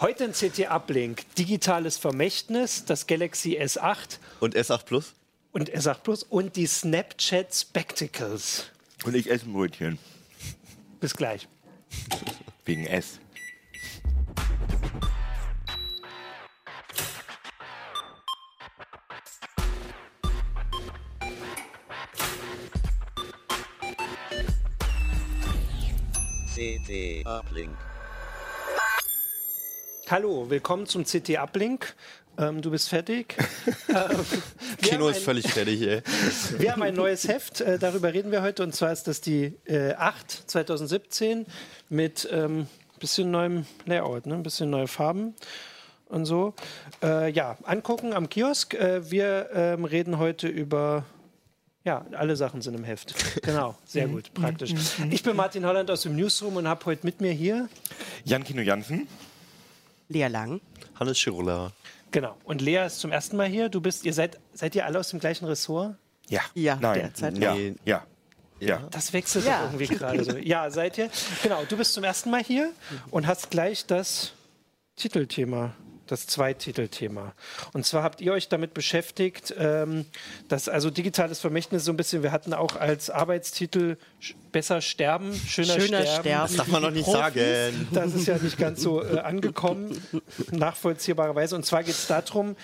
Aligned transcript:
Heute 0.00 0.24
ein 0.24 0.32
CT-Uplink, 0.32 1.34
digitales 1.34 1.98
Vermächtnis, 1.98 2.86
das 2.86 3.06
Galaxy 3.06 3.58
S8 3.58 4.18
Und 4.40 4.56
S8 4.56 4.86
Plus? 4.86 5.14
und 5.52 5.70
S8 5.70 5.98
Plus 5.98 6.22
und 6.22 6.56
die 6.56 6.66
Snapchat 6.66 7.54
Spectacles. 7.54 8.70
Und 9.04 9.14
ich 9.14 9.30
esse 9.30 9.44
ein 9.44 9.52
Brötchen. 9.52 9.98
Bis 11.00 11.14
gleich. 11.14 11.48
Wegen 12.64 12.86
S. 12.86 13.20
CT 26.54 27.26
Uplink. 27.26 27.76
Hallo, 30.10 30.50
willkommen 30.50 30.86
zum 30.86 31.04
CT-Uplink. 31.04 31.94
Ähm, 32.36 32.62
du 32.62 32.72
bist 32.72 32.88
fertig. 32.88 33.36
ähm, 33.88 33.96
Kino 34.82 35.04
haben 35.04 35.10
ist 35.12 35.18
ein- 35.18 35.22
völlig 35.22 35.46
fertig, 35.46 35.82
ey. 35.82 36.02
Wir 36.58 36.72
haben 36.72 36.82
ein 36.82 36.94
neues 36.96 37.28
Heft, 37.28 37.60
äh, 37.60 37.78
darüber 37.78 38.12
reden 38.12 38.32
wir 38.32 38.42
heute, 38.42 38.64
und 38.64 38.74
zwar 38.74 38.90
ist 38.90 39.06
das 39.06 39.20
die 39.20 39.54
äh, 39.66 39.92
8 39.94 40.50
2017 40.50 41.46
mit 41.90 42.28
ähm, 42.32 42.66
bisschen 42.98 43.30
neuem 43.30 43.66
Layout, 43.86 44.26
ne? 44.26 44.34
ein 44.34 44.42
bisschen 44.42 44.68
neue 44.68 44.88
Farben 44.88 45.36
und 46.08 46.26
so. 46.26 46.54
Äh, 47.04 47.30
ja, 47.30 47.56
angucken 47.62 48.12
am 48.12 48.28
Kiosk. 48.28 48.74
Äh, 48.74 49.08
wir 49.12 49.50
ähm, 49.54 49.84
reden 49.84 50.18
heute 50.18 50.48
über. 50.48 51.04
Ja, 51.84 52.04
alle 52.12 52.34
Sachen 52.34 52.62
sind 52.62 52.74
im 52.74 52.82
Heft. 52.82 53.14
Genau, 53.42 53.76
sehr 53.86 54.08
gut, 54.08 54.34
praktisch. 54.34 54.74
Ich 55.12 55.22
bin 55.22 55.36
Martin 55.36 55.64
Holland 55.64 55.88
aus 55.88 56.02
dem 56.02 56.16
Newsroom 56.16 56.56
und 56.56 56.66
habe 56.66 56.84
heute 56.86 57.06
mit 57.06 57.20
mir 57.20 57.32
hier. 57.32 57.68
Jan 58.24 58.42
Kino 58.42 58.60
Jansen. 58.60 59.06
Lea 60.10 60.26
Lang. 60.28 60.60
Hannes 60.98 61.18
Schirola. 61.18 61.72
Genau. 62.10 62.36
Und 62.44 62.60
Lea 62.60 62.84
ist 62.86 62.98
zum 63.00 63.12
ersten 63.12 63.36
Mal 63.36 63.46
hier. 63.46 63.68
Du 63.68 63.80
bist, 63.80 64.04
ihr 64.04 64.12
seid, 64.12 64.38
seid 64.52 64.74
ihr 64.74 64.84
alle 64.84 64.98
aus 64.98 65.08
dem 65.10 65.20
gleichen 65.20 65.46
Ressort? 65.46 65.94
Ja. 66.28 66.40
Ja, 66.54 66.76
Nein. 66.80 66.94
derzeit. 67.00 67.38
Ja. 67.38 67.54
Nee. 67.54 67.74
Ja. 67.84 68.04
Ja. 68.58 68.86
Das 68.90 69.12
wechselt 69.12 69.46
Ja. 69.46 69.62
irgendwie 69.64 69.86
gerade 69.86 70.22
so. 70.24 70.36
Ja, 70.36 70.68
seid 70.70 70.98
ihr? 70.98 71.08
Genau, 71.42 71.62
du 71.68 71.76
bist 71.76 71.94
zum 71.94 72.04
ersten 72.04 72.30
Mal 72.30 72.42
hier 72.42 72.72
und 73.10 73.26
hast 73.26 73.50
gleich 73.50 73.86
das 73.86 74.32
Titelthema, 74.96 75.72
das 76.10 76.26
Zweititelthema. 76.26 77.34
Und 77.72 77.86
zwar 77.86 78.02
habt 78.02 78.20
ihr 78.20 78.32
euch 78.32 78.48
damit 78.48 78.74
beschäftigt, 78.74 79.54
ähm, 79.58 80.06
dass 80.48 80.68
also 80.68 80.90
digitales 80.90 81.40
Vermächtnis 81.40 81.84
so 81.84 81.92
ein 81.92 81.96
bisschen, 81.96 82.22
wir 82.22 82.32
hatten 82.32 82.52
auch 82.54 82.76
als 82.76 83.10
Arbeitstitel 83.10 83.96
besser 84.52 84.80
sterben, 84.80 85.34
schöner, 85.34 85.74
Schöner 85.74 86.02
sterben. 86.02 86.20
sterben. 86.20 86.42
Das 86.48 86.56
darf 86.56 86.68
man 86.68 86.82
noch 86.82 86.90
nicht 86.90 87.04
Profis. 87.04 87.20
sagen. 87.20 87.88
Das 87.92 88.14
ist 88.14 88.26
ja 88.26 88.38
nicht 88.38 88.58
ganz 88.58 88.82
so 88.82 89.02
äh, 89.04 89.18
angekommen, 89.18 90.02
nachvollziehbarerweise. 90.50 91.54
Und 91.54 91.64
zwar 91.64 91.84
geht 91.84 91.94
es 91.94 92.06
darum, 92.06 92.56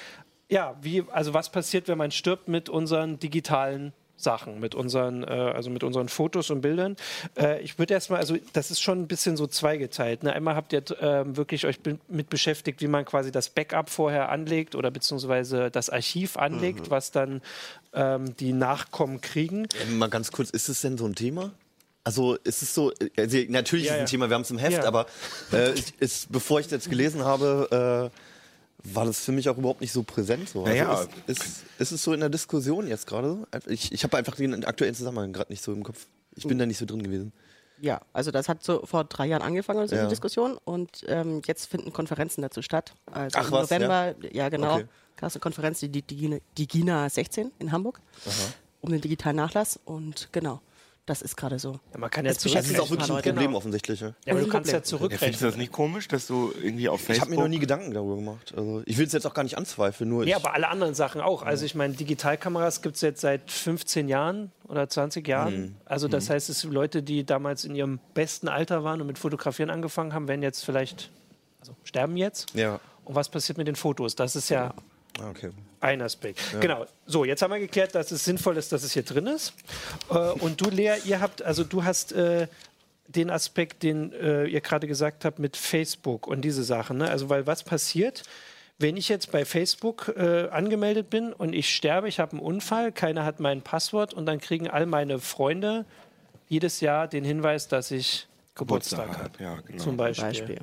ja, 0.48 0.76
wie, 0.80 1.04
also 1.10 1.34
was 1.34 1.50
passiert, 1.50 1.88
wenn 1.88 1.98
man 1.98 2.10
stirbt 2.10 2.48
mit 2.48 2.68
unseren 2.68 3.18
digitalen 3.18 3.92
Sachen, 4.16 4.60
mit 4.60 4.74
unseren, 4.74 5.22
äh, 5.24 5.26
also 5.26 5.70
mit 5.70 5.84
unseren 5.84 6.08
Fotos 6.08 6.50
und 6.50 6.60
Bildern. 6.62 6.96
Äh, 7.38 7.60
ich 7.62 7.78
würde 7.78 7.94
erstmal, 7.94 8.18
also 8.20 8.36
das 8.52 8.70
ist 8.70 8.80
schon 8.80 9.00
ein 9.02 9.06
bisschen 9.06 9.36
so 9.36 9.46
zweigeteilt. 9.46 10.22
Ne? 10.22 10.32
Einmal 10.32 10.56
habt 10.56 10.72
ihr 10.72 10.82
ähm, 11.00 11.36
wirklich 11.36 11.66
euch 11.66 11.78
mit 12.08 12.30
beschäftigt, 12.30 12.80
wie 12.80 12.88
man 12.88 13.04
quasi 13.04 13.30
das 13.30 13.50
Backup 13.50 13.90
vorher 13.90 14.30
anlegt 14.30 14.74
oder 14.74 14.90
beziehungsweise 14.90 15.70
das 15.70 15.90
Archiv 15.90 16.36
anlegt, 16.36 16.90
was 16.90 17.10
dann 17.10 17.42
ähm, 17.92 18.36
die 18.36 18.52
Nachkommen 18.52 19.20
kriegen. 19.20 19.66
Äh, 19.88 19.92
Mal 19.92 20.08
ganz 20.08 20.32
kurz, 20.32 20.50
ist 20.50 20.68
es 20.68 20.80
denn 20.80 20.96
so 20.98 21.06
ein 21.06 21.14
Thema? 21.14 21.52
Also 22.04 22.36
ist 22.36 22.62
es 22.62 22.72
so, 22.72 22.92
also 23.18 23.38
natürlich 23.48 23.86
Ja, 23.86 23.94
ist 23.94 23.94
es 23.94 23.96
ja. 23.96 24.00
ein 24.02 24.06
Thema, 24.06 24.28
wir 24.30 24.34
haben 24.36 24.42
es 24.42 24.50
im 24.50 24.58
Heft, 24.58 24.78
Ja. 24.78 24.84
aber 24.84 25.06
äh, 25.52 25.72
ist, 25.98 26.30
bevor 26.30 26.60
ich 26.60 26.66
das 26.66 26.72
jetzt 26.84 26.90
gelesen 26.90 27.24
habe, 27.24 28.10
äh, 28.12 28.16
war 28.94 29.04
das 29.04 29.20
für 29.20 29.32
mich 29.32 29.48
auch 29.48 29.58
überhaupt 29.58 29.80
nicht 29.80 29.92
so 29.92 30.02
präsent. 30.02 30.48
So. 30.48 30.64
Naja. 30.64 30.90
Also 30.90 31.08
ist, 31.26 31.42
ist, 31.42 31.64
ist 31.78 31.92
es 31.92 32.02
so 32.02 32.12
in 32.12 32.20
der 32.20 32.28
Diskussion 32.28 32.86
jetzt 32.88 33.06
gerade? 33.06 33.46
Ich, 33.66 33.92
ich 33.92 34.04
habe 34.04 34.16
einfach 34.16 34.36
den 34.36 34.64
aktuellen 34.64 34.94
Zusammenhang 34.94 35.32
gerade 35.32 35.52
nicht 35.52 35.62
so 35.62 35.72
im 35.72 35.82
Kopf. 35.82 36.06
Ich 36.34 36.46
bin 36.46 36.58
da 36.58 36.66
nicht 36.66 36.78
so 36.78 36.84
drin 36.86 37.02
gewesen. 37.02 37.32
Ja, 37.80 38.00
also 38.12 38.30
das 38.30 38.48
hat 38.48 38.62
so 38.64 38.84
vor 38.86 39.04
drei 39.04 39.26
Jahren 39.26 39.42
angefangen, 39.42 39.80
also 39.80 39.96
Ja. 39.96 40.04
die 40.04 40.08
Diskussion. 40.08 40.58
Und 40.64 41.04
ähm, 41.08 41.42
jetzt 41.46 41.66
finden 41.66 41.92
Konferenzen 41.92 42.40
dazu 42.42 42.62
statt. 42.62 42.94
Also 43.10 43.38
Ach 43.38 43.46
im 43.46 43.52
was, 43.52 43.70
November, 43.70 44.14
ja, 44.32 44.48
genau, 44.48 44.74
Okay. 44.76 44.86
gab 45.16 45.28
es 45.28 45.36
eine 45.36 45.40
Konferenz, 45.40 45.80
die, 45.80 45.88
die, 45.90 46.40
die, 46.56 46.66
GINA 46.66 47.08
16 47.08 47.52
in 47.58 47.72
Hamburg, 47.72 48.00
um 48.80 48.90
den 48.90 49.00
digitalen 49.00 49.36
Nachlass. 49.36 49.78
Und 49.84 50.28
genau, 50.32 50.60
das 51.06 51.22
ist 51.22 51.36
gerade 51.36 51.58
so. 51.58 51.78
Ja, 51.92 51.98
man 51.98 52.10
kann 52.10 52.24
ja 52.24 52.32
Das 52.32 52.42
Das 52.42 52.52
ist 52.68 52.80
auch 52.80 52.90
wirklich 52.90 53.08
ein 53.08 53.14
Leute. 53.16 53.28
Problem 53.30 53.46
Genau. 53.46 53.56
offensichtlich. 53.58 54.00
Ja. 54.00 54.08
Ja, 54.08 54.14
aber 54.32 54.34
Das 54.40 54.44
du 54.46 54.50
kannst 54.52 54.72
ja 54.72 54.80
Problem. 54.80 54.80
Ja, 54.80 54.80
findest 54.80 54.92
du 54.92 54.96
zurückrechnen. 54.98 55.50
das 55.50 55.56
nicht 55.56 55.72
komisch, 55.72 56.08
dass 56.08 56.26
du 56.26 56.52
irgendwie 56.60 56.88
auf 56.88 57.00
Ich 57.00 57.06
Facebook... 57.06 57.22
habe 57.28 57.36
mir 57.36 57.42
noch 57.42 57.48
nie 57.48 57.58
Gedanken 57.60 57.94
darüber 57.94 58.16
gemacht. 58.16 58.52
Also 58.56 58.82
ich 58.86 58.98
will 58.98 59.06
es 59.06 59.12
jetzt 59.12 59.26
auch 59.26 59.34
gar 59.34 59.44
nicht 59.44 59.56
anzweifeln, 59.56 60.10
nur 60.10 60.24
Ja, 60.24 60.36
ich, 60.38 60.44
aber 60.44 60.54
alle 60.54 60.68
anderen 60.68 60.94
Sachen 60.94 61.20
auch. 61.20 61.42
Also 61.42 61.64
ich 61.64 61.74
meine, 61.74 61.94
Digitalkameras 61.94 62.82
gibt 62.82 62.96
es 62.96 63.02
jetzt 63.02 63.20
seit 63.20 63.50
15 63.50 64.08
Jahren 64.08 64.50
oder 64.68 64.88
20 64.88 65.26
Jahren. 65.28 65.76
Also 65.84 66.08
das 66.08 66.28
heißt, 66.28 66.50
es 66.50 66.60
sind 66.60 66.72
Leute, 66.72 67.02
die 67.02 67.24
damals 67.24 67.64
in 67.64 67.74
ihrem 67.76 68.00
besten 68.14 68.48
Alter 68.48 68.82
waren 68.84 69.00
und 69.00 69.06
mit 69.06 69.18
Fotografieren 69.18 69.70
angefangen 69.70 70.12
haben, 70.12 70.26
werden 70.28 70.42
jetzt 70.42 70.64
vielleicht, 70.64 71.10
also 71.60 71.74
sterben 71.84 72.16
jetzt. 72.16 72.52
ja. 72.54 72.80
Und 73.04 73.14
was 73.14 73.28
passiert 73.28 73.56
mit 73.56 73.68
den 73.68 73.76
Fotos? 73.76 74.16
Das 74.16 74.34
ist 74.34 74.48
ja 74.48 74.74
Ah, 75.20 75.30
okay. 75.30 75.50
Ein 75.80 76.02
Aspekt. 76.02 76.40
Genau. 76.60 76.86
So, 77.06 77.24
jetzt 77.24 77.42
haben 77.42 77.52
wir 77.52 77.60
geklärt, 77.60 77.94
dass 77.94 78.10
es 78.10 78.24
sinnvoll 78.24 78.56
ist, 78.56 78.72
dass 78.72 78.82
es 78.82 78.92
hier 78.92 79.02
drin 79.02 79.26
ist. 79.26 79.52
Äh, 80.10 80.14
und 80.14 80.60
du, 80.60 80.70
Lea, 80.70 80.94
ihr 81.04 81.20
habt, 81.20 81.42
also 81.42 81.64
du 81.64 81.84
hast 81.84 82.12
äh, 82.12 82.48
den 83.08 83.30
Aspekt, 83.30 83.82
den 83.82 84.12
äh, 84.12 84.46
ihr 84.46 84.60
gerade 84.60 84.86
gesagt 84.86 85.24
habt 85.24 85.38
mit 85.38 85.56
Facebook 85.56 86.26
und 86.26 86.42
diese 86.42 86.64
Sachen. 86.64 86.98
Ne? 86.98 87.10
Also, 87.10 87.28
weil 87.28 87.46
was 87.46 87.62
passiert, 87.62 88.22
wenn 88.78 88.96
ich 88.96 89.08
jetzt 89.08 89.32
bei 89.32 89.44
Facebook 89.44 90.12
äh, 90.16 90.48
angemeldet 90.48 91.08
bin 91.08 91.32
und 91.32 91.54
ich 91.54 91.74
sterbe, 91.74 92.08
ich 92.08 92.20
habe 92.20 92.32
einen 92.32 92.40
Unfall, 92.40 92.92
keiner 92.92 93.24
hat 93.24 93.40
mein 93.40 93.62
Passwort 93.62 94.12
und 94.12 94.26
dann 94.26 94.40
kriegen 94.40 94.68
all 94.68 94.86
meine 94.86 95.18
Freunde 95.18 95.84
jedes 96.48 96.80
Jahr 96.80 97.08
den 97.08 97.24
Hinweis, 97.24 97.68
dass 97.68 97.90
ich 97.90 98.26
Geburtstag, 98.54 99.06
Geburtstag 99.06 99.24
habe. 99.24 99.34
hat, 99.34 99.40
ja, 99.40 99.60
genau. 99.66 99.82
Zum 99.82 99.96
Beispiel. 99.96 100.26
Beispiel. 100.26 100.58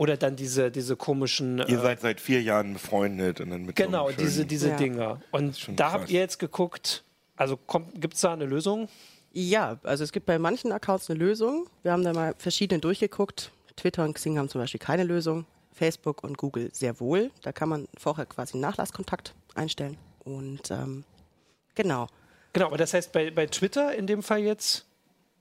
Oder 0.00 0.16
dann 0.16 0.34
diese, 0.34 0.70
diese 0.70 0.96
komischen. 0.96 1.58
Ihr 1.58 1.78
äh, 1.78 1.82
seid 1.82 2.00
seit 2.00 2.22
vier 2.22 2.40
Jahren 2.40 2.72
befreundet 2.72 3.38
und 3.38 3.50
dann 3.50 3.66
mit 3.66 3.76
Genau, 3.76 4.08
so 4.08 4.16
diese, 4.16 4.46
diese 4.46 4.70
Ja. 4.70 4.76
Dinger. 4.76 5.20
Und 5.30 5.78
da 5.78 5.90
krass. 5.90 5.92
habt 5.92 6.10
ihr 6.10 6.20
jetzt 6.20 6.38
geguckt, 6.38 7.04
also 7.36 7.58
gibt 7.96 8.14
es 8.14 8.22
da 8.22 8.32
eine 8.32 8.46
Lösung? 8.46 8.88
Ja, 9.32 9.78
also 9.82 10.02
es 10.02 10.10
gibt 10.10 10.24
bei 10.24 10.38
manchen 10.38 10.72
Accounts 10.72 11.10
eine 11.10 11.18
Lösung. 11.18 11.68
Wir 11.82 11.92
haben 11.92 12.02
da 12.02 12.14
mal 12.14 12.34
verschiedene 12.38 12.80
durchgeguckt. 12.80 13.52
Twitter 13.76 14.02
und 14.04 14.14
Xing 14.14 14.38
haben 14.38 14.48
zum 14.48 14.62
Beispiel 14.62 14.80
keine 14.80 15.04
Lösung. 15.04 15.44
Facebook 15.74 16.24
und 16.24 16.38
Google 16.38 16.70
sehr 16.72 16.98
wohl. 16.98 17.30
Da 17.42 17.52
kann 17.52 17.68
man 17.68 17.86
vorher 17.98 18.24
quasi 18.24 18.54
einen 18.54 18.62
Nachlasskontakt 18.62 19.34
einstellen. 19.54 19.98
Und 20.24 20.70
ähm, 20.70 21.04
genau. 21.74 22.06
Genau, 22.54 22.68
aber 22.68 22.78
das 22.78 22.94
heißt, 22.94 23.12
bei, 23.12 23.30
bei 23.30 23.44
Twitter 23.48 23.94
in 23.94 24.06
dem 24.06 24.22
Fall 24.22 24.38
jetzt, 24.40 24.86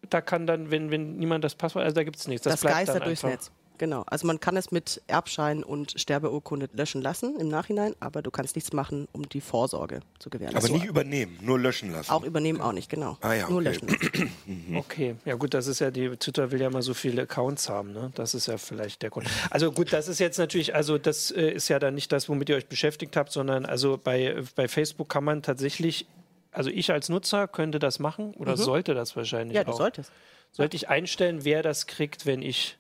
da 0.10 0.20
kann 0.20 0.46
dann, 0.48 0.70
wenn, 0.70 0.92
wenn 0.92 1.16
niemand 1.16 1.46
das 1.46 1.56
Passwort, 1.56 1.86
also 1.86 1.96
da 1.96 2.04
gibt 2.04 2.18
es 2.18 2.28
nichts. 2.28 2.44
Das, 2.44 2.56
Das, 2.56 2.60
bleibt 2.62 2.76
geistert 2.76 2.96
dann 2.98 3.04
durchs 3.06 3.24
einfach. 3.24 3.38
Netz. 3.38 3.52
Genau. 3.80 4.04
Also 4.08 4.28
man 4.28 4.40
kann 4.40 4.56
es 4.58 4.72
mit 4.72 5.02
Erbschein 5.08 5.64
und 5.64 6.00
Sterbeurkunde 6.00 6.70
löschen 6.74 7.02
lassen 7.02 7.40
im 7.40 7.48
Nachhinein, 7.48 7.96
aber 8.00 8.22
du 8.22 8.30
kannst 8.30 8.56
nichts 8.56 8.74
machen, 8.74 9.08
um 9.14 9.28
die 9.28 9.42
Vorsorge 9.42 10.02
zu 10.20 10.30
gewährleisten. 10.30 10.70
Aber 10.72 10.78
nicht 10.80 10.88
übernehmen, 10.88 11.40
nur 11.42 11.58
löschen 11.58 11.92
lassen. 11.92 12.12
auch 12.12 12.24
übernehmen 12.24 12.62
auch 12.62 12.74
nicht, 12.74 12.90
genau. 12.90 13.18
Ah 13.22 13.34
ja, 13.34 13.50
Nur 13.50 13.60
okay. 13.62 13.70
löschen 13.70 13.88
lassen. 13.88 14.76
Okay, 14.76 15.16
ja 15.26 15.36
gut, 15.36 15.54
das 15.54 15.68
ist 15.68 15.80
ja, 15.80 15.90
die 15.92 16.10
Twitter 16.18 16.52
will 16.52 16.62
ja 16.62 16.70
mal 16.70 16.82
so 16.82 16.94
viele 16.94 17.22
Accounts 17.24 17.70
haben, 17.70 17.94
ne? 17.94 18.12
Das 18.16 18.34
ist 18.36 18.48
ja 18.48 18.58
vielleicht 18.58 19.02
der 19.02 19.10
Grund. 19.10 19.28
Also 19.50 19.72
gut, 19.72 19.94
das 19.94 20.08
ist 20.08 20.20
jetzt 20.20 20.38
natürlich, 20.38 20.76
also 20.76 20.98
das 20.98 21.32
äh, 21.32 21.50
ist 21.52 21.70
ja 21.70 21.80
dann 21.80 21.96
nicht 21.96 22.12
das, 22.12 22.28
womit 22.30 22.50
ihr 22.50 22.56
euch 22.58 22.68
beschäftigt 22.68 23.16
habt, 23.16 23.32
sondern 23.32 23.66
also 23.66 23.98
bei, 23.98 24.44
bei 24.56 24.68
Facebook 24.68 25.08
kann 25.10 25.24
man 25.24 25.42
tatsächlich, 25.42 26.06
also 26.52 26.70
ich 26.70 26.92
als 26.92 27.08
Nutzer 27.10 27.48
könnte 27.48 27.80
das 27.80 28.00
machen 28.00 28.34
oder 28.36 28.58
sollte 28.58 28.94
das 28.94 29.16
wahrscheinlich 29.16 29.56
Ja, 29.56 29.62
auch. 29.64 29.72
du 29.72 29.74
solltest. 29.78 30.12
Sollte 30.52 30.76
ich 30.76 30.90
einstellen, 30.90 31.46
wer 31.46 31.62
das 31.64 31.88
kriegt, 31.88 32.26
wenn 32.26 32.42
ich 32.42 32.78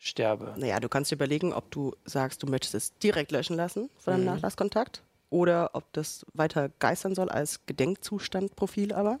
sterbe? 0.00 0.54
Naja, 0.56 0.80
du 0.80 0.88
kannst 0.88 1.10
dir 1.12 1.14
überlegen, 1.14 1.52
ob 1.52 1.70
du 1.70 1.94
sagst, 2.04 2.42
du 2.42 2.46
möchtest 2.48 2.74
es 2.74 2.98
direkt 2.98 3.30
löschen 3.30 3.54
lassen 3.56 3.88
von 3.98 4.14
Mhm. 4.14 4.16
deinem 4.18 4.34
Nachlasskontakt 4.34 5.02
oder 5.28 5.70
ob 5.74 5.92
das 5.92 6.26
weiter 6.34 6.70
geistern 6.80 7.14
soll 7.14 7.28
als 7.28 7.60
Gedenkzustandprofil 7.66 8.92
aber. 8.92 9.12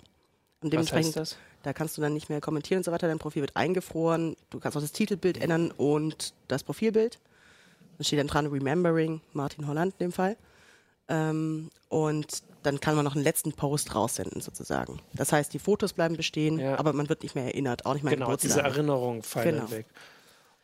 Und 0.62 0.66
Was 0.66 0.70
dementsprechend, 0.70 1.16
heißt 1.16 1.32
das? 1.34 1.36
da 1.62 1.72
kannst 1.72 1.96
du 1.96 2.02
dann 2.02 2.12
nicht 2.14 2.28
mehr 2.28 2.40
kommentieren 2.40 2.78
und 2.80 2.84
so 2.84 2.92
weiter. 2.92 3.06
Dein 3.08 3.18
Profil 3.18 3.42
wird 3.42 3.56
eingefroren. 3.56 4.36
Du 4.50 4.58
kannst 4.58 4.76
auch 4.76 4.80
das 4.82 4.92
Titelbild 4.92 5.40
ändern 5.40 5.70
und 5.70 6.34
das 6.48 6.64
Profilbild. 6.64 7.18
Da 7.98 8.04
steht 8.04 8.18
dann 8.18 8.26
dran 8.26 8.46
Remembering 8.46 9.20
Martin 9.32 9.66
Holland 9.66 9.94
in 9.98 10.06
dem 10.06 10.12
Fall. 10.12 10.36
Ähm, 11.08 11.70
und 11.88 12.42
dann 12.62 12.78
kann 12.80 12.94
man 12.94 13.04
noch 13.04 13.14
einen 13.14 13.24
letzten 13.24 13.52
Post 13.52 13.94
raussenden 13.94 14.40
sozusagen. 14.40 15.00
Das 15.14 15.32
heißt, 15.32 15.52
die 15.52 15.58
Fotos 15.58 15.92
bleiben 15.92 16.16
bestehen, 16.16 16.58
Ja. 16.58 16.78
aber 16.78 16.92
man 16.92 17.08
wird 17.08 17.22
nicht 17.22 17.34
mehr 17.34 17.44
erinnert, 17.44 17.84
auch 17.86 17.94
nicht 17.94 18.02
mehr 18.04 18.12
an 18.12 18.18
Genau, 18.20 18.36
diese 18.36 18.48
Geburtstage. 18.48 18.74
Erinnerungen 18.76 19.22
fallen 19.22 19.46
Genau. 19.54 19.60
dann 19.62 19.70
weg. 19.70 19.86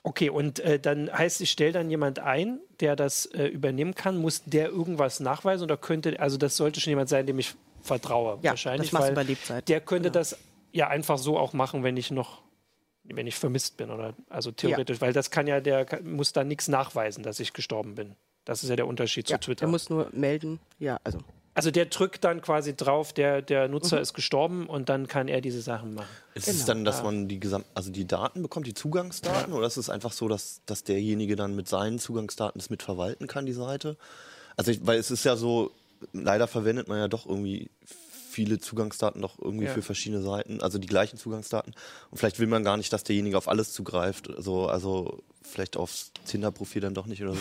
Okay, 0.07 0.31
und 0.31 0.61
äh, 0.61 0.79
dann 0.79 1.11
heißt, 1.13 1.41
ich 1.41 1.51
stelle 1.51 1.73
dann 1.73 1.91
jemand 1.91 2.21
ein, 2.21 2.61
der 2.79 2.95
das 2.95 3.27
äh, 3.27 3.47
übernehmen 3.47 3.93
kann. 3.97 4.17
Muss 4.19 4.45
der 4.45 4.69
irgendwas 4.69 5.19
nachweisen 5.19 5.65
oder 5.65 5.77
könnte, 5.77 6.21
also 6.21 6.37
das 6.37 6.57
sollte 6.57 6.79
schon 6.81 6.93
jemand 6.93 7.09
sein, 7.09 7.27
dem 7.27 7.41
ich 7.41 7.55
vertraue. 7.83 8.39
Ja, 8.43 8.51
wahrscheinlich, 8.53 8.91
das 8.91 9.01
weil 9.01 9.15
bei 9.15 9.25
Lebzeit. 9.25 9.69
Der 9.69 9.81
könnte 9.81 10.11
Genau. 10.11 10.21
das 10.21 10.39
ja 10.71 10.87
einfach 10.87 11.19
so 11.19 11.37
auch 11.37 11.53
machen, 11.55 11.83
wenn 11.83 11.97
ich 11.97 12.13
noch 12.13 12.43
wenn 13.03 13.27
ich 13.27 13.35
vermisst 13.37 13.77
bin 13.77 13.91
oder 13.91 14.15
also 14.29 14.51
theoretisch, 14.53 15.01
weil 15.01 15.13
das 15.13 15.31
kann 15.33 15.47
ja 15.49 15.61
der 15.61 15.85
kann- 15.85 16.09
muss 16.13 16.33
dann 16.33 16.47
nichts 16.49 16.67
nachweisen, 16.69 17.23
dass 17.25 17.39
ich 17.41 17.53
gestorben 17.53 17.95
bin. 17.97 18.15
Das 18.45 18.63
ist 18.63 18.69
ja 18.71 18.77
der 18.77 18.87
Unterschied 18.87 19.29
Ja, 19.29 19.37
zu 19.41 19.47
Twitter. 19.47 19.61
der 19.61 19.69
muss 19.69 19.91
nur 19.91 20.09
melden, 20.13 20.61
ja, 20.79 20.99
also 21.05 21.19
also 21.57 21.71
der 21.71 21.87
drückt 21.87 22.23
dann 22.25 22.41
quasi 22.43 22.77
drauf, 22.77 23.13
der, 23.13 23.43
der 23.43 23.67
Mhm. 23.67 23.73
Nutzer 23.75 24.01
ist 24.01 24.15
gestorben 24.15 24.67
und 24.69 24.89
dann 24.89 25.09
kann 25.09 25.27
er 25.27 25.41
diese 25.41 25.61
Sachen 25.63 25.95
machen. 25.95 26.09
Ist 26.35 26.47
es 26.49 26.55
Genau. 26.55 26.67
dann, 26.67 26.85
dass 26.85 27.03
man 27.03 27.29
die 27.29 27.41
Gesam 27.41 27.65
also 27.75 27.91
die 27.91 28.07
Daten 28.07 28.43
bekommt, 28.43 28.67
die 28.67 28.75
Zugangsdaten, 28.75 29.53
oder 29.55 29.67
ist 29.67 29.79
es 29.79 29.91
einfach 29.91 30.13
so, 30.13 30.29
dass, 30.29 30.61
dass 30.67 30.85
derjenige 30.85 31.35
dann 31.35 31.57
mit 31.57 31.67
seinen 31.69 31.99
Zugangsdaten 31.99 32.59
das 32.59 32.71
mitverwalten 32.71 33.27
kann, 33.27 33.47
die 33.47 33.53
Seite? 33.55 33.97
Also 34.57 34.71
ich, 34.71 34.87
weil 34.87 34.99
es 34.99 35.11
ist 35.11 35.25
ja 35.25 35.35
so, 35.37 35.71
leider 36.13 36.47
verwendet 36.47 36.89
man 36.89 36.99
ja 36.99 37.09
doch 37.09 37.27
irgendwie 37.27 37.71
viele 38.31 38.59
Zugangsdaten 38.59 39.23
doch 39.23 39.39
irgendwie 39.39 39.65
Ja. 39.65 39.73
für 39.73 39.81
verschiedene 39.81 40.21
Seiten, 40.23 40.61
also 40.61 40.77
die 40.79 40.87
gleichen 40.87 41.17
Zugangsdaten. 41.17 41.75
Und 42.11 42.19
vielleicht 42.19 42.39
will 42.39 42.47
man 42.49 42.65
gar 42.65 42.77
nicht, 42.77 42.93
dass 42.93 43.03
derjenige 43.03 43.39
auf 43.39 43.49
alles 43.49 43.73
zugreift. 43.73 44.29
Also, 44.29 44.67
also 44.69 45.23
vielleicht 45.47 45.77
aufs 45.77 46.13
Tinder-Profil 46.27 46.83
dann 46.83 46.95
doch 46.95 47.07
nicht 47.07 47.23
oder 47.23 47.35
so. 47.35 47.41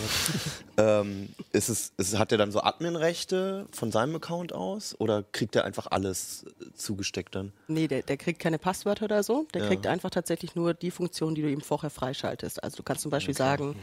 ähm, 0.78 1.30
ist 1.52 1.70
es, 1.70 1.92
ist, 1.98 2.18
hat 2.18 2.32
er 2.32 2.38
dann 2.38 2.52
so 2.52 2.62
Admin-Rechte 2.62 3.66
von 3.72 3.92
seinem 3.92 4.16
Account 4.16 4.54
aus 4.54 4.96
oder 5.00 5.24
kriegt 5.24 5.56
er 5.56 5.66
einfach 5.66 5.88
alles 5.88 6.46
äh, 6.62 6.66
zugesteckt 6.76 7.36
dann? 7.36 7.52
Nee, 7.68 7.88
der, 7.88 8.04
der 8.04 8.18
kriegt 8.18 8.40
keine 8.40 8.60
Passwörter 8.60 9.06
oder 9.06 9.24
so. 9.24 9.48
Der 9.54 9.62
Ja. 9.62 9.68
kriegt 9.68 9.88
einfach 9.88 10.10
tatsächlich 10.10 10.56
nur 10.56 10.74
die 10.74 10.92
Funktion, 10.92 11.36
die 11.36 11.42
du 11.42 11.50
ihm 11.50 11.62
vorher 11.62 11.90
freischaltest. 11.90 12.64
Also 12.64 12.78
du 12.78 12.84
kannst 12.84 13.02
zum 13.02 13.12
Beispiel 13.12 13.36
sagen, 13.36 13.76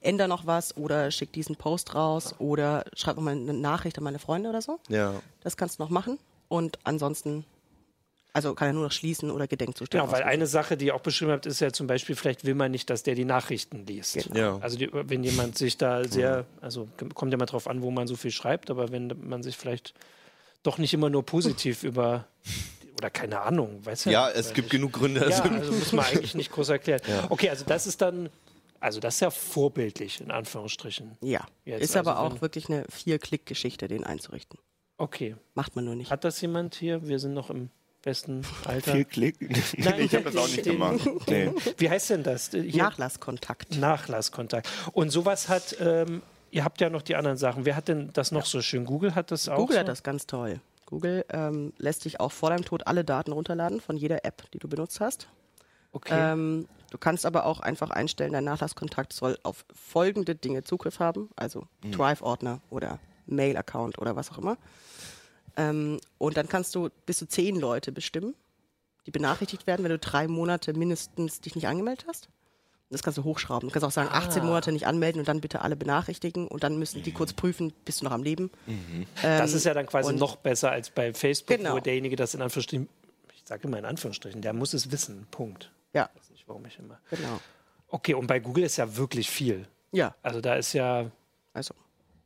änder 0.00 0.28
noch 0.28 0.46
was 0.46 0.76
oder 0.76 1.10
schick 1.10 1.32
diesen 1.32 1.56
Post 1.56 1.94
raus 1.94 2.34
oder 2.38 2.84
schreib 2.94 3.16
nochmal 3.16 3.34
eine 3.34 3.54
Nachricht 3.54 3.98
an 3.98 4.04
meine 4.04 4.18
Freunde 4.18 4.50
oder 4.50 4.62
so. 4.62 4.78
Ja. 4.88 5.20
Das 5.42 5.56
kannst 5.56 5.78
du 5.78 5.82
noch 5.82 5.90
machen. 5.90 6.18
Und 6.48 6.78
ansonsten, 6.84 7.44
also 8.34 8.54
kann 8.54 8.68
er 8.68 8.72
nur 8.74 8.82
noch 8.84 8.92
schließen 8.92 9.30
oder 9.30 9.46
Gedenkzustände 9.46 10.02
Genau, 10.02 10.12
weil 10.12 10.22
ausrufen. 10.22 10.32
eine 10.34 10.46
Sache, 10.46 10.76
die 10.76 10.86
ihr 10.86 10.94
auch 10.94 11.00
beschrieben 11.00 11.30
habt, 11.30 11.46
ist 11.46 11.60
ja 11.60 11.72
zum 11.72 11.86
Beispiel, 11.86 12.14
vielleicht 12.16 12.44
will 12.44 12.54
man 12.54 12.70
nicht, 12.72 12.90
dass 12.90 13.02
der 13.02 13.14
die 13.14 13.24
Nachrichten 13.24 13.86
liest. 13.86 14.14
Genau. 14.14 14.36
Ja. 14.38 14.58
Also 14.58 14.76
die, 14.76 14.90
wenn 14.92 15.24
jemand 15.24 15.56
sich 15.56 15.78
da 15.78 16.04
sehr, 16.04 16.44
also 16.60 16.88
kommt 17.14 17.32
ja 17.32 17.38
mal 17.38 17.46
drauf 17.46 17.66
an, 17.68 17.80
wo 17.82 17.90
man 17.90 18.06
so 18.06 18.16
viel 18.16 18.30
schreibt, 18.32 18.70
aber 18.70 18.90
wenn 18.92 19.12
man 19.22 19.42
sich 19.42 19.56
vielleicht 19.56 19.94
doch 20.64 20.78
nicht 20.78 20.92
immer 20.92 21.08
nur 21.10 21.24
positiv 21.24 21.82
über 21.84 22.26
oder 22.98 23.10
keine 23.10 23.40
Ahnung, 23.40 23.84
weiß 23.86 24.04
ja. 24.06 24.12
Ja, 24.12 24.26
nicht, 24.28 24.36
es 24.38 24.52
gibt 24.52 24.66
ich- 24.66 24.72
genug 24.72 24.92
Gründe. 24.92 25.20
Ja, 25.30 25.40
Also, 25.42 25.72
muss 25.72 25.92
man 25.92 26.04
eigentlich 26.04 26.34
nicht 26.34 26.50
groß 26.52 26.68
erklären. 26.70 27.00
Okay, 27.28 27.50
also 27.50 27.64
das 27.64 27.86
ist 27.86 28.00
dann, 28.02 28.30
also 28.80 28.98
das 29.00 29.14
ist 29.14 29.20
ja 29.20 29.30
vorbildlich 29.30 30.20
in 30.20 30.30
Anführungsstrichen. 30.30 31.16
Ja, 31.20 31.44
Jetzt 31.64 31.82
ist 31.82 31.96
aber 31.96 32.16
also 32.16 32.22
auch 32.28 32.32
wenn- 32.34 32.40
wirklich 32.42 32.68
eine 32.68 32.84
Vier-Klick-Geschichte, 32.90 33.88
den 33.88 34.04
einzurichten. 34.04 34.58
Okay, 34.96 35.36
Macht 35.54 35.74
man 35.76 35.84
nur 35.84 35.94
nicht. 35.96 36.10
hat 36.10 36.24
das 36.24 36.40
jemand 36.40 36.74
hier? 36.76 37.06
Wir 37.06 37.18
sind 37.18 37.34
noch 37.34 37.50
im 37.50 37.70
besten 38.04 38.42
Alter. 38.64 38.92
Viel 38.92 39.04
Klick. 39.04 39.36
Nein, 39.78 39.94
ich 40.00 40.14
habe 40.14 40.24
das 40.24 40.36
auch 40.36 40.48
nicht 40.48 40.62
gemacht. 40.62 41.00
Nee. 41.26 41.50
Wie 41.78 41.90
heißt 41.90 42.10
denn 42.10 42.22
das? 42.22 42.50
Hier, 42.50 42.82
Nachlasskontakt. 42.82 43.76
Nachlasskontakt. 43.78 44.68
Und 44.92 45.10
sowas 45.10 45.48
hat, 45.48 45.76
ähm, 45.80 46.22
ihr 46.50 46.64
habt 46.64 46.80
ja 46.80 46.90
noch 46.90 47.02
die 47.02 47.16
anderen 47.16 47.36
Sachen. 47.36 47.64
Wer 47.64 47.76
hat 47.76 47.88
denn 47.88 48.10
das 48.12 48.30
noch 48.30 48.46
so 48.46 48.60
schön? 48.60 48.84
Google 48.84 49.14
hat 49.14 49.30
das 49.30 49.48
auch. 49.48 49.56
Google 49.56 49.74
so? 49.74 49.80
hat 49.80 49.88
das 49.88 50.02
ganz 50.02 50.26
toll. 50.26 50.60
Google 50.86 51.24
ähm, 51.30 51.72
lässt 51.78 52.04
dich 52.04 52.20
auch 52.20 52.30
vor 52.30 52.50
deinem 52.50 52.64
Tod 52.64 52.86
alle 52.86 53.04
Daten 53.04 53.32
runterladen 53.32 53.80
von 53.80 53.96
jeder 53.96 54.24
App, 54.24 54.50
die 54.52 54.58
du 54.58 54.68
benutzt 54.68 55.00
hast. 55.00 55.28
Okay. 55.92 56.32
Ähm, 56.32 56.68
du 56.90 56.98
kannst 56.98 57.24
aber 57.24 57.46
auch 57.46 57.60
einfach 57.60 57.90
einstellen, 57.90 58.32
dein 58.32 58.44
Nachlasskontakt 58.44 59.12
soll 59.12 59.38
auf 59.42 59.64
folgende 59.72 60.34
Dinge 60.34 60.64
Zugriff 60.64 60.98
haben, 60.98 61.30
also 61.36 61.66
Drive-Ordner 61.90 62.60
oder 62.68 62.98
Mail-Account 63.26 63.98
oder 63.98 64.16
was 64.16 64.30
auch 64.30 64.38
immer. 64.38 64.58
Ähm, 65.56 66.00
und 66.18 66.36
dann 66.36 66.48
kannst 66.48 66.74
du 66.74 66.88
bis 67.06 67.18
zu 67.18 67.26
zehn 67.28 67.56
Leute 67.56 67.92
bestimmen, 67.92 68.34
die 69.06 69.10
benachrichtigt 69.10 69.66
werden, 69.66 69.82
wenn 69.84 69.90
du 69.90 69.98
drei 69.98 70.26
Monate 70.28 70.72
mindestens 70.74 71.40
dich 71.40 71.54
nicht 71.54 71.68
angemeldet 71.68 72.06
hast. 72.08 72.28
Das 72.90 73.02
kannst 73.02 73.18
du 73.18 73.24
hochschrauben. 73.24 73.68
Du 73.68 73.72
kannst 73.72 73.84
auch 73.84 73.90
sagen, 73.90 74.08
18 74.12 74.44
Monate 74.44 74.70
nicht 74.70 74.86
anmelden 74.86 75.18
und 75.20 75.26
dann 75.26 75.40
bitte 75.40 75.62
alle 75.62 75.74
benachrichtigen 75.74 76.46
und 76.46 76.62
dann 76.62 76.78
müssen 76.78 77.02
die 77.02 77.12
kurz 77.12 77.32
prüfen, 77.32 77.72
bist 77.84 78.00
du 78.00 78.04
noch 78.04 78.12
am 78.12 78.22
Leben. 78.22 78.50
das 79.22 79.52
ist 79.52 79.64
ja 79.64 79.74
dann 79.74 79.86
quasi 79.86 80.14
noch 80.14 80.36
besser 80.36 80.70
als 80.70 80.90
bei 80.90 81.12
Facebook, 81.12 81.56
Genau. 81.56 81.74
wo 81.74 81.80
derjenige 81.80 82.14
das 82.16 82.34
in 82.34 82.42
Anführungsstrichen, 82.42 82.88
ich 83.34 83.42
sage 83.44 83.66
immer 83.66 83.78
in 83.78 83.84
Anführungsstrichen, 83.84 84.42
der 84.42 84.52
muss 84.52 84.74
es 84.74 84.92
wissen. 84.92 85.26
Punkt. 85.30 85.70
Ja, 85.92 86.08
Ich 86.14 86.20
weiß 86.22 86.30
nicht, 86.30 86.44
warum 86.48 86.64
ich 86.66 86.78
immer. 86.78 86.98
genau. 87.10 87.40
Okay, 87.88 88.14
und 88.14 88.26
bei 88.26 88.38
Google 88.40 88.64
ist 88.64 88.76
ja 88.76 88.96
wirklich 88.96 89.28
viel. 89.30 89.66
Ja, 89.92 90.14
Also 90.22 90.40
da 90.40 90.54
ist 90.54 90.72
ja, 90.72 91.10
also 91.52 91.74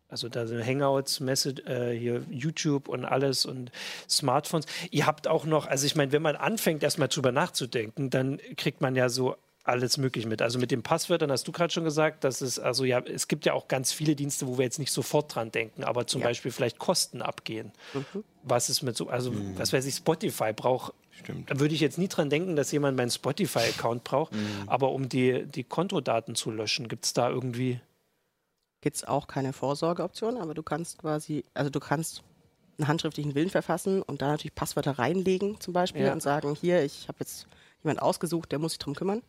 also 0.08 0.28
da 0.28 0.46
sind 0.46 0.64
Hangouts, 0.64 1.20
Message, 1.20 1.62
äh, 1.66 1.92
hier 1.96 2.22
YouTube 2.30 2.88
und 2.88 3.04
alles 3.04 3.44
und 3.46 3.70
Smartphones. 4.08 4.66
Ihr 4.90 5.06
habt 5.06 5.28
auch 5.28 5.44
noch, 5.44 5.66
also 5.66 5.86
ich 5.86 5.96
meine, 5.96 6.12
wenn 6.12 6.22
man 6.22 6.36
anfängt, 6.36 6.82
erstmal 6.82 7.08
drüber 7.08 7.32
nachzudenken, 7.32 8.10
dann 8.10 8.38
kriegt 8.56 8.80
man 8.80 8.96
ja 8.96 9.08
so 9.08 9.36
alles 9.64 9.98
möglich 9.98 10.24
mit. 10.24 10.40
Also 10.40 10.58
mit 10.58 10.70
den 10.70 10.82
Passwörtern 10.82 11.30
hast 11.30 11.46
du 11.46 11.52
gerade 11.52 11.70
schon 11.70 11.84
gesagt, 11.84 12.24
dass 12.24 12.40
es, 12.40 12.58
also 12.58 12.84
ja, 12.84 13.00
es 13.00 13.28
gibt 13.28 13.44
ja 13.44 13.52
auch 13.52 13.68
ganz 13.68 13.92
viele 13.92 14.16
Dienste, 14.16 14.46
wo 14.46 14.56
wir 14.56 14.64
jetzt 14.64 14.78
nicht 14.78 14.90
sofort 14.92 15.34
dran 15.34 15.52
denken, 15.52 15.84
aber 15.84 16.06
zum 16.06 16.22
Ja. 16.22 16.28
Beispiel 16.28 16.52
vielleicht 16.52 16.78
Kosten 16.78 17.20
abgehen. 17.20 17.72
Was 18.42 18.70
ist 18.70 18.80
mit 18.80 18.96
so, 18.96 19.08
also 19.08 19.30
Mhm. 19.30 19.58
was 19.58 19.74
weiß 19.74 19.84
ich, 19.84 19.96
Spotify 19.96 20.54
braucht. 20.54 20.94
Stimmt. 21.10 21.50
Da 21.50 21.60
würde 21.60 21.74
ich 21.74 21.80
jetzt 21.82 21.98
nie 21.98 22.08
dran 22.08 22.30
denken, 22.30 22.56
dass 22.56 22.72
jemand 22.72 22.96
meinen 22.96 23.10
Spotify-Account 23.10 24.04
braucht, 24.04 24.32
Mhm. 24.32 24.38
aber 24.68 24.90
um 24.92 25.08
die, 25.10 25.44
die 25.44 25.64
Kontodaten 25.64 26.34
zu 26.34 26.50
löschen, 26.50 26.88
gibt 26.88 27.04
es 27.04 27.12
da 27.12 27.28
irgendwie. 27.28 27.80
Gibt 28.80 28.96
es 28.96 29.04
auch 29.04 29.26
keine 29.26 29.52
Vorsorgeoption, 29.52 30.36
aber 30.36 30.54
du 30.54 30.62
kannst 30.62 30.98
quasi, 30.98 31.44
also 31.54 31.70
du 31.70 31.80
kannst 31.80 32.22
einen 32.78 32.88
handschriftlichen 32.88 33.34
Willen 33.34 33.50
verfassen 33.50 34.02
und 34.02 34.22
da 34.22 34.28
natürlich 34.28 34.54
Passwörter 34.54 34.98
reinlegen 34.98 35.60
zum 35.60 35.72
Beispiel 35.72 36.02
Ja. 36.06 36.12
und 36.12 36.22
sagen, 36.22 36.54
hier, 36.54 36.84
ich 36.84 37.08
habe 37.08 37.18
jetzt 37.20 37.46
jemand 37.82 38.00
ausgesucht, 38.02 38.52
der 38.52 38.58
muss 38.60 38.72
sich 38.72 38.78
drum 38.78 38.94
kümmern. 38.94 39.22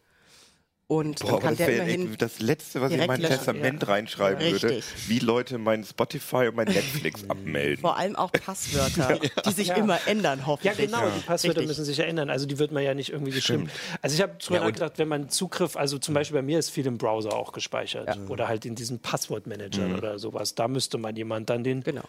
Und 0.92 1.20
Boah, 1.20 1.34
dann 1.34 1.40
kann 1.42 1.50
das 1.56 1.68
der 1.68 1.76
immerhin 1.76 2.16
das 2.18 2.40
Letzte, 2.40 2.82
was 2.82 2.92
ich 2.92 3.00
in 3.00 3.06
mein 3.06 3.22
löschen, 3.22 3.36
Testament 3.36 3.84
ja. 3.84 3.90
reinschreiben 3.90 4.42
würde, 4.44 4.70
Richtig. 4.78 5.08
wie 5.08 5.20
Leute 5.20 5.60
mein 5.60 5.84
Spotify 5.84 6.48
und 6.48 6.56
mein 6.56 6.66
Netflix 6.68 7.24
abmelden. 7.30 7.78
vor 7.82 7.96
allem 7.98 8.16
auch 8.16 8.32
Passwörter, 8.32 9.20
die 9.46 9.52
sich 9.52 9.68
Ja. 9.68 9.76
immer 9.76 10.00
ändern, 10.08 10.40
Ja, 10.40 10.46
hoffentlich. 10.48 10.78
genau, 10.88 11.08
die 11.16 11.20
Passwörter 11.22 11.60
Richtig. 11.60 11.68
müssen 11.68 11.86
sich 11.86 12.00
ändern. 12.00 12.32
Also 12.32 12.48
die 12.48 12.58
wird 12.58 12.72
man 12.72 12.82
ja 12.82 12.96
nicht 12.96 13.12
irgendwie 13.12 13.34
bestimmen. 13.34 13.70
Also 14.02 14.16
ich 14.16 14.22
habe 14.24 14.34
drüber 14.40 14.56
Ja, 14.56 14.62
und- 14.66 14.70
nachgedacht, 14.72 14.98
wenn 14.98 15.08
man 15.08 15.30
Zugriff, 15.30 15.78
also 15.78 16.00
zum 16.00 16.16
Beispiel 16.16 16.38
bei 16.40 16.42
mir 16.42 16.58
ist 16.58 16.72
viel 16.72 16.88
im 16.88 16.98
Browser 16.98 17.34
auch 17.36 17.52
gespeichert 17.52 18.18
oder 18.28 18.48
halt 18.48 18.66
in 18.66 18.74
diesen 18.74 18.98
Passwortmanagern 18.98 19.96
oder 19.96 20.18
sowas. 20.18 20.56
Da 20.56 20.68
müsste 20.68 20.98
man 20.98 21.16
jemand 21.16 21.52
dann 21.52 21.64
den 21.64 21.84
Genau. 21.84 22.02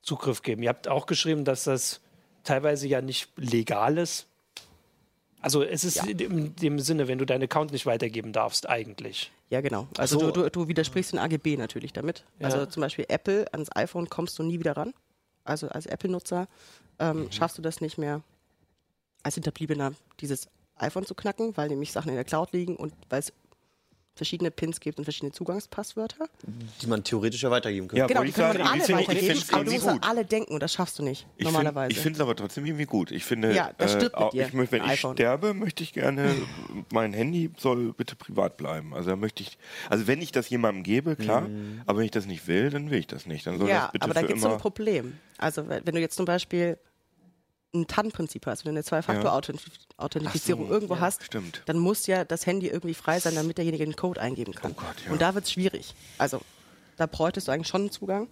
Zugriff 0.00 0.42
geben. 0.42 0.62
Ihr 0.62 0.68
habt 0.68 0.86
auch 0.86 1.06
geschrieben, 1.06 1.44
dass 1.44 1.64
das 1.64 1.98
teilweise 2.44 2.86
ja 2.86 3.00
nicht 3.00 3.30
legal 3.36 3.98
ist. 3.98 4.26
Also 5.42 5.62
es 5.62 5.84
ist 5.84 5.96
Ja. 5.96 6.04
in 6.04 6.54
dem 6.56 6.78
Sinne, 6.78 7.08
wenn 7.08 7.18
du 7.18 7.24
deinen 7.26 7.42
Account 7.42 7.72
nicht 7.72 7.84
weitergeben 7.84 8.32
darfst, 8.32 8.68
eigentlich. 8.68 9.30
Ja, 9.50 9.60
genau. 9.60 9.88
Also 9.98 10.18
so. 10.18 10.30
du, 10.30 10.42
du, 10.44 10.50
du 10.50 10.68
widersprichst 10.68 11.12
den 11.12 11.18
AGB 11.18 11.56
natürlich 11.56 11.92
damit. 11.92 12.24
Ja. 12.38 12.46
Also 12.46 12.64
zum 12.66 12.80
Beispiel 12.80 13.04
Apple, 13.08 13.46
ans 13.52 13.68
iPhone 13.74 14.08
kommst 14.08 14.38
du 14.38 14.42
nie 14.44 14.58
wieder 14.60 14.76
ran. 14.76 14.94
Also 15.44 15.68
als 15.68 15.86
Apple-Nutzer 15.86 16.46
ähm, 16.98 17.24
Mhm. 17.24 17.32
schaffst 17.32 17.58
du 17.58 17.62
das 17.62 17.80
nicht 17.80 17.98
mehr, 17.98 18.22
als 19.24 19.34
Hinterbliebener 19.34 19.92
dieses 20.20 20.48
iPhone 20.76 21.04
zu 21.06 21.14
knacken, 21.14 21.56
weil 21.56 21.68
nämlich 21.68 21.92
Sachen 21.92 22.08
in 22.10 22.14
der 22.14 22.24
Cloud 22.24 22.52
liegen 22.52 22.76
und 22.76 22.94
weil 23.08 23.18
es 23.20 23.32
verschiedene 24.14 24.50
Pins 24.50 24.78
gibt 24.80 24.98
und 24.98 25.04
verschiedene 25.04 25.32
Zugangspasswörter. 25.32 26.26
die 26.82 26.86
man 26.86 27.02
theoretisch 27.02 27.42
ja 27.42 27.50
weitergeben 27.50 27.88
kann. 27.88 27.96
Ja, 27.98 28.06
genau, 28.06 28.22
die 28.22 28.28
ich 28.28 28.34
können 28.34 28.60
alle 28.60 28.78
ich 28.78 28.84
finde- 28.84 29.02
ich 29.02 29.08
weitergeben, 29.08 29.38
es 29.38 29.52
aber 29.52 29.64
du 29.64 29.72
musst 29.72 29.86
an 29.88 29.94
gut. 30.00 30.08
alle 30.08 30.24
denken 30.24 30.52
und 30.54 30.60
das 30.62 30.72
schaffst 30.74 30.98
du 30.98 31.02
nicht, 31.02 31.26
Ich 31.36 31.44
normalerweise. 31.44 31.86
Find, 31.88 31.96
ich 31.96 32.02
finde 32.02 32.16
es 32.18 32.20
aber 32.20 32.36
trotzdem 32.36 32.66
irgendwie 32.66 32.84
gut. 32.84 33.10
Ich 33.10 33.24
finde, 33.24 33.54
Ja, 33.54 33.72
das 33.78 33.94
mit 33.96 34.14
auch- 34.14 34.30
dir, 34.30 34.46
ich 34.46 34.52
wenn 34.54 34.64
ich 34.84 34.90
iPhone. 34.90 35.16
sterbe, 35.16 35.54
möchte 35.54 35.82
ich 35.82 35.92
gerne, 35.94 36.34
mein 36.92 37.12
Handy 37.14 37.50
soll 37.56 37.92
bitte 37.94 38.14
privat 38.16 38.56
bleiben. 38.58 38.92
Also 38.94 39.10
da 39.10 39.16
möchte 39.16 39.42
ich, 39.42 39.56
also 39.88 40.06
wenn 40.06 40.20
ich 40.20 40.30
das 40.32 40.48
jemandem 40.50 40.82
gebe, 40.84 41.16
klar, 41.16 41.48
aber 41.86 41.98
wenn 41.98 42.04
ich 42.04 42.10
das 42.10 42.26
nicht 42.26 42.46
will, 42.46 42.68
dann 42.70 42.90
will 42.90 42.98
ich 42.98 43.06
das 43.06 43.26
nicht. 43.26 43.46
Dann 43.46 43.58
soll 43.58 43.68
ja, 43.68 43.82
das 43.84 43.92
bitte 43.92 44.04
aber 44.04 44.14
da 44.14 44.20
gibt 44.22 44.36
es 44.36 44.42
so 44.42 44.52
ein 44.52 44.58
Problem. 44.58 45.18
Also 45.38 45.66
wenn 45.68 45.84
du 45.94 46.00
jetzt 46.00 46.16
zum 46.16 46.26
Beispiel 46.26 46.76
ein 47.74 47.86
TAN-Prinzip 47.86 48.46
hast, 48.46 48.64
wenn 48.64 48.74
du 48.74 48.78
eine 48.78 48.84
Zwei-Faktor-Authentifizierung 48.84 50.68
so, 50.68 50.72
irgendwo 50.72 50.94
ja, 50.94 51.00
hast, 51.00 51.24
stimmt. 51.24 51.62
dann 51.66 51.78
muss 51.78 52.06
ja 52.06 52.24
das 52.24 52.46
Handy 52.46 52.68
irgendwie 52.68 52.94
frei 52.94 53.18
sein, 53.18 53.34
damit 53.34 53.56
derjenige 53.58 53.84
den 53.84 53.96
Code 53.96 54.20
eingeben 54.20 54.54
kann. 54.54 54.72
Oh 54.72 54.74
Gott, 54.74 54.96
ja. 55.06 55.12
Und 55.12 55.22
da 55.22 55.34
wird 55.34 55.44
es 55.44 55.52
schwierig. 55.52 55.94
Also 56.18 56.40
da 56.96 57.06
bräuchtest 57.06 57.48
du 57.48 57.52
eigentlich 57.52 57.68
schon 57.68 57.82
einen 57.82 57.90
Zugang. 57.90 58.28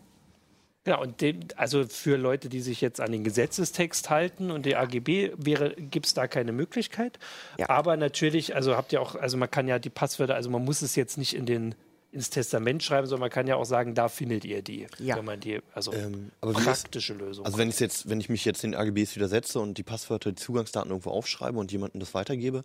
Ja, 0.86 0.96
und 0.96 1.20
dem, 1.20 1.40
also 1.56 1.86
für 1.86 2.16
Leute, 2.16 2.48
die 2.48 2.60
sich 2.60 2.80
jetzt 2.80 3.00
an 3.00 3.12
den 3.12 3.22
Gesetzestext 3.22 4.08
halten 4.08 4.50
und 4.50 4.64
die 4.64 4.76
AGB, 4.76 5.32
gibt 5.76 6.06
es 6.06 6.14
da 6.14 6.26
keine 6.26 6.52
Möglichkeit. 6.52 7.18
Ja. 7.58 7.68
Aber 7.68 7.96
natürlich, 7.98 8.54
also 8.54 8.76
habt 8.76 8.92
ihr 8.92 9.02
auch, 9.02 9.14
also 9.14 9.36
man 9.36 9.50
kann 9.50 9.68
ja 9.68 9.78
die 9.78 9.90
Passwörter, 9.90 10.34
also 10.34 10.48
man 10.48 10.64
muss 10.64 10.80
es 10.80 10.96
jetzt 10.96 11.18
nicht 11.18 11.34
in 11.34 11.44
den 11.44 11.74
ins 12.12 12.30
Testament 12.30 12.82
schreiben, 12.82 13.06
sondern 13.06 13.20
man 13.20 13.30
kann 13.30 13.46
ja 13.46 13.56
auch 13.56 13.64
sagen, 13.64 13.94
da 13.94 14.08
findet 14.08 14.44
ihr 14.44 14.62
die, 14.62 14.86
Ja. 14.98 15.16
wenn 15.16 15.24
man 15.24 15.38
die, 15.40 15.60
also 15.74 15.92
Ähm, 15.92 16.30
praktische 16.40 17.14
Lösung. 17.14 17.44
Also 17.44 17.56
wenn 17.58 17.68
ich 17.68 17.78
jetzt, 17.78 18.08
wenn 18.08 18.20
ich 18.20 18.28
mich 18.28 18.44
jetzt 18.44 18.62
den 18.62 18.74
AGBs 18.74 19.14
widersetze 19.16 19.60
und 19.60 19.78
die 19.78 19.82
Passwörter, 19.84 20.30
die 20.32 20.36
Zugangsdaten 20.42 20.90
irgendwo 20.90 21.10
aufschreibe 21.10 21.58
und 21.58 21.70
jemandem 21.70 22.00
das 22.00 22.12
weitergebe, 22.14 22.64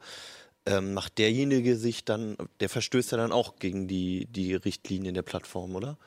ähm, 0.66 0.94
macht 0.96 1.20
derjenige 1.20 1.76
sich 1.76 2.06
dann, 2.06 2.38
der 2.60 2.70
verstößt 2.70 3.12
ja 3.12 3.18
dann 3.20 3.32
auch 3.32 3.58
gegen 3.60 3.88
die, 3.88 4.26
die 4.26 4.56
Richtlinien 4.56 5.14
der 5.14 5.22
Plattform, 5.22 5.76
oder? 5.76 5.98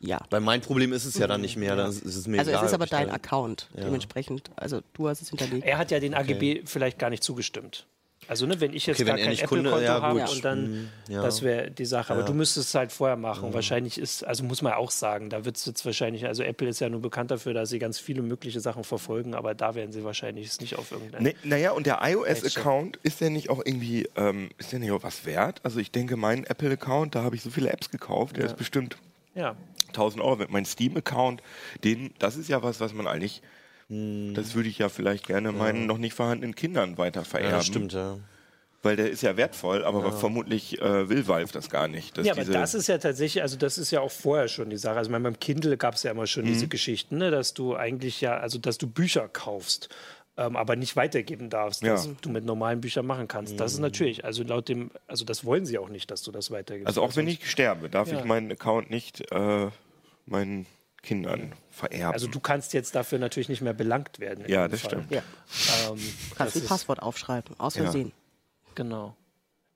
Ja. 0.00 0.20
Weil 0.30 0.40
mein 0.40 0.60
Problem 0.60 0.92
ist 0.92 1.04
es 1.04 1.18
ja 1.18 1.26
dann 1.26 1.40
nicht 1.40 1.56
mehr, 1.56 1.76
dann 1.76 1.90
ist 1.90 2.04
es 2.04 2.26
mir 2.26 2.38
Also 2.40 2.50
egal. 2.50 2.64
es 2.64 2.70
ist 2.70 2.74
aber 2.74 2.86
dein 2.86 3.10
Account, 3.10 3.68
dementsprechend. 3.76 4.50
Also 4.56 4.80
du 4.94 5.08
hast 5.08 5.22
es 5.22 5.28
hinterlegt. 5.30 5.64
er 5.66 5.78
hat 5.78 5.90
ja 5.90 5.98
den 6.00 6.14
AGB 6.14 6.62
vielleicht 6.66 6.98
gar 6.98 7.10
nicht 7.10 7.22
zugestimmt. 7.24 7.86
Also 8.26 8.44
ne, 8.44 8.60
wenn 8.60 8.74
ich 8.74 8.86
jetzt 8.86 9.00
Okay, 9.00 9.06
gar 9.08 9.16
kein 9.16 9.38
Apple-Konto 9.38 9.80
ja, 9.80 10.02
habe 10.02 10.22
und 10.30 10.44
dann, 10.44 10.64
Mhm, 10.64 10.88
ja. 11.08 11.22
das 11.22 11.40
wäre 11.42 11.70
die 11.70 11.86
Sache. 11.86 12.12
Aber 12.12 12.20
Ja. 12.22 12.26
du 12.26 12.34
müsstest 12.34 12.68
es 12.68 12.74
halt 12.74 12.92
vorher 12.92 13.16
machen. 13.16 13.54
Wahrscheinlich 13.54 13.96
ist, 13.98 14.22
also 14.22 14.44
muss 14.44 14.60
man 14.60 14.74
auch 14.74 14.90
sagen, 14.90 15.30
da 15.30 15.46
wird 15.46 15.56
es 15.56 15.64
jetzt 15.64 15.86
wahrscheinlich, 15.86 16.26
also 16.26 16.42
Apple 16.42 16.68
ist 16.68 16.80
ja 16.80 16.90
nur 16.90 17.00
bekannt 17.00 17.30
dafür, 17.30 17.54
dass 17.54 17.70
sie 17.70 17.78
ganz 17.78 17.98
viele 17.98 18.20
mögliche 18.20 18.60
Sachen 18.60 18.84
verfolgen, 18.84 19.34
aber 19.34 19.54
da 19.54 19.74
werden 19.74 19.92
sie 19.92 20.04
wahrscheinlich 20.04 20.46
es 20.48 20.60
nicht 20.60 20.76
auf 20.76 20.92
irgendein. 20.92 21.22
Ne, 21.22 21.34
naja, 21.42 21.70
und 21.70 21.86
der 21.86 22.00
iOS-Account, 22.02 22.98
ist 23.02 23.20
der 23.22 23.30
nicht 23.30 23.48
auch 23.48 23.62
irgendwie, 23.64 24.06
ähm, 24.16 24.50
ist 24.58 24.72
der 24.72 24.78
nicht 24.80 24.90
auch 24.90 25.02
was 25.02 25.24
wert? 25.24 25.60
Also 25.62 25.78
ich 25.78 25.90
denke, 25.90 26.16
mein 26.18 26.44
Apple-Account, 26.44 27.14
da 27.14 27.22
habe 27.22 27.34
ich 27.36 27.42
so 27.42 27.48
viele 27.50 27.70
Apps 27.70 27.90
gekauft, 27.90 28.36
der 28.36 28.44
Ja. 28.44 28.50
ist 28.50 28.56
bestimmt 28.58 28.98
Ja. 29.34 29.56
1000 29.92 30.22
Euro. 30.22 30.38
wert. 30.40 30.50
Mein 30.50 30.66
Steam-Account, 30.66 31.40
den, 31.82 32.10
das 32.18 32.36
ist 32.36 32.48
ja 32.50 32.62
was, 32.62 32.78
was 32.80 32.92
man 32.92 33.06
eigentlich, 33.06 33.40
Hm. 33.88 34.34
das 34.34 34.54
würde 34.54 34.68
ich 34.68 34.78
ja 34.78 34.88
vielleicht 34.88 35.26
gerne 35.26 35.52
meinen 35.52 35.86
noch 35.86 35.98
nicht 35.98 36.12
vorhandenen 36.14 36.54
Kindern 36.54 36.98
weiter 36.98 37.24
vererben. 37.24 37.50
Ja, 37.52 37.56
das 37.58 37.66
stimmt, 37.66 37.92
ja. 37.92 38.18
Weil 38.82 38.94
der 38.96 39.10
ist 39.10 39.22
ja 39.22 39.36
wertvoll, 39.36 39.84
aber 39.84 40.12
vermutlich 40.12 40.80
äh, 40.80 41.08
will 41.08 41.26
Valve 41.26 41.52
das 41.52 41.68
gar 41.68 41.88
nicht. 41.88 42.16
dass 42.16 42.24
Ja, 42.26 42.32
aber 42.34 42.42
diese- 42.42 42.52
das 42.52 42.74
ist 42.74 42.86
ja 42.86 42.98
tatsächlich, 42.98 43.42
also 43.42 43.56
das 43.56 43.76
ist 43.76 43.90
ja 43.90 44.00
auch 44.00 44.10
vorher 44.10 44.46
schon 44.46 44.70
die 44.70 44.76
Sache. 44.76 44.98
Also 44.98 45.10
meine, 45.10 45.24
beim 45.24 45.40
Kindle 45.40 45.76
gab 45.76 45.94
es 45.94 46.04
ja 46.04 46.12
immer 46.12 46.26
schon 46.28 46.44
Mhm. 46.44 46.48
diese 46.48 46.68
Geschichten, 46.68 47.18
ne, 47.18 47.30
dass 47.32 47.54
du 47.54 47.74
eigentlich 47.74 48.20
ja, 48.20 48.36
also 48.36 48.58
dass 48.58 48.78
du 48.78 48.86
Bücher 48.86 49.26
kaufst, 49.28 49.88
ähm, 50.36 50.54
aber 50.54 50.76
nicht 50.76 50.94
weitergeben 50.94 51.50
darfst, 51.50 51.82
Ja. 51.82 51.94
dass 51.94 52.08
du 52.20 52.28
mit 52.30 52.44
normalen 52.44 52.80
Büchern 52.80 53.04
machen 53.04 53.26
kannst. 53.26 53.58
Das 53.58 53.72
ist 53.72 53.80
natürlich, 53.80 54.24
also 54.24 54.44
laut 54.44 54.68
dem, 54.68 54.92
also 55.08 55.24
das 55.24 55.44
wollen 55.44 55.66
sie 55.66 55.76
auch 55.78 55.88
nicht, 55.88 56.10
dass 56.12 56.22
du 56.22 56.30
das 56.30 56.52
weitergibst. 56.52 56.86
Also 56.86 57.02
auch 57.02 57.16
wenn 57.16 57.26
ich 57.26 57.50
sterbe, 57.50 57.88
darf 57.88 58.12
Ja. 58.12 58.18
ich 58.20 58.24
meinen 58.24 58.52
Account 58.52 58.90
nicht 58.90 59.28
äh, 59.32 59.66
meinen 60.26 60.66
Kindern 61.02 61.52
vererben. 61.70 62.12
Also 62.12 62.26
du 62.26 62.40
kannst 62.40 62.72
jetzt 62.72 62.94
dafür 62.94 63.18
natürlich 63.18 63.48
nicht 63.48 63.60
mehr 63.62 63.72
belangt 63.74 64.18
werden. 64.18 64.44
in 64.44 64.50
ja, 64.50 64.66
dem 64.66 64.72
das 64.72 64.80
Fall. 64.80 64.90
stimmt. 64.90 65.10
Ja. 65.10 65.22
Ähm, 65.90 65.98
Kannst 66.36 66.56
das 66.56 66.62
ein 66.62 66.68
Passwort 66.68 67.00
aufschreiben, 67.02 67.54
aus 67.58 67.76
Ja. 67.76 67.84
Versehen. 67.84 68.12
Genau. 68.74 69.14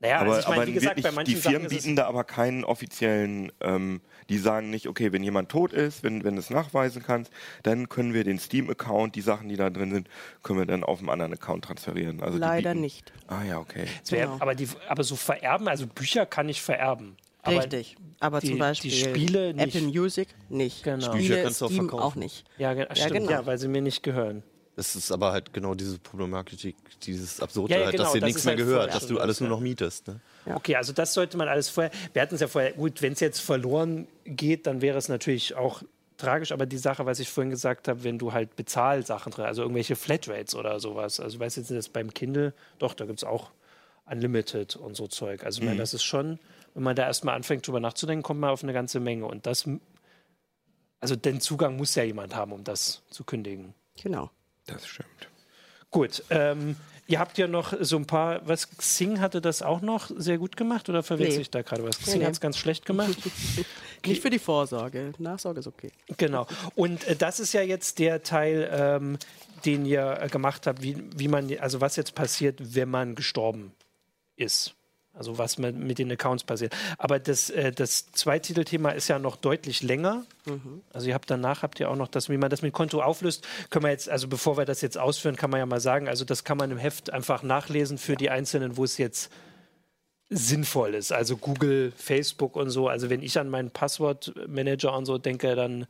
Naja, 0.00 0.18
aber, 0.18 0.34
also 0.34 0.50
ich 0.50 0.56
meine, 0.56 0.66
wie 0.66 0.72
gesagt, 0.72 1.00
bei 1.00 1.12
manchen 1.12 1.32
die 1.36 1.40
Firmen 1.40 1.68
Sachen 1.68 1.76
bieten 1.76 1.94
da 1.94 2.06
aber 2.08 2.24
keinen 2.24 2.64
offiziellen, 2.64 3.52
ähm, 3.60 4.00
die 4.28 4.38
sagen 4.38 4.68
nicht, 4.68 4.88
okay, 4.88 5.12
wenn 5.12 5.22
jemand 5.22 5.48
tot 5.48 5.72
ist, 5.72 6.02
wenn, 6.02 6.24
wenn 6.24 6.34
du 6.34 6.40
es 6.40 6.50
nachweisen 6.50 7.04
kannst, 7.04 7.30
dann 7.62 7.88
können 7.88 8.12
wir 8.12 8.24
den 8.24 8.40
Steam-Account, 8.40 9.14
die 9.14 9.20
Sachen, 9.20 9.48
die 9.48 9.54
da 9.54 9.70
drin 9.70 9.92
sind, 9.92 10.08
können 10.42 10.58
wir 10.58 10.66
dann 10.66 10.82
auf 10.82 10.98
einen 10.98 11.08
anderen 11.08 11.32
Account 11.34 11.64
transferieren. 11.66 12.20
Also 12.20 12.36
Leider 12.36 12.70
bieten- 12.72 12.80
nicht. 12.80 13.12
Ah 13.28 13.44
ja, 13.44 13.58
okay. 13.58 13.86
genau. 14.10 14.38
aber, 14.40 14.56
die, 14.56 14.68
aber 14.88 15.04
so 15.04 15.14
vererben, 15.14 15.68
also 15.68 15.86
Bücher 15.86 16.26
kann 16.26 16.48
ich 16.48 16.62
vererben. 16.62 17.16
Aber 17.42 17.58
Richtig. 17.58 17.96
Aber 18.20 18.40
die- 18.40 18.48
zum 18.50 18.58
Beispiel 18.58 18.90
die 18.90 18.96
Spiele 18.96 19.52
nicht. 19.54 19.74
Apple 19.74 19.88
Music 19.88 20.28
nicht. 20.48 20.84
Genau. 20.84 21.06
Spiele, 21.06 21.18
Bücher 21.28 21.42
kannst 21.42 21.60
du 21.60 21.64
auch 21.66 21.70
Steam 21.70 21.88
verkaufen. 21.88 22.02
auch 22.04 22.14
nicht. 22.14 22.44
Ja, 22.56 22.72
ge- 22.74 22.86
stimmt, 22.94 23.12
genau. 23.12 23.30
ja, 23.32 23.46
weil 23.46 23.58
sie 23.58 23.66
mir 23.68 23.82
nicht 23.82 24.02
gehören. 24.02 24.42
Das 24.76 24.96
ist 24.96 25.10
aber 25.12 25.32
halt 25.32 25.52
genau 25.52 25.74
diese 25.74 25.98
Problematik, 25.98 26.76
dieses 27.02 27.40
Absurde, 27.40 27.74
Ja, 27.74 27.80
ja, 27.80 27.84
halt, 27.86 27.92
genau, 27.92 28.04
dass 28.04 28.12
dir 28.14 28.20
das 28.20 28.26
nichts 28.28 28.44
mehr 28.44 28.56
halt 28.56 28.64
gehört, 28.64 28.94
dass 28.94 29.06
du 29.06 29.18
alles 29.18 29.40
nur 29.40 29.50
ja. 29.50 29.56
noch 29.56 29.60
mietest. 29.60 30.06
Ne? 30.08 30.20
Okay, 30.46 30.76
also 30.76 30.92
das 30.94 31.12
sollte 31.12 31.36
man 31.36 31.46
alles 31.48 31.68
vorher. 31.68 31.90
Wir 32.14 32.22
hatten 32.22 32.36
es 32.36 32.40
ja 32.40 32.48
vorher, 32.48 32.72
gut, 32.72 33.02
wenn 33.02 33.12
es 33.12 33.20
jetzt 33.20 33.40
verloren 33.40 34.06
geht, 34.24 34.66
dann 34.66 34.80
wäre 34.80 34.96
es 34.96 35.08
natürlich 35.10 35.54
auch 35.56 35.82
tragisch, 36.16 36.52
aber 36.52 36.64
die 36.64 36.78
Sache, 36.78 37.04
was 37.04 37.18
ich 37.18 37.28
vorhin 37.28 37.50
gesagt 37.50 37.86
habe, 37.88 38.02
wenn 38.04 38.18
du 38.18 38.32
halt 38.32 38.54
Bezahlsachen 38.56 39.32
drin, 39.32 39.44
also 39.44 39.60
irgendwelche 39.62 39.94
Flatrates 39.96 40.54
oder 40.54 40.78
sowas, 40.80 41.20
also 41.20 41.34
ich 41.34 41.40
weiß 41.40 41.56
jetzt 41.56 41.70
nicht, 41.70 41.78
das 41.78 41.88
beim 41.90 42.14
Kindle, 42.14 42.54
doch, 42.78 42.94
da 42.94 43.04
gibt 43.04 43.18
es 43.18 43.24
auch 43.24 43.50
Unlimited 44.10 44.76
und 44.76 44.96
so 44.96 45.06
Zeug. 45.06 45.44
Also 45.44 45.60
ich 45.60 45.66
meine, 45.66 45.78
das 45.78 45.94
ist 45.94 46.02
schon, 46.02 46.38
wenn 46.74 46.82
man 46.82 46.96
da 46.96 47.06
erstmal 47.06 47.34
anfängt 47.34 47.66
drüber 47.66 47.80
nachzudenken, 47.80 48.22
kommt 48.22 48.40
man 48.40 48.50
auf 48.50 48.62
eine 48.62 48.72
ganze 48.72 49.00
Menge 49.00 49.26
und 49.26 49.46
das, 49.46 49.68
also 51.00 51.16
den 51.16 51.40
Zugang 51.40 51.76
muss 51.76 51.94
ja 51.94 52.02
jemand 52.02 52.34
haben, 52.34 52.52
um 52.52 52.64
das 52.64 53.02
zu 53.10 53.24
kündigen. 53.24 53.74
Genau. 54.02 54.30
Das 54.66 54.86
stimmt. 54.86 55.28
Gut, 55.90 56.24
ähm, 56.30 56.76
ihr 57.06 57.18
habt 57.18 57.36
ja 57.36 57.46
noch 57.46 57.74
so 57.80 57.96
ein 57.96 58.06
paar, 58.06 58.46
was, 58.48 58.70
Xing 58.70 59.20
hatte 59.20 59.42
das 59.42 59.60
auch 59.60 59.82
noch 59.82 60.10
sehr 60.16 60.38
gut 60.38 60.56
gemacht 60.56 60.88
oder 60.88 61.02
verwechsel 61.02 61.36
Nee. 61.36 61.42
ich 61.42 61.50
da 61.50 61.62
gerade 61.62 61.84
was? 61.84 61.98
Xing 61.98 62.20
nee. 62.20 62.24
hat 62.24 62.32
es 62.32 62.40
ganz 62.40 62.56
schlecht 62.56 62.86
gemacht. 62.86 63.16
Nicht 64.06 64.22
für 64.22 64.30
die 64.30 64.38
Vorsorge. 64.38 65.12
Nachsorge 65.18 65.60
ist 65.60 65.66
okay. 65.66 65.92
genau. 66.16 66.46
Und 66.74 67.04
äh, 67.04 67.16
das 67.16 67.40
ist 67.40 67.52
ja 67.52 67.60
jetzt 67.62 67.98
der 67.98 68.22
Teil, 68.22 68.70
ähm, 68.72 69.18
den 69.66 69.84
ihr 69.84 70.18
äh, 70.20 70.28
gemacht 70.28 70.66
habt, 70.66 70.82
wie, 70.82 70.96
wie 71.14 71.28
man, 71.28 71.54
also 71.58 71.82
was 71.82 71.96
jetzt 71.96 72.14
passiert, 72.14 72.74
wenn 72.74 72.88
man 72.88 73.14
gestorben 73.14 73.72
ist. 74.36 74.74
Also 75.14 75.36
was 75.36 75.58
mit, 75.58 75.76
mit 75.76 75.98
den 75.98 76.10
Accounts 76.10 76.44
passiert. 76.44 76.74
Aber 76.96 77.18
das, 77.18 77.50
äh, 77.50 77.70
das 77.70 78.10
Zweititelthema 78.12 78.90
ist 78.90 79.08
ja 79.08 79.18
noch 79.18 79.36
deutlich 79.36 79.82
länger. 79.82 80.24
Also 80.92 81.08
ihr 81.08 81.14
habt 81.14 81.30
danach 81.30 81.62
habt 81.62 81.80
ihr 81.80 81.90
auch 81.90 81.96
noch 81.96 82.08
das, 82.08 82.30
wie 82.30 82.38
man 82.38 82.48
das 82.48 82.62
mit 82.62 82.72
Konto 82.72 83.02
auflöst, 83.02 83.46
können 83.70 83.84
wir 83.84 83.90
jetzt, 83.90 84.08
also 84.08 84.26
bevor 84.26 84.56
wir 84.56 84.64
das 84.64 84.80
jetzt 84.80 84.96
ausführen, 84.96 85.36
kann 85.36 85.50
man 85.50 85.60
ja 85.60 85.66
mal 85.66 85.80
sagen, 85.80 86.08
also 86.08 86.24
das 86.24 86.44
kann 86.44 86.56
man 86.56 86.70
im 86.70 86.78
Heft 86.78 87.12
einfach 87.12 87.42
nachlesen 87.42 87.98
für 87.98 88.16
die 88.16 88.30
Einzelnen, 88.30 88.76
wo 88.76 88.84
es 88.84 88.96
jetzt 88.96 89.30
sinnvoll 90.30 90.94
ist. 90.94 91.12
Also 91.12 91.36
Google, 91.36 91.92
Facebook 91.94 92.56
und 92.56 92.70
so. 92.70 92.88
Also 92.88 93.10
wenn 93.10 93.22
ich 93.22 93.38
an 93.38 93.50
meinen 93.50 93.70
Passwortmanager 93.70 94.96
und 94.96 95.04
so 95.04 95.18
denke, 95.18 95.54
dann 95.54 95.86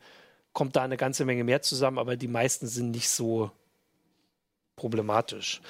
kommt 0.51 0.75
da 0.75 0.83
eine 0.83 0.97
ganze 0.97 1.23
Menge 1.23 1.43
mehr 1.45 1.61
zusammen, 1.61 1.97
aber 1.97 2.17
die 2.17 2.27
meisten 2.27 2.67
sind 2.67 2.91
nicht 2.91 3.09
so 3.09 3.51
problematisch. 4.83 5.61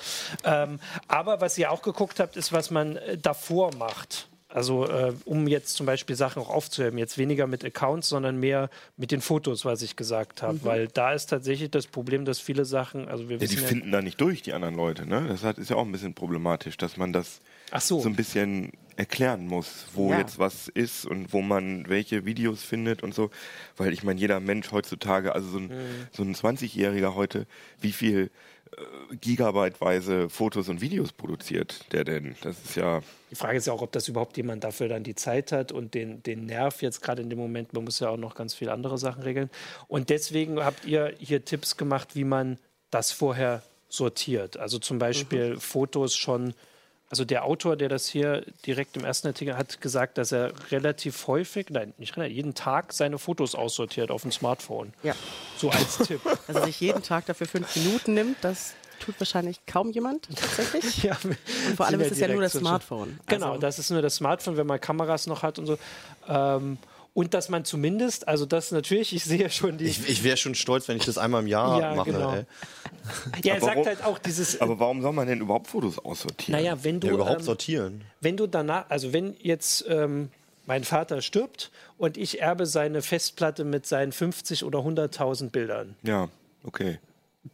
Ähm, 0.44 0.80
aber 1.08 1.40
was 1.40 1.56
ihr 1.60 1.70
auch 1.72 1.84
geguckt 1.84 2.20
habt, 2.20 2.36
ist, 2.36 2.52
was 2.52 2.72
man 2.72 2.96
äh, 2.98 3.16
davor 3.16 3.76
macht. 3.76 4.28
Also 4.50 4.88
äh, 4.88 5.14
um 5.26 5.48
jetzt 5.48 5.76
zum 5.76 5.86
Beispiel 5.86 6.16
Sachen 6.16 6.42
auch 6.42 6.50
aufzuheben, 6.50 6.98
jetzt 6.98 7.18
weniger 7.20 7.46
mit 7.48 7.64
Accounts, 7.64 8.10
sondern 8.10 8.38
mehr 8.40 8.70
mit 8.98 9.12
den 9.12 9.22
Fotos, 9.22 9.66
was 9.66 9.82
ich 9.84 9.96
gesagt 9.96 10.42
habe. 10.42 10.64
Weil 10.64 10.88
da 10.88 11.14
ist 11.14 11.28
tatsächlich 11.30 11.70
das 11.72 11.86
Problem, 11.88 12.24
dass 12.26 12.40
viele 12.40 12.66
Sachen, 12.66 13.08
also 13.08 13.30
wir 13.30 13.38
Ja, 13.38 13.48
die 13.48 13.56
ja, 13.56 13.62
finden 13.62 13.92
da 13.92 14.02
nicht 14.02 14.20
durch, 14.22 14.42
die 14.44 14.54
anderen 14.54 14.76
Leute. 14.76 15.08
Ne? 15.08 15.26
Das 15.28 15.44
hat, 15.44 15.58
ist 15.60 15.70
ja 15.70 15.76
auch 15.76 15.86
ein 15.86 15.92
bisschen 15.92 16.14
problematisch, 16.16 16.78
dass 16.78 16.98
man 16.98 17.14
das 17.14 17.40
ach 17.72 17.82
so, 17.82 18.00
so 18.00 18.10
ein 18.10 18.16
bisschen 18.16 18.72
erklären 18.96 19.48
muss, 19.48 19.88
wo 19.96 20.12
Ja. 20.12 20.20
jetzt 20.20 20.38
was 20.38 20.68
ist 20.68 21.06
und 21.08 21.34
wo 21.34 21.42
man 21.42 21.88
welche 21.90 22.26
Videos 22.26 22.62
findet 22.64 23.02
und 23.02 23.16
so. 23.16 23.32
Weil 23.76 23.92
ich 23.92 24.04
meine, 24.04 24.20
jeder 24.20 24.40
Mensch 24.40 24.72
heutzutage, 24.72 25.34
also 25.34 25.50
so 25.50 25.58
ein, 25.58 25.68
Mhm. 25.70 26.08
so 26.12 26.22
ein 26.24 26.36
20-Jähriger 26.36 27.16
heute, 27.16 27.48
wie 27.82 27.92
viel 27.92 28.30
gigabyteweise 29.20 30.30
Fotos 30.30 30.70
und 30.70 30.82
Videos 30.82 31.12
produziert 31.12 31.92
der 31.92 32.04
denn? 32.04 32.36
Das 32.42 32.58
ist 32.64 32.76
ja, 32.76 33.02
Die 33.32 33.36
Frage 33.36 33.58
ist 33.58 33.68
ja 33.68 33.74
auch, 33.74 33.82
ob 33.82 33.92
das 33.92 34.08
überhaupt 34.08 34.38
jemand 34.38 34.64
dafür 34.64 34.88
dann 34.88 35.04
die 35.04 35.16
Zeit 35.16 35.52
hat 35.52 35.72
und 35.72 35.94
den, 35.94 36.24
den 36.24 36.46
Nerv 36.46 36.82
jetzt 36.82 37.02
gerade 37.02 37.22
in 37.22 37.30
dem 37.30 37.40
Moment. 37.40 37.74
Man 37.74 37.84
muss 37.84 38.00
ja 38.00 38.10
auch 38.10 38.18
noch 38.18 38.36
ganz 38.36 38.54
viele 38.54 38.72
andere 38.72 38.98
Sachen 38.98 39.24
regeln. 39.24 39.50
Und 39.88 40.10
deswegen 40.10 40.60
habt 40.64 40.86
ihr 40.86 41.14
hier 41.20 41.46
Tipps 41.46 41.78
gemacht, 41.78 42.16
wie 42.16 42.24
man 42.24 42.58
das 42.90 43.12
vorher 43.12 43.64
sortiert. 43.90 44.58
Also 44.58 44.80
zum 44.80 45.00
Beispiel 45.00 45.58
Fotos 45.60 46.16
schon. 46.16 46.54
Also 47.14 47.26
der 47.26 47.46
Autor, 47.46 47.76
der 47.76 47.90
das 47.90 48.08
hier 48.08 48.44
direkt 48.66 48.98
im 48.98 49.06
ersten 49.06 49.28
Artikel 49.28 49.56
hat 49.56 49.82
gesagt, 49.82 50.18
dass 50.18 50.32
er 50.32 50.52
relativ 50.72 51.28
häufig, 51.28 51.68
nein, 51.70 51.94
nicht 52.00 52.18
relativ, 52.18 52.36
jeden 52.36 52.56
Tag 52.56 52.92
seine 52.92 53.20
Fotos 53.20 53.54
aussortiert 53.54 54.10
auf 54.10 54.24
dem 54.24 54.32
Smartphone. 54.32 54.96
Ja. 55.04 55.14
So 55.56 55.70
als 55.70 56.00
Tipp. 56.00 56.22
Also 56.48 56.64
sich 56.64 56.80
jeden 56.80 57.04
Tag 57.04 57.28
dafür 57.28 57.46
fünf 57.46 57.76
Minuten 57.76 58.16
nimmt, 58.16 58.38
das 58.42 58.74
tut 59.00 59.14
wahrscheinlich 59.20 59.64
kaum 59.68 59.92
jemand 59.92 60.28
tatsächlich. 60.36 61.04
ja, 61.04 61.16
Und 61.24 61.38
vor 61.78 61.86
allem 61.86 62.02
ist 62.02 62.14
es 62.14 62.20
ja 62.20 62.30
nur 62.30 62.42
das 62.42 62.54
Smartphone. 62.54 63.20
Genau, 63.28 63.50
Also, 63.50 63.62
das 63.62 63.78
ist 63.78 63.92
nur 63.92 64.02
das 64.02 64.16
Smartphone, 64.16 64.58
wenn 64.58 64.66
man 64.66 64.82
Kameras 64.82 65.28
noch 65.28 65.44
hat 65.44 65.60
und 65.60 65.68
so. 65.68 65.78
Ähm, 66.28 66.80
und 67.14 67.34
dass 67.34 67.50
man 67.50 67.64
zumindest, 67.64 68.28
also 68.28 68.46
das 68.46 68.72
natürlich, 68.72 69.14
ich 69.16 69.24
sehe 69.24 69.50
schon 69.50 69.78
die. 69.78 69.86
Ich, 69.86 70.08
ich 70.10 70.24
wäre 70.24 70.38
schon 70.38 70.56
stolz, 70.56 70.88
wenn 70.88 70.98
ich 70.98 71.06
das 71.06 71.18
einmal 71.18 71.42
im 71.42 71.48
Jahr 71.48 71.80
Ja, 71.80 71.96
mache. 71.96 72.12
genau. 72.12 72.34
Ja, 72.34 72.44
er 73.44 73.52
Aber 73.58 73.62
sagt 73.62 73.76
warum- 73.76 73.86
halt 73.86 74.04
auch 74.04 74.18
dieses. 74.20 74.62
aber 74.62 74.80
warum 74.80 75.02
soll 75.02 75.14
man 75.14 75.28
denn 75.28 75.42
überhaupt 75.42 75.68
Fotos 75.68 76.00
aussortieren? 76.00 76.60
naja, 76.60 76.84
wenn 76.84 77.00
du. 77.00 77.08
Ja, 77.08 77.14
überhaupt 77.14 77.40
ähm, 77.40 77.46
sortieren. 77.46 78.02
wenn 78.22 78.38
du 78.38 78.48
danach, 78.48 78.90
also 78.90 79.14
wenn 79.14 79.36
jetzt 79.42 79.86
ähm, 79.88 80.30
mein 80.66 80.84
Vater 80.86 81.22
stirbt 81.22 81.72
und 81.98 82.18
ich 82.18 82.42
erbe 82.42 82.66
seine 82.66 83.02
Festplatte 83.02 83.64
mit 83.66 83.86
seinen 83.86 84.12
50 84.14 84.64
oder 84.64 84.80
100.000 84.80 85.50
Bildern, 85.50 85.96
Ja, 86.04 86.30
okay. 86.64 87.00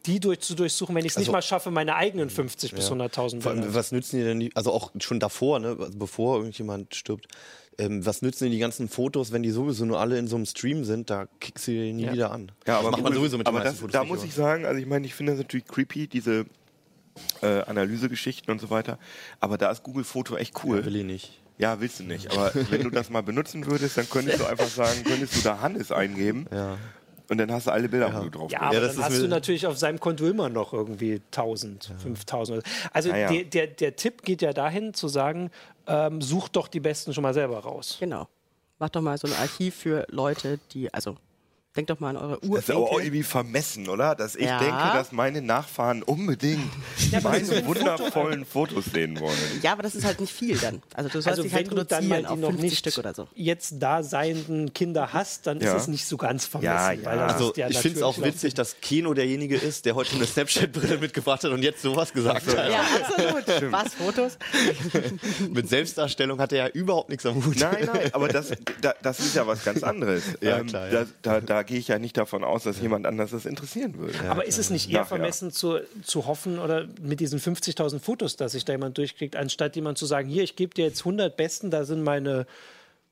die 0.06 0.20
durch, 0.20 0.42
zu 0.42 0.54
durchsuchen, 0.54 0.94
wenn 0.96 1.04
ich 1.04 1.14
es 1.14 1.18
nicht 1.18 1.24
Also- 1.30 1.32
mal 1.34 1.42
schaffe, 1.42 1.72
meine 1.72 1.96
eigenen 1.96 2.30
50 2.30 2.74
bis 2.76 2.90
100.000 2.92 3.42
Vor 3.42 3.52
allem, 3.52 3.62
Bilder. 3.62 3.74
was 3.74 3.92
nützen 3.92 4.18
die 4.20 4.24
denn, 4.24 4.40
die, 4.40 4.56
also 4.56 4.72
auch 4.72 4.92
schon 5.00 5.20
davor, 5.20 5.58
ne, 5.60 5.76
also 5.80 5.98
bevor 5.98 6.38
irgendjemand 6.38 6.94
stirbt, 6.94 7.28
ähm, 7.80 8.06
was 8.06 8.22
nützen 8.22 8.44
denn 8.46 8.52
die 8.52 8.60
ganzen 8.60 8.88
Fotos, 8.90 9.32
wenn 9.32 9.42
die 9.42 9.50
sowieso 9.52 9.86
nur 9.86 10.00
alle 10.00 10.20
in 10.20 10.28
so 10.28 10.36
einem 10.36 10.46
Stream 10.46 10.84
sind, 10.84 11.10
da 11.10 11.26
kickst 11.40 11.68
du 11.68 11.72
die 11.72 11.94
nie 11.94 12.04
Ja. 12.06 12.14
wieder 12.14 12.32
an. 12.32 12.52
Ja, 12.68 12.76
aber 12.80 12.84
das 12.84 12.92
macht 12.92 13.04
man 13.04 13.14
sowieso 13.14 13.38
mit 13.38 13.48
den 13.48 13.56
aber 13.56 13.60
meisten 13.60 13.74
das, 13.74 13.80
Fotos 13.80 13.94
da 13.94 14.02
nicht, 14.02 14.10
muss 14.10 14.24
ich 14.24 14.34
sagen, 14.36 14.66
also 14.66 14.80
ich 14.80 14.86
meine, 14.86 15.08
ich 15.08 15.16
finde 15.16 15.32
das 15.32 15.40
natürlich 15.40 15.66
creepy, 15.66 16.08
diese 16.08 16.46
äh, 17.42 17.62
Analysegeschichten 17.64 18.52
und 18.52 18.60
so 18.60 18.70
weiter. 18.70 18.98
Aber 19.40 19.58
da 19.58 19.72
ist 19.72 19.84
Google 19.84 20.04
Foto 20.04 20.36
echt 20.38 20.64
cool. 20.64 20.86
Will 20.86 20.96
ich 20.98 21.04
nicht. 21.06 21.42
Ja, 21.58 21.82
willst 21.82 22.00
du 22.00 22.04
nicht. 22.04 22.32
Aber 22.32 22.52
wenn 22.70 22.84
du 22.84 22.90
das 22.90 23.10
mal 23.10 23.22
benutzen 23.24 23.66
würdest, 23.66 23.98
dann 23.98 24.10
könntest 24.10 24.40
du 24.40 24.46
einfach 24.46 24.68
sagen, 24.68 25.04
könntest 25.04 25.36
du 25.38 25.42
da 25.42 25.60
Hannes 25.60 25.92
eingeben 25.92 26.46
Ja. 26.54 26.78
und 27.30 27.38
dann 27.38 27.52
hast 27.52 27.68
du 27.68 27.72
alle 27.72 27.90
Bilder, 27.90 28.14
wo 28.18 28.24
du 28.24 28.30
drauf 28.30 28.52
Ja, 28.52 28.62
aber 28.62 28.80
das 28.80 28.96
dann 28.96 29.04
ist 29.06 29.10
hast 29.12 29.22
du 29.22 29.28
natürlich 29.28 29.68
auf 29.68 29.78
seinem 29.78 30.00
Konto 30.00 30.26
immer 30.28 30.48
noch 30.50 30.72
irgendwie 30.72 31.22
1000, 31.32 31.92
5000. 32.02 32.64
Also 32.94 33.10
ja. 33.10 33.30
der, 33.30 33.44
der, 33.44 33.68
der 33.68 33.96
Tipp 33.98 34.22
geht 34.24 34.42
ja 34.42 34.54
dahin 34.54 34.94
zu 34.94 35.10
sagen, 35.10 35.50
ähm, 35.90 36.22
such 36.22 36.50
doch 36.50 36.68
die 36.68 36.80
besten 36.80 37.14
schon 37.14 37.24
mal 37.24 37.34
selber 37.34 37.60
raus. 37.60 37.98
Genau. 38.00 38.28
Mach 38.78 38.90
doch 38.90 39.02
mal 39.02 39.18
so 39.18 39.28
ein 39.28 39.34
Archiv 39.34 39.76
für 39.76 40.06
Leute, 40.10 40.60
die, 40.72 40.94
also 40.94 41.18
Denkt 41.80 41.92
doch 41.92 42.00
mal 42.02 42.10
an 42.10 42.18
eure 42.18 42.40
Das 42.42 42.60
ist 42.68 42.72
aber 42.72 42.80
auch 42.92 43.00
irgendwie 43.00 43.24
vermessen, 43.24 43.88
oder? 43.88 44.14
Dass 44.14 44.36
ich 44.36 44.46
Ja. 44.48 44.60
denke, 44.60 44.84
dass 44.94 45.14
meine 45.14 45.42
Nachfahren 45.42 46.04
unbedingt 46.04 46.70
meine 47.24 47.66
wundervollen 47.66 48.46
Fotos 48.46 48.84
sehen 48.94 49.18
wollen. 49.22 49.38
Ja, 49.62 49.72
aber 49.72 49.84
das 49.84 49.96
ist 49.96 50.04
halt 50.04 50.20
nicht 50.20 50.34
viel 50.34 50.58
dann. 50.58 50.82
Also 50.94 51.08
du 51.10 51.14
sollst 51.22 51.28
Also 51.30 51.44
dich 51.44 51.54
wenn 51.54 51.58
halt 51.60 51.72
du 51.72 51.76
dann 51.86 52.04
reduzieren 52.04 52.24
mal 52.24 52.26
auf 52.30 52.36
die 52.36 52.42
noch 52.42 52.50
50 52.50 52.70
nicht 52.70 52.80
Stück 52.80 52.98
oder 52.98 53.14
so. 53.14 53.30
jetzt 53.34 53.76
da 53.80 54.04
seienden 54.04 54.74
Kinder 54.74 55.14
hast, 55.14 55.48
dann 55.48 55.62
Ja. 55.62 55.74
ist 55.78 55.84
es 55.84 55.88
nicht 55.88 56.06
so 56.06 56.18
ganz 56.18 56.46
vermessen. 56.46 56.74
Ja, 56.76 56.92
ja. 57.16 57.28
Also 57.28 57.54
ja 57.56 57.70
ich 57.70 57.78
finde 57.80 58.00
es 58.00 58.04
auch 58.04 58.22
witzig, 58.22 58.56
dass 58.56 58.76
Keno 58.82 59.14
derjenige 59.14 59.56
ist, 59.56 59.86
der 59.86 59.96
heute 59.96 60.16
eine 60.18 60.26
Snapchat-Brille 60.26 60.98
mitgebracht 60.98 61.46
hat 61.46 61.52
und 61.52 61.64
jetzt 61.64 61.82
sowas 61.82 62.12
gesagt 62.12 62.46
hat. 62.46 62.70
Ja, 62.70 62.82
absolut. 62.82 63.72
Was, 63.72 63.94
Fotos? 63.94 64.38
Mit 65.50 65.70
Selbstdarstellung 65.70 66.40
hat 66.40 66.52
er 66.52 66.66
ja 66.66 66.68
überhaupt 66.74 67.10
nichts 67.10 67.26
am 67.26 67.36
Hut. 67.46 67.58
Nein, 67.58 67.88
nein, 67.94 68.10
aber 68.12 68.28
das, 68.28 68.52
da, 68.82 68.94
das 69.02 69.20
ist 69.20 69.36
ja 69.36 69.48
was 69.48 69.64
ganz 69.64 69.82
anderes. 69.84 70.24
Ähm, 70.42 70.50
Ja, 70.50 70.64
klar, 70.64 70.88
ja. 70.92 71.06
Da, 71.22 71.40
da, 71.40 71.42
da 71.42 71.64
gehe 71.70 71.78
ich 71.78 71.88
ja 71.88 72.00
nicht 72.00 72.18
davon 72.18 72.44
aus, 72.44 72.64
dass 72.64 72.82
jemand 72.82 73.06
anders 73.06 73.30
das 73.30 73.46
interessieren 73.46 73.96
würde. 73.98 74.18
Aber 74.28 74.46
ist 74.46 74.58
es 74.58 74.72
nicht 74.72 74.92
eher 74.92 75.06
vermessen 75.06 75.52
zu, 75.52 75.80
zu 76.04 76.26
hoffen 76.26 76.58
oder 76.58 76.88
mit 77.00 77.20
diesen 77.20 77.40
50.000 77.40 78.00
Fotos, 78.00 78.36
dass 78.36 78.54
sich 78.54 78.66
da 78.66 78.74
jemand 78.74 78.98
durchklickt, 78.98 79.36
anstatt 79.36 79.76
jemand 79.76 80.00
zu 80.00 80.08
sagen, 80.08 80.28
hier, 80.28 80.42
ich 80.42 80.56
gebe 80.56 80.74
dir 80.74 80.86
jetzt 80.86 81.02
100 81.02 81.38
Besten, 81.38 81.70
da 81.70 81.86
sind 81.86 82.04
meine, 82.04 82.48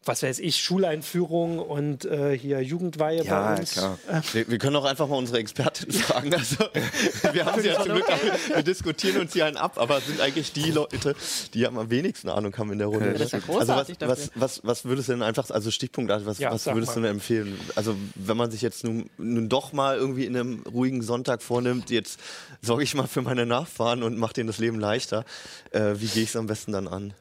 was 0.08 0.24
weiß 0.24 0.40
ich, 0.40 0.58
Schuleinführung 0.64 1.60
und 1.60 2.06
äh, 2.06 2.38
hier 2.38 2.62
Jugendweihe 2.62 3.24
Ja, 3.24 3.54
bei 3.54 3.60
uns. 3.60 3.74
klar. 3.74 3.98
Wir, 4.34 4.48
wir 4.48 4.58
können 4.58 4.76
auch 4.76 4.86
einfach 4.86 5.08
mal 5.08 5.16
unsere 5.18 5.40
Expertin 5.40 5.92
fragen. 5.92 6.34
Also, 6.34 6.58
wir 7.34 7.46
haben 7.46 7.62
sie 7.62 7.68
ja 7.68 7.82
zum 7.84 7.94
Glück, 7.94 8.06
wir 8.54 8.64
diskutieren 8.64 9.22
uns 9.22 9.34
hier 9.34 9.46
einen 9.46 9.58
ab, 9.58 9.78
aber 9.78 10.00
sind 10.02 10.22
eigentlich 10.22 10.54
die 10.54 10.72
Leute, 10.72 11.16
die 11.54 11.68
am 11.68 11.90
wenigsten 11.90 12.30
Ahnung 12.30 12.56
haben 12.58 12.72
in 12.72 12.80
der 12.80 12.88
Runde. 12.88 13.14
das 13.14 13.22
ist 13.22 13.32
ja 13.34 13.40
also 13.40 13.52
großartig 13.54 13.98
was, 14.02 14.10
was, 14.10 14.32
was, 14.36 14.62
was 14.64 14.86
würdest 14.86 15.10
du 15.10 15.14
denn 15.14 15.22
einfach, 15.24 15.50
also 15.50 15.72
Stichpunkt, 15.72 16.10
was, 16.12 16.40
Ja, 16.40 16.52
was 16.52 16.66
würdest 16.66 16.96
du 16.96 17.00
mal. 17.00 17.08
denn 17.08 17.16
empfehlen? 17.18 17.60
Also 17.76 17.96
wenn 18.16 18.38
man 18.38 18.52
sich 18.52 18.62
jetzt 18.62 18.84
nun, 18.84 19.10
nun 19.18 19.50
doch 19.50 19.74
mal 19.74 19.98
irgendwie 19.98 20.26
in 20.26 20.36
einem 20.36 20.64
ruhigen 20.64 21.02
Sonntag 21.02 21.42
vornimmt, 21.42 21.90
jetzt 21.90 22.20
sorge 22.62 22.84
ich 22.84 22.96
mal 22.96 23.08
für 23.08 23.22
meine 23.22 23.46
Nachfahren 23.46 24.04
und 24.04 24.18
mache 24.18 24.34
denen 24.34 24.48
das 24.48 24.58
Leben 24.58 24.80
leichter. 24.80 25.26
Äh, 25.72 25.96
wie 25.98 26.08
gehe 26.08 26.24
ich 26.24 26.30
es 26.30 26.36
am 26.36 26.48
besten 26.48 26.72
dann 26.72 26.88
an? 26.88 27.14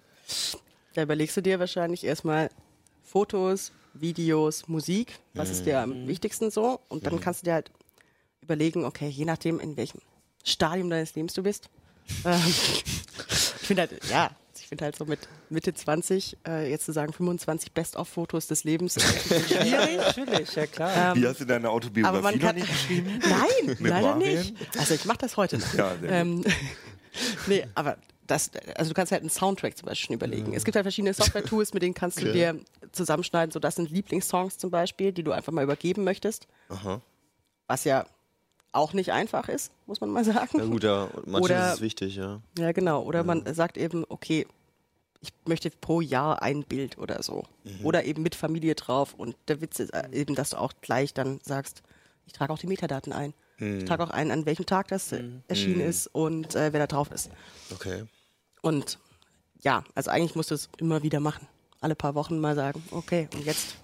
Da 0.95 1.03
überlegst 1.03 1.37
du 1.37 1.43
dir 1.43 1.59
wahrscheinlich 1.59 2.05
erstmal 2.05 2.49
Fotos, 3.17 3.73
Videos, 3.95 4.69
Musik. 4.69 5.19
Was 5.33 5.49
ist 5.49 5.65
dir 5.65 5.87
Mhm. 5.87 5.93
am 6.03 6.07
wichtigsten 6.07 6.51
so? 6.51 6.81
Und 6.91 7.07
dann 7.07 7.19
kannst 7.19 7.41
du 7.41 7.45
dir 7.47 7.55
halt 7.55 7.71
überlegen, 8.43 8.85
okay, 8.85 9.09
je 9.09 9.25
nachdem, 9.25 9.59
in 9.59 9.75
welchem 9.79 10.03
Stadium 10.45 10.91
deines 10.91 11.15
Lebens 11.15 11.33
du 11.33 11.43
bist. 11.43 11.71
Ähm, 12.27 12.41
ich 12.47 13.67
finde 13.67 13.83
halt, 13.83 14.05
ja, 14.11 14.31
ich 14.55 14.67
finde 14.69 14.85
halt 14.85 14.97
so 14.97 15.07
mit 15.07 15.19
Mitte 15.49 15.73
20, 15.75 16.37
äh, 16.47 16.71
jetzt 16.71 16.85
zu 16.85 16.93
sagen 16.93 17.13
25 17.15 17.73
Best-of-Fotos 17.73 18.47
des 18.49 18.63
Lebens, 18.65 18.95
schwierig. 19.49 19.97
Natürlich, 19.97 20.55
ja 20.55 20.67
klar. 20.67 21.17
Wie 21.17 21.27
hast 21.27 21.41
du 21.41 21.47
deine 21.47 21.67
Aber 21.69 21.75
Autobiografie 21.77 22.23
man 22.23 22.35
noch 22.35 22.41
kann. 22.43 22.55
nicht 22.55 22.69
geschrieben? 22.69 23.19
Nein, 23.67 23.77
leider 23.81 24.15
nicht. 24.17 24.55
Also 24.79 24.93
ich 24.95 25.05
mache 25.07 25.19
das 25.19 25.37
heute 25.39 25.57
noch. 25.59 25.75
Ja, 25.75 25.97
sehr 25.97 25.99
gut. 26.01 26.09
ähm, 26.11 26.45
nee, 27.49 27.67
aber 27.75 27.97
das, 28.27 28.51
also 28.75 28.91
du 28.91 28.95
kannst 28.95 29.13
halt 29.13 29.23
einen 29.23 29.31
Soundtrack 29.31 29.77
zum 29.77 29.87
Beispiel 29.87 30.07
schon 30.07 30.15
überlegen. 30.15 30.55
Es 30.55 30.65
gibt 30.65 30.77
halt 30.77 30.85
verschiedene 30.85 31.15
Software-Tools, 31.15 31.75
mit 31.75 31.83
denen 31.83 31.95
kannst 31.95 32.21
du 32.21 32.33
dir 32.33 32.59
zusammenschneiden. 32.93 33.53
So, 33.53 33.59
das 33.59 33.77
sind 33.77 33.91
Lieblingssongs 33.91 34.59
zum 34.59 34.71
Beispiel, 34.71 35.13
die 35.13 35.23
du 35.23 35.33
einfach 35.33 35.53
mal 35.53 35.65
übergeben 35.65 36.05
möchtest. 36.05 36.47
Aha. 36.69 37.01
Was 37.69 37.85
ja 37.85 38.07
auch 38.73 38.93
nicht 38.93 39.13
einfach 39.13 39.49
ist, 39.49 39.73
muss 39.87 40.01
man 40.01 40.11
mal 40.11 40.25
sagen. 40.25 40.59
Na 40.59 40.65
gut, 40.67 40.85
ja, 40.85 41.09
manchmal 41.25 41.43
Oder- 41.43 41.69
ist 41.69 41.75
es 41.77 41.81
wichtig, 41.81 42.17
ja. 42.17 42.41
Ja, 42.59 42.73
genau. 42.73 43.03
Oder 43.03 43.25
man 43.25 43.43
sagt 43.55 43.77
eben, 43.77 44.05
okay, 44.09 44.47
ich 45.21 45.33
möchte 45.47 45.71
pro 45.71 46.01
Jahr 46.01 46.43
ein 46.43 46.63
Bild 46.63 46.99
oder 46.99 47.23
so. 47.23 47.45
Oder 47.83 48.05
eben 48.05 48.23
mit 48.23 48.35
Familie 48.35 48.75
drauf. 48.75 49.15
Und 49.15 49.35
der 49.49 49.61
Witz 49.61 49.81
ist 49.81 49.91
äh, 49.91 50.09
eben, 50.13 50.35
dass 50.35 50.51
du 50.51 50.59
auch 50.61 50.73
gleich 50.83 51.15
dann 51.15 51.41
sagst, 51.43 51.83
ich 52.27 52.33
trage 52.33 52.53
auch 52.53 52.59
die 52.59 52.67
Metadaten 52.67 53.13
ein. 53.13 53.33
Ich 53.59 53.87
trage 53.87 54.05
auch 54.05 54.11
ein, 54.11 54.31
an 54.31 54.45
welchem 54.45 54.67
Tag 54.67 54.89
das 54.89 55.13
äh, 55.13 55.25
erschienen 55.49 55.81
ist 55.81 56.09
und 56.09 56.55
äh, 56.55 56.75
wer 56.75 56.81
da 56.81 56.87
drauf 56.87 57.11
ist. 57.11 57.31
Okay. 57.73 58.05
Und 58.67 58.99
ja, 59.61 59.85
also 59.95 60.11
eigentlich 60.11 60.35
musst 60.35 60.51
du 60.51 60.55
es 60.55 60.69
immer 60.79 61.03
wieder 61.03 61.21
machen. 61.21 61.47
Alle 61.81 61.95
paar 61.95 62.15
Wochen 62.15 62.39
mal 62.41 62.55
sagen, 62.55 62.83
okay, 62.91 63.29
und 63.35 63.45
jetzt 63.45 63.77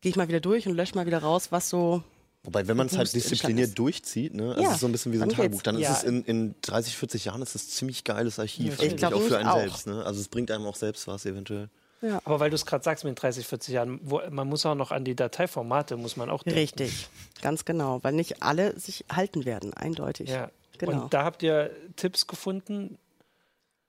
gehe 0.00 0.10
ich 0.10 0.16
mal 0.16 0.28
wieder 0.28 0.40
durch 0.40 0.66
und 0.66 0.74
lösche 0.74 0.94
mal 0.94 1.06
wieder 1.06 1.18
raus, 1.22 1.50
was 1.50 1.68
so. 1.68 2.02
Wobei, 2.44 2.66
wenn 2.66 2.76
man 2.76 2.88
es 2.88 2.98
halt 2.98 3.14
diszipliniert 3.14 3.78
durchzieht, 3.78 4.34
ne, 4.34 4.50
also 4.50 4.62
Ja, 4.62 4.68
es 4.70 4.74
ist 4.74 4.80
so 4.80 4.86
ein 4.86 4.92
bisschen 4.92 5.12
wie 5.12 5.16
so 5.18 5.22
ein 5.22 5.28
dann 5.28 5.36
Tagebuch, 5.38 5.62
dann 5.62 5.78
Ja. 5.78 5.92
ist 5.92 5.98
es 5.98 6.04
in, 6.04 6.24
in 6.24 6.54
30, 6.62 6.96
40 6.96 7.24
Jahren 7.26 7.40
ist 7.40 7.54
es 7.54 7.66
ein 7.66 7.68
ziemlich 7.70 8.02
geiles 8.02 8.40
Archiv, 8.40 8.74
Ich 8.74 8.80
eigentlich, 8.80 8.96
glaub 8.96 9.14
auch 9.14 9.20
für 9.22 9.38
einen 9.38 9.48
auch. 9.48 9.58
selbst. 9.58 9.86
Ne? 9.86 10.04
Also 10.04 10.20
es 10.20 10.28
bringt 10.28 10.50
einem 10.50 10.66
auch 10.66 10.74
selbst 10.74 11.06
was 11.06 11.24
eventuell. 11.24 11.68
Ja. 12.00 12.20
Aber 12.24 12.40
weil 12.40 12.50
du 12.50 12.56
es 12.56 12.66
gerade 12.66 12.82
sagst 12.82 13.04
mit 13.04 13.12
den 13.16 13.20
30, 13.20 13.46
40 13.46 13.74
Jahren, 13.74 14.00
wo, 14.02 14.20
man 14.28 14.48
muss 14.48 14.66
auch 14.66 14.74
noch 14.74 14.90
an 14.90 15.04
die 15.04 15.14
Dateiformate, 15.14 15.96
muss 15.96 16.16
man 16.16 16.30
auch 16.30 16.42
denken. 16.42 16.58
Richtig, 16.58 17.08
ganz 17.42 17.64
genau, 17.64 18.02
weil 18.02 18.12
nicht 18.12 18.42
alle 18.42 18.76
sich 18.78 19.04
halten 19.10 19.44
werden, 19.44 19.72
eindeutig. 19.72 20.28
Ja. 20.30 20.50
Genau. 20.78 21.04
Und 21.04 21.14
da 21.14 21.22
habt 21.24 21.44
ihr 21.44 21.70
Tipps 21.94 22.26
gefunden? 22.26 22.98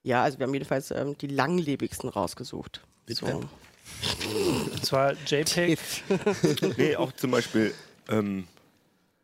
Ja, 0.04 0.24
also 0.24 0.38
wir 0.40 0.46
haben 0.48 0.54
jedenfalls 0.54 0.92
ähm, 0.92 1.18
die 1.18 1.28
langlebigsten 1.28 2.10
rausgesucht. 2.10 2.82
So. 3.08 3.26
Und 3.26 4.86
zwar 4.86 5.14
JPEG. 5.26 5.80
Nee, 6.78 6.96
auch 6.96 7.12
zum 7.14 7.32
Beispiel. 7.32 7.74
Ähm, 8.10 8.48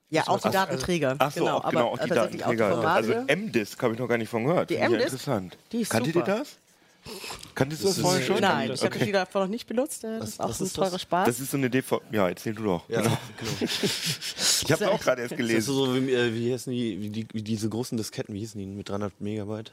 Ja, 0.09 0.27
auch 0.27 0.39
die 0.41 0.49
Datenträger. 0.51 1.15
ach 1.19 1.31
so, 1.31 1.47
auch, 1.47 1.69
genau, 1.69 1.89
auch 1.89 1.99
die 1.99 2.09
tatsächlich 2.09 2.41
Datenträger. 2.41 2.77
Auch 2.77 2.81
die 2.81 3.13
also. 3.13 3.13
M-Disk 3.27 3.81
habe 3.83 3.93
ich 3.93 3.99
noch 3.99 4.07
gar 4.07 4.17
nicht 4.17 4.29
von 4.29 4.45
gehört. 4.45 4.69
Die 4.69 4.75
M-Disk? 4.77 5.03
Interessant. 5.05 5.57
Die 5.71 5.81
ist 5.81 5.89
Kanntet 5.91 6.13
super. 6.13 6.27
ihr 6.27 6.37
das? 6.39 6.57
Kanntest 7.55 7.81
du 7.83 7.87
das, 7.87 7.97
ist- 7.97 8.01
vorher 8.03 8.21
schon? 8.25 8.39
Nein, 8.41 8.71
ich 8.73 8.83
habe 8.83 8.95
okay. 8.95 9.05
die 9.05 9.11
davon 9.13 9.41
noch 9.43 9.47
nicht 9.49 9.67
benutzt. 9.67 10.03
äh, 10.03 10.19
Das 10.19 10.21
Was- 10.21 10.29
ist 10.31 10.39
auch 10.41 10.49
was 10.49 10.59
ein 10.61 10.65
ist 10.65 10.77
das? 10.77 10.85
teurer 10.89 10.99
Spaß. 10.99 11.25
Das 11.27 11.39
ist 11.39 11.51
so 11.51 11.57
eine 11.57 11.69
DVD. 11.69 12.01
Ja, 12.11 12.27
erzähl 12.29 12.53
du 12.53 12.63
doch. 12.63 12.89
Ja, 12.89 13.01
Genau. 13.01 13.17
genau. 13.37 13.51
Ich 13.61 14.71
habe 14.71 14.83
es 14.85 14.89
auch 14.91 14.99
gerade 14.99 15.21
erst 15.21 15.31
Das 15.31 15.39
ist 15.39 15.47
gelesen. 15.47 15.73
so 15.73 15.95
wie, 15.95 16.13
äh, 16.13 16.33
wie, 16.33 16.53
heißen 16.53 16.71
die, 16.71 17.01
wie, 17.01 17.09
die, 17.09 17.27
wie 17.33 17.41
diese 17.41 17.69
großen 17.69 17.97
Disketten, 17.97 18.35
wie 18.35 18.39
hießen 18.39 18.59
die 18.59 18.67
mit 18.67 18.89
300 18.89 19.19
Megabyte? 19.21 19.71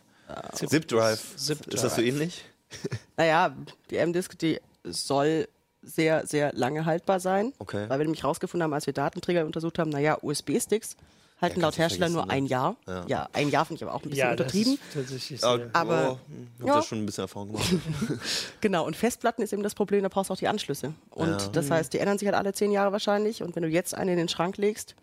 Zip 0.55 0.89
Drive. 0.89 1.37
Zip 1.37 1.67
Ist 1.73 1.85
das 1.85 1.97
so 1.97 2.03
ähnlich? 2.03 2.45
Naja, 3.17 3.55
die 3.91 3.97
M-Disk, 3.97 4.39
die 4.39 4.61
soll 4.85 5.49
sehr, 5.83 6.27
sehr 6.27 6.53
lange 6.53 6.85
haltbar 6.85 7.21
sein. 7.21 7.53
Okay. 7.61 7.89
Weil 7.89 7.99
wir 8.01 8.05
nämlich 8.05 8.25
rausgefunden 8.25 8.65
haben, 8.65 8.73
als 8.75 8.87
wir 8.87 8.93
Datenträger 8.93 9.47
untersucht 9.47 9.79
haben, 9.79 9.91
naja, 9.91 10.19
USB-Sticks 10.21 10.97
halten 11.41 11.61
Ja, 11.61 11.67
laut 11.67 11.79
Hersteller 11.79 12.09
nur 12.09 12.29
ein 12.29 12.47
Jahr. 12.47 12.77
Ja. 12.87 13.05
Ja. 13.07 13.29
ein 13.35 13.51
Jahr 13.51 13.65
finde 13.67 13.77
ich 13.79 13.83
aber 13.85 13.95
auch 13.95 14.03
ein 14.03 14.11
bisschen 14.11 14.19
Ja, 14.19 14.35
das 14.35 14.47
untertrieben. 14.47 14.73
ist 14.75 14.81
tatsächlich 14.95 15.45
Ah, 15.45 15.57
sehr. 15.59 15.71
Aber- 15.75 16.13
oh, 16.13 16.19
ich 16.59 16.63
habe 16.69 16.73
da 16.81 16.83
schon 16.83 16.99
ein 17.03 17.07
bisschen 17.07 17.23
Erfahrung 17.23 17.49
gemacht. 17.53 17.69
Genau, 18.61 18.85
und 18.87 18.97
Festplatten 18.97 19.43
ist 19.43 19.53
eben 19.53 19.63
das 19.63 19.75
Problem, 19.75 20.03
da 20.03 20.09
brauchst 20.09 20.31
du 20.31 20.35
auch 20.35 20.39
die 20.39 20.49
Anschlüsse. 20.49 20.93
Und 21.11 21.29
Ja. 21.29 21.49
das 21.53 21.71
heißt, 21.71 21.93
die 21.93 21.99
ändern 22.01 22.19
sich 22.19 22.27
halt 22.27 22.37
alle 22.37 22.53
zehn 22.53 22.73
Jahre 22.73 22.91
wahrscheinlich. 22.91 23.43
Und 23.43 23.55
wenn 23.55 23.63
du 23.63 23.69
jetzt 23.69 23.95
eine 23.95 24.11
in 24.13 24.19
den 24.19 24.29
Schrank 24.29 24.57
legst, 24.57 24.95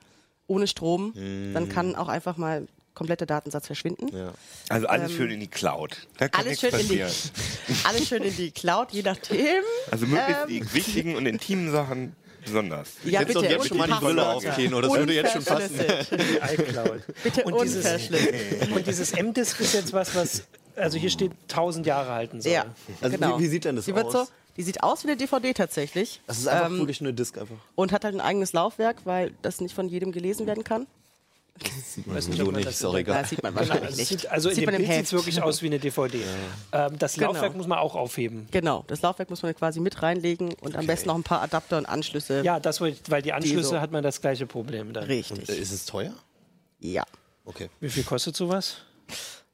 ohne 0.47 0.67
Strom, 0.67 1.13
dann 1.53 1.69
kann 1.69 1.95
auch 1.95 2.09
einfach 2.09 2.35
mal 2.37 2.67
kompletter 2.93 3.25
Datensatz 3.25 3.67
verschwinden. 3.67 4.15
ja. 4.15 4.33
Also 4.69 4.87
alles 4.87 5.11
schön 5.11 5.31
in 5.31 5.39
die 5.39 5.47
Cloud. 5.47 6.07
Da 6.17 6.27
kann 6.29 6.41
Ähm, 6.45 6.47
Alles 6.49 6.59
schön, 6.61 6.79
in 6.79 6.87
die, 6.89 7.03
alles 7.83 8.07
schön 8.07 8.23
in 8.23 8.35
die 8.35 8.51
Cloud, 8.51 8.91
je 8.91 9.01
nachdem. 9.03 9.63
Also 9.91 10.05
möglichst 10.05 10.41
Ähm. 10.43 10.47
die 10.49 10.73
wichtigen 10.73 11.15
und 11.15 11.25
intimen 11.25 11.71
Sachen 11.71 12.15
besonders. 12.45 12.89
Ja, 13.05 13.21
doch 13.23 13.27
bitte. 13.41 13.45
jetzt 13.53 13.67
schon 13.67 13.77
die 13.77 13.81
mal 13.81 13.87
die 13.87 13.93
Brille 14.05 14.21
Passwörter. 14.21 14.49
auf, 14.49 14.55
Keno, 14.55 14.81
das 14.81 14.93
würde 14.93 15.13
jetzt 15.13 15.31
schon 15.33 15.43
passen. 15.45 15.79
Bitte 17.23 17.43
Und 17.43 17.61
dieses- 17.63 17.77
unverschlüsselt. 17.85 18.71
Und 18.71 18.87
dieses 18.87 19.11
M-Disk 19.13 19.59
ist 19.59 19.73
jetzt 19.73 19.93
was, 19.93 20.15
was, 20.15 20.43
also 20.75 20.97
hier 20.97 21.09
steht 21.09 21.31
1000 21.49 21.85
Jahre 21.85 22.11
halten 22.11 22.41
soll. 22.41 22.51
Ja, 22.51 22.65
Also 23.01 23.15
genau. 23.17 23.37
wie- 23.39 23.43
wie 23.43 23.47
sieht 23.47 23.65
denn 23.65 23.75
das 23.75 23.85
die 23.85 23.93
aus? 23.93 24.11
So, 24.11 24.27
die 24.57 24.63
sieht 24.63 24.83
aus 24.83 25.03
wie 25.03 25.07
eine 25.09 25.17
DVD 25.17 25.53
tatsächlich. 25.53 26.21
Das 26.27 26.37
ist 26.37 26.47
einfach 26.47 26.67
Ähm, 26.67 26.77
wirklich 26.79 27.01
nur 27.01 27.11
Disk 27.13 27.37
einfach. 27.37 27.55
und 27.75 27.91
hat 27.91 28.03
halt 28.03 28.13
ein 28.15 28.21
eigenes 28.21 28.53
Laufwerk, 28.53 28.97
weil 29.05 29.33
das 29.41 29.61
nicht 29.61 29.73
von 29.73 29.87
jedem 29.89 30.11
gelesen 30.11 30.45
werden 30.45 30.63
kann. 30.63 30.85
So 31.61 32.01
ob 32.01 32.07
man 32.47 32.55
nicht, 32.55 32.67
das 32.67 32.75
ist 32.75 32.85
auch 32.85 32.93
in- 32.93 32.99
egal. 33.01 33.21
Das 33.21 33.29
sieht 33.29 33.43
man 33.43 33.53
wahrscheinlich 33.55 33.95
nicht. 33.95 34.07
sieht, 34.07 34.27
also 34.31 34.49
in 34.49 34.55
sieht 34.55 34.63
dem 34.63 34.65
man 34.73 34.81
im 34.81 34.87
Bild 34.87 34.93
sieht 34.97 35.05
es 35.05 35.13
wirklich 35.13 35.41
aus 35.41 35.61
wie 35.61 35.67
eine 35.67 35.79
DVD. 35.79 36.19
Ähm, 36.71 36.97
das 36.99 37.13
Genau. 37.13 37.27
Laufwerk 37.33 37.55
muss 37.55 37.67
man 37.67 37.77
auch 37.77 37.95
aufheben. 37.95 38.47
Genau, 38.51 38.83
das 38.87 39.01
Laufwerk 39.01 39.29
muss 39.29 39.43
man 39.43 39.55
quasi 39.55 39.79
mit 39.79 40.01
reinlegen 40.01 40.53
und 40.61 40.75
am 40.75 40.87
besten 40.87 41.07
noch 41.09 41.15
ein 41.15 41.23
paar 41.23 41.41
Adapter 41.41 41.77
und 41.77 41.85
Anschlüsse. 41.85 42.41
Ja, 42.43 42.59
das, 42.59 42.81
weil 42.81 43.21
die 43.21 43.33
Anschlüsse 43.33 43.69
so. 43.69 43.79
hat 43.81 43.91
man 43.91 44.03
das 44.03 44.19
gleiche 44.19 44.47
Problem 44.47 44.93
dann. 44.93 45.03
Richtig. 45.05 45.47
Äh, 45.47 45.55
Ist 45.57 45.71
es 45.71 45.85
teuer? 45.85 46.13
Ja. 46.79 47.03
Okay. 47.45 47.69
Wie 47.79 47.89
viel 47.89 48.03
kostet 48.03 48.35
sowas? 48.35 48.77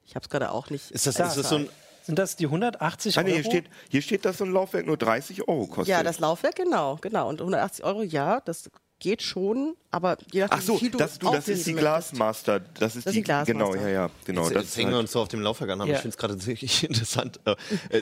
Ich 0.06 0.16
habe 0.16 0.24
es 0.24 0.30
gerade 0.30 0.52
auch 0.52 0.70
nicht. 0.70 0.90
Ist 0.92 1.06
das, 1.06 1.16
Da, 1.16 1.28
ist 1.28 1.38
das 1.38 1.50
so 1.50 1.56
ein. 1.58 1.70
Sind 2.04 2.18
das 2.18 2.36
die 2.38 2.46
180 2.46 3.18
Ah, 3.18 3.22
Euro? 3.22 3.28
nee, 3.30 3.36
hier 3.36 3.44
steht, 3.44 3.66
hier 3.90 4.02
steht, 4.02 4.26
dass 4.26 4.38
so 4.40 4.46
ein 4.46 4.52
Laufwerk 4.52 4.86
nur 4.88 4.98
30 4.98 5.48
Euro 5.48 5.68
kostet. 5.68 5.90
Ja, 5.90 6.02
das 6.02 6.20
Laufwerk, 6.20 6.56
genau, 6.56 6.98
genau. 7.02 7.30
Und 7.30 7.40
180 7.42 7.84
Euro, 7.86 8.02
ja, 8.02 8.40
das 8.42 8.72
geht 9.00 9.22
schon, 9.22 9.76
aber 9.92 10.18
je 10.32 10.42
nachdem, 10.42 10.58
Ach 10.60 10.62
so, 10.62 10.82
wie 10.82 10.90
das, 10.90 11.20
du, 11.20 11.32
das 11.32 11.48
ist 11.48 11.66
die. 11.66 11.74
Glassmaster. 11.74 12.60
Das 12.60 12.96
ist 12.96 13.06
Das 13.06 13.06
ist 13.08 13.08
die, 13.08 13.12
die 13.20 13.24
Glassmaster. 13.24 13.54
Genau, 13.54 13.76
ja, 13.76 13.88
ja, 13.90 14.10
genau. 14.26 14.42
Jetzt, 14.44 14.56
das 14.56 14.64
jetzt 14.64 14.70
ist 14.72 14.78
hängen 14.78 14.90
wir 14.90 14.96
halt- 14.96 15.04
uns 15.06 15.12
so 15.14 15.22
auf 15.22 15.28
dem 15.30 15.42
Laufwerk 15.42 15.70
an, 15.72 15.82
aber 15.82 15.90
Ja. 15.90 15.96
ich 15.96 16.02
finde 16.02 16.14
es 16.14 16.18
gerade 16.18 16.46
wirklich 16.46 16.84
interessant. 16.88 17.40
Äh, 17.46 17.56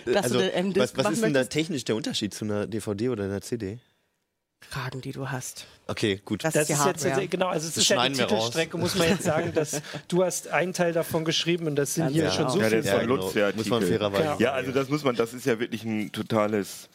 äh, 0.06 0.16
also, 0.16 0.40
M-Disk 0.40 0.98
was, 0.98 1.06
was 1.06 1.14
ist 1.14 1.24
denn 1.24 1.34
da 1.34 1.44
technisch 1.46 1.86
der 1.86 1.96
Unterschied 1.96 2.34
zu 2.34 2.46
einer 2.46 2.68
DVD 2.68 3.10
oder 3.10 3.26
einer 3.26 3.42
CD? 3.42 3.80
Fragen, 4.70 5.02
die 5.02 5.12
du 5.12 5.30
hast. 5.30 5.68
Okay, 5.86 6.20
gut. 6.26 6.44
Das, 6.44 6.54
Das 6.56 6.64
ist 6.64 6.70
die 6.70 6.74
ist 6.74 7.04
jetzt 7.06 7.32
genau, 7.32 7.48
also 7.48 7.68
es 7.68 7.76
Das 7.76 7.84
ist 7.84 7.90
ja 7.90 8.10
die 8.10 8.18
wir 8.18 8.26
raus. 8.26 8.32
Titelstrecke, 8.32 8.78
muss 8.80 8.96
man 8.96 9.08
jetzt 9.08 9.24
sagen, 9.24 9.54
dass 9.54 9.82
du 10.08 10.24
hast 10.24 10.48
einen 10.48 10.74
Teil 10.74 10.94
davon 10.94 11.26
geschrieben 11.26 11.68
und 11.68 11.76
das 11.76 11.94
sind 11.94 12.06
Ganz 12.06 12.14
hier 12.16 12.24
genau. 12.24 12.36
schon 12.36 12.50
so 12.50 12.60
ja, 12.60 12.70
der 12.70 12.70
viele. 12.70 12.80
ist 12.82 12.86
Ja, 12.88 12.92
von 12.94 13.02
genau. 13.08 13.16
Lutz, 13.24 13.34
der 13.34 13.56
Muss 13.56 13.68
man 13.68 13.84
fairerweise 13.84 14.44
Ja, 14.44 14.54
also 14.54 14.72
das 14.72 14.90
muss 14.90 15.04
man, 15.04 15.16
das 15.16 15.34
ist 15.36 15.46
ja 15.46 15.60
wirklich 15.60 15.84
ein 15.84 16.12
totales 16.12 16.90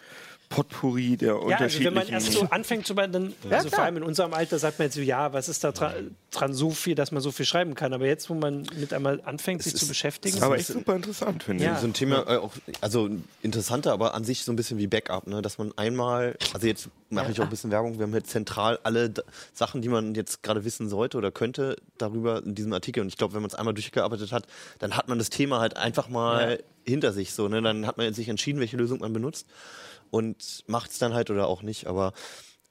Potpourri 0.52 1.16
der 1.16 1.28
Ja, 1.28 1.34
also 1.34 1.46
wenn 1.46 1.52
unterschiedlichen... 1.54 1.94
man 1.94 2.08
erst 2.08 2.32
so 2.32 2.42
anfängt 2.50 2.86
zu 2.86 2.94
dann, 2.94 3.32
also 3.50 3.70
vor 3.70 3.80
allem 3.84 3.96
in 3.96 4.02
unserem 4.02 4.34
Alter 4.34 4.58
sagt 4.58 4.78
man 4.78 4.86
jetzt 4.86 4.94
so, 4.94 5.00
ja, 5.00 5.32
was 5.32 5.48
ist 5.48 5.64
da 5.64 5.72
dra 5.72 5.94
dran 6.30 6.52
so 6.54 6.70
viel, 6.70 6.94
dass 6.94 7.10
man 7.10 7.22
so 7.22 7.30
viel 7.32 7.46
schreiben 7.46 7.74
kann. 7.74 7.92
Aber 7.92 8.06
jetzt, 8.06 8.28
wo 8.30 8.34
man 8.34 8.66
mit 8.78 8.92
einmal 8.92 9.20
anfängt, 9.24 9.62
sich 9.62 9.74
zu 9.76 9.86
beschäftigen, 9.86 10.42
aber 10.42 10.56
echt 10.56 10.66
super 10.66 10.96
interessant, 10.96 11.42
finde 11.42 11.64
Ja. 11.64 11.74
ich. 11.74 11.78
So 11.80 11.86
ein 11.86 11.94
Thema, 11.94 12.26
äh, 12.28 12.36
auch, 12.36 12.52
also 12.80 13.08
interessanter, 13.42 13.92
aber 13.92 14.14
an 14.14 14.24
sich 14.24 14.44
so 14.44 14.52
ein 14.52 14.56
bisschen 14.56 14.78
wie 14.78 14.86
Backup, 14.86 15.26
ne? 15.26 15.42
dass 15.42 15.58
man 15.58 15.72
einmal, 15.76 16.36
also 16.52 16.66
jetzt 16.66 16.88
mache 17.10 17.32
ich 17.32 17.40
auch 17.40 17.44
ein 17.44 17.50
bisschen 17.50 17.70
Werbung, 17.70 17.98
wir 17.98 18.06
haben 18.06 18.14
jetzt 18.14 18.30
zentral 18.30 18.78
alle 18.82 19.10
D 19.10 19.22
Sachen, 19.54 19.82
die 19.82 19.88
man 19.88 20.14
jetzt 20.14 20.42
gerade 20.42 20.64
wissen 20.64 20.88
sollte 20.88 21.18
oder 21.18 21.30
könnte, 21.30 21.76
darüber 21.98 22.42
in 22.44 22.54
diesem 22.54 22.72
Artikel. 22.72 23.00
Und 23.00 23.08
ich 23.08 23.16
glaube, 23.16 23.34
wenn 23.34 23.42
man 23.42 23.48
es 23.50 23.54
einmal 23.54 23.74
durchgearbeitet 23.74 24.32
hat, 24.32 24.46
dann 24.78 24.96
hat 24.96 25.08
man 25.08 25.18
das 25.18 25.30
Thema 25.30 25.60
halt 25.60 25.76
einfach 25.76 26.08
mal 26.08 26.62
hinter 26.86 27.12
sich 27.12 27.32
so, 27.34 27.48
ne? 27.48 27.62
Dann 27.62 27.86
hat 27.86 27.96
man 27.98 28.12
sich 28.14 28.28
entschieden, 28.28 28.60
welche 28.60 28.76
Lösung 28.76 29.00
man 29.00 29.12
benutzt 29.12 29.46
und 30.10 30.64
macht 30.66 30.90
es 30.90 30.98
dann 30.98 31.14
halt 31.14 31.30
oder 31.30 31.46
auch 31.48 31.62
nicht. 31.62 31.86
Aber 31.86 32.12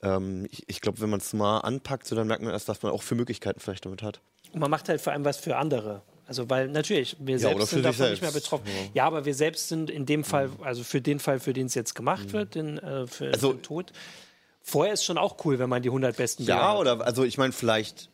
ähm, 0.04 0.47
ich, 0.52 0.63
ich 0.67 0.82
glaube, 0.82 1.00
wenn 1.02 1.10
man 1.10 1.19
es 1.19 1.34
mal 1.34 1.60
anpackt, 1.60 2.08
so, 2.08 2.15
dann 2.15 2.28
merkt 2.28 2.43
man 2.43 2.52
erst, 2.54 2.67
was 2.67 2.82
man 2.84 2.91
auch 2.91 3.04
für 3.04 3.15
Möglichkeiten 3.15 3.60
vielleicht 3.60 3.86
damit 3.86 4.02
hat. 4.04 4.19
Und 4.54 4.60
man 4.60 4.69
macht 4.71 4.89
halt 4.89 5.00
vor 5.02 5.13
allem 5.13 5.26
was 5.26 5.38
für 5.38 5.56
andere. 5.58 6.02
Also 6.28 6.50
weil 6.50 6.67
natürlich, 6.69 7.17
wir 7.19 7.34
Ja, 7.36 7.39
selbst 7.50 7.69
sind 7.71 7.84
davon 7.84 8.10
nicht 8.12 8.21
mehr 8.21 8.32
selbst. 8.32 8.45
betroffen. 8.50 8.67
Ja. 8.93 9.06
aber 9.06 9.26
wir 9.26 9.34
selbst 9.36 9.67
sind 9.67 9.89
in 9.89 10.06
dem 10.06 10.24
Fall, 10.24 10.50
also 10.63 10.84
für 10.84 11.02
den 11.02 11.19
Fall, 11.19 11.39
für 11.39 11.52
den 11.54 11.65
es 11.67 11.74
jetzt 11.76 11.93
gemacht 11.93 12.32
wird, 12.32 12.56
den, 12.56 12.78
äh, 12.78 13.06
für 13.08 13.32
Also- 13.34 13.54
den 13.54 13.62
Tod. 13.63 13.91
Vorher 14.63 14.93
ist 14.93 15.04
schon 15.04 15.17
auch 15.17 15.43
cool, 15.43 15.58
wenn 15.60 15.69
man 15.69 15.82
die 15.82 15.89
100 15.89 16.15
besten 16.15 16.43
Ja, 16.43 16.76
oder 16.78 17.02
also 17.06 17.24
ich 17.24 17.38
meine, 17.38 17.52
vielleicht, 17.52 18.10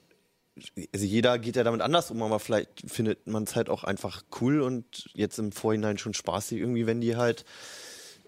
also 0.93 1.05
jeder 1.05 1.39
geht 1.39 1.55
ja 1.55 1.63
damit 1.63 1.81
anders 1.81 2.11
um, 2.11 2.21
aber 2.21 2.39
vielleicht 2.39 2.89
findet 2.89 3.27
man 3.27 3.43
es 3.43 3.55
halt 3.55 3.69
auch 3.69 3.83
einfach 3.83 4.23
cool 4.41 4.61
und 4.61 5.09
jetzt 5.13 5.39
im 5.39 5.51
Vorhinein 5.51 5.97
schon 5.97 6.13
spaßig 6.13 6.59
irgendwie, 6.59 6.85
wenn 6.85 7.01
die 7.01 7.15
halt 7.15 7.45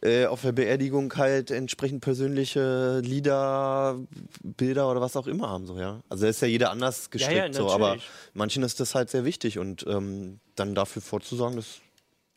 äh, 0.01 0.25
auf 0.27 0.41
der 0.41 0.53
Beerdigung 0.53 1.13
halt 1.17 1.51
entsprechend 1.51 2.01
persönliche 2.01 2.99
Lieder, 3.03 3.99
Bilder 4.41 4.89
oder 4.89 5.01
was 5.01 5.17
auch 5.17 5.27
immer 5.27 5.49
haben, 5.49 5.67
so, 5.67 5.77
ja. 5.77 6.01
Also 6.07 6.23
da 6.23 6.29
ist 6.29 6.41
ja 6.41 6.47
jeder 6.47 6.71
anders 6.71 7.09
gestrickt, 7.09 7.35
ja, 7.35 7.53
so, 7.53 7.69
aber 7.69 7.97
manchen 8.33 8.63
ist 8.63 8.79
das 8.79 8.95
halt 8.95 9.09
sehr 9.09 9.25
wichtig 9.25 9.59
und 9.59 9.85
ähm, 9.87 10.39
dann 10.55 10.75
dafür 10.75 11.01
vorzusagen, 11.01 11.57
das 11.57 11.81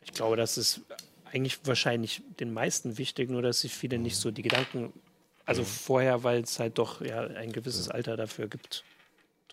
Ich 0.03 0.13
glaube, 0.13 0.35
das 0.35 0.57
ist 0.57 0.81
eigentlich 1.31 1.59
wahrscheinlich 1.65 2.21
den 2.39 2.53
meisten 2.53 2.97
wichtig, 2.97 3.29
nur 3.29 3.41
dass 3.41 3.61
sich 3.61 3.73
viele 3.73 3.97
nicht 3.97 4.17
so 4.17 4.29
die 4.29 4.41
Gedanken, 4.41 4.93
also 5.45 5.63
vorher, 5.63 6.23
weil 6.23 6.41
es 6.41 6.59
halt 6.59 6.77
doch 6.77 7.01
ja 7.01 7.21
ein 7.21 7.51
gewisses 7.51 7.89
Alter 7.89 8.17
dafür 8.17 8.47
gibt. 8.47 8.83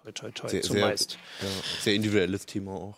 Toi, 0.05 0.13
toi, 0.13 0.31
toi, 0.31 0.49
sehr, 0.49 0.63
sehr, 0.63 0.63
zumeist. 0.63 1.19
ja, 1.43 1.49
sehr 1.83 1.95
individuelles 1.95 2.47
Thema 2.47 2.73
auch. 2.73 2.97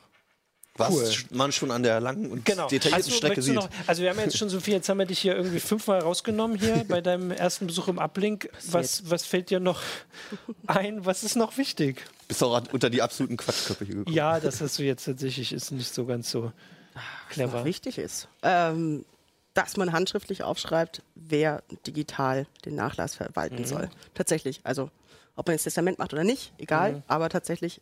Was 0.76 0.90
Cool. 0.94 1.12
man 1.36 1.52
schon 1.52 1.70
an 1.70 1.82
der 1.82 2.00
langen 2.00 2.30
und 2.30 2.46
Genau. 2.46 2.66
detaillierten 2.66 2.94
Also, 2.94 3.10
Strecke 3.10 3.42
sieht. 3.42 3.54
noch, 3.54 3.68
also 3.86 4.02
wir 4.02 4.08
haben 4.08 4.18
jetzt 4.20 4.38
schon 4.38 4.48
so 4.48 4.58
viel, 4.58 4.72
jetzt 4.72 4.88
haben 4.88 4.98
wir 4.98 5.04
dich 5.04 5.18
hier 5.18 5.36
irgendwie 5.36 5.60
fünfmal 5.60 5.98
rausgenommen 6.00 6.58
hier 6.58 6.84
bei 6.88 7.02
deinem 7.02 7.30
ersten 7.30 7.66
Besuch 7.66 7.88
im 7.88 7.98
Uplink. 7.98 8.48
Was, 8.70 9.10
was 9.10 9.26
fällt 9.26 9.50
dir 9.50 9.60
noch 9.60 9.82
ein? 10.66 11.04
Was 11.04 11.24
ist 11.24 11.36
noch 11.36 11.58
wichtig? 11.58 12.02
Bist 12.26 12.42
auch 12.42 12.62
unter 12.72 12.88
die 12.88 13.02
absoluten 13.02 13.36
Quatschköpfe 13.36 13.84
hier 13.84 13.94
gekommen. 13.96 14.16
Ja, 14.16 14.40
das 14.40 14.62
hast 14.62 14.78
du 14.78 14.82
jetzt 14.82 15.04
tatsächlich, 15.04 15.52
ist 15.52 15.72
nicht 15.72 15.92
so 15.92 16.06
ganz 16.06 16.30
so 16.30 16.52
clever. 17.28 17.58
noch 17.58 17.64
wichtig 17.66 17.98
ist, 17.98 18.28
ähm, 18.42 19.04
dass 19.52 19.76
man 19.76 19.92
handschriftlich 19.92 20.42
aufschreibt, 20.42 21.02
wer 21.14 21.62
digital 21.86 22.46
den 22.64 22.76
Nachlass 22.76 23.14
verwalten 23.16 23.60
Mhm. 23.60 23.66
soll. 23.66 23.90
Tatsächlich. 24.14 24.60
Also, 24.64 24.90
ob 25.36 25.46
man 25.46 25.54
jetzt 25.54 25.64
Testament 25.64 25.98
macht 25.98 26.12
oder 26.12 26.24
nicht, 26.24 26.52
egal, 26.58 26.92
Mhm. 26.94 27.02
aber 27.08 27.28
tatsächlich, 27.28 27.80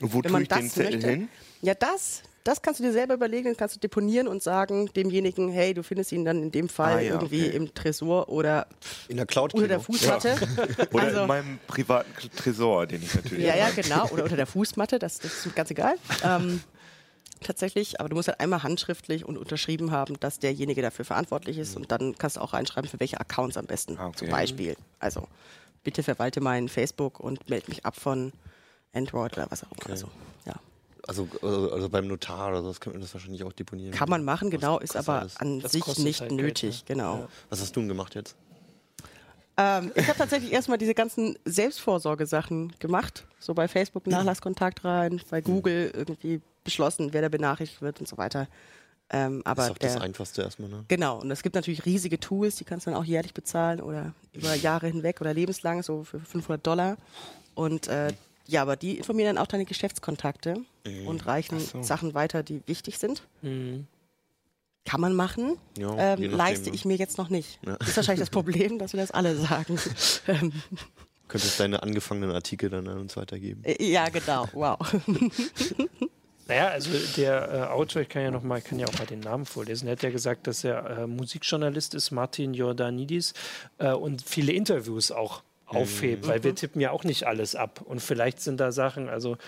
Und 0.00 0.12
wo 0.12 0.16
wenn 0.18 0.22
tue 0.24 0.32
man 0.32 0.42
ich 0.42 0.48
den 0.48 0.64
das 0.64 0.72
Zettel 0.74 0.92
möchte. 0.92 1.10
hin? 1.10 1.28
Ja, 1.62 1.74
das, 1.74 2.22
das 2.44 2.60
kannst 2.60 2.80
du 2.80 2.84
dir 2.84 2.92
selber 2.92 3.14
überlegen, 3.14 3.48
das 3.50 3.56
kannst 3.56 3.76
du 3.76 3.80
deponieren 3.80 4.26
und 4.26 4.42
sagen 4.42 4.90
demjenigen, 4.94 5.50
hey, 5.52 5.74
du 5.74 5.82
findest 5.84 6.10
ihn 6.12 6.24
dann 6.24 6.42
in 6.42 6.50
dem 6.50 6.68
Fall 6.68 6.96
Ah, 6.96 7.00
ja, 7.00 7.12
irgendwie 7.14 7.46
okay. 7.46 7.56
im 7.56 7.72
Tresor 7.72 8.28
oder 8.28 8.66
In 9.08 9.16
der 9.16 9.26
Cloud 9.26 9.54
unter 9.54 9.68
der 9.68 9.78
Fußmatte. 9.80 10.34
Oder 10.92 11.02
Also- 11.04 11.20
in 11.22 11.26
meinem 11.28 11.58
privaten 11.68 12.10
Tresor, 12.36 12.86
den 12.86 13.00
ich 13.02 13.14
natürlich 13.14 13.44
Ja, 13.46 13.54
ja, 13.56 13.70
genau. 13.70 14.08
Oder 14.08 14.24
unter 14.24 14.36
der 14.36 14.46
Fußmatte, 14.48 14.98
das, 14.98 15.18
das 15.20 15.46
ist 15.46 15.54
ganz 15.54 15.70
egal. 15.70 15.94
Ähm, 16.24 16.60
tatsächlich, 17.40 18.00
aber 18.00 18.08
du 18.08 18.16
musst 18.16 18.28
halt 18.28 18.40
einmal 18.40 18.62
handschriftlich 18.64 19.24
und 19.24 19.36
unterschrieben 19.38 19.90
haben, 19.92 20.18
dass 20.20 20.38
derjenige 20.40 20.82
dafür 20.82 21.04
verantwortlich 21.04 21.58
ist 21.58 21.76
und 21.76 21.90
dann 21.92 22.16
kannst 22.18 22.36
du 22.36 22.40
auch 22.40 22.52
reinschreiben, 22.52 22.88
für 22.90 23.00
welche 23.00 23.20
Accounts 23.20 23.56
am 23.56 23.66
besten. 23.66 23.96
Ah, 23.98 24.08
okay. 24.08 24.16
Zum 24.18 24.28
Beispiel. 24.30 24.76
Also, 24.98 25.26
bitte 25.82 26.02
verwalte 26.02 26.40
mein 26.40 26.68
Facebook 26.68 27.20
und 27.20 27.48
melde 27.48 27.68
mich 27.68 27.84
ab 27.84 27.96
von 27.96 28.32
Android 28.92 29.32
oder 29.36 29.50
was 29.50 29.64
auch 29.64 29.72
immer. 29.72 29.90
Also, 29.90 30.08
ja. 30.46 30.54
Also, 31.06 31.28
also, 31.42 31.72
also 31.72 31.88
beim 31.88 32.06
Notar 32.06 32.50
oder 32.50 32.62
so, 32.62 32.68
das 32.68 32.80
könnte 32.80 32.98
man 32.98 33.02
das 33.02 33.12
wahrscheinlich 33.14 33.42
auch 33.44 33.52
deponieren. 33.52 33.92
Kann 33.92 34.08
man 34.08 34.24
machen, 34.24 34.50
genau, 34.50 34.78
ist 34.78 34.96
aber 34.96 35.20
das? 35.20 35.36
an 35.38 35.60
Das 35.60 35.72
sich 35.72 35.84
nicht 35.98 36.20
halt 36.20 36.30
Geld, 36.30 36.40
nötig, 36.40 36.80
ne? 36.80 36.84
genau. 36.86 37.16
Ja. 37.16 37.28
Was 37.50 37.60
hast 37.60 37.74
du 37.74 37.80
denn 37.80 37.88
gemacht 37.88 38.14
jetzt? 38.14 38.36
Ähm, 39.56 39.92
ich 39.94 40.08
habe 40.08 40.18
tatsächlich 40.18 40.52
erstmal 40.52 40.78
diese 40.78 40.94
ganzen 40.94 41.36
Selbstvorsorgesachen 41.44 42.72
gemacht. 42.78 43.26
So 43.38 43.52
bei 43.54 43.68
Facebook 43.68 44.06
Nachlasskontakt 44.06 44.84
rein, 44.84 45.20
bei 45.30 45.40
Google 45.40 45.90
irgendwie 45.94 46.40
beschlossen, 46.64 47.12
wer 47.12 47.22
da 47.22 47.28
benachrichtigt 47.28 47.82
wird 47.82 48.00
und 48.00 48.08
so 48.08 48.16
weiter. 48.16 48.46
Ähm, 49.14 49.42
aber 49.44 49.56
Das 49.56 49.66
ist 49.66 49.70
auch 49.72 49.78
das 49.78 49.92
der, 49.94 50.02
Einfachste 50.02 50.42
erstmal, 50.42 50.70
ne? 50.70 50.84
genau, 50.88 51.20
und 51.20 51.30
es 51.30 51.42
gibt 51.42 51.54
natürlich 51.54 51.84
riesige 51.84 52.18
Tools, 52.18 52.56
die 52.56 52.64
kannst 52.64 52.86
du 52.86 52.90
dann 52.90 52.98
auch 52.98 53.04
jährlich 53.04 53.34
bezahlen 53.34 53.80
oder 53.82 54.14
über 54.32 54.54
Jahre 54.54 54.86
hinweg 54.88 55.20
oder 55.20 55.34
lebenslang, 55.34 55.82
so 55.82 56.02
für 56.04 56.18
500 56.18 56.66
Dollar. 56.66 56.96
Und 57.54 57.88
äh, 57.88 58.12
ja, 58.46 58.62
aber 58.62 58.76
die 58.76 58.96
informieren 58.98 59.36
dann 59.36 59.42
auch 59.44 59.48
deine 59.48 59.64
Geschäftskontakte 59.66 60.56
Mhm. 60.84 61.06
und 61.06 61.26
reichen 61.26 61.60
Sachen 61.84 62.12
weiter, 62.14 62.42
die 62.42 62.60
wichtig 62.66 62.98
sind. 62.98 63.22
Mhm. 63.42 63.86
Kann 64.84 65.00
man 65.00 65.14
machen, 65.14 65.58
Ja, 65.78 65.90
ähm, 65.90 65.96
nachdem, 66.22 66.32
leiste 66.32 66.70
ne? 66.70 66.74
ich 66.74 66.84
mir 66.84 66.96
jetzt 66.96 67.16
noch 67.18 67.28
nicht. 67.28 67.60
Ja. 67.64 67.76
Das 67.76 67.90
ist 67.90 67.96
wahrscheinlich 67.96 68.18
das 68.20 68.30
Problem, 68.30 68.80
dass 68.80 68.94
wir 68.94 69.00
das 69.00 69.12
alle 69.12 69.36
sagen. 69.36 69.78
Könntest 71.28 71.60
deine 71.60 71.82
angefangenen 71.84 72.32
Artikel 72.32 72.68
dann 72.68 72.88
an 72.88 72.98
uns 72.98 73.16
weitergeben. 73.16 73.62
Äh, 73.64 73.84
Ja, 73.92 74.08
genau. 74.08 74.48
Wow. 74.54 74.78
Naja, 76.48 76.68
also 76.68 76.90
der 77.16 77.50
äh, 77.52 77.72
Autor, 77.72 78.02
ich 78.02 78.08
kann 78.08 78.22
ja 78.22 78.30
noch 78.30 78.42
mal, 78.42 78.60
kann 78.60 78.78
ja 78.78 78.86
auch 78.88 78.98
mal 78.98 79.06
den 79.06 79.20
Namen 79.20 79.46
vorlesen, 79.46 79.86
er 79.86 79.92
hat 79.92 80.02
ja 80.02 80.10
gesagt, 80.10 80.46
dass 80.46 80.64
er 80.64 80.98
äh, 80.98 81.06
Musikjournalist 81.06 81.94
ist, 81.94 82.10
Martin 82.10 82.52
Jordanidis, 82.52 83.32
äh, 83.78 83.92
und 83.92 84.22
viele 84.26 84.52
Interviews 84.52 85.10
auch 85.12 85.42
aufhebt, 85.66 86.26
weil 86.26 86.42
wir 86.44 86.54
tippen 86.54 86.80
ja 86.82 86.90
auch 86.90 87.04
nicht 87.04 87.26
alles 87.26 87.54
ab. 87.54 87.80
Und 87.82 88.00
vielleicht 88.00 88.40
sind 88.40 88.60
da 88.60 88.72
Sachen, 88.72 89.08
also 89.08 89.38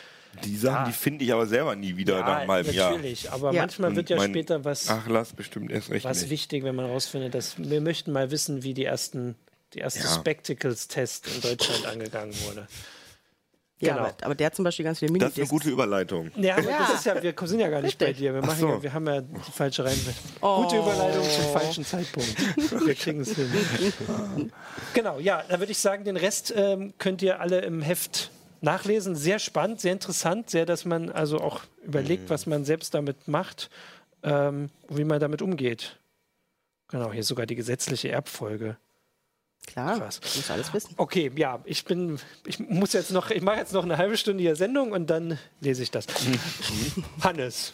Die 0.42 0.56
Sachen, 0.56 0.76
Ja. 0.76 0.84
die 0.86 0.92
finde 0.92 1.24
ich 1.24 1.32
aber 1.32 1.46
selber 1.46 1.76
nie 1.76 1.96
wieder 1.96 2.20
nach 2.20 2.40
ja, 2.40 2.46
meinem 2.46 2.72
Jahr. 2.72 2.90
natürlich, 2.92 3.30
aber 3.30 3.52
Ja. 3.52 3.60
manchmal 3.62 3.94
wird 3.94 4.08
ja 4.10 4.16
mein 4.16 4.30
später 4.30 4.64
was, 4.64 4.86
Nachlass 4.86 5.32
bestimmt 5.34 5.70
erst 5.70 5.90
recht 5.90 6.04
was 6.04 6.22
nicht. 6.22 6.30
wichtig, 6.30 6.64
wenn 6.64 6.74
man 6.74 6.86
rausfindet, 6.86 7.34
dass 7.34 7.56
wir 7.58 7.80
möchten 7.80 8.10
mal 8.10 8.30
wissen, 8.30 8.62
wie 8.62 8.72
die 8.74 8.84
ersten, 8.84 9.36
die 9.74 9.80
erste 9.80 10.00
Ja. 10.00 10.08
Spectacles-Test 10.14 11.26
in 11.28 11.40
Deutschland 11.42 11.84
angegangen 11.86 12.34
wurde. 12.46 12.66
Ja, 13.84 13.94
Genau. 13.94 14.06
aber, 14.06 14.14
aber 14.22 14.34
der 14.34 14.46
hat 14.46 14.54
zum 14.54 14.64
Beispiel 14.64 14.84
ganz 14.84 14.98
viele 14.98 15.12
Das 15.12 15.16
ist 15.16 15.22
eine 15.22 15.28
Minidiscs. 15.44 15.50
gute 15.50 15.70
Überleitung. 15.70 16.30
Ja, 16.36 16.56
aber 16.56 16.70
Ja. 16.70 16.78
das 16.78 16.94
ist 16.94 17.06
ja, 17.06 17.22
wir 17.22 17.34
sind 17.44 17.60
ja 17.60 17.68
gar 17.68 17.82
nicht 17.82 17.98
bei 17.98 18.12
dir. 18.12 18.34
Wir, 18.34 18.40
machen 18.40 18.58
so. 18.58 18.68
ja, 18.68 18.82
wir 18.82 18.92
haben 18.92 19.06
ja 19.06 19.20
die 19.20 19.52
falsche 19.52 19.84
Reihenfolge. 19.84 20.18
Oh. 20.40 20.62
Gute 20.62 20.76
Überleitung 20.78 21.22
zum 21.22 21.44
falschen 21.52 21.84
Zeitpunkt. 21.84 22.86
Wir 22.86 22.94
kriegen 22.94 23.20
es 23.20 23.34
hin. 23.34 23.50
genau, 24.94 25.18
ja, 25.18 25.42
da 25.48 25.58
würde 25.58 25.72
ich 25.72 25.78
sagen, 25.78 26.04
den 26.04 26.16
Rest 26.16 26.52
ähm, 26.56 26.94
könnt 26.98 27.22
ihr 27.22 27.40
alle 27.40 27.60
im 27.60 27.82
Heft 27.82 28.30
nachlesen. 28.60 29.14
Sehr 29.14 29.38
spannend, 29.38 29.80
sehr 29.80 29.92
interessant, 29.92 30.50
sehr, 30.50 30.66
dass 30.66 30.84
man 30.84 31.10
also 31.10 31.38
auch 31.40 31.60
überlegt, 31.84 32.30
was 32.30 32.46
man 32.46 32.64
selbst 32.64 32.94
damit 32.94 33.28
macht, 33.28 33.70
ähm, 34.22 34.70
wie 34.88 35.04
man 35.04 35.20
damit 35.20 35.42
umgeht. 35.42 35.98
Genau, 36.88 37.12
hier 37.12 37.24
sogar 37.24 37.46
die 37.46 37.54
gesetzliche 37.56 38.10
Erbfolge. 38.10 38.76
Klar, 39.66 39.98
Krass. 39.98 40.20
muss 40.36 40.50
alles 40.50 40.72
wissen. 40.72 40.94
Okay, 40.96 41.30
ja, 41.36 41.60
ich 41.64 41.84
bin, 41.84 42.18
ich 42.46 42.60
muss 42.60 42.92
jetzt 42.92 43.10
noch, 43.10 43.30
ich 43.30 43.42
mache 43.42 43.56
jetzt 43.56 43.72
noch 43.72 43.82
eine 43.84 43.96
halbe 43.98 44.16
Stunde 44.16 44.42
hier 44.42 44.54
Sendung 44.56 44.92
und 44.92 45.08
dann 45.08 45.38
lese 45.60 45.82
ich 45.82 45.90
das. 45.90 46.06
Hannes, 47.22 47.72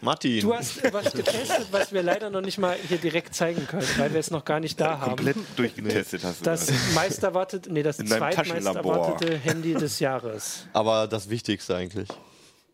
Martin, 0.00 0.40
du 0.40 0.54
hast 0.54 0.80
was 0.92 1.12
getestet, 1.12 1.66
was 1.70 1.92
wir 1.92 2.02
leider 2.02 2.28
noch 2.30 2.42
nicht 2.42 2.58
mal 2.58 2.76
hier 2.88 2.98
direkt 2.98 3.34
zeigen 3.34 3.66
können, 3.66 3.88
weil 3.96 4.12
wir 4.12 4.20
es 4.20 4.30
noch 4.30 4.44
gar 4.44 4.60
nicht 4.60 4.78
da 4.80 4.98
haben. 5.00 5.16
Komplett 5.16 5.36
durchgetestet 5.56 6.22
hast 6.24 6.40
du 6.40 6.44
Das 6.44 6.70
meist 6.94 7.22
erwartet, 7.22 7.68
nee, 7.70 7.82
das 7.82 7.98
In 7.98 8.06
deinem 8.08 8.18
zweitmeist 8.18 8.48
Taschenlabor. 8.50 8.96
erwartete 8.96 9.36
Handy 9.38 9.74
des 9.74 9.98
Jahres. 10.00 10.66
aber 10.72 11.06
das 11.08 11.30
Wichtigste 11.30 11.74
eigentlich. 11.74 12.08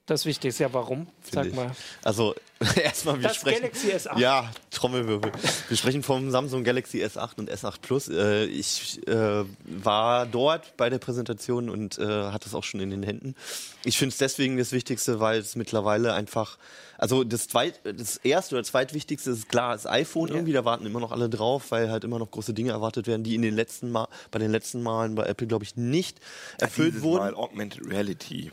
Das 0.06 0.26
Wichtigste, 0.26 0.64
ja, 0.64 0.72
warum? 0.72 1.06
Sag 1.30 1.46
ich. 1.46 1.54
mal. 1.54 1.70
Also, 2.02 2.34
erstmal, 2.82 3.20
wir 3.20 3.28
Das 3.28 3.36
sprechen. 3.36 3.60
Galaxy 3.60 3.92
S8. 3.92 4.18
Ja, 4.18 4.50
Trommelwirbel. 4.70 5.30
Wir 5.68 5.76
sprechen 5.76 6.02
vom 6.02 6.30
Samsung 6.30 6.64
Galaxy 6.64 7.02
S8 7.04 7.38
und 7.38 7.50
S8 7.50 7.76
Plus. 7.80 8.08
Äh, 8.08 8.44
ich 8.46 9.06
äh, 9.06 9.44
war 9.64 10.26
dort 10.26 10.76
bei 10.76 10.90
der 10.90 10.98
Präsentation 10.98 11.70
und 11.70 11.98
äh, 11.98 12.04
hatte 12.04 12.48
es 12.48 12.54
auch 12.54 12.64
schon 12.64 12.80
in 12.80 12.90
den 12.90 13.02
Händen. 13.02 13.36
Ich 13.84 13.98
finde 13.98 14.12
es 14.12 14.18
deswegen 14.18 14.58
das 14.58 14.72
Wichtigste, 14.72 15.20
weil 15.20 15.38
es 15.38 15.54
mittlerweile 15.54 16.12
einfach, 16.12 16.58
also 16.98 17.22
das, 17.22 17.46
zweit, 17.46 17.80
das 17.84 18.16
erste 18.16 18.56
oder 18.56 18.64
zweitwichtigste 18.64 19.30
ist 19.30 19.48
klar, 19.48 19.74
das 19.74 19.86
iPhone 19.86 20.28
irgendwie, 20.28 20.52
da 20.52 20.64
warten 20.64 20.86
immer 20.86 21.00
noch 21.00 21.12
alle 21.12 21.30
drauf, 21.30 21.70
weil 21.70 21.88
halt 21.90 22.04
immer 22.04 22.18
noch 22.18 22.30
große 22.30 22.52
Dinge 22.52 22.72
erwartet 22.72 23.06
werden, 23.06 23.22
die 23.22 23.36
in 23.36 23.42
den 23.42 23.54
letzten 23.54 23.90
Mal, 23.90 24.08
bei 24.30 24.38
den 24.38 24.50
letzten 24.50 24.82
Malen 24.82 25.14
bei 25.14 25.24
Apple, 25.24 25.46
glaube 25.46 25.64
ich, 25.64 25.76
nicht 25.76 26.18
erfüllt 26.58 26.94
Dieses 26.94 27.02
wurden. 27.04 27.24
Mal 27.24 27.34
Augmented 27.34 27.86
Reality. 27.86 28.50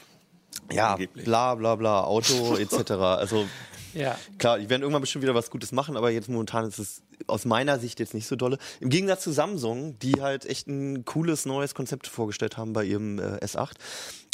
Ja, 0.72 0.94
Angeblich. 0.94 1.26
bla 1.26 1.56
bla 1.56 1.76
bla, 1.76 2.04
Auto 2.04 2.56
etc. 2.60 2.92
Also 2.92 3.46
Ja. 3.94 4.18
Klar, 4.38 4.60
die 4.60 4.70
werden 4.70 4.82
irgendwann 4.84 5.02
bestimmt 5.02 5.24
wieder 5.24 5.36
was 5.36 5.50
Gutes 5.50 5.72
machen, 5.72 5.98
aber 5.98 6.12
jetzt 6.12 6.30
momentan 6.30 6.66
ist 6.68 6.78
es 6.80 7.02
aus 7.26 7.46
meiner 7.46 7.80
Sicht 7.80 8.00
jetzt 8.00 8.14
nicht 8.14 8.28
so 8.28 8.36
dolle. 8.36 8.58
Im 8.80 8.90
Gegensatz 8.90 9.24
zu 9.24 9.32
Samsung, 9.32 9.98
die 10.00 10.22
halt 10.22 10.46
echt 10.46 10.68
ein 10.68 11.04
cooles 11.06 11.46
neues 11.46 11.74
Konzept 11.74 12.08
vorgestellt 12.08 12.58
haben 12.58 12.74
bei 12.74 12.84
ihrem 12.84 13.20
äh, 13.20 13.38
S8. 13.44 13.72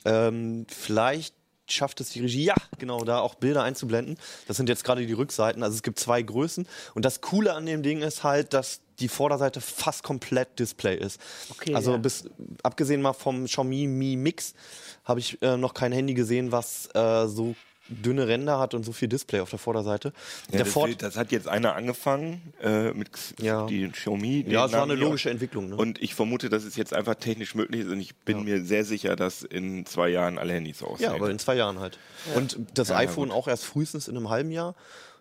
Ähm, 0.05 0.65
vielleicht 0.69 1.33
schafft 1.69 2.01
es 2.01 2.09
die 2.09 2.21
Regie, 2.21 2.45
ja, 2.45 2.55
genau, 2.77 3.03
da 3.03 3.19
auch 3.19 3.35
Bilder 3.35 3.63
einzublenden. 3.63 4.17
Das 4.47 4.57
sind 4.57 4.69
jetzt 4.69 4.83
gerade 4.83 5.05
die 5.05 5.13
Rückseiten. 5.13 5.63
Also 5.63 5.75
es 5.75 5.83
gibt 5.83 5.99
zwei 5.99 6.21
Größen. 6.21 6.67
Und 6.93 7.05
das 7.05 7.21
Coole 7.21 7.53
an 7.53 7.65
dem 7.65 7.83
Ding 7.83 8.01
ist 8.01 8.23
halt, 8.23 8.53
dass 8.53 8.81
die 8.99 9.07
Vorderseite 9.07 9.61
fast 9.61 10.03
komplett 10.03 10.59
Display 10.59 10.97
ist. 10.97 11.19
Okay, 11.49 11.73
also 11.73 11.91
ja. 11.91 11.97
bis 11.97 12.29
abgesehen 12.61 13.01
mal 13.01 13.13
vom 13.13 13.45
Xiaomi 13.45 13.87
Mi 13.87 14.15
Mix 14.15 14.53
habe 15.03 15.19
ich 15.19 15.41
äh, 15.41 15.57
noch 15.57 15.73
kein 15.73 15.91
Handy 15.91 16.13
gesehen, 16.13 16.51
was 16.51 16.87
äh, 16.93 17.27
so 17.27 17.55
dünne 17.93 18.27
Ränder 18.27 18.59
hat 18.59 18.73
und 18.73 18.83
so 18.83 18.91
viel 18.91 19.07
Display 19.07 19.39
auf 19.39 19.49
der 19.49 19.59
Vorderseite. 19.59 20.13
Ja, 20.47 20.51
der 20.57 20.63
das, 20.65 20.73
Ford, 20.73 21.01
das 21.01 21.15
hat 21.17 21.31
jetzt 21.31 21.47
einer 21.47 21.75
angefangen 21.75 22.53
äh, 22.61 22.91
mit 22.93 23.09
Ja. 23.39 23.65
die 23.67 23.87
Xiaomi. 23.89 24.45
ja, 24.47 24.65
es 24.65 24.71
war 24.73 24.83
eine 24.83 24.95
logische 24.95 25.29
Entwicklung. 25.29 25.69
Ne? 25.69 25.75
Und 25.75 26.01
ich 26.01 26.15
vermute, 26.15 26.49
dass 26.49 26.63
es 26.63 26.75
jetzt 26.75 26.93
einfach 26.93 27.15
technisch 27.15 27.55
möglich 27.55 27.81
ist 27.81 27.87
und 27.91 27.99
ich 27.99 28.15
bin 28.15 28.43
mir 28.43 28.63
sehr 28.63 28.85
sicher, 28.85 29.15
dass 29.15 29.43
in 29.43 29.85
zwei 29.85 30.09
Jahren 30.09 30.37
alle 30.37 30.53
Handys 30.53 30.79
so 30.79 30.87
aussehen. 30.87 31.09
Ja, 31.09 31.13
aber 31.15 31.29
in 31.29 31.39
zwei 31.39 31.55
Jahren 31.55 31.79
halt. 31.79 31.97
Und 32.35 32.57
das 32.73 32.89
Ja, 32.89 32.97
iPhone 32.97 33.31
auch 33.31 33.47
erst 33.47 33.65
frühestens 33.65 34.07
in 34.07 34.17
einem 34.17 34.29
halben 34.29 34.51
Jahr. 34.51 34.75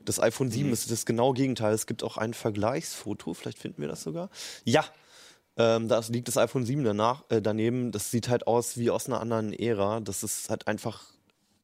Das 0.04 0.18
iPhone 0.18 0.50
7 0.50 0.66
Mhm. 0.66 0.72
ist 0.72 0.90
das 0.90 1.06
genaue 1.06 1.32
Gegenteil. 1.34 1.72
Es 1.74 1.86
gibt 1.86 2.02
auch 2.02 2.16
ein 2.16 2.34
Vergleichsfoto, 2.34 3.34
vielleicht 3.34 3.58
finden 3.58 3.80
wir 3.82 3.88
das 3.88 4.02
sogar. 4.02 4.30
Ja, 4.64 4.84
ähm, 5.56 5.86
da 5.86 6.00
liegt 6.08 6.26
das 6.28 6.36
iPhone 6.38 6.64
7 6.66 6.82
danach, 6.82 7.24
äh, 7.28 7.40
daneben. 7.42 7.92
Das 7.92 8.10
sieht 8.10 8.28
halt 8.28 8.46
aus 8.46 8.78
wie 8.78 8.90
aus 8.90 9.06
einer 9.06 9.20
anderen 9.20 9.52
Ära. 9.52 10.00
Das 10.00 10.22
ist 10.24 10.50
halt 10.50 10.66
einfach. 10.66 11.02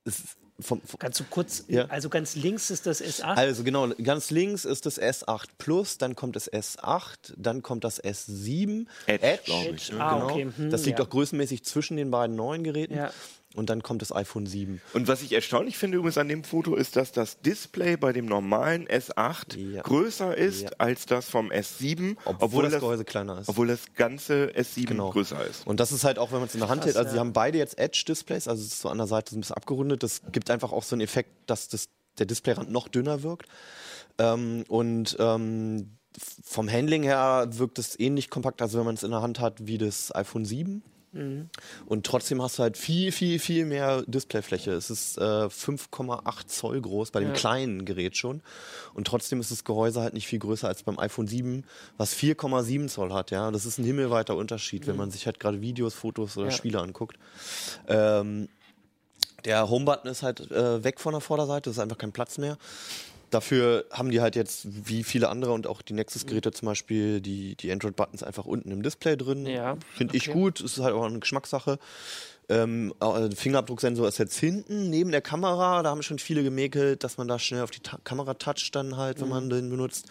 Ist 0.05 0.37
vom, 0.61 0.81
vom, 0.83 0.99
Kannst 0.99 1.21
du 1.21 1.25
kurz, 1.31 1.65
Ja. 1.69 1.87
also 1.87 2.09
ganz 2.09 2.35
links 2.35 2.71
ist 2.71 2.87
das 2.87 3.03
S8. 3.03 3.23
also 3.37 3.63
genau, 3.63 3.89
ganz 4.03 4.31
links 4.31 4.65
ist 4.65 4.87
das 4.87 5.01
S8 5.01 5.47
Plus, 5.59 5.99
dann 5.99 6.17
kommt 6.17 6.37
das 6.37 6.53
S8, 6.53 7.35
dann 7.37 7.63
kommt 7.63 7.85
das 7.85 8.03
S7. 8.03 8.87
Edge, 9.07 9.41
glaub 9.45 9.73
ich, 9.73 9.93
ne? 9.93 10.01
Ah, 10.01 10.15
genau. 10.15 10.31
okay, 10.31 10.49
hm, 10.57 10.71
das 10.71 10.85
liegt 10.85 10.99
ja. 10.99 11.05
auch 11.05 11.11
größenmäßig 11.11 11.65
zwischen 11.65 11.97
den 11.97 12.11
beiden 12.11 12.35
neuen 12.37 12.65
Geräten. 12.65 12.95
Ja. 12.97 13.13
Und 13.59 13.69
dann 13.71 13.83
kommt 13.83 14.03
das 14.03 14.15
iPhone 14.15 14.47
7. 14.47 14.81
Und 14.95 15.09
was 15.09 15.21
ich 15.23 15.33
erstaunlich 15.33 15.77
finde 15.77 15.99
übrigens 15.99 16.17
an 16.17 16.29
dem 16.29 16.45
Foto 16.45 16.77
ist, 16.77 16.95
dass 16.97 17.13
das 17.13 17.41
Display 17.41 17.97
bei 17.97 18.13
dem 18.13 18.25
normalen 18.27 18.87
S8 18.87 19.57
Ja. 19.59 19.83
größer 19.83 20.37
ist 20.37 20.63
Ja. 20.63 20.71
als 20.79 21.07
das 21.07 21.29
vom 21.29 21.51
S7, 21.51 22.17
Obwohl 22.25 22.71
das 22.71 22.81
Gehäuse 22.81 23.05
kleiner 23.05 23.41
ist. 23.41 23.49
Obwohl 23.49 23.67
das 23.67 23.81
ganze 23.97 24.53
S7 24.57 24.87
Genau. 24.87 25.11
größer 25.11 25.45
ist. 25.45 25.67
Und 25.67 25.81
das 25.81 25.93
ist 25.93 26.05
halt 26.05 26.19
auch, 26.19 26.31
wenn 26.33 26.39
man 26.39 26.47
es 26.49 26.55
in 26.55 26.61
der 26.61 26.69
Hand 26.69 26.85
hält, 26.85 26.97
also 26.97 27.09
ja. 27.09 27.13
sie 27.15 27.19
haben 27.19 27.33
beide 27.33 27.59
jetzt 27.59 27.77
Edge-Displays, 27.79 28.47
also 28.49 28.63
es 28.63 28.69
ist 28.75 28.81
so 28.81 28.89
an 28.89 28.99
der 28.99 29.09
Seite 29.09 29.33
so 29.33 29.37
ein 29.37 29.41
bisschen 29.41 29.57
abgerundet. 29.57 30.03
Das 30.03 30.23
gibt 30.33 30.51
einfach 30.51 30.71
auch 30.73 30.85
so 30.85 30.95
einen 30.95 31.01
Effekt, 31.03 31.31
dass 31.51 31.67
das, 31.69 31.89
der 32.19 32.27
Displayrand 32.27 32.71
noch 32.71 32.87
dünner 32.89 33.23
wirkt. 33.25 33.49
Ähm, 34.19 34.65
und 34.69 35.17
ähm, 35.19 35.99
vom 36.45 36.71
Handling 36.71 37.03
her 37.03 37.47
wirkt 37.51 37.79
es 37.79 37.99
ähnlich 37.99 38.31
kompakt, 38.31 38.63
also 38.63 38.79
wenn 38.79 38.85
man 38.87 38.95
es 38.95 39.03
in 39.03 39.11
der 39.11 39.23
Hand 39.23 39.41
hat 39.41 39.67
wie 39.67 39.79
das 39.79 40.15
iPhone 40.15 40.45
7. 40.45 40.83
Und 41.13 42.05
trotzdem 42.07 42.43
hast 42.43 42.59
du 42.59 42.63
halt 42.63 42.77
viel, 42.77 43.13
viel, 43.13 43.39
viel 43.39 43.65
mehr 43.65 44.03
Displayfläche. 44.07 44.73
Es 44.73 44.91
ist 44.91 45.17
äh, 45.19 45.21
5,8 45.21 46.47
Zoll 46.49 46.81
groß 46.81 47.11
bei 47.13 47.21
dem 47.21 47.31
Ja. 47.31 47.35
kleinen 47.35 47.85
Gerät 47.87 48.17
schon. 48.17 48.43
Und 48.95 49.07
trotzdem 49.07 49.41
ist 49.41 49.51
das 49.51 49.65
Gehäuse 49.65 50.01
halt 50.03 50.13
nicht 50.15 50.27
viel 50.27 50.39
größer 50.39 50.69
als 50.69 50.83
beim 50.83 50.99
iPhone 50.99 51.27
7, 51.27 51.65
was 51.97 52.15
4,7 52.15 52.89
Zoll 52.89 53.13
hat. 53.13 53.31
Ja, 53.31 53.51
das 53.51 53.65
ist 53.65 53.79
ein 53.79 53.85
himmelweiter 53.85 54.37
Unterschied, 54.37 54.87
wenn 54.87 54.97
man 54.97 55.11
sich 55.11 55.25
halt 55.27 55.41
gerade 55.41 55.61
Videos, 55.63 55.95
Fotos 55.95 56.37
oder 56.37 56.47
Ja. 56.49 56.53
Spiele 56.53 56.81
anguckt. 56.81 57.17
Ähm, 57.89 58.49
der 59.45 59.71
Home-Button 59.71 60.11
ist 60.11 60.23
halt 60.23 60.51
äh, 60.51 60.83
weg 60.85 61.01
von 61.01 61.13
der 61.13 61.21
Vorderseite, 61.21 61.71
es 61.71 61.77
ist 61.77 61.83
einfach 61.83 61.99
kein 61.99 62.13
Platz 62.13 62.39
mehr. 62.39 62.59
Dafür 63.31 63.85
haben 63.91 64.11
die 64.11 64.21
halt 64.21 64.37
jetzt, 64.37 64.67
wie 64.89 65.05
viele 65.05 65.29
andere 65.29 65.53
und 65.53 65.67
auch 65.67 65.83
die 65.83 65.93
Nexus-Geräte 65.93 66.51
zum 66.53 66.67
Beispiel, 66.67 67.21
die, 67.21 67.57
die 67.57 67.71
Android-Buttons 67.71 68.23
einfach 68.23 68.47
unten 68.47 68.71
im 68.71 68.83
Display 68.83 69.17
drin. 69.17 69.45
Ja, 69.47 69.77
Finde 69.95 70.17
ich 70.17 70.29
okay. 70.31 70.39
gut, 70.39 70.61
ist 70.61 70.79
halt 70.79 70.95
auch 70.95 71.05
eine 71.05 71.19
Geschmackssache. 71.19 71.79
Ähm, 72.49 72.95
äh, 73.01 73.31
Fingerabdrucksensor 73.31 74.09
ist 74.09 74.17
jetzt 74.19 74.39
hinten 74.39 74.89
neben 74.89 75.11
der 75.11 75.21
Kamera. 75.21 75.83
Da 75.83 75.91
haben 75.91 76.03
schon 76.03 76.19
viele 76.19 76.43
gemäkelt, 76.43 77.05
dass 77.05 77.19
man 77.19 77.29
da 77.29 77.39
schnell 77.39 77.63
auf 77.63 77.71
die 77.71 77.81
Ta 77.81 77.99
Kamera 78.05 78.33
toucht 78.35 78.75
dann 78.75 78.97
halt, 78.97 79.19
wenn 79.21 79.27
Mhm. 79.27 79.31
man 79.35 79.51
den 79.51 79.69
benutzt. 79.71 80.07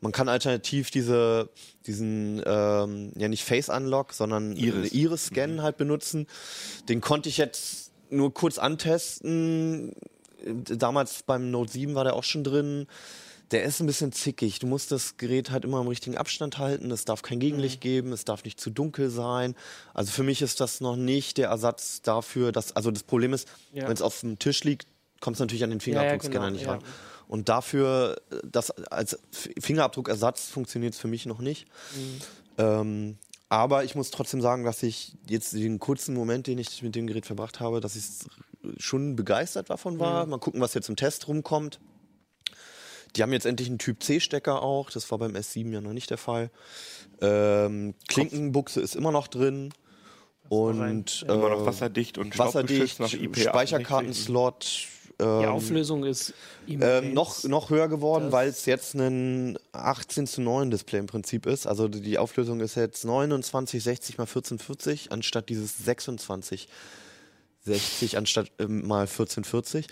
Man 0.00 0.10
kann 0.10 0.28
alternativ 0.28 0.90
diese, 0.90 1.48
diesen, 1.86 2.42
ähm, 2.44 3.12
ja 3.16 3.28
nicht 3.28 3.44
Face 3.44 3.68
Unlock, 3.68 4.12
sondern 4.14 4.56
Iris. 4.56 4.90
Iris-Scan 4.92 5.62
halt 5.62 5.76
benutzen. 5.76 6.26
Den 6.88 7.00
konnte 7.00 7.28
ich 7.28 7.36
jetzt 7.36 7.92
nur 8.10 8.34
kurz 8.34 8.58
antesten. 8.58 9.92
Damals 10.44 11.22
beim 11.22 11.50
Note 11.50 11.72
7 11.72 11.94
war 11.94 12.04
der 12.04 12.14
auch 12.14 12.24
schon 12.24 12.44
drin. 12.44 12.86
Der 13.50 13.64
ist 13.64 13.80
ein 13.80 13.86
bisschen 13.86 14.12
zickig. 14.12 14.58
Du 14.60 14.66
musst 14.66 14.92
das 14.92 15.18
Gerät 15.18 15.50
halt 15.50 15.64
immer 15.64 15.80
im 15.80 15.88
richtigen 15.88 16.16
Abstand 16.16 16.58
halten. 16.58 16.90
Es 16.90 17.04
darf 17.04 17.20
kein 17.22 17.38
Gegenlicht 17.38 17.80
geben. 17.80 18.12
Es 18.12 18.24
darf 18.24 18.44
nicht 18.44 18.58
zu 18.58 18.70
dunkel 18.70 19.10
sein. 19.10 19.54
Also 19.92 20.10
für 20.10 20.22
mich 20.22 20.40
ist 20.40 20.60
das 20.60 20.80
noch 20.80 20.96
nicht 20.96 21.36
der 21.36 21.48
Ersatz 21.48 22.00
dafür, 22.00 22.50
dass, 22.50 22.74
also 22.74 22.90
das 22.90 23.02
Problem 23.02 23.34
ist, 23.34 23.48
Ja. 23.72 23.84
wenn 23.84 23.92
es 23.92 24.00
auf 24.00 24.20
dem 24.20 24.38
Tisch 24.38 24.64
liegt, 24.64 24.86
kommt 25.20 25.36
es 25.36 25.40
natürlich 25.40 25.64
an 25.64 25.70
den 25.70 25.80
ja, 25.80 25.84
Fingerabdruckscanner 25.84 26.46
genau, 26.46 26.52
nicht 26.52 26.64
ja. 26.64 26.72
ran. 26.72 26.82
Und 27.28 27.48
dafür, 27.48 28.20
äh, 28.30 28.36
das 28.44 28.70
als 28.70 29.18
Fingerabdruckersatz 29.60 30.48
funktioniert 30.48 30.94
es 30.94 31.00
für 31.00 31.08
mich 31.08 31.26
noch 31.26 31.40
nicht. 31.40 31.66
Mhm. 31.94 32.20
Ähm, 32.58 33.18
aber 33.48 33.84
ich 33.84 33.94
muss 33.94 34.10
trotzdem 34.10 34.40
sagen, 34.40 34.64
dass 34.64 34.82
ich 34.82 35.12
jetzt 35.28 35.52
den 35.52 35.78
kurzen 35.78 36.14
Moment, 36.14 36.46
den 36.46 36.56
ich 36.56 36.82
mit 36.82 36.94
dem 36.94 37.06
Gerät 37.06 37.26
verbracht 37.26 37.60
habe, 37.60 37.80
dass 37.80 37.96
ich 37.96 38.04
schon 38.76 39.16
begeistert 39.16 39.70
davon 39.70 39.98
war. 39.98 40.26
Mal 40.26 40.38
gucken, 40.38 40.60
was 40.60 40.74
jetzt 40.74 40.88
im 40.88 40.96
Test 40.96 41.28
rumkommt. 41.28 41.80
Die 43.16 43.22
haben 43.22 43.32
jetzt 43.32 43.46
endlich 43.46 43.68
einen 43.68 43.78
Typ 43.78 44.02
C-Stecker 44.02 44.62
auch. 44.62 44.90
Das 44.90 45.10
war 45.10 45.18
beim 45.18 45.32
S7 45.32 45.70
ja 45.70 45.80
noch 45.80 45.92
nicht 45.92 46.10
der 46.10 46.18
Fall. 46.18 46.50
Ähm, 47.20 47.94
Klinkenbuchse 48.08 48.80
ist 48.80 48.96
immer 48.96 49.12
noch 49.12 49.28
drin. 49.28 49.72
Und 50.48 51.24
Immer 51.28 51.50
noch 51.50 51.62
äh, 51.62 51.66
wasserdicht 51.66 52.18
und 52.18 52.38
wasserdicht, 52.38 53.00
nach 53.00 53.12
IP 53.12 53.38
Speicherkartenslot. 53.38 54.88
Die 55.20 55.24
ähm, 55.24 55.48
Auflösung 55.48 56.04
ist 56.04 56.34
ähm, 56.68 57.14
noch, 57.14 57.44
noch 57.44 57.70
höher 57.70 57.88
geworden, 57.88 58.32
weil 58.32 58.48
es 58.48 58.66
jetzt 58.66 58.94
ein 58.94 59.58
18 59.72 60.26
zu 60.26 60.42
9 60.42 60.70
Display 60.70 60.98
im 60.98 61.06
Prinzip 61.06 61.46
ist. 61.46 61.66
Also 61.66 61.88
die 61.88 62.00
die 62.00 62.18
Auflösung 62.18 62.60
ist 62.60 62.74
jetzt 62.74 63.04
29, 63.04 63.82
60 63.82 64.18
mal 64.18 64.24
1440 64.24 65.12
anstatt 65.12 65.48
dieses 65.48 65.78
26, 65.78 66.68
60 67.64 68.16
anstatt 68.16 68.50
ähm, 68.58 68.86
mal 68.86 69.02
1440. 69.02 69.86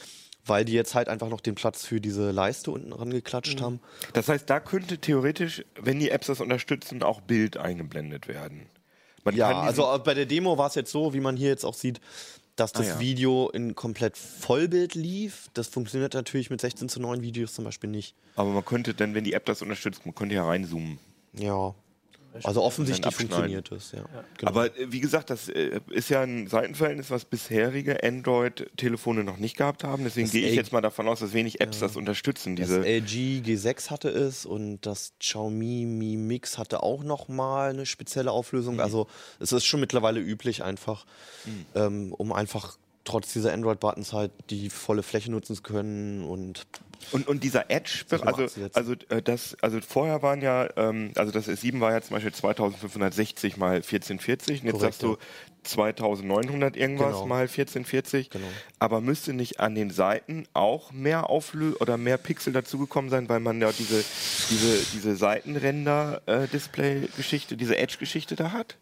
Weil 0.47 0.65
die 0.65 0.73
jetzt 0.73 0.95
halt 0.95 1.09
einfach 1.11 1.29
noch 1.29 1.43
den 1.43 1.55
Platz 1.55 1.85
für 1.85 2.01
diese 2.01 2.31
Leiste 2.31 2.71
unten 2.71 2.93
rangeklatscht 2.95 3.61
haben. 3.61 3.79
Das 4.15 4.27
heißt, 4.29 4.49
da 4.49 4.59
könnte 4.59 4.97
theoretisch, 4.99 5.63
wenn 5.79 6.01
die 6.01 6.11
Apps 6.11 6.29
das 6.29 6.41
unterstützen, 6.41 7.03
auch 7.03 7.21
Bild 7.21 7.59
eingeblendet 7.59 8.27
werden. 8.27 8.67
Man 9.23 9.37
Ja, 9.37 9.61
also 9.61 10.01
bei 10.03 10.15
der 10.15 10.25
Demo 10.25 10.57
war 10.57 10.69
es 10.69 10.75
jetzt 10.77 10.91
so, 10.93 11.13
wie 11.13 11.21
man 11.21 11.37
hier 11.37 11.51
jetzt 11.51 11.65
auch 11.65 11.75
sieht, 11.75 12.01
dass 12.57 12.73
das 12.73 12.87
Ah, 12.87 12.91
ja. 12.95 13.01
Video 13.01 13.51
in 13.51 13.75
komplett 13.75 14.17
Vollbild 14.17 14.95
lief. 14.95 15.51
Das 15.53 15.69
funktioniert 15.69 16.15
natürlich 16.15 16.49
mit 16.49 16.63
16 16.63 16.89
zu 16.89 17.01
9 17.01 17.21
Videos 17.21 17.53
zum 17.55 17.65
Beispiel 17.67 17.91
nicht. 17.91 18.15
aber 18.35 18.49
man 18.51 18.65
könnte 18.65 18.95
dann, 18.95 19.15
wenn 19.15 19.25
die 19.25 19.35
App 19.35 19.45
das 19.45 19.61
unterstützt, 19.61 20.07
man 20.07 20.15
könnte 20.15 20.35
ja 20.37 20.45
reinzoomen. 20.47 20.99
Ja. 21.35 21.75
Also 22.45 22.63
offensichtlich 22.63 23.15
funktioniert 23.15 23.73
es, 23.73 23.93
ja. 23.93 24.05
Genau. 24.39 24.51
Aber 24.51 24.67
äh, 24.79 24.93
wie 24.93 25.01
gesagt, 25.01 25.31
das 25.31 25.49
äh, 25.49 25.81
ist 25.91 26.09
ja 26.09 26.23
ein 26.23 26.47
Seitenverhältnis, 26.47 27.11
was 27.11 27.25
bisherige 27.25 28.03
Android-Telefone 28.03 29.25
noch 29.25 29.39
nicht 29.39 29.57
gehabt 29.57 29.85
haben. 29.85 30.05
Deswegen 30.05 30.27
Das 30.27 30.33
gehe 30.33 30.49
ich 30.49 30.55
jetzt 30.55 30.73
mal 30.73 30.81
davon 30.81 31.09
aus, 31.09 31.21
dass 31.21 31.33
wenig 31.33 31.61
Apps 31.61 31.81
das 31.81 31.97
unterstützen. 31.97 32.57
Das 32.57 32.69
Diese 32.69 32.85
LG 32.87 33.43
G6 33.45 33.91
hatte 33.91 34.09
es 34.09 34.47
und 34.47 34.87
das 34.87 35.15
Xiaomi 35.19 35.87
Mi 35.87 36.17
Mix 36.17 36.59
hatte 36.59 36.83
auch 36.83 37.03
noch 37.03 37.29
mal 37.29 37.71
eine 37.71 37.87
spezielle 37.87 38.31
Auflösung. 38.31 38.75
Mhm. 38.75 38.81
Also 38.81 39.07
es 39.39 39.53
ist 39.53 39.65
schon 39.65 39.81
mittlerweile 39.81 40.21
üblich 40.21 40.63
einfach, 40.63 41.07
ähm, 41.75 42.13
um 42.13 42.33
einfach 42.33 42.79
trotz 43.05 43.33
dieser 43.33 43.53
Android-Buttons 43.53 44.13
halt 44.13 44.31
die 44.51 44.71
volle 44.71 45.03
Fläche 45.03 45.31
nutzen 45.31 45.63
können 45.63 46.25
und 46.25 46.67
Und, 47.13 47.29
und 47.29 47.43
dieser 47.43 47.71
Edge, 47.71 48.05
also, 48.11 48.47
also, 48.75 48.93
äh, 49.09 49.23
das, 49.23 49.57
also 49.63 49.81
vorher 49.81 50.21
waren 50.23 50.43
ja, 50.43 50.69
ähm, 50.77 51.13
also 51.17 51.33
das 51.33 51.49
S7 51.49 51.81
war 51.81 51.93
ja 51.93 52.03
zum 52.03 52.15
Beispiel 52.15 52.33
2560 52.33 53.57
mal 53.57 53.77
1440 53.77 54.61
und 54.61 54.67
jetzt 54.67 54.73
Korrekt, 54.75 54.95
sagst 54.95 55.03
du 55.03 55.17
2900 55.63 56.77
irgendwas 56.77 57.15
Genau. 57.15 57.27
mal 57.27 57.49
1440. 57.49 58.29
Genau. 58.31 58.47
Aber 58.79 59.01
müsste 59.01 59.33
nicht 59.33 59.61
an 59.61 59.75
den 59.75 59.89
Seiten 59.91 60.45
auch 60.53 60.93
mehr 60.93 61.31
Auflö 61.31 61.73
oder 61.81 61.97
mehr 61.97 62.19
Pixel 62.19 62.53
dazugekommen 62.53 63.11
sein, 63.11 63.29
weil 63.31 63.41
man 63.41 63.61
ja 63.61 63.73
diese, 63.73 64.05
diese, 64.51 64.79
diese 64.93 65.17
Seitenränder-Display-Geschichte, 65.17 67.57
diese 67.57 67.79
Edge-Geschichte 67.79 68.37
da 68.37 68.53
hat? 68.53 68.77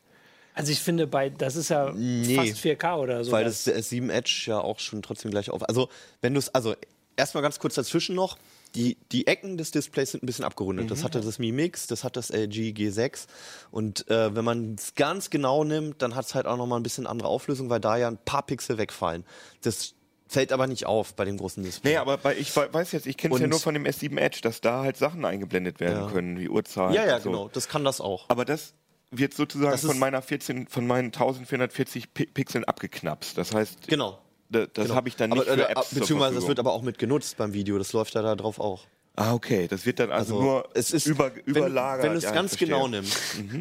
Also 0.59 0.73
ich 0.73 0.81
finde, 0.81 1.07
bei 1.07 1.31
das 1.31 1.55
ist 1.57 1.69
ja 1.71 1.93
Nee. 1.95 2.35
fast 2.35 2.57
4K 2.59 2.97
oder 2.99 3.25
so. 3.25 3.31
weil 3.33 3.45
das 3.45 3.67
S7 3.67 4.11
Edge 4.11 4.43
ja 4.47 4.59
auch 4.61 4.79
schon 4.81 5.03
trotzdem 5.03 5.31
gleich 5.31 5.51
auf. 5.51 5.63
Also, 5.69 5.89
wenn 6.21 6.35
du 6.35 6.39
es, 6.41 6.53
also 6.55 6.75
erstmal 7.17 7.43
ganz 7.43 7.59
kurz 7.59 7.75
dazwischen 7.75 8.15
noch. 8.15 8.37
Die, 8.75 8.99
die 9.13 9.27
Ecken 9.27 9.57
des 9.57 9.71
Displays 9.71 10.11
sind 10.11 10.23
ein 10.23 10.27
bisschen 10.27 10.45
abgerundet. 10.45 10.91
Das 10.91 11.03
hatte 11.03 11.23
das 11.23 11.39
Mi 11.39 11.53
Mix, 11.53 11.87
das 11.87 12.05
hat 12.05 12.19
das 12.19 12.29
LG 12.29 12.75
G6. 12.77 13.27
Und 13.71 14.07
äh, 14.11 14.37
wenn 14.37 14.45
man 14.45 14.75
es 14.75 14.95
ganz 14.95 15.31
genau 15.31 15.65
nimmt, 15.65 16.03
dann 16.03 16.15
hat 16.15 16.27
es 16.27 16.35
halt 16.35 16.45
auch 16.47 16.59
nochmal 16.59 16.79
ein 16.79 16.83
bisschen 16.83 17.07
andere 17.07 17.29
Auflösung, 17.29 17.71
weil 17.71 17.81
da 17.81 17.97
ja 17.97 18.09
ein 18.09 18.19
paar 18.19 18.43
Pixel 18.45 18.77
wegfallen. 18.77 19.25
Das 19.63 19.95
Fällt 20.31 20.53
aber 20.53 20.67
nicht 20.67 20.85
auf 20.85 21.15
bei 21.15 21.25
dem 21.25 21.39
großen 21.39 21.63
Display. 21.63 21.93
Nee, 21.93 21.97
aber 21.97 22.19
bei, 22.19 22.37
ich 22.37 22.55
we- 22.55 22.69
weiß 22.71 22.93
jetzt, 22.93 23.07
ich 23.07 23.17
kenne 23.17 23.35
es 23.37 23.41
ja 23.41 23.47
nur 23.47 23.59
von 23.61 23.73
dem 23.73 23.85
S7 23.87 24.19
Edge, 24.19 24.41
dass 24.43 24.61
da 24.61 24.83
halt 24.83 24.99
Sachen 24.99 25.25
eingeblendet 25.25 25.81
werden 25.81 26.05
Ja. 26.05 26.11
können, 26.11 26.39
wie 26.39 26.51
Uhrzeit. 26.51 26.95
ja, 26.95 27.07
ja, 27.07 27.17
und 27.17 27.23
so. 27.23 27.31
genau. 27.31 27.49
Das 27.51 27.67
kann 27.71 27.83
das 27.83 28.03
auch. 28.03 28.27
Aber 28.29 28.45
das 28.45 28.75
wird 29.11 29.35
sozusagen 29.35 29.71
Das 29.73 29.85
von 29.85 29.99
meiner 29.99 30.23
14, 30.23 30.69
von 30.69 30.87
meinen 30.87 31.07
1440 31.07 32.13
Pi 32.15 32.27
Pixeln 32.27 32.65
abgeknapst. 32.65 33.37
Das 33.39 33.55
heißt, 33.55 33.87
Genau. 33.89 34.19
da, 34.51 34.67
das 34.67 34.85
genau. 34.85 34.95
habe 34.97 35.09
ich 35.09 35.17
dann 35.17 35.31
nicht 35.31 35.49
aber, 35.49 35.55
für 35.57 35.69
äh, 35.69 35.73
Apps 35.73 35.91
zur 35.91 35.99
Beziehungsweise 36.01 36.35
das 36.37 36.49
wird 36.49 36.59
aber 36.59 36.73
auch 36.73 36.83
mit 36.83 36.99
genutzt 36.99 37.37
beim 37.37 37.53
Video. 37.55 37.79
Das 37.79 37.93
läuft 37.93 38.15
ja 38.15 38.23
da 38.23 38.35
drauf 38.37 38.59
auch. 38.61 38.85
Ah, 39.17 39.33
okay. 39.35 39.67
Das 39.67 39.85
wird 39.85 39.99
dann 39.99 40.13
also, 40.13 40.35
Also, 40.37 40.45
nur 40.47 40.69
es 40.75 40.93
ist 40.93 41.07
über, 41.07 41.35
wenn, 41.35 41.43
überlagert. 41.45 42.05
Wenn 42.05 42.13
du 42.13 42.19
es 42.19 42.25
Ja, 42.25 42.31
ganz 42.33 42.57
genau 42.57 42.87
nimmst, 42.87 43.17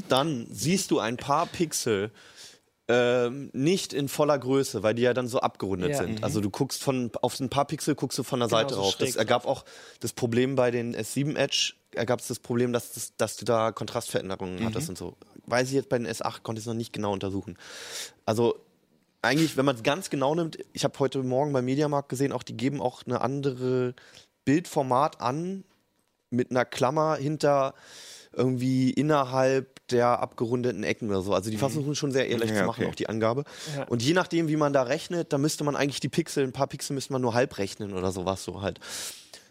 dann 0.09 0.45
siehst 0.51 0.91
du 0.91 0.99
ein 0.99 1.17
paar 1.17 1.47
Pixel 1.47 2.11
ähm, 2.89 3.49
nicht 3.53 3.91
in 3.91 4.07
voller 4.07 4.37
Größe, 4.39 4.81
weil 4.83 4.93
die 4.93 5.01
ja 5.01 5.13
dann 5.13 5.27
so 5.27 5.39
abgerundet 5.39 5.89
Ja. 5.91 5.97
sind. 5.97 6.23
Also 6.23 6.39
du 6.41 6.49
guckst 6.49 6.81
von 6.83 7.11
auf 7.21 7.39
ein 7.39 7.49
paar 7.49 7.65
Pixel 7.65 7.95
guckst 7.95 8.17
du 8.17 8.23
von 8.23 8.39
der 8.39 8.47
Seite 8.49 8.75
so 8.75 8.81
rauf. 8.81 8.95
Das 8.97 9.15
ergab 9.15 9.45
auch 9.45 9.65
das 9.99 10.13
Problem 10.13 10.55
bei 10.55 10.71
den 10.71 10.95
S7 10.95 11.35
Edge, 11.35 11.73
ergab 11.93 12.19
es 12.19 12.27
das 12.27 12.39
Problem, 12.39 12.73
dass, 12.73 12.93
das, 12.93 13.15
dass 13.17 13.37
du 13.37 13.45
da 13.45 13.71
Kontrastveränderungen 13.71 14.63
hattest 14.65 14.89
und 14.89 14.97
so. 14.97 15.15
Weiß 15.45 15.69
ich 15.69 15.73
jetzt 15.73 15.89
bei 15.89 15.97
den 15.97 16.07
S8 16.07 16.41
konnte 16.41 16.59
ich 16.59 16.63
es 16.63 16.67
noch 16.67 16.73
nicht 16.73 16.93
genau 16.93 17.13
untersuchen. 17.13 17.57
Also 18.25 18.59
eigentlich, 19.21 19.57
wenn 19.57 19.65
man 19.65 19.75
es 19.75 19.83
ganz 19.83 20.09
genau 20.09 20.35
nimmt, 20.35 20.57
ich 20.73 20.83
habe 20.83 20.97
heute 20.99 21.23
Morgen 21.23 21.53
beim 21.53 21.65
Mediamarkt 21.65 22.09
gesehen, 22.09 22.31
auch 22.31 22.43
die 22.43 22.55
geben 22.55 22.81
auch 22.81 23.03
eine 23.05 23.21
andere 23.21 23.93
Bildformat 24.45 25.21
an 25.21 25.63
mit 26.29 26.51
einer 26.51 26.65
Klammer 26.65 27.15
hinter 27.15 27.73
irgendwie 28.33 28.91
innerhalb 28.91 29.87
der 29.87 30.19
abgerundeten 30.19 30.83
Ecken 30.83 31.09
oder 31.09 31.21
so. 31.21 31.33
Also 31.33 31.49
die 31.49 31.57
versuchen 31.57 31.95
schon 31.95 32.11
sehr 32.11 32.27
ehrlich 32.27 32.51
Mhm. 32.51 32.55
Ja, 32.55 32.61
zu 32.61 32.67
machen, 32.67 32.83
okay. 32.83 32.91
auch 32.91 32.95
die 32.95 33.09
Angabe. 33.09 33.43
Ja. 33.75 33.85
Und 33.85 34.03
je 34.03 34.13
nachdem, 34.13 34.47
wie 34.47 34.57
man 34.57 34.73
da 34.73 34.83
rechnet, 34.83 35.33
da 35.33 35.37
müsste 35.37 35.63
man 35.63 35.75
eigentlich 35.75 36.01
die 36.01 36.09
Pixel, 36.09 36.43
ein 36.43 36.51
paar 36.51 36.67
Pixel 36.67 36.93
müsste 36.93 37.13
man 37.13 37.21
nur 37.21 37.33
halb 37.33 37.57
rechnen 37.57 37.93
oder 37.93 38.11
sowas 38.11 38.43
so 38.43 38.61
halt. 38.61 38.79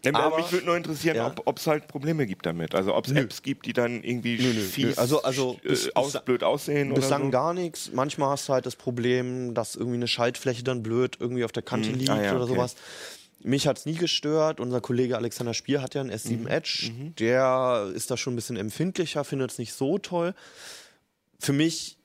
Ja, 0.05 0.13
aber 0.13 0.23
Aber- 0.25 0.37
mich 0.37 0.51
würde 0.51 0.65
nur 0.65 0.77
interessieren, 0.77 1.15
Ja. 1.17 1.33
ob 1.45 1.57
es 1.57 1.67
halt 1.67 1.87
Probleme 1.87 2.25
gibt 2.25 2.45
damit. 2.45 2.75
Also 2.75 2.93
ob 2.95 3.07
es 3.07 3.13
Apps 3.13 3.41
gibt, 3.41 3.65
die 3.65 3.73
dann 3.73 4.03
irgendwie 4.03 4.37
Nö, 4.37 4.53
nö, 4.53 4.61
fies, 4.61 4.85
nö. 4.85 4.93
Also- 5.01 5.21
also 5.23 5.57
bis- 5.63 5.87
äh, 5.87 5.91
aus, 5.95 6.13
bis- 6.13 6.21
blöd 6.21 6.43
aussehen 6.43 6.91
oder 6.91 7.01
Bislang 7.01 7.23
so. 7.25 7.29
gar 7.31 7.53
nichts. 7.53 7.91
Manchmal 7.93 8.29
hast 8.29 8.47
du 8.47 8.53
halt 8.53 8.65
das 8.65 8.75
Problem, 8.75 9.53
dass 9.53 9.75
irgendwie 9.75 9.95
eine 9.97 10.07
Schaltfläche 10.07 10.63
dann 10.63 10.83
blöd 10.83 11.17
irgendwie 11.19 11.43
auf 11.43 11.51
der 11.51 11.63
Kante 11.63 11.89
liegt 11.89 12.09
Ah 12.09 12.21
ja, 12.21 12.33
oder 12.35 12.43
okay. 12.45 12.53
sowas. 12.53 12.75
Mich 13.41 13.67
hat's 13.67 13.85
nie 13.85 13.95
gestört. 13.95 14.59
Unser 14.59 14.81
Kollege 14.81 15.15
Alexander 15.17 15.53
Spier 15.53 15.81
hat 15.81 15.93
ja 15.95 16.01
einen 16.01 16.11
S7 16.11 16.41
Mhm. 16.41 16.47
Edge. 16.47 16.91
Der 17.19 17.91
ist 17.93 18.09
da 18.11 18.17
schon 18.17 18.33
ein 18.33 18.35
bisschen 18.35 18.57
empfindlicher, 18.57 19.23
findet 19.23 19.51
es 19.51 19.57
nicht 19.57 19.73
so 19.73 19.97
toll. 19.99 20.33
Für 21.39 21.53
mich 21.53 21.96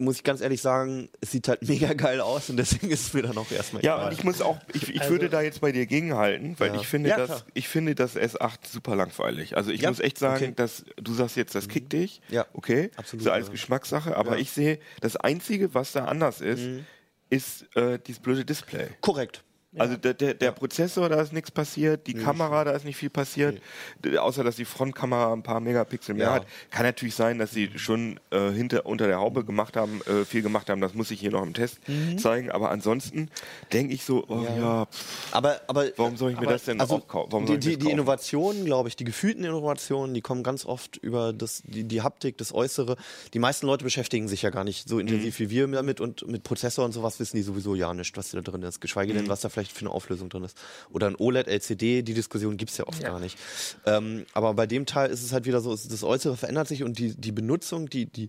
muss 0.00 0.16
ich 0.16 0.24
ganz 0.24 0.40
ehrlich 0.40 0.62
sagen, 0.62 1.08
es 1.20 1.32
sieht 1.32 1.48
halt 1.48 1.62
mega 1.68 1.92
geil 1.92 2.20
aus 2.20 2.48
und 2.50 2.56
deswegen 2.56 2.90
ist 2.90 3.08
es 3.08 3.14
mir 3.14 3.22
dann 3.22 3.36
auch 3.36 3.50
erstmal 3.50 3.82
Ja, 3.84 3.96
egal. 3.96 4.06
und 4.08 4.12
ich 4.18 4.24
muss 4.24 4.40
auch, 4.40 4.58
ich, 4.72 4.88
ich 4.88 5.00
Also- 5.00 5.10
würde 5.12 5.28
da 5.28 5.42
jetzt 5.42 5.60
bei 5.60 5.72
dir 5.72 5.86
gegenhalten, 5.86 6.54
weil 6.58 6.74
Ja. 6.74 6.80
ich 6.80 6.86
finde, 6.86 7.10
Ja, 7.10 7.16
das, 7.16 7.26
klar. 7.26 7.42
ich 7.54 7.68
finde 7.68 7.94
das 7.94 8.16
S8 8.16 8.58
super 8.70 8.94
langweilig. 8.96 9.56
Also 9.56 9.70
ich 9.72 9.80
Ja, 9.82 9.88
muss 9.90 10.00
echt 10.00 10.18
sagen, 10.18 10.44
okay. 10.44 10.52
dass 10.56 10.84
du 10.96 11.12
sagst 11.14 11.36
jetzt, 11.36 11.54
das 11.54 11.68
kickt 11.68 11.92
dich. 11.92 12.20
Ja, 12.28 12.46
okay, 12.52 12.90
absolut, 12.96 13.24
so 13.24 13.30
als 13.32 13.46
ja. 13.46 13.52
Geschmackssache. 13.52 14.16
Aber 14.16 14.30
Ja. 14.30 14.36
Mhm. 14.36 14.42
ich 14.42 14.50
sehe, 14.52 14.78
das 15.00 15.16
Einzige, 15.16 15.74
was 15.74 15.92
da 15.92 16.04
anders 16.04 16.40
ist, 16.40 16.62
ist 17.30 17.66
äh, 17.76 17.98
dieses 17.98 18.20
blöde 18.22 18.44
Display. 18.44 18.86
Korrekt. 19.00 19.42
Also 19.76 19.96
der, 19.98 20.14
der, 20.14 20.32
der 20.32 20.52
Prozessor, 20.52 21.10
da 21.10 21.20
ist 21.20 21.32
nichts 21.34 21.50
passiert, 21.50 22.06
die 22.06 22.14
Kamera, 22.14 22.64
da 22.64 22.70
ist 22.70 22.86
nicht 22.86 22.96
viel 22.96 23.10
passiert, 23.10 23.60
D- 24.02 24.16
außer 24.16 24.42
dass 24.42 24.56
die 24.56 24.64
Frontkamera 24.64 25.32
ein 25.34 25.42
paar 25.42 25.60
Megapixel 25.60 26.14
mehr 26.14 26.28
Ja. 26.28 26.32
hat. 26.36 26.46
Kann 26.70 26.86
natürlich 26.86 27.14
sein, 27.14 27.38
dass 27.38 27.50
sie 27.50 27.70
schon 27.76 28.18
äh, 28.30 28.50
hinter 28.50 28.86
unter 28.86 29.06
der 29.06 29.18
Haube 29.18 29.44
gemacht 29.44 29.76
haben, 29.76 30.00
äh, 30.06 30.24
viel 30.24 30.40
gemacht 30.40 30.70
haben. 30.70 30.80
Das 30.80 30.94
muss 30.94 31.10
ich 31.10 31.20
hier 31.20 31.30
noch 31.30 31.42
im 31.42 31.52
Test 31.52 31.86
Mhm. 31.86 32.16
zeigen. 32.16 32.50
Aber 32.50 32.70
ansonsten 32.70 33.28
denke 33.72 33.92
ich 33.92 34.04
so, 34.04 34.24
oh 34.28 34.40
ja, 34.42 34.86
pff, 34.86 35.34
Aber, 35.34 35.60
aber 35.68 35.84
warum 35.96 36.16
soll 36.16 36.32
ich 36.32 36.40
mir 36.40 36.46
das 36.46 36.64
denn 36.64 36.80
also 36.80 36.96
aufkaufen? 36.96 37.32
Warum 37.32 37.46
die, 37.46 37.58
die, 37.58 37.76
die? 37.76 37.90
Innovationen, 37.90 38.64
glaube 38.64 38.88
ich, 38.88 38.96
die 38.96 39.04
gefühlten 39.04 39.44
Innovationen, 39.44 40.14
die 40.14 40.22
kommen 40.22 40.42
ganz 40.42 40.64
oft 40.64 40.96
über 40.96 41.34
das, 41.34 41.62
die, 41.66 41.84
die 41.84 42.00
Haptik, 42.00 42.38
das 42.38 42.54
Äußere. 42.54 42.96
Die 43.34 43.38
meisten 43.38 43.66
Leute 43.66 43.84
beschäftigen 43.84 44.28
sich 44.28 44.40
ja 44.42 44.48
gar 44.50 44.64
nicht 44.64 44.88
so 44.88 44.98
intensiv 44.98 45.38
Mhm. 45.38 45.44
wie 45.44 45.50
wir 45.50 45.66
damit 45.68 46.00
und 46.00 46.26
mit 46.26 46.42
Prozessor 46.42 46.86
und 46.86 46.92
sowas 46.92 47.20
wissen 47.20 47.36
die 47.36 47.42
sowieso 47.42 47.74
ja 47.74 47.92
nicht, 47.92 48.16
was 48.16 48.30
da 48.30 48.40
drin 48.40 48.62
ist. 48.62 48.80
Geschweige 48.80 49.12
Mhm. 49.12 49.18
denn, 49.18 49.28
was 49.28 49.42
da 49.42 49.50
vielleicht 49.58 49.72
für 49.72 49.80
eine 49.80 49.90
Auflösung 49.90 50.28
drin 50.28 50.44
ist. 50.44 50.56
Oder 50.90 51.08
ein 51.08 51.16
OLED, 51.16 51.48
LCD, 51.48 52.02
die 52.02 52.14
Diskussion 52.14 52.56
gibt's 52.56 52.76
ja 52.78 52.86
oft 52.86 53.02
Ja. 53.02 53.10
gar 53.10 53.20
nicht. 53.20 53.36
Ähm, 53.86 54.24
aber 54.32 54.54
bei 54.54 54.66
dem 54.66 54.86
Teil 54.86 55.10
ist 55.10 55.22
es 55.24 55.32
halt 55.32 55.46
wieder 55.46 55.60
so, 55.60 55.72
es- 55.72 55.88
das 55.88 56.04
Äußere 56.04 56.36
verändert 56.36 56.68
sich 56.68 56.82
und 56.84 56.98
die, 56.98 57.14
die 57.14 57.32
Benutzung, 57.32 57.88
die, 57.90 58.06
die, 58.06 58.28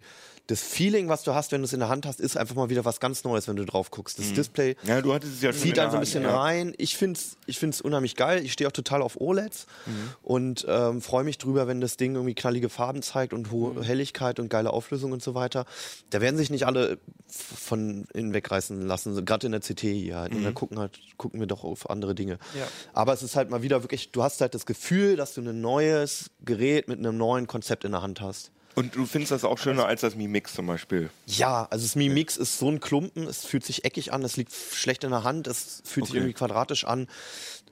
das 0.49 0.61
Feeling, 0.63 1.09
was 1.09 1.23
du 1.23 1.35
hast, 1.35 1.51
wenn 1.51 1.61
du 1.61 1.65
es 1.65 1.73
in 1.73 1.79
der 1.79 1.89
Hand 1.89 2.05
hast, 2.07 2.19
ist 2.19 2.35
einfach 2.35 2.55
mal 2.55 2.69
wieder 2.69 2.83
was 2.83 2.99
ganz 2.99 3.23
Neues, 3.23 3.47
wenn 3.47 3.55
du 3.55 3.65
drauf 3.65 3.91
guckst. 3.91 4.17
Das 4.17 4.33
Display 4.33 4.75
Ja, 4.83 4.99
du 5.01 5.13
hattest 5.13 5.33
es 5.35 5.41
ja 5.41 5.53
schon 5.53 5.61
zieht 5.61 5.77
dann 5.77 5.91
so 5.91 5.97
ein 5.97 6.01
bisschen 6.01 6.23
ja. 6.23 6.35
rein. 6.39 6.73
Ich 6.77 6.97
finde 6.97 7.19
es 7.19 7.37
ich 7.45 7.59
find's 7.59 7.81
unheimlich 7.81 8.15
geil. 8.15 8.43
Ich 8.43 8.53
stehe 8.53 8.67
auch 8.67 8.71
total 8.71 9.01
auf 9.03 9.19
OLEDs 9.21 9.67
Mhm. 9.85 9.91
und 10.23 10.65
ähm, 10.67 11.01
freue 11.01 11.23
mich 11.23 11.37
drüber, 11.37 11.67
wenn 11.67 11.81
das 11.81 11.97
Ding 11.97 12.15
irgendwie 12.15 12.33
knallige 12.35 12.69
Farben 12.69 13.01
zeigt 13.01 13.33
und 13.33 13.51
hohe 13.51 13.73
Mhm. 13.75 13.83
Helligkeit 13.83 14.39
und 14.39 14.49
geile 14.49 14.71
Auflösung 14.73 15.11
und 15.11 15.21
so 15.21 15.35
weiter. 15.35 15.65
Da 16.09 16.19
werden 16.21 16.37
sich 16.37 16.49
nicht 16.49 16.65
alle 16.65 16.97
von 17.27 18.05
innen 18.13 18.33
wegreißen 18.33 18.85
lassen, 18.87 19.23
gerade 19.25 19.45
in 19.45 19.51
der 19.51 19.61
CT 19.61 19.81
hier. 19.81 20.17
Halt. 20.17 20.31
Mhm. 20.31 20.37
Und 20.39 20.43
da 20.45 20.51
gucken, 20.51 20.79
halt, 20.79 20.99
gucken 21.17 21.39
wir 21.39 21.47
doch 21.47 21.63
auf 21.63 21.89
andere 21.89 22.15
Dinge. 22.15 22.39
Ja. 22.57 22.67
Aber 22.93 23.13
es 23.13 23.23
ist 23.23 23.35
halt 23.35 23.49
mal 23.49 23.61
wieder 23.61 23.83
wirklich, 23.83 24.11
du 24.11 24.23
hast 24.23 24.41
halt 24.41 24.53
das 24.55 24.65
Gefühl, 24.65 25.15
dass 25.15 25.33
du 25.35 25.41
ein 25.41 25.61
neues 25.61 26.31
Gerät 26.43 26.87
mit 26.87 26.99
einem 26.99 27.17
neuen 27.17 27.47
Konzept 27.47 27.83
in 27.83 27.91
der 27.91 28.01
Hand 28.01 28.21
hast. 28.21 28.51
Und 28.75 28.95
du 28.95 29.05
findest 29.05 29.31
das 29.31 29.43
auch 29.43 29.57
schöner 29.57 29.85
als 29.87 30.01
das 30.01 30.15
Mi 30.15 30.27
Mix 30.27 30.53
zum 30.53 30.67
Beispiel. 30.67 31.09
Ja, 31.25 31.67
also 31.69 31.83
das 31.85 31.95
Mi 31.95 32.07
Mix 32.09 32.37
ist 32.37 32.57
so 32.59 32.69
ein 32.69 32.79
Klumpen, 32.79 33.27
es 33.27 33.43
fühlt 33.45 33.65
sich 33.65 33.83
eckig 33.83 34.13
an, 34.13 34.23
es 34.23 34.37
liegt 34.37 34.53
schlecht 34.53 35.03
in 35.03 35.09
der 35.09 35.23
Hand, 35.23 35.47
es 35.47 35.81
fühlt 35.85 36.05
sich 36.05 36.11
Okay. 36.13 36.17
irgendwie 36.19 36.33
quadratisch 36.33 36.85
an. 36.85 37.07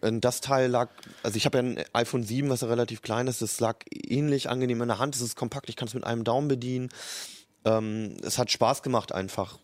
Und 0.01 0.21
das 0.21 0.41
Teil 0.41 0.69
lag, 0.69 0.89
also 1.23 1.38
ich 1.38 1.45
habe 1.45 1.57
ja 1.57 1.63
ein 1.63 1.83
iPhone 1.93 2.23
7, 2.23 2.49
was 2.49 2.62
ja 2.62 2.67
relativ 2.67 3.01
klein 3.01 3.27
ist, 3.27 3.41
das 3.41 3.60
lag 3.60 3.77
ähnlich 3.91 4.49
angenehm 4.49 4.81
in 4.81 4.88
der 4.89 4.99
Hand, 4.99 5.15
es 5.15 5.21
ist 5.21 5.36
kompakt, 5.36 5.69
ich 5.69 5.75
kann 5.75 5.88
es 5.88 5.93
mit 5.93 6.03
einem 6.03 6.23
Daumen 6.23 6.47
bedienen. 6.47 6.89
Ähm, 7.65 8.15
es 8.24 8.38
hat 8.38 8.50
Spaß 8.52 8.82
gemacht 8.84 9.12
einfach. 9.12 9.58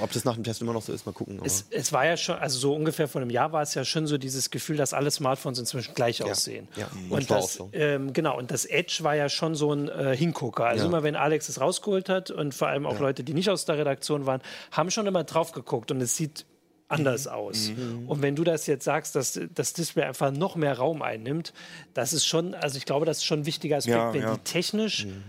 Ob 0.00 0.12
das 0.12 0.24
nach 0.24 0.34
dem 0.34 0.44
Test 0.44 0.62
immer 0.62 0.72
noch 0.72 0.82
so 0.82 0.92
ist, 0.92 1.04
mal 1.04 1.12
gucken. 1.12 1.40
Es, 1.44 1.66
es 1.70 1.92
war 1.92 2.06
ja 2.06 2.16
schon, 2.16 2.36
also 2.36 2.58
so 2.58 2.74
ungefähr 2.74 3.08
vor 3.08 3.20
einem 3.20 3.30
Jahr 3.30 3.52
war 3.52 3.62
es 3.62 3.74
ja 3.74 3.84
schon 3.84 4.06
so 4.06 4.18
dieses 4.18 4.50
Gefühl, 4.50 4.76
dass 4.76 4.94
alle 4.94 5.10
Smartphones 5.10 5.58
inzwischen 5.58 5.94
gleich 5.94 6.22
aussehen. 6.22 6.68
ja. 6.76 6.88
Und 7.08 7.18
Und 7.18 7.30
das, 7.30 7.54
so. 7.54 7.68
ähm, 7.72 8.12
genau, 8.12 8.38
und 8.38 8.50
das 8.50 8.64
Edge 8.64 8.98
war 9.02 9.14
ja 9.16 9.28
schon 9.28 9.54
so 9.56 9.72
ein 9.72 9.88
äh, 9.88 10.16
Hingucker. 10.16 10.64
Also 10.66 10.84
Ja. 10.84 10.88
immer 10.88 11.02
wenn 11.02 11.16
Alex 11.16 11.48
es 11.48 11.60
rausgeholt 11.60 12.08
hat 12.08 12.30
und 12.30 12.54
vor 12.54 12.68
allem 12.68 12.86
auch 12.86 12.98
Leute, 13.00 13.24
die 13.24 13.34
nicht 13.34 13.50
aus 13.50 13.64
der 13.64 13.78
Redaktion 13.78 14.26
waren, 14.26 14.40
haben 14.70 14.90
schon 14.90 15.06
immer 15.06 15.24
drauf 15.24 15.52
geguckt 15.52 15.90
und 15.90 16.00
es 16.00 16.16
sieht 16.16 16.46
anders 16.88 17.26
Mhm. 17.26 17.30
aus. 17.32 17.70
Und 18.06 18.22
wenn 18.22 18.34
du 18.36 18.42
das 18.44 18.66
jetzt 18.66 18.84
sagst, 18.84 19.14
dass 19.16 19.38
das 19.54 19.72
Display 19.74 20.04
einfach 20.04 20.30
noch 20.32 20.56
mehr 20.56 20.76
Raum 20.78 21.02
einnimmt, 21.02 21.52
das 21.94 22.12
ist 22.12 22.26
schon, 22.26 22.54
also 22.54 22.78
ich 22.78 22.84
glaube, 22.84 23.06
das 23.06 23.18
ist 23.18 23.24
schon 23.24 23.40
ein 23.40 23.46
wichtiger 23.46 23.76
Aspekt, 23.76 23.96
Ja, 23.96 24.12
wenn 24.14 24.22
ja. 24.22 24.34
die 24.34 24.40
technisch 24.42 25.06
Mhm. 25.06 25.22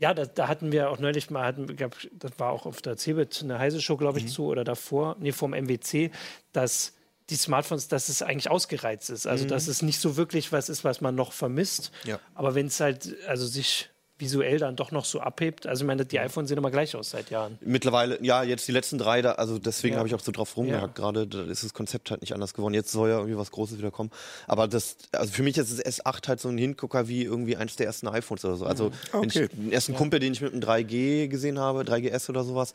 Ja, 0.00 0.14
da, 0.14 0.24
da 0.24 0.48
hatten 0.48 0.72
wir 0.72 0.90
auch 0.90 0.98
neulich 0.98 1.30
mal, 1.30 1.44
hatten, 1.44 1.76
gab, 1.76 1.94
das 2.12 2.32
war 2.38 2.50
auch 2.50 2.64
auf 2.64 2.80
der 2.80 2.96
CeBIT 2.96 3.42
eine 3.44 3.58
heiße 3.58 3.82
Show, 3.82 3.98
glaube 3.98 4.18
ich, 4.18 4.28
zu 4.28 4.46
oder 4.46 4.64
davor, 4.64 5.16
nee, 5.20 5.30
vom 5.30 5.52
MWC, 5.52 6.10
dass 6.52 6.94
die 7.28 7.36
Smartphones, 7.36 7.88
dass 7.88 8.08
es 8.08 8.22
eigentlich 8.22 8.50
ausgereizt 8.50 9.10
ist. 9.10 9.26
Also, 9.26 9.46
dass 9.46 9.68
es 9.68 9.82
nicht 9.82 10.00
so 10.00 10.16
wirklich 10.16 10.52
was 10.52 10.68
ist, 10.68 10.84
was 10.84 11.02
man 11.02 11.14
noch 11.14 11.32
vermisst. 11.32 11.92
Ja. 12.04 12.18
Aber 12.34 12.54
wenn 12.54 12.66
es 12.66 12.80
halt, 12.80 13.14
also 13.28 13.46
sich 13.46 13.89
visuell 14.20 14.58
dann 14.58 14.76
doch 14.76 14.90
noch 14.92 15.04
so 15.04 15.20
abhebt, 15.20 15.66
also 15.66 15.82
ich 15.82 15.86
meine, 15.86 16.04
die 16.04 16.18
iPhones 16.20 16.48
sehen 16.48 16.58
immer 16.58 16.70
gleich 16.70 16.94
aus 16.94 17.10
seit 17.10 17.30
Jahren. 17.30 17.58
Mittlerweile, 17.62 18.18
ja, 18.22 18.42
jetzt 18.42 18.68
die 18.68 18.72
letzten 18.72 18.98
drei, 18.98 19.22
da, 19.22 19.32
also 19.32 19.58
deswegen 19.58 19.94
Ja. 19.94 19.98
habe 19.98 20.08
ich 20.08 20.14
auch 20.14 20.20
so 20.20 20.30
drauf 20.32 20.56
rumgehackt 20.56 20.98
Ja. 20.98 21.04
gerade, 21.04 21.26
da 21.26 21.42
ist 21.44 21.64
das 21.64 21.74
Konzept 21.74 22.10
halt 22.10 22.20
nicht 22.20 22.34
anders 22.34 22.54
geworden. 22.54 22.74
Jetzt 22.74 22.92
soll 22.92 23.08
ja 23.08 23.16
irgendwie 23.16 23.36
was 23.36 23.50
Großes 23.50 23.78
wieder 23.78 23.90
kommen. 23.90 24.10
Aber 24.46 24.68
das, 24.68 24.96
also 25.12 25.32
für 25.32 25.42
mich 25.42 25.56
ist 25.58 25.72
das 25.78 26.00
S8 26.00 26.28
halt 26.28 26.40
so 26.40 26.48
ein 26.48 26.58
Hingucker 26.58 27.08
wie 27.08 27.24
irgendwie 27.24 27.56
eins 27.56 27.76
der 27.76 27.86
ersten 27.86 28.06
iPhones 28.08 28.44
oder 28.44 28.56
so. 28.56 28.66
Also 28.66 28.92
wenn 29.12 29.20
Okay. 29.30 29.44
ich, 29.44 29.50
den 29.50 29.72
ersten 29.72 29.94
Kumpel, 29.94 30.20
den 30.20 30.32
ich 30.32 30.40
mit 30.40 30.52
einem 30.52 30.60
3G 30.62 31.28
gesehen 31.28 31.58
habe, 31.58 31.82
3GS 31.84 32.28
oder 32.28 32.44
sowas, 32.44 32.72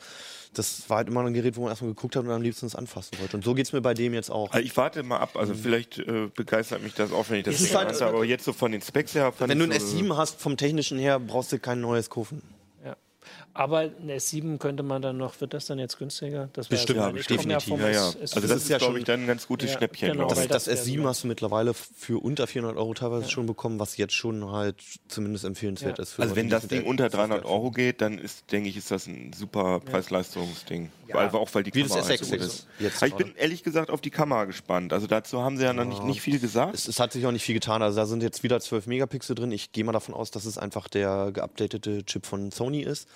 das 0.54 0.88
war 0.88 0.98
halt 0.98 1.08
immer 1.08 1.22
ein 1.22 1.34
Gerät, 1.34 1.56
wo 1.56 1.62
man 1.62 1.70
erstmal 1.70 1.90
geguckt 1.90 2.16
hat 2.16 2.24
und 2.24 2.30
am 2.30 2.40
liebsten 2.40 2.66
es 2.66 2.74
anfassen 2.74 3.18
wollte. 3.20 3.36
Und 3.36 3.44
so 3.44 3.52
geht's 3.54 3.72
mir 3.72 3.82
bei 3.82 3.92
dem 3.94 4.14
jetzt 4.14 4.30
auch. 4.30 4.54
Ich 4.54 4.74
warte 4.76 5.02
mal 5.02 5.18
ab, 5.18 5.36
also 5.36 5.52
vielleicht 5.54 5.98
äh, 5.98 6.28
begeistert 6.34 6.82
mich 6.82 6.94
das 6.94 7.12
auch, 7.12 7.28
wenn 7.28 7.38
ich 7.38 7.44
das 7.44 7.56
Es 7.56 7.60
nicht 7.62 7.74
halt- 7.74 8.00
aber 8.00 8.24
jetzt 8.24 8.44
so 8.44 8.52
von 8.54 8.72
den 8.72 8.80
Specs 8.80 9.14
her 9.14 9.32
fand 9.32 9.50
Wenn 9.50 9.58
du 9.58 9.64
ein 9.66 9.72
ich 9.72 9.82
so, 9.82 9.96
S7 9.98 10.16
hast, 10.16 10.40
vom 10.40 10.56
technischen 10.56 10.98
her, 10.98 11.20
brauchst 11.20 11.35
du 11.42 11.58
kein 11.58 11.80
neues 11.80 12.08
kaufen. 12.08 12.42
Aber 13.58 13.78
ein 13.80 14.10
S7 14.10 14.58
könnte 14.58 14.82
man 14.82 15.00
dann 15.00 15.16
noch, 15.16 15.40
wird 15.40 15.54
das 15.54 15.64
dann 15.66 15.78
jetzt 15.78 15.98
günstiger? 15.98 16.50
Das 16.52 16.68
Bestimmt, 16.68 16.98
so 16.98 17.04
ja, 17.06 17.12
definitiv. 17.12 17.78
Ja, 17.80 17.88
ja. 17.88 18.04
Also 18.20 18.40
das 18.40 18.50
ist 18.50 18.68
ja 18.68 18.76
glaube 18.78 18.92
schon- 18.92 19.00
ich, 19.00 19.04
dann 19.06 19.20
ein 19.22 19.26
ganz 19.26 19.46
gutes 19.48 19.70
Ja, 19.72 19.78
Schnäppchen. 19.78 20.12
genau, 20.12 20.24
weil 20.24 20.46
Das, 20.46 20.64
das 20.64 20.64
das 20.64 20.86
wär 20.86 20.94
S7 20.94 21.02
so- 21.02 21.08
hast 21.08 21.24
du 21.24 21.28
mittlerweile 21.28 21.72
für 21.74 22.22
unter 22.22 22.46
400 22.46 22.76
Euro 22.76 22.92
teilweise 22.94 23.30
schon 23.30 23.46
bekommen, 23.46 23.78
was 23.80 23.96
jetzt 23.96 24.14
schon 24.14 24.50
halt 24.52 24.76
zumindest 25.08 25.44
empfehlenswert 25.46 25.96
Ja. 25.98 26.02
ist. 26.02 26.12
Für 26.12 26.22
Also 26.22 26.34
Leute, 26.34 26.42
wenn 26.42 26.50
das 26.50 26.68
Ding 26.68 26.84
unter 26.84 27.08
300 27.08 27.44
Euro 27.46 27.70
geht, 27.70 28.00
dann 28.02 28.18
ist, 28.18 28.52
denke 28.52 28.68
ich, 28.68 28.76
ist 28.76 28.90
das 28.90 29.06
ein 29.06 29.32
super 29.32 29.80
Preis-Leistungs-Ding. 29.80 30.90
Weil, 31.12 31.28
auch 31.30 31.48
weil 31.54 31.62
die 31.62 31.72
Wie 31.72 31.82
das 31.84 31.92
Kamera 31.92 32.08
S6 32.08 32.24
so 32.24 32.30
gut 32.32 32.40
ist 32.40 32.46
ist. 32.46 32.66
jetzt 32.80 32.96
Aber 32.96 33.06
ich 33.06 33.14
bin 33.14 33.32
ehrlich 33.36 33.62
gesagt 33.62 33.90
auf 33.90 34.00
die 34.00 34.10
Kamera 34.10 34.44
gespannt. 34.44 34.92
Also 34.92 35.06
dazu 35.06 35.40
haben 35.40 35.56
sie 35.56 35.62
ja 35.64 35.72
noch 35.72 35.84
nicht, 35.84 36.02
nicht 36.02 36.20
viel 36.20 36.40
gesagt. 36.40 36.74
Es, 36.74 36.88
es 36.88 36.98
hat 36.98 37.12
sich 37.12 37.24
auch 37.26 37.30
nicht 37.30 37.44
viel 37.44 37.54
getan. 37.54 37.80
Also 37.80 37.96
da 37.96 38.06
sind 38.06 38.22
jetzt 38.24 38.42
wieder 38.42 38.58
12 38.60 38.86
Megapixel 38.86 39.34
drin. 39.36 39.52
Ich 39.52 39.70
gehe 39.72 39.84
mal 39.84 39.92
davon 39.92 40.14
aus, 40.14 40.30
dass 40.32 40.44
es 40.44 40.58
einfach 40.58 40.88
der 40.88 41.30
geupdatete 41.32 42.04
Chip 42.04 42.26
von 42.26 42.50
Sony 42.50 42.80
ist. 42.82 43.08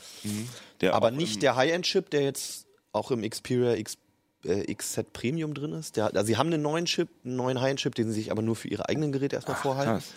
Der 0.80 0.94
Aber 0.94 1.10
nicht 1.10 1.42
der 1.42 1.56
High-End-Chip, 1.56 2.10
der 2.10 2.22
jetzt 2.22 2.66
auch 2.92 3.10
im 3.10 3.28
Xperia 3.28 3.74
X 3.74 3.98
äh, 4.44 4.72
XZ 4.74 5.12
Premium 5.12 5.54
drin 5.54 5.72
ist. 5.72 5.96
Der, 5.96 6.06
also 6.06 6.24
sie 6.24 6.36
haben 6.36 6.52
einen 6.52 6.62
neuen 6.62 6.86
Chip, 6.86 7.08
einen 7.24 7.36
neuen 7.36 7.60
High-End-Chip, 7.60 7.94
den 7.94 8.08
sie 8.08 8.14
sich 8.14 8.30
aber 8.30 8.42
nur 8.42 8.56
für 8.56 8.68
ihre 8.68 8.88
eigenen 8.88 9.12
Geräte 9.12 9.36
erstmal 9.36 9.56
vorhalten. 9.56 9.92
krass. 9.94 10.12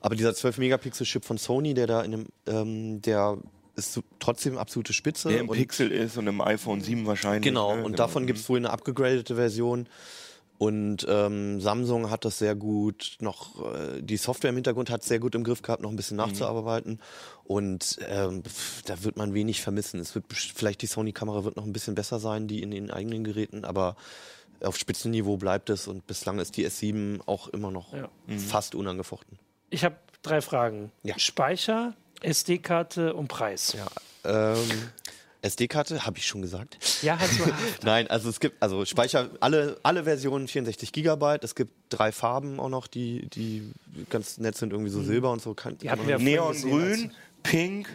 Aber 0.00 0.14
dieser 0.14 0.30
12-Megapixel-Chip 0.30 1.24
von 1.24 1.38
Sony, 1.38 1.74
der 1.74 1.86
da 1.86 2.02
in 2.02 2.12
dem, 2.12 2.26
ähm, 2.46 3.02
der 3.02 3.38
ist 3.74 4.00
trotzdem 4.18 4.58
absolute 4.58 4.92
Spitze. 4.92 5.28
Der 5.28 5.40
im 5.40 5.48
Pixel 5.48 5.90
ist 5.90 6.16
und 6.16 6.26
im 6.26 6.40
iPhone 6.40 6.80
7 6.80 7.06
wahrscheinlich. 7.06 7.42
Genau, 7.42 7.76
ne? 7.76 7.84
und 7.84 7.98
davon 7.98 8.26
gibt 8.26 8.40
es 8.40 8.48
wohl 8.48 8.58
eine 8.58 8.70
abgegradete 8.70 9.36
Version. 9.36 9.86
Und 10.58 11.06
ähm, 11.08 11.60
Samsung 11.60 12.10
hat 12.10 12.24
das 12.24 12.38
sehr 12.38 12.56
gut 12.56 13.16
noch, 13.20 13.64
äh, 13.74 14.02
die 14.02 14.16
Software 14.16 14.50
im 14.50 14.56
Hintergrund 14.56 14.90
hat 14.90 15.04
sehr 15.04 15.20
gut 15.20 15.36
im 15.36 15.44
Griff 15.44 15.62
gehabt, 15.62 15.82
noch 15.82 15.90
ein 15.90 15.96
bisschen 15.96 16.16
nachzuarbeiten. 16.16 17.00
Und 17.44 17.98
ähm, 18.08 18.42
pf, 18.44 18.82
da 18.82 19.04
wird 19.04 19.16
man 19.16 19.34
wenig 19.34 19.62
vermissen. 19.62 20.00
Es 20.00 20.14
wird 20.16 20.24
vielleicht 20.32 20.82
die 20.82 20.86
Sony-Kamera 20.88 21.44
wird 21.44 21.56
noch 21.56 21.64
ein 21.64 21.72
bisschen 21.72 21.94
besser 21.94 22.18
sein, 22.18 22.48
die 22.48 22.60
in 22.62 22.72
den 22.72 22.90
eigenen 22.90 23.22
Geräten, 23.22 23.64
aber 23.64 23.94
auf 24.60 24.76
Spitzenniveau 24.76 25.36
bleibt 25.36 25.70
es 25.70 25.86
und 25.86 26.08
bislang 26.08 26.40
ist 26.40 26.56
die 26.56 26.66
S7 26.66 27.20
auch 27.26 27.46
immer 27.48 27.70
noch 27.70 27.92
Ja. 27.94 28.08
fast 28.38 28.74
unangefochten. 28.74 29.38
Ich 29.70 29.84
habe 29.84 29.94
drei 30.22 30.40
Fragen. 30.40 30.90
Ja. 31.04 31.16
Speicher, 31.20 31.94
SD-Karte 32.20 33.14
und 33.14 33.28
Preis. 33.28 33.74
Ja. 33.74 33.86
Ähm, 34.24 34.58
SD-Karte, 35.42 36.04
habe 36.04 36.18
ich 36.18 36.26
schon 36.26 36.42
gesagt. 36.42 36.78
Ja, 37.02 37.18
hast 37.18 37.38
du. 37.38 37.44
Nein, 37.84 38.08
also 38.08 38.28
es 38.28 38.40
gibt, 38.40 38.60
also 38.62 38.84
Speicher, 38.84 39.30
alle, 39.40 39.78
alle 39.82 40.04
Versionen 40.04 40.48
64 40.48 40.92
Gigabyte. 40.92 41.44
Es 41.44 41.54
gibt 41.54 41.72
drei 41.90 42.10
Farben 42.12 42.58
auch 42.60 42.68
noch, 42.68 42.86
die, 42.86 43.28
die 43.30 43.70
ganz 44.10 44.38
nett 44.38 44.56
sind, 44.56 44.72
irgendwie 44.72 44.90
so 44.90 45.02
Silber 45.02 45.30
und 45.30 45.40
so. 45.40 45.54
Kann, 45.54 45.78
Die 45.78 45.86
kann 45.86 45.98
gesehen, 46.00 46.24
Neongrün, 46.24 47.12
Pink 47.42 47.88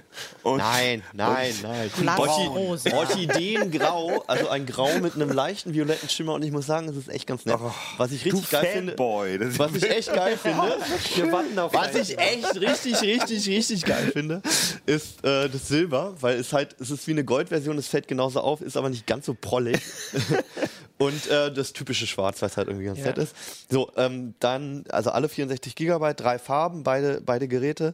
und 0.43 0.57
Nein, 0.57 1.03
nein, 1.13 1.53
nein. 1.61 1.91
Orchi 2.17 2.47
rosa. 2.47 2.91
Orchideengrau, 2.93 4.23
also 4.27 4.49
ein 4.49 4.65
Grau 4.65 4.97
mit 4.99 5.15
einem 5.15 5.31
leichten 5.31 5.73
violetten 5.73 6.09
Schimmer 6.09 6.33
und 6.33 6.43
ich 6.43 6.51
muss 6.51 6.65
sagen, 6.65 6.89
es 6.89 6.95
ist 6.95 7.09
echt 7.09 7.27
ganz 7.27 7.45
nett. 7.45 7.59
Was 7.97 8.11
ich 8.11 8.23
du 8.23 8.29
richtig 8.29 8.49
geil 8.49 8.65
finde, 8.65 8.91
Fanboy. 8.93 9.37
Das 9.37 9.59
was 9.59 9.75
ich 9.75 9.89
echt 9.89 10.13
geil 10.13 10.37
finde, 10.37 10.61
Wir 11.15 11.31
warten 11.31 11.59
auf 11.59 11.73
was 11.73 11.93
ich 11.95 12.17
echt 12.17 12.55
richtig, 12.55 13.01
richtig, 13.01 13.47
richtig 13.47 13.85
geil 13.85 14.11
finde, 14.11 14.41
ist 14.85 15.23
äh, 15.23 15.49
das 15.49 15.67
Silber, 15.67 16.15
weil 16.19 16.37
es 16.37 16.51
halt, 16.53 16.75
es 16.79 16.89
ist 16.89 17.07
wie 17.07 17.11
eine 17.11 17.23
Goldversion, 17.23 17.77
es 17.77 17.87
fällt 17.87 18.07
genauso 18.07 18.41
auf, 18.41 18.61
ist 18.61 18.77
aber 18.77 18.89
nicht 18.89 19.05
ganz 19.05 19.25
so 19.25 19.35
prollig. 19.39 19.79
Und 21.05 21.27
äh, 21.27 21.51
das 21.53 21.73
typische 21.73 22.07
Schwarz, 22.07 22.41
was 22.41 22.57
halt 22.57 22.67
irgendwie 22.67 22.85
ganz 22.85 22.99
Ja. 22.99 23.05
nett 23.07 23.17
ist. 23.17 23.35
So, 23.71 23.91
ähm, 23.97 24.33
dann, 24.39 24.85
also 24.89 25.09
alle 25.11 25.29
64 25.29 25.75
Gigabyte, 25.75 26.19
drei 26.19 26.39
Farben, 26.39 26.83
beide, 26.83 27.21
beide 27.21 27.47
Geräte. 27.47 27.93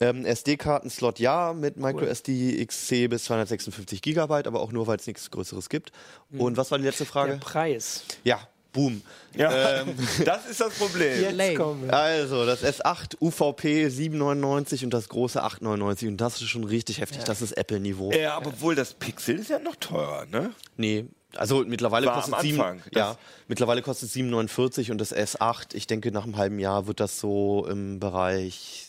Ähm, 0.00 0.24
SD-Karten-Slot 0.24 1.18
ja, 1.18 1.52
mit 1.52 1.76
MicroSD 1.76 2.64
XC 2.64 3.08
bis 3.08 3.24
256 3.24 4.00
Gigabyte, 4.02 4.46
aber 4.46 4.60
auch 4.60 4.72
nur, 4.72 4.86
weil 4.86 4.96
es 4.98 5.06
nichts 5.06 5.30
Größeres 5.30 5.68
gibt. 5.68 5.92
Und 6.36 6.56
was 6.56 6.70
war 6.70 6.78
die 6.78 6.84
letzte 6.84 7.04
Der 7.04 7.10
Frage? 7.12 7.36
Preis. 7.38 8.02
Ja, 8.24 8.40
boom. 8.72 9.02
Ja, 9.34 9.80
Ähm, 9.80 9.94
das 10.24 10.46
ist 10.46 10.60
das 10.60 10.74
Problem. 10.74 11.20
Jetzt 11.20 11.34
Lame. 11.36 11.54
kommen 11.54 11.82
wir. 11.84 11.94
Also, 11.94 12.46
das 12.46 12.62
S8 12.62 13.16
UVP 13.20 13.88
799 13.88 14.84
und 14.84 14.90
das 14.94 15.08
große 15.08 15.42
899 15.42 16.08
und 16.08 16.16
das 16.20 16.34
ist 16.40 16.48
schon 16.48 16.64
richtig 16.64 17.00
heftig, 17.00 17.24
das 17.24 17.42
ist 17.42 17.52
Apple-Niveau. 17.52 18.12
Ja, 18.12 18.36
aber 18.36 18.60
wohl 18.60 18.74
das 18.74 18.94
Pixel 18.94 19.38
ist 19.38 19.50
ja 19.50 19.58
noch 19.58 19.76
teurer, 19.76 20.26
ne? 20.26 20.50
Nee, 20.76 21.06
also 21.36 21.64
mittlerweile 21.66 22.06
War 22.06 22.14
kostet 22.22 22.40
sieben, 22.40 22.82
ja, 22.94 23.16
mittlerweile 23.48 23.82
kostet 23.82 24.10
749 24.10 24.90
und 24.90 24.98
das 24.98 25.14
S8, 25.14 25.74
ich 25.74 25.86
denke 25.86 26.10
nach 26.10 26.24
einem 26.24 26.36
halben 26.36 26.58
Jahr 26.58 26.86
wird 26.86 27.00
das 27.00 27.20
so 27.20 27.66
im 27.66 28.00
Bereich 28.00 28.86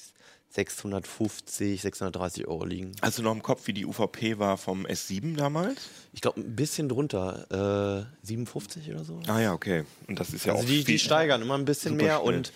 650, 0.52 1.82
630 1.82 2.48
Euro 2.48 2.66
liegen. 2.66 2.94
Hast 3.02 3.18
du 3.20 3.24
noch 3.24 3.34
im 3.34 3.44
Kopf, 3.44 3.68
wie 3.68 3.74
die 3.74 3.86
UVP 3.86 4.40
war 4.40 4.58
vom 4.58 4.86
S7 4.86 5.36
damals? 5.36 5.90
Ich 6.14 6.22
glaube 6.22 6.40
ein 6.42 6.56
bisschen 6.56 6.90
drunter, 6.90 8.08
äh, 8.24 8.26
57 8.28 8.90
oder 8.90 9.04
so. 9.04 9.20
Ah 9.28 9.40
ja, 9.40 9.54
okay. 9.54 9.86
Und 10.08 10.20
das 10.20 10.32
ist 10.34 10.46
ja 10.46 10.54
Also 10.54 10.64
auch 10.64 10.68
die, 10.70 10.84
die 10.84 11.00
steigern 11.00 11.42
immer 11.42 11.56
ein 11.56 11.66
bisschen 11.66 11.96
mehr 11.98 12.20
schnell. 12.22 12.36
und 12.36 12.52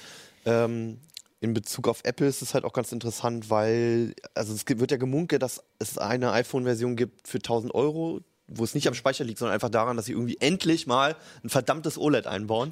ähm, 0.45 0.99
in 1.39 1.53
Bezug 1.53 1.87
auf 1.87 1.99
Apple 2.03 2.25
ist 2.27 2.41
es 2.41 2.53
halt 2.53 2.63
auch 2.63 2.73
ganz 2.73 2.91
interessant, 2.91 3.49
weil 3.49 4.13
also 4.33 4.53
es 4.53 4.63
wird 4.67 4.91
ja 4.91 4.97
gemunkelt, 4.97 5.41
dass 5.41 5.61
es 5.77 5.97
eine 5.97 6.31
iPhone-Version 6.31 6.95
gibt 6.95 7.27
für 7.27 7.37
1000 7.37 7.75
Euro, 7.75 8.21
wo 8.55 8.63
es 8.63 8.75
nicht 8.75 8.87
am 8.87 8.93
Speicher 8.93 9.23
liegt, 9.23 9.39
sondern 9.39 9.53
einfach 9.53 9.69
daran, 9.69 9.97
dass 9.97 10.05
sie 10.05 10.13
irgendwie 10.13 10.37
endlich 10.39 10.87
mal 10.87 11.15
ein 11.43 11.49
verdammtes 11.49 11.97
OLED 11.97 12.27
einbauen. 12.27 12.69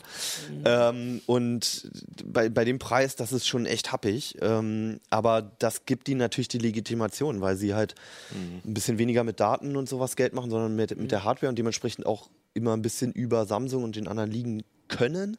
Ähm, 0.66 1.22
und 1.26 1.90
bei, 2.24 2.50
bei 2.50 2.66
dem 2.66 2.80
Preis, 2.80 3.16
das 3.16 3.32
ist 3.32 3.48
schon 3.48 3.66
echt 3.66 3.92
happig. 3.92 4.38
Ähm, 4.42 5.00
aber 5.10 5.52
das 5.60 5.86
gibt 5.86 6.10
ihnen 6.10 6.20
natürlich 6.20 6.48
die 6.48 6.60
Legitimation, 6.60 7.42
weil 7.42 7.56
sie 7.58 7.74
halt 7.74 7.96
ein 8.34 8.74
bisschen 8.74 8.98
weniger 8.98 9.24
mit 9.24 9.40
Daten 9.40 9.76
und 9.76 9.90
sowas 9.90 10.16
Geld 10.16 10.34
machen, 10.34 10.50
sondern 10.50 10.76
mit, 10.76 10.98
mit 10.98 11.12
der 11.12 11.24
Hardware 11.24 11.50
und 11.50 11.58
dementsprechend 11.58 12.06
auch 12.06 12.30
immer 12.54 12.74
ein 12.74 12.82
bisschen 12.82 13.12
über 13.12 13.46
Samsung 13.46 13.84
und 13.84 13.96
den 13.96 14.08
anderen 14.08 14.32
liegen 14.32 14.64
können. 14.88 15.38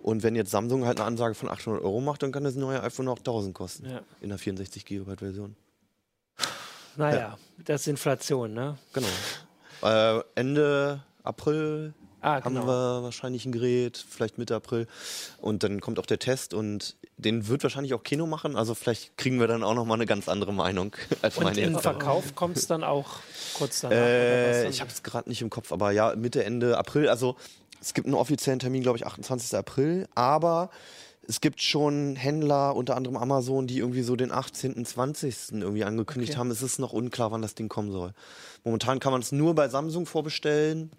Und 0.00 0.22
wenn 0.22 0.34
jetzt 0.34 0.50
Samsung 0.50 0.84
halt 0.84 0.98
eine 0.98 1.06
Ansage 1.06 1.34
von 1.34 1.48
800 1.48 1.82
Euro 1.82 2.00
macht, 2.00 2.22
dann 2.22 2.32
kann 2.32 2.44
das 2.44 2.54
neue 2.54 2.82
iPhone 2.82 3.08
auch 3.08 3.18
1000 3.18 3.54
kosten. 3.54 3.88
Ja. 3.88 4.00
In 4.20 4.30
der 4.30 4.38
64 4.38 4.84
Gigabyte 4.84 5.20
Version. 5.20 5.56
Naja, 6.96 7.38
das 7.64 7.82
ist 7.82 7.86
Inflation, 7.88 8.54
ne? 8.54 8.78
Genau. 8.92 9.08
Äh, 9.82 10.20
Ende 10.34 11.02
April 11.22 11.94
Ah, 12.24 12.42
haben 12.42 12.54
genau. 12.54 12.66
wir 12.66 13.02
wahrscheinlich 13.02 13.44
ein 13.44 13.52
Gerät, 13.52 14.02
vielleicht 14.08 14.38
Mitte 14.38 14.54
April. 14.54 14.86
Und 15.42 15.62
dann 15.62 15.82
kommt 15.82 15.98
auch 15.98 16.06
der 16.06 16.18
Test 16.18 16.54
und 16.54 16.96
den 17.18 17.48
wird 17.48 17.62
wahrscheinlich 17.62 17.92
auch 17.92 18.02
Kino 18.02 18.26
machen. 18.26 18.56
Also 18.56 18.74
vielleicht 18.74 19.18
kriegen 19.18 19.38
wir 19.40 19.46
dann 19.46 19.62
auch 19.62 19.74
nochmal 19.74 19.98
eine 19.98 20.06
ganz 20.06 20.26
andere 20.30 20.54
Meinung 20.54 20.96
als 21.22 21.36
Und 21.36 21.44
meine 21.44 21.60
jetzt. 21.60 21.82
Verkauf 21.82 22.34
kommt 22.34 22.56
es 22.56 22.66
dann 22.66 22.82
auch 22.82 23.18
kurz 23.52 23.82
danach. 23.82 23.98
Äh, 23.98 24.70
ich 24.70 24.80
habe 24.80 24.90
es 24.90 25.02
gerade 25.02 25.28
nicht 25.28 25.42
im 25.42 25.50
Kopf, 25.50 25.70
aber 25.70 25.90
ja, 25.90 26.14
Mitte, 26.16 26.42
Ende 26.44 26.78
April. 26.78 27.10
Also 27.10 27.36
es 27.78 27.92
gibt 27.92 28.06
einen 28.06 28.14
offiziellen 28.14 28.58
Termin, 28.58 28.80
glaube 28.82 28.96
ich, 28.96 29.06
28. 29.06 29.58
April. 29.58 30.08
Aber 30.14 30.70
es 31.26 31.40
gibt 31.40 31.62
schon 31.62 32.16
Händler, 32.16 32.76
unter 32.76 32.96
anderem 32.96 33.16
Amazon, 33.16 33.66
die 33.66 33.78
irgendwie 33.78 34.02
so 34.02 34.16
den 34.16 34.32
18., 34.32 34.84
20. 34.84 35.52
irgendwie 35.52 35.84
angekündigt 35.84 36.32
Okay. 36.32 36.38
haben. 36.38 36.50
Es 36.50 36.62
ist 36.62 36.78
noch 36.78 36.92
unklar, 36.92 37.30
wann 37.30 37.42
das 37.42 37.54
Ding 37.54 37.68
kommen 37.68 37.90
soll. 37.90 38.12
Momentan 38.64 39.00
kann 39.00 39.12
man 39.12 39.20
es 39.20 39.32
nur 39.32 39.54
bei 39.54 39.68
Samsung 39.68 40.06
vorbestellen, 40.06 40.90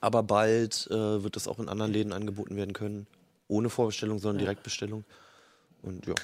aber 0.00 0.22
bald 0.22 0.86
äh, 0.90 1.22
wird 1.22 1.36
es 1.36 1.48
auch 1.48 1.58
in 1.58 1.68
anderen 1.68 1.92
Läden 1.92 2.12
angeboten 2.12 2.56
werden 2.56 2.72
können. 2.72 3.06
Ohne 3.48 3.70
Vorbestellung, 3.70 4.18
sondern 4.18 4.38
Direktbestellung. 4.38 5.04
Und 5.82 6.06
ja. 6.06 6.14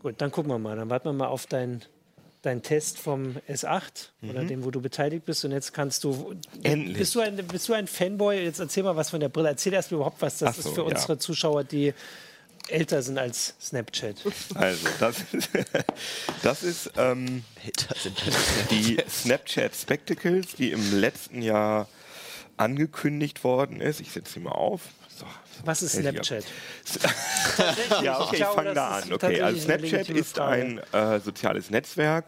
Gut, 0.00 0.14
dann 0.18 0.30
gucken 0.30 0.50
wir 0.50 0.58
mal. 0.58 0.76
Dann 0.76 0.88
warten 0.88 1.08
wir 1.08 1.12
mal 1.12 1.26
auf 1.26 1.46
deinen 1.46 1.82
dein 2.42 2.62
Test 2.62 2.98
vom 3.00 3.34
S8 3.48 4.10
oder 4.22 4.44
dem, 4.44 4.64
wo 4.64 4.70
du 4.70 4.80
beteiligt 4.80 5.24
bist. 5.24 5.44
Und 5.44 5.50
jetzt 5.50 5.72
kannst 5.74 6.04
du. 6.04 6.34
Endlich. 6.62 6.96
Bist 6.96 7.14
du, 7.16 7.20
ein, 7.20 7.36
bist 7.48 7.68
du 7.68 7.72
ein 7.72 7.88
Fanboy? 7.88 8.36
Jetzt 8.44 8.60
erzähl 8.60 8.84
mal 8.84 8.94
was 8.94 9.10
von 9.10 9.18
der 9.18 9.28
Brille. 9.28 9.48
Erzähl 9.48 9.72
erst 9.72 9.90
mal 9.90 9.96
überhaupt 9.96 10.22
was. 10.22 10.38
Das 10.38 10.56
so, 10.56 10.68
ist 10.68 10.74
für 10.76 10.82
ja. 10.82 10.86
unsere 10.86 11.18
Zuschauer, 11.18 11.64
die 11.64 11.92
älter 12.68 13.02
sind 13.02 13.18
als 13.18 13.54
Snapchat. 13.60 14.16
Also, 14.54 14.88
das 15.00 15.16
ist, 15.32 15.48
das 16.42 16.62
ist 16.62 16.90
ähm, 16.96 17.44
Älter 17.64 17.94
sind 17.98 18.22
die 18.70 18.98
Snapchat 19.08 19.74
Spectacles, 19.74 20.54
die 20.56 20.72
im 20.72 20.98
letzten 21.00 21.42
Jahr 21.42 21.88
angekündigt 22.56 23.44
worden 23.44 23.80
ist. 23.80 24.00
Ich 24.00 24.10
setze 24.10 24.34
sie 24.34 24.40
mal 24.40 24.52
auf. 24.52 24.82
So, 25.08 25.26
Was 25.64 25.82
ist. 25.82 25.92
Snapchat? 25.92 26.44
Ja, 28.02 28.20
okay, 28.20 28.36
ich 28.36 28.44
fange 28.44 28.74
da 28.74 28.98
an. 28.98 29.12
Okay, 29.12 29.40
also 29.40 29.60
Snapchat 29.60 30.08
ist 30.10 30.38
ein 30.38 30.78
äh, 30.92 31.20
soziales 31.20 31.70
Netzwerk, 31.70 32.26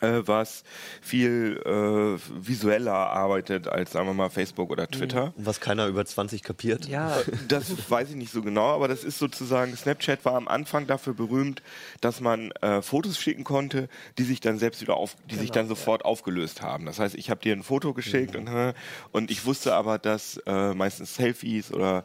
äh, 0.00 0.22
was 0.24 0.62
viel 1.00 1.60
äh, 1.64 2.46
visueller 2.46 2.92
arbeitet 2.92 3.68
als, 3.68 3.92
sagen 3.92 4.06
wir 4.06 4.14
mal, 4.14 4.30
Facebook 4.30 4.70
oder 4.70 4.88
Twitter. 4.88 5.34
Was 5.36 5.60
keiner 5.60 5.86
über 5.86 6.04
20 6.04 6.42
kapiert. 6.42 6.86
Ja, 6.86 7.18
Das 7.48 7.90
weiß 7.90 8.10
ich 8.10 8.16
nicht 8.16 8.32
so 8.32 8.42
genau, 8.42 8.68
aber 8.68 8.88
das 8.88 9.04
ist 9.04 9.18
sozusagen, 9.18 9.76
Snapchat 9.76 10.24
war 10.24 10.34
am 10.34 10.48
Anfang 10.48 10.86
dafür 10.86 11.14
berühmt, 11.14 11.62
dass 12.00 12.20
man 12.20 12.52
äh, 12.62 12.82
Fotos 12.82 13.18
schicken 13.18 13.44
konnte, 13.44 13.88
die 14.18 14.22
sich 14.24 14.40
dann 14.40 14.58
selbst 14.58 14.80
wieder 14.80 14.96
auf, 14.96 15.16
die 15.30 15.36
sich 15.36 15.50
dann 15.50 15.68
sofort 15.68 16.04
aufgelöst 16.04 16.62
haben. 16.62 16.86
Das 16.86 16.98
heißt, 16.98 17.14
ich 17.16 17.30
habe 17.30 17.40
dir 17.40 17.52
ein 17.52 17.62
Foto 17.62 17.92
geschickt 17.92 18.36
und, 18.36 18.46
äh, 18.46 18.72
und 19.12 19.30
ich 19.30 19.44
wusste 19.44 19.74
aber, 19.74 19.98
dass 19.98 20.40
äh, 20.46 20.74
meistens 20.74 21.16
Selfies 21.16 21.72
oder 21.72 22.04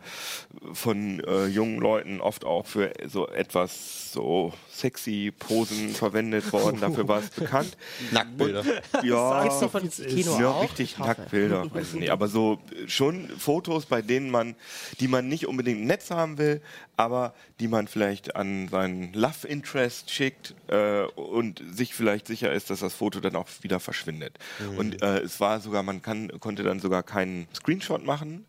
von 0.73 1.19
äh, 1.21 1.45
jungen 1.45 1.79
Leuten 1.79 2.19
oft 2.21 2.45
auch 2.45 2.65
für 2.65 2.91
so 3.07 3.27
etwas 3.27 4.11
so 4.11 4.53
sexy 4.71 5.31
Posen 5.37 5.89
verwendet 5.89 6.51
worden. 6.51 6.79
Dafür 6.81 7.07
war 7.07 7.19
es 7.19 7.29
bekannt. 7.35 7.74
Nacktbilder. 8.11 8.63
Ja, 9.03 9.43
Gibt's 9.43 9.59
doch 9.59 9.71
von 9.71 9.89
Kino 9.89 10.39
ja, 10.39 10.49
auch? 10.49 10.63
richtig. 10.63 10.97
Nacktbilder, 10.97 11.73
weiß 11.73 11.93
ich 11.93 11.99
nicht. 12.01 12.09
Aber 12.11 12.27
so 12.27 12.59
äh, 12.71 12.87
schon 12.87 13.29
Fotos, 13.29 13.85
bei 13.85 14.01
denen 14.01 14.29
man, 14.29 14.55
die 14.99 15.07
man 15.07 15.27
nicht 15.27 15.47
unbedingt 15.47 15.81
im 15.81 15.87
Netz 15.87 16.11
haben 16.11 16.37
will, 16.37 16.61
aber 16.97 17.33
die 17.59 17.67
man 17.67 17.87
vielleicht 17.87 18.35
an 18.35 18.67
seinen 18.69 19.13
Love 19.13 19.47
Interest 19.47 20.09
schickt 20.09 20.55
äh, 20.67 21.03
und 21.03 21.61
sich 21.71 21.93
vielleicht 21.93 22.27
sicher 22.27 22.51
ist, 22.51 22.69
dass 22.69 22.79
das 22.79 22.93
Foto 22.93 23.19
dann 23.19 23.35
auch 23.35 23.47
wieder 23.61 23.79
verschwindet. 23.79 24.37
Mhm. 24.59 24.77
Und 24.77 25.01
äh, 25.01 25.19
es 25.19 25.39
war 25.39 25.59
sogar, 25.59 25.83
man 25.83 26.01
kann, 26.01 26.31
konnte 26.39 26.63
dann 26.63 26.79
sogar 26.79 27.03
keinen 27.03 27.47
Screenshot 27.53 28.05
machen. 28.05 28.45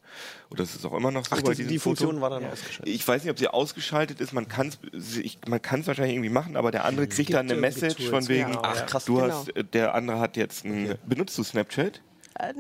Oder 0.51 0.62
das 0.64 0.75
ist 0.75 0.85
auch 0.85 0.95
immer 0.95 1.11
noch 1.11 1.25
so 1.27 1.37
Ach, 1.37 1.43
bei 1.43 1.51
die, 1.53 1.57
diesem 1.59 1.69
die 1.73 1.79
Funktion 1.79 2.11
Foto. 2.17 2.21
war 2.23 2.31
dann 2.31 2.45
ausgeschaltet. 2.51 2.95
Ich 2.95 3.07
weiß 3.07 3.23
nicht, 3.25 3.31
ob 3.31 3.39
sie 3.39 3.49
ausgeschaltet 3.49 4.21
ist. 4.21 4.33
Man 4.33 4.49
kann 4.49 4.69
es 4.69 5.21
man 5.49 5.61
kann's 5.62 5.87
wahrscheinlich 5.87 6.14
irgendwie 6.14 6.31
machen, 6.31 6.57
aber 6.57 6.71
der 6.71 6.85
andere 6.85 7.07
kriegt 7.07 7.33
dann 7.35 7.51
eine 7.51 7.61
Message 7.61 7.97
Tools, 7.97 8.09
von 8.11 8.29
wegen, 8.29 8.47
genau, 8.49 8.61
Ach, 8.62 8.77
ja. 8.77 8.83
krass. 8.83 9.05
du 9.05 9.14
Genau. 9.17 9.29
hast, 9.35 9.57
äh, 9.57 9.64
der 9.64 9.95
andere 9.95 10.19
hat 10.21 10.37
jetzt 10.37 10.64
ein, 10.64 10.97
benutzt 11.07 11.37
du 11.39 11.43
Snapchat? 11.43 12.01
Äh, 12.39 12.53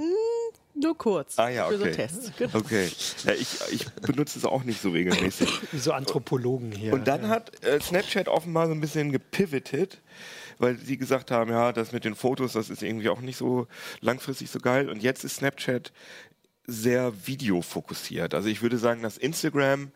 Nur 0.74 0.96
kurz. 0.96 1.38
Ah 1.38 1.48
ja, 1.48 1.68
Für 1.68 1.78
so 1.78 1.84
okay. 1.84 1.92
Tests. 1.92 2.32
Genau. 2.38 2.58
Okay. 2.58 2.90
Ja, 3.24 3.32
ich, 3.32 3.48
ich 3.70 3.86
benutze 4.02 4.38
es 4.38 4.44
auch 4.44 4.62
nicht 4.64 4.80
so 4.82 4.90
regelmäßig. 4.90 5.48
Wie 5.72 5.78
so 5.78 5.92
Anthropologen 5.92 6.72
hier. 6.72 6.92
Und 6.92 7.08
dann 7.08 7.28
hat 7.28 7.64
äh, 7.64 7.80
Snapchat 7.80 8.28
offenbar 8.28 8.66
so 8.66 8.72
ein 8.72 8.80
bisschen 8.80 9.10
gepivotet, 9.12 10.02
weil 10.58 10.76
sie 10.78 10.96
gesagt 10.98 11.30
haben, 11.30 11.50
ja, 11.50 11.72
das 11.72 11.92
mit 11.92 12.04
den 12.04 12.14
Fotos, 12.14 12.52
das 12.52 12.68
ist 12.70 12.82
irgendwie 12.82 13.08
auch 13.08 13.20
nicht 13.20 13.36
so 13.38 13.66
langfristig 14.00 14.50
so 14.50 14.58
geil. 14.58 14.88
Und 14.90 15.02
jetzt 15.02 15.24
ist 15.24 15.36
Snapchat 15.36 15.92
sehr 16.66 17.26
videofokussiert. 17.26 18.34
Also 18.34 18.48
ich 18.48 18.62
würde 18.62 18.78
sagen, 18.78 19.02
dass 19.02 19.16
Instagram 19.16 19.90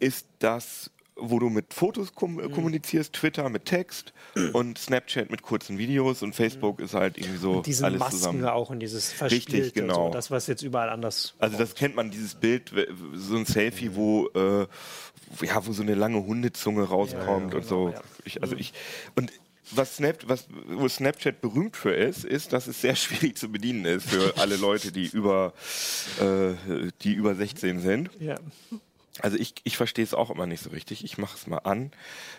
ist 0.00 0.26
das, 0.38 0.90
wo 1.16 1.38
du 1.38 1.48
mit 1.48 1.72
Fotos 1.72 2.14
kom 2.14 2.40
äh, 2.40 2.48
kommunizierst, 2.48 3.12
Twitter 3.12 3.48
mit 3.48 3.66
Text 3.66 4.12
und 4.52 4.78
Snapchat 4.78 5.30
mit 5.30 5.42
kurzen 5.42 5.78
Videos 5.78 6.22
und 6.22 6.34
Facebook 6.34 6.80
ist 6.80 6.94
halt 6.94 7.16
irgendwie 7.16 7.38
so 7.38 7.62
diese 7.62 7.84
alles 7.84 8.00
Masken 8.00 8.18
zusammen. 8.18 8.44
auch 8.46 8.70
und 8.70 8.80
dieses 8.80 9.12
Verspielte, 9.12 9.70
genau. 9.70 10.08
so, 10.08 10.12
das, 10.12 10.30
was 10.30 10.46
jetzt 10.46 10.62
überall 10.62 10.88
anders 10.90 11.34
Also 11.38 11.56
das 11.56 11.74
kennt 11.74 11.94
man, 11.94 12.10
dieses 12.10 12.34
Bild, 12.34 12.72
so 13.14 13.36
ein 13.36 13.46
Selfie, 13.46 13.94
wo, 13.94 14.28
äh, 14.34 14.66
ja, 15.42 15.64
wo 15.64 15.72
so 15.72 15.82
eine 15.82 15.94
lange 15.94 16.24
Hundezunge 16.24 16.82
rauskommt 16.82 17.54
und 17.54 17.64
so. 17.64 17.90
ja. 17.90 18.00
Ich, 18.24 18.42
also 18.42 18.56
ich, 18.56 18.72
und 19.14 19.30
was, 19.72 19.96
Snap, 19.96 20.18
was 20.26 20.46
wo 20.66 20.88
Snapchat 20.88 21.40
berühmt 21.40 21.76
für 21.76 21.92
ist, 21.92 22.24
ist, 22.24 22.52
dass 22.52 22.66
es 22.66 22.80
sehr 22.80 22.96
schwierig 22.96 23.36
zu 23.36 23.50
bedienen 23.50 23.84
ist 23.84 24.08
für 24.08 24.36
alle 24.38 24.56
Leute, 24.56 24.92
die 24.92 25.06
über, 25.06 25.52
äh, 26.20 26.90
die 27.02 27.14
über 27.14 27.34
16 27.34 27.80
sind. 27.80 28.10
Ja. 28.20 28.36
Also 29.20 29.36
ich, 29.36 29.54
ich 29.62 29.76
verstehe 29.76 30.04
es 30.04 30.12
auch 30.12 30.30
immer 30.30 30.46
nicht 30.46 30.62
so 30.62 30.70
richtig. 30.70 31.04
Ich 31.04 31.18
mache 31.18 31.36
es 31.36 31.46
mal 31.46 31.58
an. 31.58 31.92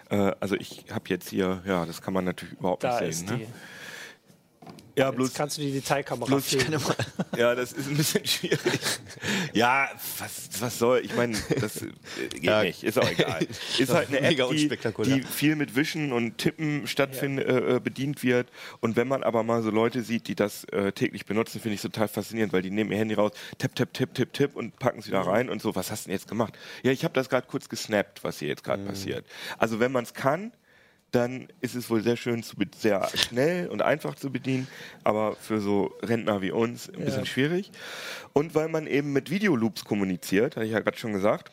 Äh, 0.09 0.33
also 0.39 0.55
ich 0.55 0.85
habe 0.91 1.05
jetzt 1.09 1.29
hier, 1.29 1.63
ja, 1.65 1.85
das 1.85 2.01
kann 2.01 2.13
man 2.13 2.25
natürlich 2.25 2.55
überhaupt 2.59 2.83
Da 2.83 2.99
nicht 2.99 3.09
ist 3.11 3.27
sehen. 3.27 3.37
die. 3.37 3.43
Ne? 3.43 3.53
Ja, 4.97 5.11
bloß 5.11 5.27
Jetzt 5.27 5.37
kannst 5.37 5.57
du 5.57 5.61
die 5.61 5.71
Detailkamera 5.73 6.25
Bloß 6.27 6.53
ich 6.53 6.63
filmen. 6.63 6.81
Ja, 7.37 7.53
das 7.53 7.73
ist 7.73 7.89
ein 7.89 7.97
bisschen 7.97 8.25
schwierig. 8.25 8.61
Ja, 9.53 9.89
was, 10.19 10.61
was 10.61 10.79
soll, 10.79 10.99
ich 11.03 11.13
meine, 11.15 11.37
das 11.59 11.81
äh, 11.81 11.87
geht 12.31 12.43
Ja. 12.43 12.63
nicht, 12.63 12.83
ist 12.83 12.97
auch 12.97 13.09
egal. 13.09 13.45
Ist 13.77 13.93
halt 13.93 14.07
eine 14.07 14.21
Mega 14.21 14.45
App, 14.45 14.51
die, 14.51 14.61
unspektakulär. 14.63 15.17
die 15.17 15.23
viel 15.23 15.57
mit 15.57 15.75
Wischen 15.75 16.13
und 16.13 16.37
Tippen 16.37 16.87
stattfindet, 16.87 17.45
äh, 17.47 17.75
äh, 17.75 17.79
bedient 17.81 18.23
wird. 18.23 18.49
Und 18.79 18.95
wenn 18.95 19.07
man 19.09 19.23
aber 19.23 19.43
mal 19.43 19.61
so 19.63 19.69
Leute 19.69 20.01
sieht, 20.01 20.29
die 20.29 20.35
das 20.35 20.63
äh, 20.65 20.93
täglich 20.93 21.25
benutzen, 21.25 21.59
finde 21.59 21.75
ich 21.75 21.81
total 21.81 22.07
faszinierend, 22.07 22.53
weil 22.53 22.61
die 22.61 22.71
nehmen 22.71 22.91
ihr 22.91 22.97
Handy 22.97 23.15
raus, 23.15 23.31
tipp, 23.57 23.75
tipp, 23.75 23.93
tipp, 23.93 24.13
tipp, 24.13 24.31
tipp 24.31 24.55
und 24.55 24.79
packen 24.79 24.99
es 24.99 25.07
wieder 25.07 25.21
rein 25.21 25.49
und 25.49 25.61
so, 25.61 25.75
was 25.75 25.91
hast 25.91 26.05
du 26.05 26.09
denn 26.09 26.17
jetzt 26.17 26.29
gemacht? 26.29 26.57
Ja, 26.83 26.91
ich 26.91 27.03
habe 27.03 27.13
das 27.13 27.27
gerade 27.29 27.47
kurz 27.47 27.67
gesnappt, 27.67 28.23
was 28.23 28.39
hier 28.39 28.47
jetzt 28.47 28.63
gerade 28.63 28.83
passiert. 28.83 29.25
Also 29.57 29.79
wenn 29.81 29.91
man 29.91 30.05
es 30.05 30.13
kann, 30.13 30.53
dann 31.15 31.47
ist 31.61 31.75
es 31.75 31.89
wohl 31.89 32.01
sehr 32.03 32.17
schön, 32.17 32.43
zu 32.43 32.55
sehr 32.75 33.07
schnell 33.15 33.67
und 33.69 33.81
einfach 33.81 34.15
zu 34.15 34.31
bedienen, 34.31 34.67
aber 35.03 35.35
für 35.35 35.61
so 35.61 35.95
Rentner 36.01 36.41
wie 36.41 36.51
uns 36.51 36.89
ein 36.89 37.05
bisschen 37.05 37.25
schwierig. 37.25 37.71
Und 38.33 38.53
weil 38.53 38.67
man 38.67 38.85
eben 38.85 39.13
mit 39.13 39.29
Videoloops 39.29 39.85
kommuniziert, 39.85 40.55
hatte 40.55 40.65
ich 40.65 40.73
ja 40.73 40.79
gerade 40.81 40.97
schon 40.97 41.13
gesagt, 41.13 41.51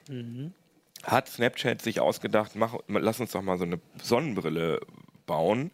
hat 1.05 1.29
Snapchat 1.29 1.81
sich 1.81 2.01
ausgedacht, 2.01 2.57
mach, 2.57 2.77
lass 2.89 3.21
uns 3.21 3.33
doch 3.33 3.43
mal 3.43 3.59
so 3.59 3.65
eine 3.65 3.79
Sonnenbrille 4.03 4.81
bauen, 5.27 5.71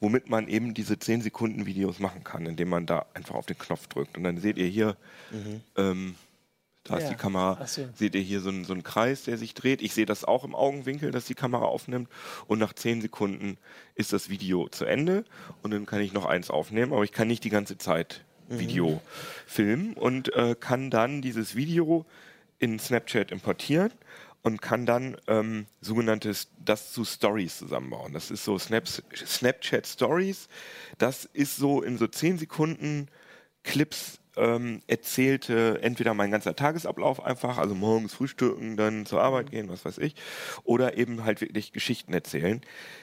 womit 0.00 0.28
man 0.30 0.48
eben 0.48 0.74
diese 0.74 0.98
10 0.98 1.22
Sekunden 1.22 1.66
Videos 1.66 1.98
machen 1.98 2.24
kann, 2.24 2.46
indem 2.46 2.68
man 2.68 2.86
da 2.86 3.06
einfach 3.14 3.34
auf 3.34 3.46
den 3.46 3.58
Knopf 3.58 3.86
drückt. 3.88 4.16
Und 4.16 4.24
dann 4.24 4.38
seht 4.38 4.56
ihr 4.58 4.66
hier, 4.66 4.96
ähm, 5.76 6.14
da 6.84 6.96
ist 6.96 7.04
Ja. 7.04 7.10
die 7.10 7.16
Kamera, 7.16 7.66
so. 7.66 7.88
seht 7.94 8.14
ihr 8.14 8.20
hier 8.20 8.40
so 8.40 8.48
einen, 8.48 8.64
so 8.64 8.72
einen 8.72 8.82
Kreis, 8.82 9.24
der 9.24 9.38
sich 9.38 9.54
dreht. 9.54 9.82
Ich 9.82 9.94
sehe 9.94 10.06
das 10.06 10.24
auch 10.24 10.44
im 10.44 10.54
Augenwinkel, 10.54 11.10
dass 11.12 11.24
die 11.26 11.34
Kamera 11.34 11.64
aufnimmt. 11.64 12.08
Und 12.48 12.58
nach 12.58 12.72
10 12.72 13.00
Sekunden 13.02 13.56
ist 13.94 14.12
das 14.12 14.28
Video 14.28 14.68
zu 14.68 14.84
Ende. 14.84 15.24
Und 15.62 15.70
dann 15.72 15.86
kann 15.86 16.00
ich 16.00 16.12
noch 16.12 16.26
eins 16.26 16.50
aufnehmen, 16.50 16.92
aber 16.92 17.04
ich 17.04 17.12
kann 17.12 17.28
nicht 17.28 17.44
die 17.44 17.50
ganze 17.50 17.78
Zeit 17.78 18.24
Video 18.48 19.00
filmen 19.46 19.94
und 19.94 20.34
äh, 20.34 20.54
kann 20.58 20.90
dann 20.90 21.22
dieses 21.22 21.54
Video 21.54 22.04
in 22.58 22.78
Snapchat 22.78 23.30
importieren 23.32 23.92
und 24.42 24.60
kann 24.60 24.84
dann 24.84 25.16
ähm, 25.26 25.66
sogenanntes 25.80 26.48
das 26.62 26.92
zu 26.92 27.04
Stories 27.04 27.56
zusammenbauen. 27.58 28.12
Das 28.12 28.30
ist 28.30 28.44
so 28.44 28.58
Snaps, 28.58 29.02
Snapchat 29.14 29.86
Stories. 29.86 30.48
Das 30.98 31.24
ist 31.32 31.56
so 31.56 31.80
in 31.80 31.96
so 31.96 32.06
10 32.08 32.38
Sekunden 32.38 33.08
Clips 33.62 34.18
ähm, 34.36 34.80
erzählte 34.86 35.80
entweder 35.82 36.14
mein 36.14 36.30
ganzer 36.30 36.56
Tagesablauf 36.56 37.22
einfach, 37.24 37.58
also 37.58 37.74
morgens 37.74 38.14
frühstücken, 38.14 38.76
dann 38.76 39.06
zur 39.06 39.22
Arbeit 39.22 39.50
gehen, 39.50 39.68
was 39.68 39.84
weiß 39.84 39.98
ich, 39.98 40.14
oder 40.64 40.96
eben 40.96 41.24
halt 41.24 41.40
wirklich 41.40 41.72
Geschichten 41.72 42.12
erzählen. 42.12 42.60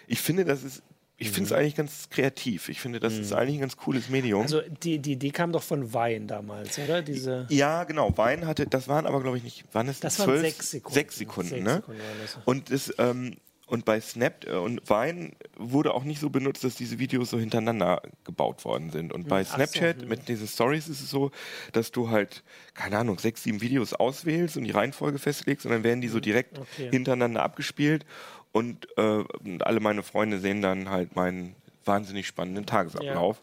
Ich 0.08 0.22
finde, 0.22 0.46
das 0.46 0.64
ist, 0.64 0.84
ich 1.18 1.32
finde 1.32 1.48
es 1.48 1.52
eigentlich 1.52 1.76
ganz 1.76 2.10
kreativ. 2.10 2.70
Ich 2.70 2.80
finde, 2.80 3.02
das 3.02 3.18
ist 3.18 3.34
eigentlich 3.34 3.58
ein 3.58 3.62
ganz 3.62 3.76
cooles 3.76 4.10
Medium. 4.10 4.44
Also 4.44 4.62
die, 4.62 5.00
die 5.00 5.14
Idee 5.14 5.32
kam 5.32 5.52
doch 5.52 5.64
von 5.64 5.94
Wein 5.94 6.28
damals, 6.28 6.80
oder? 6.80 7.02
Diese 7.02 7.46
ja, 7.50 7.84
genau. 7.84 8.18
Wein 8.18 8.48
hatte, 8.48 8.66
das 8.66 8.88
waren 8.88 9.06
aber 9.06 9.22
glaube 9.22 9.38
ich 9.38 9.44
nicht, 9.44 9.66
waren 9.74 9.90
es 9.90 10.00
Das 10.00 10.18
waren 10.20 10.28
zwölf, 10.28 10.42
sechs 10.42 10.72
Sekunden. 10.72 10.96
Sechs 10.96 11.18
Sekunden, 11.18 11.50
Sechs 11.50 11.64
ne? 11.64 11.74
Sekunden 11.76 12.00
waren 12.00 12.18
das. 12.22 12.38
Und 12.46 12.72
das, 12.72 12.94
ähm, 12.98 13.36
und 13.70 13.86
bei 13.86 14.02
Snap 14.02 14.46
äh, 14.48 14.54
und 14.54 14.82
Wein 14.90 15.34
wurde 15.58 15.94
auch 15.94 16.04
nicht 16.04 16.20
so 16.20 16.30
benutzt, 16.30 16.64
dass 16.64 16.76
diese 16.76 17.00
Videos 17.00 17.30
so 17.30 17.40
hintereinander 17.40 18.02
gebaut 18.24 18.66
worden 18.66 18.90
sind. 18.90 19.14
Und 19.14 19.28
bei 19.28 19.42
Ach 19.42 19.46
so, 19.46 19.54
Snapchat 19.56 20.02
hm. 20.02 20.10
mit 20.10 20.28
diesen 20.28 20.48
Stories 20.48 20.88
ist 20.90 21.02
es 21.02 21.10
so, 21.10 21.32
dass 21.72 21.92
du 21.92 22.10
halt, 22.10 22.44
keine 22.74 22.98
Ahnung, 22.98 23.20
sechs, 23.20 23.44
sieben 23.44 23.62
Videos 23.62 23.94
auswählst 23.94 24.58
und 24.58 24.64
die 24.64 24.72
Reihenfolge 24.72 25.20
festlegst 25.20 25.66
und 25.66 25.72
dann 25.72 25.84
werden 25.84 26.02
die 26.02 26.08
so 26.10 26.20
direkt 26.20 26.58
Hm, 26.58 26.64
Okay. 26.64 26.90
hintereinander 26.92 27.44
abgespielt. 27.44 28.06
Und, 28.52 28.88
äh, 28.98 29.02
und 29.44 29.66
alle 29.66 29.80
meine 29.80 30.02
Freunde 30.04 30.40
sehen 30.40 30.62
dann 30.62 30.90
halt 30.90 31.16
meinen 31.16 31.56
wahnsinnig 31.86 32.26
spannenden 32.28 32.66
Tagesablauf. 32.66 33.42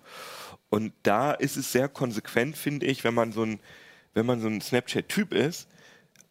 Und 0.68 0.92
da 1.04 1.32
ist 1.32 1.56
es 1.56 1.70
sehr 1.70 1.88
konsequent, 1.88 2.56
finde 2.56 2.86
ich, 2.86 3.04
wenn 3.04 3.14
man 3.14 3.30
so 3.32 3.42
ein, 3.44 3.60
wenn 4.14 4.26
man 4.26 4.40
so 4.40 4.48
ein 4.48 4.60
Snapchat-Typ 4.60 5.32
ist, 5.32 5.68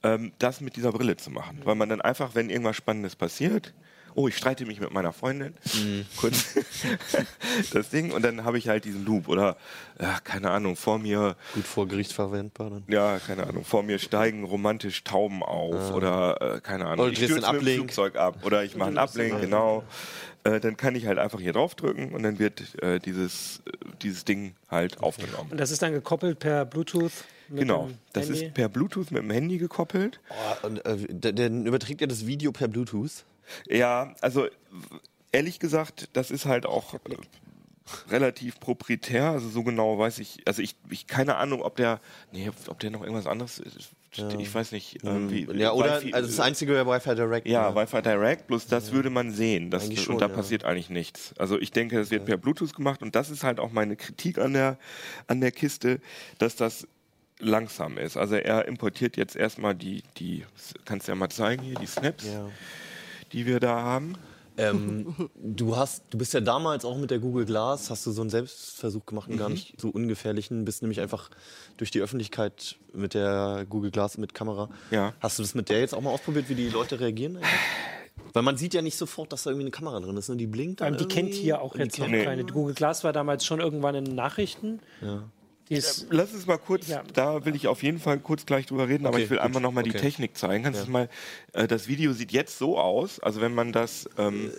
ähm, 0.03 0.33
das 0.39 0.59
mit 0.59 0.75
dieser 0.75 0.91
Brille 0.91 1.15
zu 1.15 1.31
machen. 1.31 1.61
Weil 1.63 1.75
man 1.75 1.87
dann 1.87 2.01
einfach, 2.01 2.35
wenn 2.35 2.49
irgendwas 2.49 2.75
Spannendes 2.75 3.15
passiert, 3.15 3.73
oh, 4.15 4.27
ich 4.27 4.37
streite 4.37 4.65
mich 4.65 4.79
mit 4.79 4.91
meiner 4.91 5.13
Freundin, 5.13 5.53
kurz 6.17 6.55
das 7.73 7.89
Ding, 7.89 8.11
und 8.11 8.23
dann 8.23 8.43
habe 8.43 8.57
ich 8.57 8.67
halt 8.67 8.85
diesen 8.85 9.05
Loop 9.05 9.27
oder, 9.27 9.57
ja, 10.01 10.19
keine 10.23 10.51
Ahnung, 10.51 10.75
vor 10.75 10.99
mir, 10.99 11.35
Gut 11.53 11.65
vor 11.65 11.87
Gericht 11.87 12.13
verwendbar 12.13 12.69
dann. 12.69 12.83
ja, 12.87 13.19
keine 13.19 13.45
Ahnung, 13.47 13.63
vor 13.63 13.83
mir 13.83 13.99
steigen 13.99 14.43
romantisch 14.43 15.03
Tauben 15.03 15.43
auf 15.43 15.91
oder, 15.93 16.55
äh, 16.57 16.61
keine 16.61 16.85
Ahnung, 16.87 17.05
Oder 17.05 17.11
ich 17.13 17.19
du 17.19 17.25
drehst 17.27 17.31
stürze 17.39 17.47
einen 17.49 17.57
mit 17.59 17.67
dem 17.67 17.73
Uplink. 17.81 17.93
Flugzeug 17.93 18.15
ab 18.15 18.37
oder 18.45 18.63
ich 18.63 18.75
mache 18.75 18.87
einen 18.89 18.97
Uplink, 18.97 19.41
genau. 19.41 19.83
Äh, 20.43 20.59
dann 20.59 20.77
kann 20.77 20.93
ich 20.95 21.07
halt 21.07 21.17
einfach 21.17 21.39
hier 21.39 21.53
draufdrücken 21.53 22.13
und 22.13 22.21
dann 22.21 22.37
wird 22.37 22.81
äh, 22.83 22.99
dieses, 22.99 23.63
äh, 23.65 23.71
dieses 24.03 24.25
Ding 24.25 24.53
halt 24.69 24.99
aufgenommen. 25.01 25.49
Und 25.51 25.57
das 25.59 25.71
ist 25.71 25.81
dann 25.81 25.91
gekoppelt 25.91 26.37
per 26.39 26.65
Bluetooth? 26.65 27.11
Mit 27.49 27.61
Genau, 27.61 27.87
dem 27.87 27.97
das 28.13 28.27
Handy? 28.27 28.45
ist 28.45 28.53
per 28.53 28.69
Bluetooth 28.69 29.09
mit 29.11 29.23
dem 29.23 29.31
Handy 29.31 29.57
gekoppelt. 29.57 30.19
Oh, 30.29 30.67
und, 30.67 30.85
äh, 30.85 30.97
dann 31.33 31.65
überträgt 31.65 32.01
ihr 32.01 32.07
das 32.07 32.27
Video 32.27 32.51
per 32.51 32.67
Bluetooth? 32.67 33.23
Ja, 33.69 34.13
also 34.21 34.47
ehrlich 35.31 35.59
gesagt, 35.59 36.09
das 36.13 36.31
ist 36.31 36.45
halt 36.45 36.65
auch 36.65 36.93
äh, 36.93 36.99
relativ 38.09 38.59
proprietär, 38.59 39.25
also 39.31 39.47
so 39.49 39.63
genau 39.63 39.97
weiß 39.99 40.19
ich, 40.19 40.39
also 40.45 40.61
ich, 40.61 40.75
ich 40.89 41.05
keine 41.07 41.35
Ahnung, 41.35 41.61
ob 41.61 41.75
der, 41.75 41.99
nee, 42.31 42.49
ob 42.67 42.79
der 42.79 42.89
noch 42.91 43.01
irgendwas 43.01 43.27
anderes 43.27 43.59
ist. 43.59 43.91
Ich 44.39 44.55
weiß 44.55 44.71
nicht, 44.71 45.03
ähm, 45.03 45.29
wie, 45.29 45.45
Ja, 45.57 45.73
oder 45.73 46.01
Wi-Fi- 46.01 46.13
also 46.13 46.29
das 46.29 46.39
einzige 46.39 46.71
wäre 46.71 46.87
Wi-Fi 46.87 47.15
Direct. 47.15 47.47
ja, 47.47 47.69
ne? 47.69 47.75
Wi-Fi 47.75 48.01
Direct, 48.01 48.47
bloß 48.47 48.67
das 48.67 48.93
würde 48.93 49.09
man 49.09 49.31
sehen. 49.33 49.71
Das, 49.71 49.83
Eigentlich 49.83 49.99
und 49.99 50.05
schon, 50.05 50.17
da 50.19 50.27
ja. 50.29 50.33
passiert 50.33 50.63
eigentlich 50.63 50.89
nichts. 50.89 51.33
Also 51.37 51.59
ich 51.59 51.71
denke, 51.73 51.97
das 51.97 52.11
wird 52.11 52.23
per 52.25 52.37
Bluetooth 52.37 52.73
gemacht 52.73 53.01
und 53.01 53.13
das 53.13 53.29
ist 53.29 53.43
halt 53.43 53.59
auch 53.59 53.71
meine 53.73 53.97
Kritik 53.97 54.37
an 54.37 54.53
der, 54.53 54.77
an 55.27 55.41
der 55.41 55.51
Kiste, 55.51 55.99
dass 56.37 56.55
das 56.55 56.87
langsam 57.39 57.97
ist. 57.97 58.15
Also 58.15 58.35
er 58.35 58.65
importiert 58.69 59.17
jetzt 59.17 59.35
erstmal 59.35 59.75
die, 59.75 60.01
die, 60.17 60.45
kannst 60.85 61.09
du 61.09 61.11
ja 61.11 61.15
mal 61.17 61.27
zeigen 61.29 61.63
hier, 61.63 61.75
die 61.75 61.85
Snaps, 61.85 62.23
Ja. 62.25 62.49
Die 63.33 63.45
wir 63.45 63.59
da 63.59 63.81
haben. 63.81 64.15
Ähm, 64.57 65.13
du 65.35 65.75
hast, 65.75 66.03
du 66.11 66.17
bist 66.17 66.33
ja 66.33 66.39
damals 66.39 66.85
auch 66.85 66.97
mit 66.97 67.11
der 67.11 67.19
Google 67.19 67.45
Glass, 67.45 67.89
hast 67.89 68.05
du 68.05 68.11
so 68.11 68.21
einen 68.21 68.29
Selbstversuch 68.29 69.05
gemacht, 69.05 69.29
einen 69.29 69.37
gar 69.37 69.49
nicht 69.49 69.79
so 69.79 69.89
ungefährlichen, 69.89 70.63
bist 70.63 70.81
nämlich 70.81 71.01
einfach 71.01 71.29
durch 71.77 71.91
die 71.91 71.99
Öffentlichkeit 72.01 72.77
mit 72.93 73.13
der 73.13 73.65
Google 73.69 73.91
Glass 73.91 74.17
mit 74.17 74.33
Kamera. 74.33 74.69
Ja. 74.91 75.13
Hast 75.19 75.39
du 75.39 75.43
das 75.43 75.55
mit 75.55 75.69
der 75.69 75.81
jetzt 75.81 75.93
auch 75.93 76.01
mal 76.01 76.11
ausprobiert, 76.11 76.47
wie 76.49 76.55
die 76.55 76.69
Leute 76.69 76.99
reagieren? 76.99 77.37
Eigentlich? 77.37 77.49
Weil 78.31 78.43
man 78.43 78.57
sieht 78.57 78.73
ja 78.73 78.81
nicht 78.81 78.97
sofort, 78.97 79.31
dass 79.33 79.43
da 79.43 79.49
irgendwie 79.49 79.65
eine 79.65 79.71
Kamera 79.71 79.99
drin 79.99 80.15
ist. 80.17 80.29
Ne? 80.29 80.35
Die 80.37 80.47
blinkt 80.47 80.81
dann 80.81 80.93
Ähm, 80.93 80.99
die 80.99 81.05
kennt 81.05 81.29
irgendwie. 81.29 81.41
hier 81.41 81.61
auch 81.61 81.75
jetzt 81.75 81.99
noch 81.99 82.05
kennt- 82.05 82.17
Nee. 82.19 82.23
keine. 82.25 82.43
Die 82.45 82.51
Google 82.53 82.73
Glass 82.75 83.03
war 83.03 83.13
damals 83.13 83.45
schon 83.45 83.59
irgendwann 83.59 83.95
in 83.95 84.05
den 84.05 84.15
Nachrichten. 84.15 84.79
Ja. 85.01 85.23
Die 85.69 85.75
ist, 85.75 86.07
Lass 86.11 86.31
uns 86.33 86.45
mal 86.45 86.57
kurz, 86.57 86.87
Ja. 86.87 87.03
da 87.13 87.43
will 87.45 87.55
ich 87.55 87.67
auf 87.67 87.81
jeden 87.81 87.99
Fall 87.99 88.19
kurz 88.19 88.45
gleich 88.45 88.67
drüber 88.67 88.87
reden, 88.87 89.05
aber 89.07 89.15
Okay, 89.15 89.23
ich 89.23 89.29
will 89.29 89.37
gut. 89.37 89.45
einfach 89.45 89.59
nochmal 89.61 89.83
die 89.83 89.89
Okay. 89.91 89.99
Technik 89.99 90.37
zeigen. 90.37 90.63
Kannst 90.63 90.85
du 90.85 90.91
mal, 90.91 91.09
äh, 91.53 91.67
das 91.67 91.87
Video 91.87 92.13
sieht 92.13 92.31
jetzt 92.31 92.57
so 92.57 92.77
aus, 92.77 93.19
also 93.19 93.41
wenn 93.41 93.53
man 93.55 93.71
das, 93.71 94.07
ähm, 94.17 94.51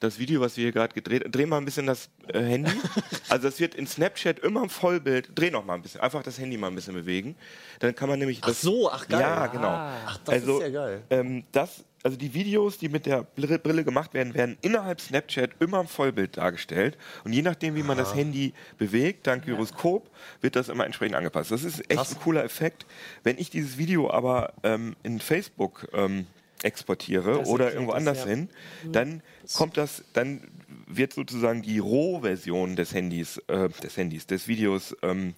das 0.00 0.18
Video, 0.18 0.40
was 0.40 0.56
wir 0.56 0.64
hier 0.64 0.72
gerade 0.72 0.92
gedreht, 0.94 1.24
dreh 1.30 1.46
mal 1.46 1.56
ein 1.58 1.64
bisschen 1.64 1.86
das 1.86 2.08
äh, 2.28 2.40
Handy. 2.40 2.70
Also 3.30 3.48
das 3.48 3.58
wird 3.60 3.74
in 3.74 3.86
Snapchat 3.86 4.38
immer 4.38 4.62
im 4.62 4.70
Vollbild, 4.70 5.30
dreh 5.34 5.50
noch 5.50 5.64
mal 5.64 5.74
ein 5.74 5.82
bisschen, 5.82 6.00
einfach 6.00 6.22
das 6.22 6.38
Handy 6.38 6.56
mal 6.56 6.68
ein 6.68 6.74
bisschen 6.74 6.94
bewegen. 6.94 7.34
Dann 7.80 7.94
kann 7.94 8.08
man 8.08 8.18
nämlich 8.18 8.38
Ach 8.42 8.48
das, 8.48 8.60
so, 8.62 8.90
ach 8.90 9.06
geil. 9.08 9.20
Ja, 9.20 9.46
genau. 9.48 9.68
Ach, 9.68 10.18
das 10.24 10.34
also, 10.36 10.58
ist 10.58 10.62
ja 10.62 10.70
geil. 10.70 11.02
Ähm, 11.10 11.44
das 11.52 11.84
also 12.02 12.16
die 12.16 12.32
Videos, 12.34 12.78
die 12.78 12.88
mit 12.88 13.06
der 13.06 13.22
Brille 13.24 13.84
gemacht 13.84 14.14
werden, 14.14 14.34
werden 14.34 14.56
innerhalb 14.62 15.00
Snapchat 15.00 15.50
immer 15.60 15.80
im 15.80 15.88
Vollbild 15.88 16.36
dargestellt. 16.36 16.96
Und 17.24 17.32
je 17.32 17.42
nachdem, 17.42 17.74
wie 17.74 17.82
man 17.82 17.98
das 17.98 18.14
Handy 18.14 18.52
bewegt, 18.78 19.26
dank 19.26 19.44
Gyroskop, 19.44 20.08
wird 20.40 20.56
das 20.56 20.68
immer 20.68 20.86
entsprechend 20.86 21.16
angepasst. 21.16 21.50
Das 21.50 21.64
ist 21.64 21.80
echt 21.90 22.10
ein 22.10 22.20
cooler 22.20 22.44
Effekt. 22.44 22.86
Wenn 23.24 23.38
ich 23.38 23.50
dieses 23.50 23.78
Video 23.78 24.10
aber 24.10 24.52
ähm, 24.62 24.96
in 25.02 25.18
Facebook 25.20 25.88
ähm, 25.92 26.26
exportiere 26.62 27.38
Das 27.38 27.48
oder 27.48 27.72
irgendwo 27.72 27.92
anders 27.92 28.20
ja. 28.20 28.30
hin, 28.30 28.48
dann 28.84 29.22
kommt 29.54 29.76
das, 29.76 30.04
dann 30.12 30.40
wird 30.86 31.12
sozusagen 31.12 31.62
die 31.62 31.78
Rohversion 31.78 32.76
des 32.76 32.94
Handys, 32.94 33.38
äh, 33.48 33.68
des 33.68 33.96
Handys, 33.96 34.26
des 34.26 34.48
Videos 34.48 34.96
ähm, 35.02 35.34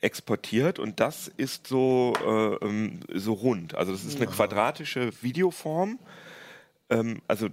exportiert 0.00 0.78
und 0.78 1.00
das 1.00 1.28
ist 1.28 1.66
so, 1.66 2.14
äh, 2.24 2.64
ähm, 2.64 3.00
so 3.12 3.34
rund. 3.34 3.74
Also 3.74 3.92
das 3.92 4.04
ist 4.04 4.16
eine 4.16 4.26
quadratische 4.26 5.10
Videoform. 5.22 5.98
Ähm, 6.88 7.22
also 7.28 7.48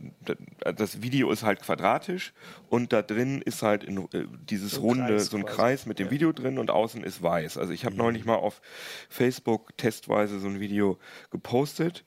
das 0.75 1.01
Video 1.01 1.31
ist 1.31 1.43
halt 1.43 1.61
quadratisch 1.61 2.33
und 2.69 2.91
da 2.93 3.01
drin 3.01 3.41
ist 3.41 3.61
halt 3.61 3.83
in, 3.83 3.97
äh, 4.13 4.25
dieses 4.49 4.71
So 4.71 4.81
runde, 4.81 5.07
Kreis 5.17 5.25
so 5.27 5.37
ein. 5.37 5.45
Kreis 5.45 5.85
mit 5.85 5.99
dem 5.99 6.07
Ja. 6.07 6.11
Video 6.11 6.31
drin 6.31 6.57
und 6.57 6.71
außen 6.71 7.03
ist 7.03 7.21
weiß. 7.21 7.57
Also 7.57 7.73
ich 7.73 7.85
habe 7.85 7.95
neulich 7.95 8.25
mal 8.25 8.35
auf 8.35 8.61
Facebook 9.09 9.77
testweise 9.77 10.39
so 10.39 10.47
ein 10.47 10.59
Video 10.59 10.97
gepostet. 11.29 12.03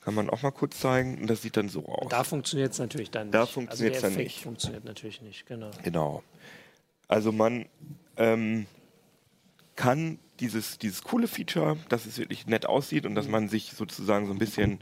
Kann 0.00 0.14
man 0.14 0.28
auch 0.28 0.42
mal 0.42 0.50
kurz 0.50 0.80
zeigen. 0.80 1.18
Und 1.18 1.28
das 1.30 1.40
sieht 1.40 1.56
dann 1.56 1.70
so 1.70 1.86
aus. 1.86 2.08
Da 2.10 2.24
funktioniert 2.24 2.72
es 2.72 2.78
natürlich 2.78 3.10
dann 3.10 3.28
nicht. 3.28 3.34
Da 3.34 3.46
funktioniert's 3.46 3.96
also 3.98 4.08
der 4.08 4.16
dann 4.16 4.22
nicht. 4.24 4.42
funktioniert 4.42 4.84
natürlich 4.84 5.22
nicht, 5.22 5.46
genau. 5.46 5.70
Genau. 5.82 6.22
Also 7.08 7.32
man 7.32 7.66
ähm, 8.16 8.66
kann 9.76 10.18
dieses, 10.40 10.78
dieses 10.78 11.02
coole 11.02 11.28
Feature, 11.28 11.76
dass 11.88 12.06
es 12.06 12.18
wirklich 12.18 12.46
nett 12.46 12.66
aussieht 12.66 13.06
und 13.06 13.14
dass 13.14 13.28
man 13.28 13.48
sich 13.48 13.72
sozusagen 13.72 14.26
so 14.26 14.32
ein 14.32 14.38
bisschen, 14.38 14.80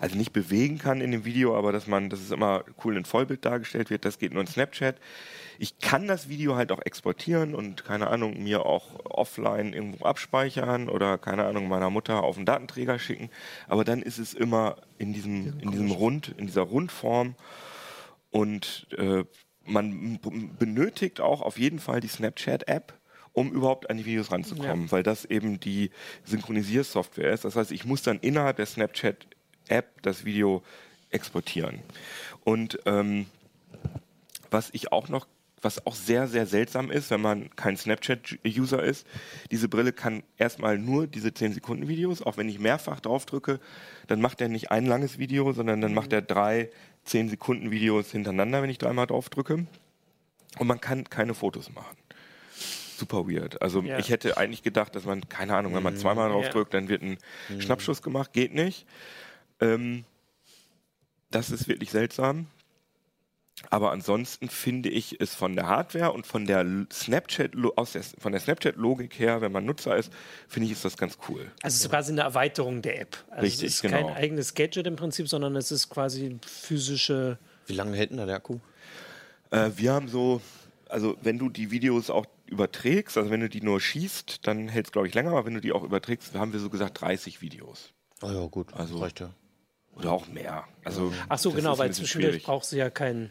also 0.00 0.16
nicht 0.16 0.32
bewegen 0.32 0.78
kann 0.78 1.00
in 1.00 1.10
dem 1.10 1.24
Video, 1.24 1.56
aber 1.56 1.72
dass 1.72 1.86
man, 1.86 2.10
dass 2.10 2.20
es 2.20 2.30
immer 2.30 2.64
cool 2.84 2.96
in 2.96 3.04
Vollbild 3.04 3.44
dargestellt 3.44 3.90
wird, 3.90 4.04
das 4.04 4.18
geht 4.18 4.32
nur 4.32 4.40
in 4.40 4.46
Snapchat. 4.46 4.96
Ich 5.58 5.78
kann 5.78 6.06
das 6.06 6.28
Video 6.28 6.56
halt 6.56 6.70
auch 6.70 6.80
exportieren 6.82 7.54
und 7.54 7.84
keine 7.84 8.08
Ahnung, 8.08 8.42
mir 8.42 8.66
auch 8.66 9.04
offline 9.04 9.72
irgendwo 9.72 10.04
abspeichern 10.04 10.88
oder 10.88 11.18
keine 11.18 11.44
Ahnung, 11.44 11.68
meiner 11.68 11.90
Mutter 11.90 12.22
auf 12.22 12.36
einen 12.36 12.46
Datenträger 12.46 12.98
schicken. 12.98 13.30
Aber 13.68 13.84
dann 13.84 14.00
ist 14.00 14.18
es 14.18 14.32
immer 14.34 14.76
in 14.98 15.12
diesem, 15.12 15.58
in 15.60 15.70
diesem 15.70 15.90
Rund, 15.90 16.34
in 16.36 16.46
dieser 16.46 16.62
Rundform. 16.62 17.34
Und 18.30 18.86
äh, 18.96 19.24
man 19.64 20.18
benötigt 20.58 21.20
auch 21.20 21.40
auf 21.40 21.58
jeden 21.58 21.78
Fall 21.78 22.00
die 22.00 22.08
Snapchat-App, 22.08 22.94
um 23.34 23.52
überhaupt 23.52 23.90
an 23.90 23.98
die 23.98 24.06
Videos 24.06 24.32
ranzukommen, 24.32 24.90
weil 24.90 25.02
das 25.02 25.24
eben 25.26 25.60
die 25.60 25.90
Synchronisiersoftware 26.24 27.32
ist. 27.32 27.44
Das 27.44 27.56
heißt, 27.56 27.72
ich 27.72 27.84
muss 27.84 28.02
dann 28.02 28.18
innerhalb 28.20 28.56
der 28.56 28.66
Snapchat-App 28.66 30.02
das 30.02 30.24
Video 30.24 30.62
exportieren. 31.10 31.80
Und 32.44 32.78
ähm, 32.86 33.26
was 34.50 34.70
ich 34.72 34.92
auch 34.92 35.08
noch, 35.08 35.26
was 35.62 35.84
auch 35.84 35.96
sehr, 35.96 36.28
sehr 36.28 36.46
seltsam 36.46 36.92
ist, 36.92 37.10
wenn 37.10 37.22
man 37.22 37.50
kein 37.56 37.76
Snapchat-User 37.76 38.82
ist, 38.82 39.04
diese 39.50 39.68
Brille 39.68 39.92
kann 39.92 40.22
erstmal 40.36 40.78
nur 40.78 41.08
diese 41.08 41.30
10-Sekunden-Videos, 41.30 42.22
auch 42.22 42.36
wenn 42.36 42.48
ich 42.48 42.60
mehrfach 42.60 43.00
draufdrücke, 43.00 43.58
dann 44.06 44.20
macht 44.20 44.40
er 44.40 44.48
nicht 44.48 44.70
ein 44.70 44.86
langes 44.86 45.18
Video, 45.18 45.52
sondern 45.52 45.80
dann 45.80 45.92
macht 45.94 46.12
er 46.12 46.22
drei 46.22 46.70
10-Sekunden-Videos 47.08 48.12
hintereinander, 48.12 48.62
wenn 48.62 48.70
ich 48.70 48.78
dreimal 48.78 49.08
draufdrücke. 49.08 49.66
Und 50.58 50.66
man 50.68 50.80
kann 50.80 51.02
keine 51.10 51.34
Fotos 51.34 51.72
machen. 51.72 51.96
Super 52.96 53.26
weird. 53.28 53.60
Also 53.62 53.82
Ja. 53.82 53.98
ich 53.98 54.10
hätte 54.10 54.36
eigentlich 54.36 54.62
gedacht, 54.62 54.94
dass 54.94 55.04
man, 55.04 55.28
keine 55.28 55.56
Ahnung, 55.56 55.74
wenn 55.74 55.82
man 55.82 55.96
zweimal 55.96 56.30
draufdrückt, 56.30 56.74
dann 56.74 56.88
wird 56.88 57.02
ein 57.02 57.18
Schnappschuss 57.58 58.02
gemacht. 58.02 58.32
Geht 58.32 58.54
nicht. 58.54 58.86
Ähm, 59.60 60.04
das 61.30 61.50
ist 61.50 61.68
wirklich 61.68 61.90
seltsam. 61.90 62.46
Aber 63.70 63.92
ansonsten 63.92 64.48
finde 64.48 64.88
ich 64.88 65.20
es 65.20 65.34
von 65.34 65.54
der 65.54 65.68
Hardware 65.68 66.12
und 66.12 66.26
von 66.26 66.44
der 66.44 66.66
Snapchat 66.92 67.52
aus 67.76 67.92
der, 67.92 68.02
von 68.02 68.32
der 68.32 68.40
Snapchat 68.40 68.76
Logik 68.76 69.18
her, 69.18 69.40
wenn 69.40 69.52
man 69.52 69.64
Nutzer 69.64 69.96
ist, 69.96 70.12
finde 70.48 70.66
ich 70.66 70.72
ist 70.72 70.84
das 70.84 70.96
ganz 70.96 71.18
cool. 71.28 71.50
Also 71.62 71.76
es 71.76 71.84
ist 71.84 71.88
quasi 71.90 72.12
eine 72.12 72.22
Erweiterung 72.22 72.82
der 72.82 73.00
App. 73.00 73.16
Also 73.30 73.42
Richtig, 73.42 73.68
es 73.68 73.74
ist 73.76 73.82
genau. 73.82 74.08
kein 74.08 74.16
eigenes 74.16 74.54
Gadget 74.54 74.86
im 74.86 74.96
Prinzip, 74.96 75.28
sondern 75.28 75.54
es 75.56 75.70
ist 75.70 75.88
quasi 75.88 76.36
physische. 76.44 77.38
Wie 77.66 77.74
lange 77.74 77.96
hält 77.96 78.10
denn 78.10 78.18
da 78.18 78.26
der 78.26 78.36
Akku? 78.36 78.58
Äh, 79.50 79.70
wir 79.76 79.92
haben 79.92 80.08
so, 80.08 80.40
also 80.88 81.16
wenn 81.22 81.38
du 81.38 81.48
die 81.48 81.70
Videos 81.70 82.10
auch 82.10 82.26
überträgst, 82.54 83.16
also 83.18 83.30
wenn 83.30 83.40
du 83.40 83.48
die 83.48 83.60
nur 83.60 83.80
schießt, 83.80 84.46
dann 84.46 84.68
hält 84.68 84.86
es 84.86 84.92
glaube 84.92 85.06
ich 85.08 85.14
länger, 85.14 85.30
aber 85.30 85.44
wenn 85.44 85.54
du 85.54 85.60
die 85.60 85.72
auch 85.72 85.82
überträgst, 85.82 86.34
haben 86.34 86.52
wir 86.52 86.60
so 86.60 86.70
gesagt 86.70 87.00
30 87.00 87.40
Videos 87.42 87.92
Oh 88.22 88.30
ja, 88.30 88.46
gut. 88.46 88.72
Also- 88.72 88.98
reicht 88.98 89.20
ja. 89.20 89.30
oder 89.96 90.12
auch 90.12 90.28
mehr. 90.28 90.64
Also 90.84 91.12
Ach 91.28 91.38
so, 91.38 91.50
genau, 91.52 91.76
weil 91.78 91.92
zwischendurch 91.92 92.32
schwierig. 92.32 92.44
braucht 92.44 92.64
sie 92.64 92.78
ja 92.78 92.88
kein, 92.90 93.30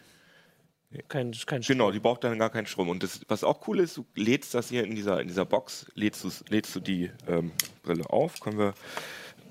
kein, 1.07 1.31
kein 1.47 1.61
Genau, 1.61 1.91
die 1.91 1.99
braucht 1.99 2.23
dann 2.23 2.37
gar 2.37 2.49
keinen 2.51 2.67
Strom. 2.67 2.89
Und 2.89 3.01
das, 3.01 3.21
was 3.27 3.43
auch 3.43 3.67
cool 3.67 3.79
ist, 3.79 3.97
du 3.97 4.05
lädst 4.15 4.53
das 4.53 4.69
hier 4.69 4.83
in 4.83 4.93
dieser, 4.95 5.19
in 5.21 5.27
dieser 5.27 5.45
Box, 5.45 5.87
lädst, 5.95 6.49
lädst 6.49 6.75
du 6.75 6.79
die 6.79 7.09
ähm, 7.27 7.51
Brille 7.81 8.07
auf. 8.09 8.39
Können 8.39 8.59
wir, 8.59 8.73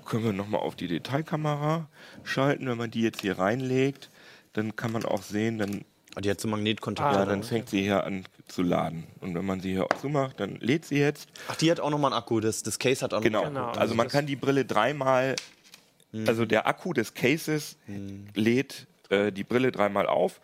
können 0.05 0.23
wir 0.23 0.33
nochmal 0.33 0.61
auf 0.61 0.75
die 0.75 0.87
Detailkamera 0.87 1.89
schalten. 2.23 2.67
Wenn 2.67 2.77
man 2.77 2.91
die 2.91 3.01
jetzt 3.01 3.21
hier 3.21 3.37
reinlegt, 3.39 4.09
dann 4.53 4.75
kann 4.77 4.91
man 4.93 5.03
auch 5.03 5.23
sehen, 5.23 5.57
dann, 5.57 5.83
Ah, 6.15 6.21
Die 6.21 6.29
hat 6.29 6.39
so 6.39 6.47
Magnetkontakt. 6.47 7.09
Ah, 7.09 7.13
ja, 7.13 7.19
ja, 7.21 7.25
dann 7.25 7.41
fängt 7.41 7.69
sie 7.69 7.81
hier 7.81 8.03
an 8.03 8.23
zu 8.47 8.61
laden. 8.63 9.05
Und 9.21 9.35
wenn 9.35 9.45
man 9.45 9.59
sie 9.61 9.71
hier 9.71 9.85
auch 9.85 9.97
zumacht, 10.01 10.39
dann 10.39 10.55
lädt 10.57 10.85
sie 10.85 10.97
jetzt. 10.99 11.27
Ach, 11.47 11.55
die 11.55 11.71
hat 11.71 11.79
auch 11.79 11.89
nochmal 11.89 12.11
einen 12.13 12.21
Akku. 12.21 12.39
Das, 12.39 12.61
das 12.63 12.77
Case 12.79 13.01
hat 13.03 13.13
auch 13.13 13.17
noch 13.19 13.23
Genau. 13.23 13.41
einen 13.43 13.53
Genau, 13.55 13.67
Akku. 13.67 13.79
Also 13.79 13.95
man 13.95 14.07
kann 14.07 14.25
die 14.25 14.35
Brille 14.35 14.65
dreimal, 14.65 15.35
Mhm. 16.11 16.27
also 16.27 16.45
der 16.45 16.67
Akku 16.67 16.93
des 16.93 17.13
Cases 17.15 17.75
lädt 18.35 18.85
äh, 19.09 19.31
die 19.31 19.43
Brille 19.43 19.71
dreimal 19.71 20.05
auf 20.05 20.41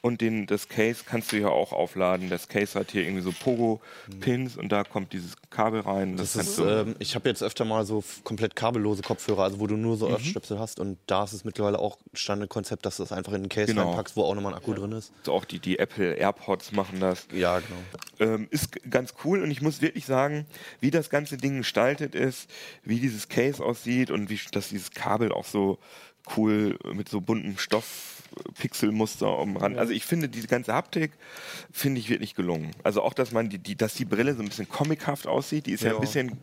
und 0.00 0.20
den, 0.20 0.46
das 0.46 0.68
Case 0.68 1.02
kannst 1.04 1.32
du 1.32 1.36
hier 1.36 1.50
auch 1.50 1.72
aufladen. 1.72 2.30
Das 2.30 2.48
Case 2.48 2.78
hat 2.78 2.90
hier 2.92 3.02
irgendwie 3.02 3.22
so 3.22 3.32
Pogo-Pins 3.32 4.56
und 4.56 4.70
da 4.70 4.84
kommt 4.84 5.12
dieses 5.12 5.34
Kabel 5.50 5.80
rein. 5.80 6.16
Das, 6.16 6.34
Das 6.34 6.48
ist, 6.48 6.58
du, 6.58 6.64
ähm, 6.66 6.94
ich 6.98 7.14
habe 7.14 7.28
jetzt 7.28 7.42
öfter 7.42 7.64
mal 7.64 7.84
so 7.84 8.04
komplett 8.24 8.54
kabellose 8.56 9.02
Kopfhörer, 9.02 9.42
also 9.44 9.60
wo 9.60 9.66
du 9.66 9.76
nur 9.76 9.94
Mhm. 9.94 9.98
so 9.98 10.08
Ohrstöpsel 10.08 10.58
hast 10.58 10.80
und 10.80 10.98
da 11.06 11.24
ist 11.24 11.32
es 11.32 11.44
mittlerweile 11.44 11.78
auch 11.78 11.98
Standardkonzept, 12.12 12.84
dass 12.86 12.98
du 12.98 13.02
das 13.02 13.12
einfach 13.12 13.32
in 13.32 13.42
den 13.42 13.48
Case 13.48 13.66
Genau. 13.72 13.88
reinpackst, 13.88 14.16
wo 14.16 14.22
auch 14.24 14.34
nochmal 14.34 14.52
ein 14.52 14.58
Akku 14.58 14.74
drin 14.74 14.92
ist. 14.92 15.12
auch 15.28 15.44
die, 15.44 15.58
die 15.58 15.78
Apple 15.78 16.14
AirPods 16.14 16.72
machen 16.72 17.00
das. 17.00 17.26
Ja, 17.32 17.58
genau. 17.60 18.32
ähm, 18.34 18.48
ist 18.50 18.68
ganz 18.90 19.14
cool 19.24 19.42
und 19.42 19.50
ich 19.50 19.62
muss 19.62 19.80
wirklich 19.82 20.06
sagen, 20.06 20.46
wie 20.80 20.90
das 20.90 21.10
ganze 21.10 21.36
Ding 21.36 21.58
gestaltet 21.58 22.14
ist, 22.14 22.48
wie 22.84 23.00
dieses 23.00 23.28
Case 23.28 23.64
aussieht 23.64 24.10
und 24.10 24.30
wie 24.30 24.38
dass 24.52 24.68
dieses 24.68 24.90
Kabel 24.92 25.32
auch 25.32 25.44
so 25.44 25.78
cool 26.36 26.78
mit 26.92 27.08
so 27.08 27.20
buntem 27.20 27.58
Stoff 27.58 28.17
Pixelmuster 28.58 29.26
am 29.26 29.56
Rand. 29.56 29.78
Also 29.78 29.92
ich 29.92 30.04
finde 30.04 30.28
diese 30.28 30.48
ganze 30.48 30.72
Haptik 30.74 31.12
finde 31.72 32.00
ich 32.00 32.08
wirklich 32.10 32.34
gelungen. 32.34 32.70
Also 32.84 33.02
auch, 33.02 33.14
dass 33.14 33.32
man 33.32 33.48
die, 33.48 33.58
die 33.58 33.76
dass 33.76 33.94
die 33.94 34.04
Brille 34.04 34.34
so 34.34 34.42
ein 34.42 34.48
bisschen 34.48 34.68
comichaft 34.68 35.26
aussieht, 35.26 35.66
die 35.66 35.72
ist 35.72 35.82
ja, 35.82 35.90
Ja. 35.90 35.94
ein 35.96 36.00
bisschen 36.00 36.38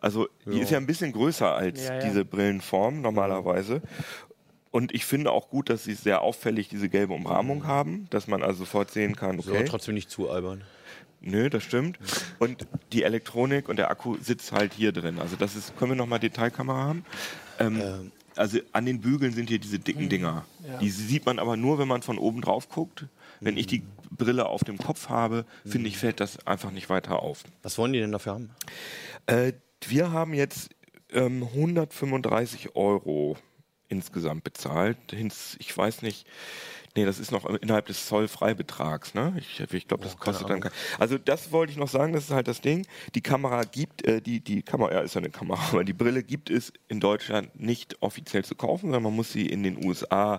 also 0.00 0.28
die 0.44 0.60
ist 0.60 0.70
ja 0.70 0.76
ein 0.78 0.86
bisschen 0.86 1.12
größer 1.12 1.54
als 1.54 1.82
Ja, 1.86 1.94
ja. 1.94 2.00
diese 2.00 2.24
Brillenform 2.26 3.00
normalerweise. 3.00 3.80
Und 4.70 4.92
ich 4.92 5.06
finde 5.06 5.30
auch 5.30 5.48
gut, 5.48 5.70
dass 5.70 5.84
sie 5.84 5.94
sehr 5.94 6.20
auffällig 6.20 6.68
diese 6.68 6.88
gelbe 6.88 7.14
Umrahmung 7.14 7.64
haben, 7.66 8.06
dass 8.10 8.26
man 8.26 8.42
also 8.42 8.58
sofort 8.60 8.90
sehen 8.90 9.14
kann, 9.16 9.40
So, 9.40 9.52
okay. 9.52 9.64
trotzdem 9.66 9.94
nicht 9.94 10.10
zu 10.10 10.28
albern. 10.30 10.62
Nö, 11.20 11.48
das 11.48 11.62
stimmt. 11.62 11.98
Und 12.38 12.66
die 12.92 13.02
Elektronik 13.04 13.68
und 13.70 13.76
der 13.76 13.88
Akku 13.90 14.16
sitzt 14.20 14.52
halt 14.52 14.74
hier 14.74 14.92
drin. 14.92 15.18
Also 15.20 15.36
das 15.36 15.56
ist, 15.56 15.74
können 15.78 15.92
wir 15.92 15.96
nochmal 15.96 16.18
Detailkamera 16.18 16.82
haben? 16.82 17.04
Ähm, 17.58 18.10
also 18.36 18.58
an 18.72 18.86
den 18.86 19.00
Bügeln 19.00 19.32
sind 19.32 19.48
hier 19.48 19.58
diese 19.58 19.78
dicken 19.78 20.08
Dinger. 20.08 20.44
Ja. 20.66 20.78
Die 20.78 20.90
sieht 20.90 21.26
man 21.26 21.38
aber 21.38 21.56
nur, 21.56 21.78
wenn 21.78 21.88
man 21.88 22.02
von 22.02 22.18
oben 22.18 22.40
drauf 22.40 22.68
guckt. 22.68 23.06
Wenn 23.40 23.56
ich 23.56 23.66
die 23.66 23.82
Brille 24.10 24.46
auf 24.46 24.64
dem 24.64 24.78
Kopf 24.78 25.08
habe, 25.08 25.44
finde 25.66 25.88
ich, 25.88 25.98
fällt 25.98 26.20
das 26.20 26.46
einfach 26.46 26.70
nicht 26.70 26.88
weiter 26.88 27.20
auf. 27.20 27.42
Was 27.62 27.78
wollen 27.78 27.92
die 27.92 28.00
denn 28.00 28.12
dafür 28.12 28.34
haben? 28.34 28.50
Äh, 29.26 29.52
wir 29.86 30.12
haben 30.12 30.34
jetzt 30.34 30.70
ähm, 31.12 31.42
135 31.42 32.76
Euro 32.76 33.36
insgesamt 33.88 34.44
bezahlt. 34.44 34.96
Ich 35.58 35.76
weiß 35.76 36.02
nicht, 36.02 36.26
nee, 36.96 37.04
das 37.04 37.18
ist 37.18 37.30
noch 37.32 37.44
innerhalb 37.46 37.86
des 37.86 38.06
Zollfreibetrags. 38.06 39.14
Ne? 39.14 39.34
Ich, 39.38 39.60
ich 39.72 39.88
glaube, 39.88 40.04
das 40.04 40.14
Oh, 40.14 40.18
kostet 40.18 40.48
dann. 40.50 40.60
Kein- 40.60 40.72
Also 40.98 41.18
das 41.18 41.50
wollte 41.52 41.72
ich 41.72 41.76
noch 41.78 41.88
sagen, 41.88 42.12
das 42.12 42.24
ist 42.24 42.30
halt 42.30 42.48
das 42.48 42.60
Ding. 42.60 42.86
Die 43.14 43.20
Kamera 43.20 43.62
gibt, 43.64 44.04
äh, 44.06 44.20
die, 44.20 44.40
die 44.40 44.62
Kamera, 44.62 44.92
ja, 44.92 45.00
ist 45.00 45.14
ja 45.14 45.20
eine 45.20 45.30
Kamera, 45.30 45.58
aber 45.72 45.84
die 45.84 45.92
Brille 45.92 46.22
gibt 46.22 46.50
es 46.50 46.72
in 46.88 47.00
Deutschland 47.00 47.58
nicht 47.58 47.96
offiziell 48.00 48.44
zu 48.44 48.54
kaufen, 48.54 48.86
sondern 48.86 49.02
man 49.02 49.14
muss 49.16 49.32
sie 49.32 49.46
in 49.46 49.62
den 49.62 49.84
USA 49.84 50.38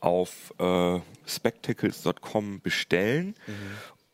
auf 0.00 0.54
äh, 0.58 0.98
spectacles.com 1.26 2.60
bestellen. 2.60 3.34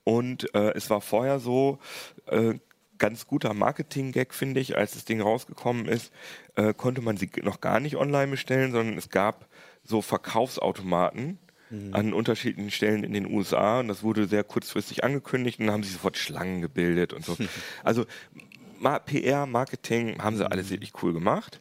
Und 0.05 0.55
äh, 0.55 0.73
es 0.75 0.91
war 0.91 1.01
vorher 1.01 1.39
so, 1.41 1.79
äh, 2.27 2.55
ganz 2.99 3.27
guter 3.27 3.53
Marketing-Gag, 3.55 4.33
finde 4.33 4.61
ich, 4.61 4.77
als 4.77 4.93
das 4.93 5.05
Ding 5.05 5.21
rausgekommen 5.21 5.87
ist, 5.87 6.13
äh, 6.55 6.73
konnte 6.73 7.03
man 7.03 7.17
sie 7.17 7.31
noch 7.43 7.61
gar 7.61 7.79
nicht 7.81 7.97
online 7.97 8.29
bestellen, 8.31 8.73
sondern 8.73 8.97
es 8.97 9.11
gab 9.11 9.47
so 9.85 10.01
Verkaufsautomaten 10.03 11.39
an 11.71 12.13
unterschiedlichen 12.13 12.71
Stellen 12.71 13.03
in 13.03 13.13
den 13.13 13.27
USA 13.27 13.81
und 13.81 13.89
das 13.89 14.05
wurde 14.05 14.29
sehr 14.29 14.45
kurzfristig 14.45 15.03
angekündigt 15.03 15.59
und 15.59 15.67
dann 15.67 15.75
haben 15.75 15.83
sich 15.83 15.93
sofort 15.93 16.17
Schlangen 16.17 16.61
gebildet 16.61 17.13
und 17.13 17.25
so. 17.25 17.37
Also 17.83 18.07
PR, 19.07 19.47
Marketing 19.47 20.23
haben 20.23 20.37
sie 20.37 20.49
alles 20.49 20.71
wirklich 20.71 20.93
cool 21.03 21.13
gemacht. 21.13 21.59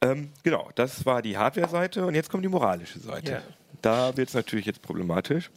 Ähm, 0.00 0.30
genau, 0.42 0.70
das 0.74 1.06
war 1.06 1.22
die 1.22 1.36
Hardware-Seite 1.36 2.06
und 2.06 2.14
jetzt 2.14 2.30
kommt 2.30 2.44
die 2.44 2.48
moralische 2.48 3.00
Seite. 3.00 3.32
Ja. 3.32 3.42
Da 3.82 4.16
wird 4.16 4.28
es 4.28 4.34
natürlich 4.34 4.66
jetzt 4.66 4.82
problematisch. 4.82 5.50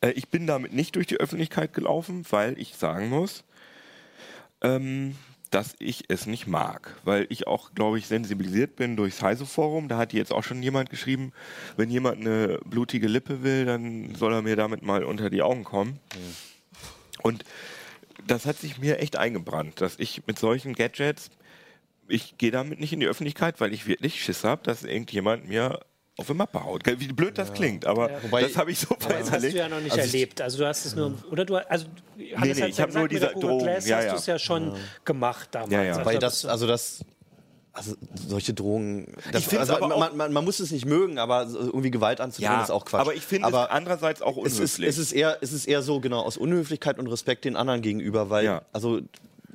Äh, 0.00 0.10
ich 0.12 0.28
bin 0.28 0.46
damit 0.46 0.72
nicht 0.72 0.96
durch 0.96 1.06
die 1.06 1.18
Öffentlichkeit 1.18 1.72
gelaufen, 1.72 2.24
weil 2.30 2.58
ich 2.58 2.76
sagen 2.76 3.08
muss, 3.08 3.44
ähm, 4.62 5.16
dass 5.54 5.76
ich 5.78 6.04
es 6.08 6.26
nicht 6.26 6.48
mag. 6.48 6.96
Weil 7.04 7.26
ich 7.28 7.46
auch, 7.46 7.74
glaube 7.74 7.98
ich, 7.98 8.08
sensibilisiert 8.08 8.74
bin 8.74 8.96
durchs 8.96 9.22
Heise-Forum. 9.22 9.88
Da 9.88 9.98
hat 9.98 10.12
jetzt 10.12 10.32
auch 10.32 10.42
schon 10.42 10.62
jemand 10.62 10.90
geschrieben, 10.90 11.32
wenn 11.76 11.90
jemand 11.90 12.20
eine 12.20 12.58
blutige 12.64 13.06
Lippe 13.06 13.44
will, 13.44 13.64
dann 13.64 14.16
soll 14.16 14.32
er 14.32 14.42
mir 14.42 14.56
damit 14.56 14.82
mal 14.82 15.04
unter 15.04 15.30
die 15.30 15.42
Augen 15.42 15.62
kommen. 15.62 16.00
Und 17.22 17.44
das 18.26 18.46
hat 18.46 18.56
sich 18.56 18.78
mir 18.78 18.98
echt 18.98 19.16
eingebrannt, 19.16 19.80
dass 19.80 19.98
ich 19.98 20.26
mit 20.26 20.38
solchen 20.38 20.74
Gadgets, 20.74 21.30
ich 22.08 22.36
gehe 22.36 22.50
damit 22.50 22.80
nicht 22.80 22.92
in 22.92 23.00
die 23.00 23.06
Öffentlichkeit, 23.06 23.60
weil 23.60 23.72
ich 23.72 23.86
wirklich 23.86 24.22
Schiss 24.22 24.42
habe, 24.42 24.62
dass 24.64 24.82
irgendjemand 24.82 25.48
mir 25.48 25.80
auf 26.16 26.26
die 26.28 26.34
Mappe 26.34 26.62
haut. 26.62 26.82
Wie 26.86 27.08
blöd 27.12 27.36
das 27.38 27.52
klingt, 27.52 27.84
aber 27.86 28.08
Wobei- 28.22 28.42
das 28.42 28.56
habe 28.56 28.70
ich 28.70 28.78
so 28.78 28.94
Das 28.94 29.08
hast 29.08 29.10
du 29.10 29.14
verinnerlicht. 29.16 29.56
ja 29.56 29.68
noch 29.68 29.80
nicht 29.80 29.92
Also 29.92 30.02
erlebt. 30.02 30.40
Also 30.40 30.58
du 30.58 30.66
hast 30.66 30.84
es 30.84 30.94
nur, 30.94 31.14
oder 31.30 31.44
du, 31.44 31.56
also 31.56 31.86
nee, 32.16 32.34
hat's 32.36 32.58
ich 32.58 32.76
ja 32.78 32.84
hab 32.84 32.94
nur 32.94 33.08
diese 33.08 33.26
Drohung, 33.28 33.58
Glass 33.62 33.86
ja, 33.86 33.96
hast 33.96 34.04
ja. 34.04 34.10
du 34.12 34.16
es 34.18 34.26
ja 34.26 34.38
schon 34.38 34.76
gemacht 35.04 35.48
damals. 35.52 35.72
Ja, 35.72 35.82
ja. 35.82 35.92
Also 35.94 36.04
Weil 36.06 36.14
da 36.14 36.20
das, 36.20 36.44
also 36.44 36.66
das, 36.68 37.04
also 37.72 37.96
solche 38.14 38.54
Drohungen, 38.54 39.12
das, 39.32 39.46
Ich 39.52 39.58
also 39.58 39.74
aber 39.74 39.88
man, 39.98 40.16
man, 40.16 40.32
man, 40.32 40.44
muss 40.44 40.60
es 40.60 40.70
nicht 40.70 40.86
mögen, 40.86 41.18
aber 41.18 41.48
irgendwie 41.50 41.90
Gewalt 41.90 42.20
anzudrehen 42.20 42.60
ist 42.60 42.70
auch 42.70 42.84
Quatsch. 42.84 43.00
aber 43.00 43.14
ich 43.14 43.24
finde 43.24 43.48
es 43.48 43.52
aber 43.54 43.72
andererseits 43.72 44.22
auch 44.22 44.36
es 44.38 44.52
ist, 44.52 44.58
unhöflich. 44.78 44.88
es 44.90 44.98
ist 44.98 45.12
eher, 45.12 45.38
es 45.40 45.52
ist 45.52 45.66
eher 45.66 45.82
so 45.82 45.98
genau 45.98 46.20
aus 46.20 46.36
Unhöflichkeit 46.36 47.00
und 47.00 47.08
Respekt 47.08 47.44
den 47.44 47.56
anderen 47.56 47.82
gegenüber, 47.82 48.30
weil 48.30 48.44
Ja. 48.44 48.62
also 48.72 49.00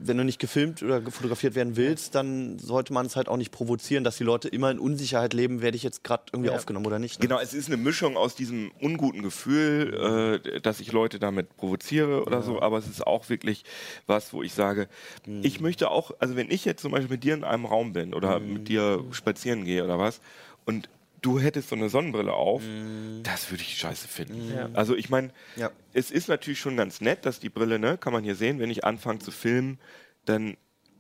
wenn 0.02 0.18
du 0.18 0.24
nicht 0.24 0.40
gefilmt 0.40 0.82
oder 0.84 1.02
fotografiert 1.12 1.56
werden 1.56 1.76
willst, 1.76 2.16
dann 2.16 2.58
sollte 2.60 2.94
man 2.94 3.06
es 3.06 3.16
halt 3.16 3.28
auch 3.28 3.38
nicht 3.38 3.52
provozieren, 3.52 4.04
dass 4.04 4.18
die 4.18 4.24
Leute 4.24 4.48
immer 4.48 4.72
in 4.72 4.80
Unsicherheit 4.80 5.34
leben, 5.34 5.62
werde 5.62 5.78
ich 5.78 5.84
jetzt 5.84 6.04
gerade 6.04 6.24
irgendwie 6.32 6.50
aufgenommen 6.50 6.86
oder 6.86 7.00
nicht. 7.00 7.20
Ne? 7.20 7.28
Genau, 7.28 7.40
es 7.40 7.54
ist 7.54 7.68
eine 7.68 7.78
Mischung 7.78 8.18
aus 8.18 8.36
diesem 8.36 8.72
unguten 8.80 9.22
Gefühl, 9.24 10.42
äh, 10.46 10.62
dass 10.62 10.80
ich 10.80 10.92
Leute 10.92 11.20
damit 11.20 11.56
provoziere 11.58 12.24
oder 12.26 12.42
so, 12.42 12.62
aber 12.62 12.78
es 12.78 12.88
ist 12.88 13.06
auch 13.06 13.30
wirklich 13.30 13.64
was, 14.08 14.34
wo 14.34 14.44
ich 14.44 14.54
sage, 14.54 14.88
Mhm. 15.26 15.42
ich 15.44 15.60
möchte 15.60 15.90
auch, 15.92 16.12
also 16.20 16.36
wenn 16.36 16.50
ich 16.50 16.66
jetzt 16.66 16.82
zum 16.82 16.92
Beispiel 16.92 17.10
mit 17.12 17.24
dir 17.24 17.34
in 17.34 17.44
einem 17.44 17.66
Raum 17.66 17.94
bin 17.94 18.14
oder 18.14 18.40
Mhm. 18.40 18.54
mit 18.54 18.68
dir 18.68 19.04
spazieren 19.12 19.66
gehe 19.66 19.84
oder 19.84 20.00
was 20.00 20.22
und 20.66 20.90
du 21.22 21.40
hättest 21.40 21.70
so 21.70 21.76
eine 21.76 21.90
Sonnenbrille 21.90 22.34
auf, 22.34 22.62
Mhm. 22.64 23.22
das 23.24 23.50
würde 23.52 23.64
ich 23.64 23.78
scheiße 23.78 24.08
finden. 24.08 24.54
Ja. 24.56 24.70
Also 24.74 24.96
ich 24.96 25.10
meine, 25.10 25.32
Ja. 25.56 25.72
es 25.94 26.12
ist 26.12 26.28
natürlich 26.30 26.60
schon 26.60 26.78
ganz 26.78 27.02
nett, 27.02 27.26
dass 27.26 27.40
die 27.40 27.50
Brille, 27.50 27.80
ne, 27.80 27.98
kann 27.98 28.14
man 28.14 28.24
hier 28.24 28.36
sehen, 28.36 28.60
wenn 28.60 28.70
ich 28.72 28.84
anfange 28.86 29.20
zu 29.20 29.32
filmen, 29.32 29.80
dann 30.26 30.58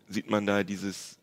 sieht 0.07 0.29
man 0.29 0.45
da 0.45 0.63
dieses 0.63 1.17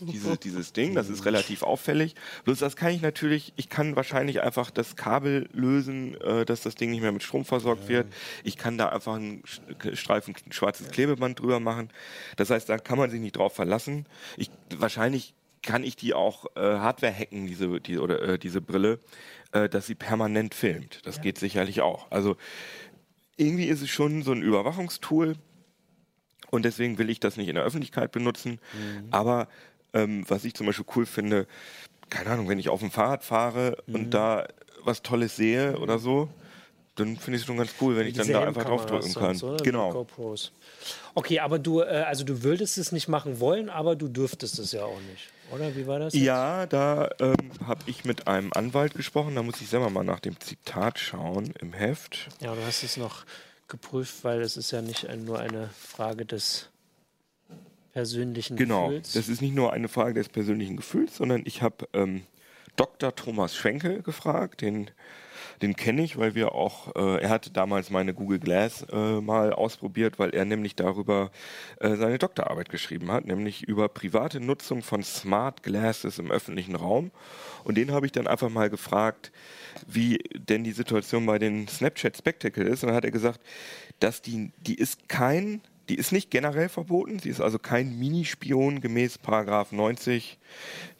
diese, 0.00 0.36
dieses 0.36 0.74
Ding, 0.74 0.94
das 0.94 1.08
ist 1.08 1.24
relativ 1.24 1.62
auffällig. 1.62 2.14
Bloß 2.44 2.58
das 2.58 2.76
kann 2.76 2.90
ich 2.92 3.00
natürlich, 3.00 3.54
ich 3.56 3.70
kann 3.70 3.96
wahrscheinlich 3.96 4.42
einfach 4.42 4.70
das 4.70 4.96
Kabel 4.96 5.48
lösen, 5.54 6.14
äh, 6.20 6.44
dass 6.44 6.60
das 6.60 6.74
Ding 6.74 6.90
nicht 6.90 7.00
mehr 7.00 7.10
mit 7.10 7.22
Strom 7.22 7.46
versorgt 7.46 7.88
wird. 7.88 8.06
Ich 8.44 8.58
kann 8.58 8.76
da 8.76 8.90
einfach 8.90 9.14
einen 9.14 9.42
Streifen 9.94 10.34
schwarzes 10.50 10.90
Klebeband 10.90 11.40
drüber 11.40 11.58
machen. 11.58 11.88
Das 12.36 12.50
heißt, 12.50 12.68
da 12.68 12.76
kann 12.76 12.98
man 12.98 13.10
sich 13.10 13.20
nicht 13.20 13.34
drauf 13.38 13.54
verlassen. 13.54 14.04
Ich, 14.36 14.50
wahrscheinlich 14.76 15.32
kann 15.62 15.84
ich 15.84 15.96
die 15.96 16.14
auch 16.14 16.46
äh, 16.56 16.60
Hardware 16.60 17.12
hacken, 17.12 17.46
diese, 17.46 17.80
die, 17.80 17.98
oder, 17.98 18.20
äh, 18.22 18.38
diese 18.38 18.60
Brille, 18.60 18.98
äh, 19.52 19.68
dass 19.68 19.86
sie 19.86 19.94
permanent 19.94 20.54
filmt. 20.54 21.00
Das 21.04 21.20
geht 21.20 21.38
sicherlich 21.38 21.80
auch. 21.80 22.10
Also 22.10 22.36
irgendwie 23.36 23.66
ist 23.66 23.80
es 23.82 23.90
schon 23.90 24.22
so 24.22 24.32
ein 24.32 24.42
Überwachungstool 24.42 25.36
und 26.50 26.64
deswegen 26.64 26.98
will 26.98 27.10
ich 27.10 27.20
das 27.20 27.36
nicht 27.36 27.48
in 27.48 27.54
der 27.54 27.64
Öffentlichkeit 27.64 28.12
benutzen. 28.12 28.60
Aber 29.10 29.48
ähm, 29.94 30.24
was 30.28 30.44
ich 30.44 30.54
zum 30.54 30.66
Beispiel 30.66 30.86
cool 30.96 31.06
finde, 31.06 31.46
keine 32.10 32.30
Ahnung, 32.30 32.48
wenn 32.48 32.58
ich 32.58 32.68
auf 32.68 32.80
dem 32.80 32.90
Fahrrad 32.90 33.24
fahre 33.24 33.76
und 33.86 34.10
da 34.10 34.46
was 34.84 35.02
Tolles 35.02 35.36
sehe 35.36 35.78
oder 35.78 35.98
so, 35.98 36.28
dann 36.94 37.16
finde 37.16 37.36
ich 37.36 37.42
es 37.42 37.46
schon 37.46 37.56
ganz 37.56 37.70
cool, 37.80 37.96
wenn 37.96 38.06
ich 38.06 38.14
dann 38.14 38.28
da 38.28 38.44
einfach 38.44 38.64
draufdrücken 38.64 39.14
kann. 39.14 39.34
so, 39.34 39.56
genau. 39.62 39.92
GoPros. 39.92 40.52
Okay, 41.14 41.40
aber 41.40 41.58
du, 41.58 41.80
äh, 41.80 41.84
also 42.06 42.24
du 42.24 42.42
würdest 42.42 42.76
es 42.76 42.92
nicht 42.92 43.08
machen 43.08 43.40
wollen, 43.40 43.70
aber 43.70 43.96
du 43.96 44.08
dürftest 44.08 44.58
es 44.58 44.72
ja 44.72 44.84
auch 44.84 45.00
nicht. 45.10 45.28
Oder 45.52 45.74
wie 45.76 45.86
war 45.86 45.98
das? 45.98 46.14
jetzt? 46.14 46.22
Ja, 46.22 46.66
da 46.66 47.10
ähm, 47.20 47.34
habe 47.66 47.82
ich 47.86 48.04
mit 48.04 48.26
einem 48.26 48.52
Anwalt 48.54 48.94
gesprochen. 48.94 49.34
Da 49.34 49.42
muss 49.42 49.60
ich 49.60 49.68
selber 49.68 49.90
mal 49.90 50.04
nach 50.04 50.20
dem 50.20 50.38
Zitat 50.40 50.98
schauen 50.98 51.54
im 51.60 51.72
Heft. 51.72 52.28
Ja, 52.40 52.54
du 52.54 52.64
hast 52.64 52.82
es 52.82 52.96
noch 52.96 53.24
geprüft, 53.68 54.24
weil 54.24 54.40
es 54.42 54.56
ist 54.56 54.70
ja 54.70 54.82
nicht 54.82 55.08
ein, 55.08 55.24
nur 55.24 55.38
eine 55.38 55.70
Frage 55.78 56.26
des 56.26 56.68
persönlichen 57.92 58.56
Genau, 58.56 58.88
Gefühls. 58.88 59.12
das 59.12 59.28
ist 59.28 59.40
nicht 59.42 59.54
nur 59.54 59.72
eine 59.72 59.88
Frage 59.88 60.14
des 60.14 60.28
persönlichen 60.28 60.76
Gefühls, 60.76 61.16
sondern 61.16 61.42
ich 61.44 61.62
habe 61.62 61.88
ähm, 61.92 62.22
Dr. 62.76 63.14
Thomas 63.14 63.54
Schwenke 63.54 64.02
gefragt, 64.02 64.62
den, 64.62 64.90
den 65.60 65.76
kenne 65.76 66.02
ich, 66.02 66.18
weil 66.18 66.34
wir 66.34 66.52
auch, 66.52 66.94
äh, 66.96 67.22
er 67.22 67.28
hatte 67.28 67.50
damals 67.50 67.90
meine 67.90 68.14
Google 68.14 68.38
Glass 68.38 68.86
äh, 68.90 69.20
mal 69.20 69.52
ausprobiert, 69.52 70.18
weil 70.18 70.30
er 70.30 70.44
nämlich 70.44 70.74
darüber 70.74 71.30
äh, 71.80 71.96
seine 71.96 72.18
Doktorarbeit 72.18 72.68
geschrieben 72.68 73.12
hat, 73.12 73.26
nämlich 73.26 73.62
über 73.62 73.88
private 73.88 74.40
Nutzung 74.40 74.82
von 74.82 75.02
Smart 75.02 75.62
Glasses 75.62 76.18
im 76.18 76.30
öffentlichen 76.30 76.76
Raum. 76.76 77.10
Und 77.64 77.76
den 77.76 77.92
habe 77.92 78.06
ich 78.06 78.12
dann 78.12 78.26
einfach 78.26 78.48
mal 78.48 78.70
gefragt, 78.70 79.32
wie 79.86 80.18
denn 80.34 80.64
die 80.64 80.72
Situation 80.72 81.26
bei 81.26 81.38
den 81.38 81.68
Snapchat 81.68 82.16
Spectacle 82.16 82.64
ist. 82.64 82.82
Und 82.82 82.88
dann 82.88 82.96
hat 82.96 83.04
er 83.04 83.10
gesagt, 83.10 83.40
dass 84.00 84.22
die, 84.22 84.52
die 84.58 84.74
ist 84.74 85.08
kein 85.08 85.60
die 85.88 85.96
ist 85.96 86.12
nicht 86.12 86.30
generell 86.30 86.68
verboten, 86.68 87.18
sie 87.18 87.28
ist 87.28 87.40
also 87.40 87.58
kein 87.58 87.98
Minispion 87.98 88.80
gemäß 88.80 89.18
Paragraph 89.18 89.72
90 89.72 90.38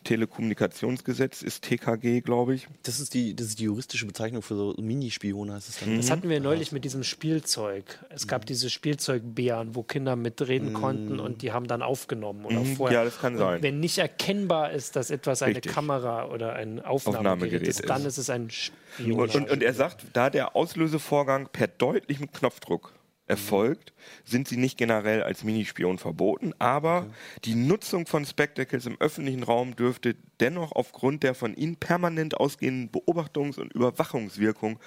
Telekommunikationsgesetz, 0.04 1.42
ist 1.42 1.62
TKG, 1.64 2.20
glaube 2.20 2.54
ich. 2.54 2.68
Das 2.82 3.00
ist 3.00 3.14
die, 3.14 3.34
das 3.34 3.46
ist 3.48 3.58
die 3.60 3.64
juristische 3.64 4.06
Bezeichnung 4.06 4.42
für 4.42 4.54
so 4.54 4.74
Minispione, 4.80 5.54
heißt 5.54 5.68
es 5.68 5.80
dann. 5.80 5.96
Das 5.96 6.10
hatten 6.10 6.28
wir 6.28 6.40
neulich 6.40 6.72
mit 6.72 6.84
diesem 6.84 7.02
Spielzeug. 7.04 7.98
Es 8.10 8.24
Mhm. 8.24 8.28
gab 8.28 8.46
diese 8.46 8.70
Spielzeugbären, 8.70 9.74
wo 9.74 9.82
Kinder 9.82 10.16
mitreden 10.16 10.72
konnten 10.72 11.20
und 11.20 11.42
die 11.42 11.52
haben 11.52 11.66
dann 11.66 11.82
aufgenommen. 11.82 12.44
Oder 12.44 12.60
Mhm, 12.60 12.76
vorher. 12.76 12.98
ja, 13.00 13.04
das 13.04 13.18
kann 13.18 13.34
und 13.34 13.38
sein. 13.38 13.62
Wenn 13.62 13.80
nicht 13.80 13.98
erkennbar 13.98 14.72
ist, 14.72 14.96
dass 14.96 15.10
etwas 15.10 15.42
eine 15.42 15.56
Richtig. 15.56 15.72
Kamera 15.72 16.26
oder 16.28 16.54
ein 16.54 16.80
Aufnahmegerät, 16.80 17.18
Aufnahmegerät 17.18 17.68
ist, 17.68 17.88
dann 17.88 18.00
ist. 18.02 18.06
ist 18.08 18.18
es 18.18 18.30
ein 18.30 18.50
Spion. 18.50 19.20
Und, 19.20 19.34
und, 19.34 19.50
und 19.50 19.62
er 19.62 19.74
sagt, 19.74 20.04
da 20.12 20.30
der 20.30 20.54
Auslösevorgang 20.56 21.48
per 21.52 21.66
deutlichem 21.68 22.30
Knopfdruck 22.32 22.92
erfolgt, 23.26 23.92
sind 24.24 24.48
sie 24.48 24.56
nicht 24.56 24.76
generell 24.76 25.22
als 25.22 25.44
Minispion 25.44 25.98
verboten, 25.98 26.52
aber 26.58 27.06
die 27.44 27.54
Nutzung 27.54 28.06
von 28.06 28.26
Spectacles 28.26 28.86
im 28.86 29.00
öffentlichen 29.00 29.42
Raum 29.42 29.76
dürfte 29.76 30.16
dennoch 30.40 30.72
aufgrund 30.72 31.22
der 31.22 31.34
von 31.34 31.54
ihnen 31.54 31.76
permanent 31.76 32.36
ausgehenden 32.36 32.90
Beobachtungs- 32.90 33.58
und 33.58 33.72
Überwachungswirkung 33.72 34.80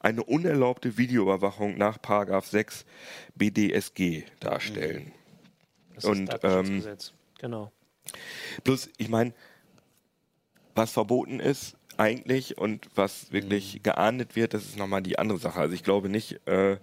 eine 0.00 0.24
unerlaubte 0.24 0.96
Videoüberwachung 0.96 1.76
nach 1.76 2.00
Paragraph 2.00 2.46
6 2.46 2.86
BDSG 3.34 4.24
darstellen. 4.40 5.12
das 5.94 6.04
ist 6.04 6.10
und, 6.10 6.26
Datenschutzgesetz. 6.26 7.12
genau. 7.38 7.70
Bloß, 8.64 8.88
ich 8.96 9.08
meine, 9.08 9.34
was 10.74 10.92
verboten 10.92 11.40
ist 11.40 11.76
eigentlich 11.98 12.58
und 12.58 12.88
was 12.94 13.32
wirklich 13.32 13.82
geahndet 13.82 14.34
wird, 14.34 14.54
das 14.54 14.64
ist 14.64 14.78
nochmal 14.78 15.02
die 15.02 15.18
andere 15.18 15.38
Sache. 15.38 15.60
Also 15.60 15.74
ich 15.74 15.84
glaube 15.84 16.08
nicht, 16.08 16.46
äh, 16.46 16.78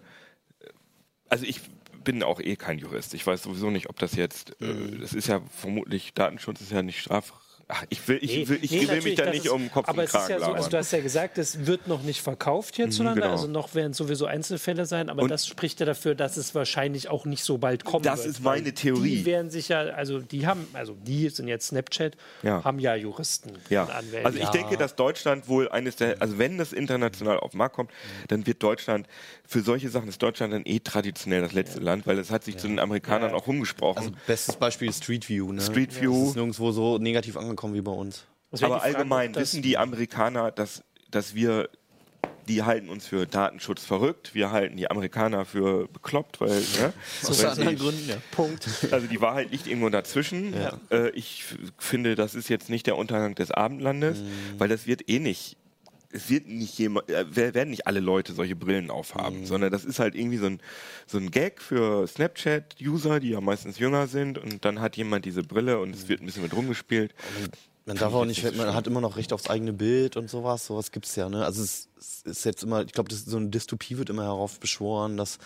also 1.30 1.46
ich 1.46 1.62
bin 2.04 2.24
auch 2.24 2.40
eh 2.40 2.56
kein 2.56 2.80
Jurist. 2.80 3.14
Ich 3.14 3.26
weiß 3.26 3.44
sowieso 3.44 3.70
nicht, 3.70 3.90
ob 3.90 4.00
das 4.00 4.16
jetzt, 4.16 4.60
äh, 4.62 4.98
das 5.00 5.14
ist 5.14 5.28
ja 5.28 5.42
vermutlich, 5.52 6.14
Datenschutz 6.14 6.62
ist 6.62 6.72
ja 6.72 6.82
nicht 6.82 7.00
straf. 7.00 7.34
Ach, 7.72 7.86
ich 7.90 8.08
will, 8.08 8.18
ich 8.20 8.36
Nee, 8.36 8.48
will, 8.50 8.60
ich 8.64 8.72
nee, 8.72 8.88
will 8.88 9.02
mich 9.04 9.14
da 9.14 9.26
das 9.26 9.34
nicht 9.36 9.46
ist- 9.46 9.52
um 9.52 9.72
Kopf 9.72 9.88
aber 9.88 10.00
und 10.00 10.04
es 10.06 10.10
ist 10.10 10.12
Kragen 10.14 10.32
ja 10.34 10.40
so, 10.40 10.54
also 10.54 10.70
du 10.72 10.78
hast 10.78 10.92
ja 10.92 11.02
gesagt, 11.02 11.38
es 11.38 11.68
wird 11.68 11.88
noch 11.88 12.02
nicht 12.02 12.20
verkauft 12.20 12.76
hierzulande, 12.78 13.22
genau. 13.22 13.34
also 13.34 13.46
noch 13.48 13.76
werden 13.76 13.94
sowieso 13.94 14.26
Einzelfälle 14.26 14.88
sein, 14.88 15.08
aber 15.08 15.22
Und- 15.22 15.30
das 15.30 15.46
spricht 15.46 15.80
ja 15.80 15.86
dafür, 15.86 16.16
dass 16.16 16.36
es 16.38 16.56
wahrscheinlich 16.56 17.10
auch 17.10 17.26
nicht 17.26 17.44
so 17.44 17.60
bald 17.60 17.86
kommen 17.86 18.04
Das 18.04 18.22
wird. 18.24 18.30
ist 18.30 18.44
meine 18.44 18.74
Theorie. 18.74 19.18
Die 19.18 19.26
werden 19.26 19.52
sich 19.52 19.70
ja, 19.70 19.82
also 19.82 20.18
die 20.18 20.48
haben, 20.48 20.66
also 20.74 20.96
die 21.06 21.30
sind 21.30 21.48
jetzt 21.48 21.68
Snapchat, 21.68 22.18
Ja. 22.42 22.64
haben 22.64 22.80
ja 22.80 22.96
Juristen 22.96 23.52
Ja, 23.70 23.84
und 23.84 23.92
Anwälte. 23.92 24.26
also 24.26 24.40
ich 24.40 24.50
denke, 24.50 24.76
dass 24.76 24.96
Deutschland 24.96 25.48
wohl 25.48 25.70
eines 25.70 25.96
der, 25.96 26.20
also 26.24 26.40
wenn 26.40 26.58
das 26.58 26.74
international 26.74 27.38
auf 27.40 27.52
den 27.52 27.60
Markt 27.60 27.76
kommt, 27.76 27.92
dann 28.30 28.48
wird 28.48 28.64
Deutschland, 28.64 29.06
für 29.46 29.62
solche 29.62 29.90
Sachen 29.90 30.10
ist 30.10 30.20
Deutschland 30.24 30.54
dann 30.54 30.64
eh 30.66 30.80
traditionell 30.80 31.42
das 31.42 31.54
letzte 31.54 31.80
Land, 31.82 32.08
weil 32.08 32.18
es 32.18 32.32
hat 32.32 32.44
sich 32.44 32.58
zu 32.58 32.68
den 32.68 32.80
Amerikanern 32.80 33.30
Ja. 33.30 33.36
auch 33.36 33.46
rumgesprochen. 33.46 34.00
Also 34.00 34.12
bestes 34.26 34.56
Beispiel 34.56 34.90
ist 34.90 35.04
Street 35.04 35.30
View. 35.30 35.52
Ne? 35.54 35.62
Street 35.62 36.02
View. 36.02 36.20
Das 36.20 36.30
ist 36.30 36.36
nirgendwo 36.36 36.72
so 36.72 36.98
negativ 36.98 37.38
angekommen 37.38 37.59
wie 37.74 37.82
bei 37.82 37.92
uns. 37.92 38.24
Aber 38.52 38.58
Frage, 38.80 38.82
allgemein 38.82 39.36
wissen 39.36 39.62
die 39.62 39.78
Amerikaner, 39.78 40.52
dass, 40.52 40.84
dass 41.12 41.36
wir, 41.36 41.70
die 42.48 42.64
halten 42.64 42.90
uns 42.90 43.06
für 43.06 43.28
Datenschutz 43.28 43.86
verrückt, 43.86 44.34
wir 44.34 44.52
halten 44.52 44.76
die 44.78 44.90
Amerikaner 44.90 45.46
für 45.46 45.88
bekloppt, 45.88 46.42
weil, 46.42 46.50
ne, 46.50 46.94
Aus 47.24 47.44
weil 47.44 47.50
anderen 47.52 47.78
Gründen, 47.78 48.10
ja. 48.10 48.16
Punkt. 48.32 48.68
also 48.92 49.06
die 49.06 49.22
Wahrheit 49.22 49.52
liegt 49.52 49.68
irgendwo 49.68 49.90
dazwischen. 49.90 50.54
Äh, 50.90 51.10
ich 51.12 51.44
finde, 51.78 52.16
das 52.16 52.34
ist 52.34 52.50
jetzt 52.50 52.70
nicht 52.70 52.88
der 52.88 52.98
Untergang 52.98 53.36
des 53.36 53.52
Abendlandes, 53.52 54.20
Mhm. 54.20 54.30
weil 54.58 54.68
das 54.70 54.88
wird 54.88 55.08
eh 55.10 55.20
nicht 55.20 55.58
es 56.12 56.30
wird 56.30 56.48
nicht 56.48 56.78
jemand, 56.80 57.10
äh, 57.10 57.26
wer- 57.30 57.54
werden 57.54 57.70
nicht 57.70 57.86
alle 57.88 58.00
Leute 58.00 58.34
solche 58.34 58.56
Brillen 58.56 58.86
Mhm. 58.86 58.92
aufhaben, 58.92 59.46
sondern 59.46 59.72
das 59.72 59.86
ist 59.86 60.00
halt 60.00 60.16
irgendwie 60.16 60.38
so 60.38 60.48
ein, 60.48 60.60
so 61.08 61.18
ein 61.18 61.30
Gag 61.32 61.62
für 61.62 62.08
Snapchat-User, 62.08 63.20
die 63.20 63.30
ja 63.30 63.42
meistens 63.42 63.80
jünger 63.80 64.08
sind 64.08 64.38
und 64.38 64.66
dann 64.66 64.82
hat 64.82 64.98
jemand 64.98 65.26
diese 65.26 65.44
Brille 65.44 65.80
und 65.80 65.94
es 65.96 66.08
wird 66.08 66.22
ein 66.22 66.26
bisschen 66.26 66.44
mit 66.44 66.54
rumgespielt. 66.56 67.14
Man 67.86 67.98
darf 67.98 68.14
auch 68.14 68.26
nicht, 68.26 68.44
man 68.56 68.74
hat 68.74 68.88
immer 68.88 69.02
noch 69.02 69.18
Recht 69.18 69.34
aufs 69.34 69.50
eigene 69.50 69.74
Bild 69.74 70.16
und 70.16 70.30
sowas. 70.30 70.66
Sowas 70.68 70.92
gibt's 70.92 71.16
ja, 71.16 71.28
ne? 71.30 71.44
Also 71.44 71.64
es, 71.64 71.90
es 71.98 72.22
ist 72.24 72.44
jetzt 72.46 72.64
immer, 72.64 72.84
ich 72.84 72.92
glaube, 72.92 73.14
so 73.14 73.38
eine 73.38 73.50
Dystopie 73.50 73.98
wird 73.98 74.10
immer 74.10 74.24
herauf 74.24 74.60
beschworen, 74.60 75.18
dass 75.18 75.40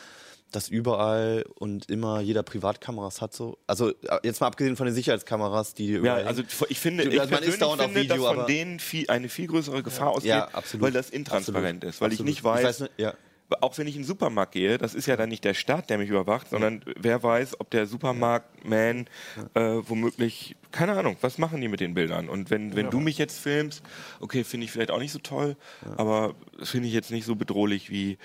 dass 0.55 0.69
überall 0.69 1.45
und 1.55 1.89
immer 1.89 2.21
jeder 2.21 2.43
Privatkameras 2.43 3.21
hat 3.21 3.33
so. 3.33 3.57
Also 3.67 3.89
äh, 3.89 3.93
jetzt 4.23 4.39
mal 4.41 4.47
abgesehen 4.47 4.75
von 4.75 4.85
den 4.85 4.95
Sicherheitskameras, 4.95 5.73
die 5.73 5.87
Ja, 5.91 5.97
überall 5.99 6.27
also 6.27 6.43
ich 6.69 6.79
finde, 6.79 7.03
ich 7.03 7.17
man 7.29 7.43
ist 7.43 7.61
dauernd 7.61 7.81
auf 7.81 7.87
finde, 7.87 8.01
Video, 8.01 8.15
dass 8.17 8.25
von 8.25 8.37
aber- 8.39 8.47
denen 8.47 8.79
viel, 8.79 9.09
eine 9.09 9.29
viel 9.29 9.47
größere 9.47 9.83
Gefahr 9.83 10.09
ausgeht, 10.11 10.29
Ja, 10.29 10.49
weil 10.79 10.91
das 10.91 11.09
intransparent 11.09 11.83
Absolut. 11.83 11.93
ist, 11.95 12.01
weil 12.01 12.07
Absolut. 12.11 12.29
ich 12.29 12.35
nicht 12.35 12.43
weiß, 12.43 12.79
nicht, 12.81 12.91
ja. 12.97 13.13
Auch 13.61 13.77
wenn 13.77 13.87
ich 13.87 13.95
in 13.95 14.01
den 14.01 14.07
Supermarkt 14.07 14.53
gehe, 14.53 14.77
das 14.77 14.95
ist 14.95 15.05
ja 15.05 15.15
dann 15.15 15.29
nicht 15.29 15.43
der 15.43 15.53
Staat, 15.53 15.89
der 15.89 15.97
mich 15.97 16.09
überwacht, 16.09 16.49
sondern 16.49 16.83
wer 16.97 17.21
weiß, 17.21 17.59
ob 17.59 17.69
der 17.69 17.85
Supermarktman 17.85 19.07
äh, 19.53 19.61
womöglich, 19.61 20.55
keine 20.71 20.93
Ahnung, 20.93 21.17
was 21.21 21.37
machen 21.37 21.61
die 21.61 21.67
mit 21.67 21.79
den 21.79 21.93
Bildern? 21.93 22.29
Und 22.29 22.49
wenn, 22.49 22.75
wenn 22.75 22.89
du 22.89 22.99
mich 22.99 23.17
jetzt 23.17 23.39
filmst, 23.39 23.83
okay, 24.19 24.43
finde 24.43 24.65
ich 24.65 24.71
vielleicht 24.71 24.91
auch 24.91 24.99
nicht 24.99 25.11
so 25.11 25.19
toll, 25.19 25.55
aber 25.97 26.35
finde 26.61 26.87
ich 26.87 26.93
jetzt 26.93 27.11
nicht 27.11 27.25
so 27.25 27.35
bedrohlich 27.35 27.89
wie 27.89 28.17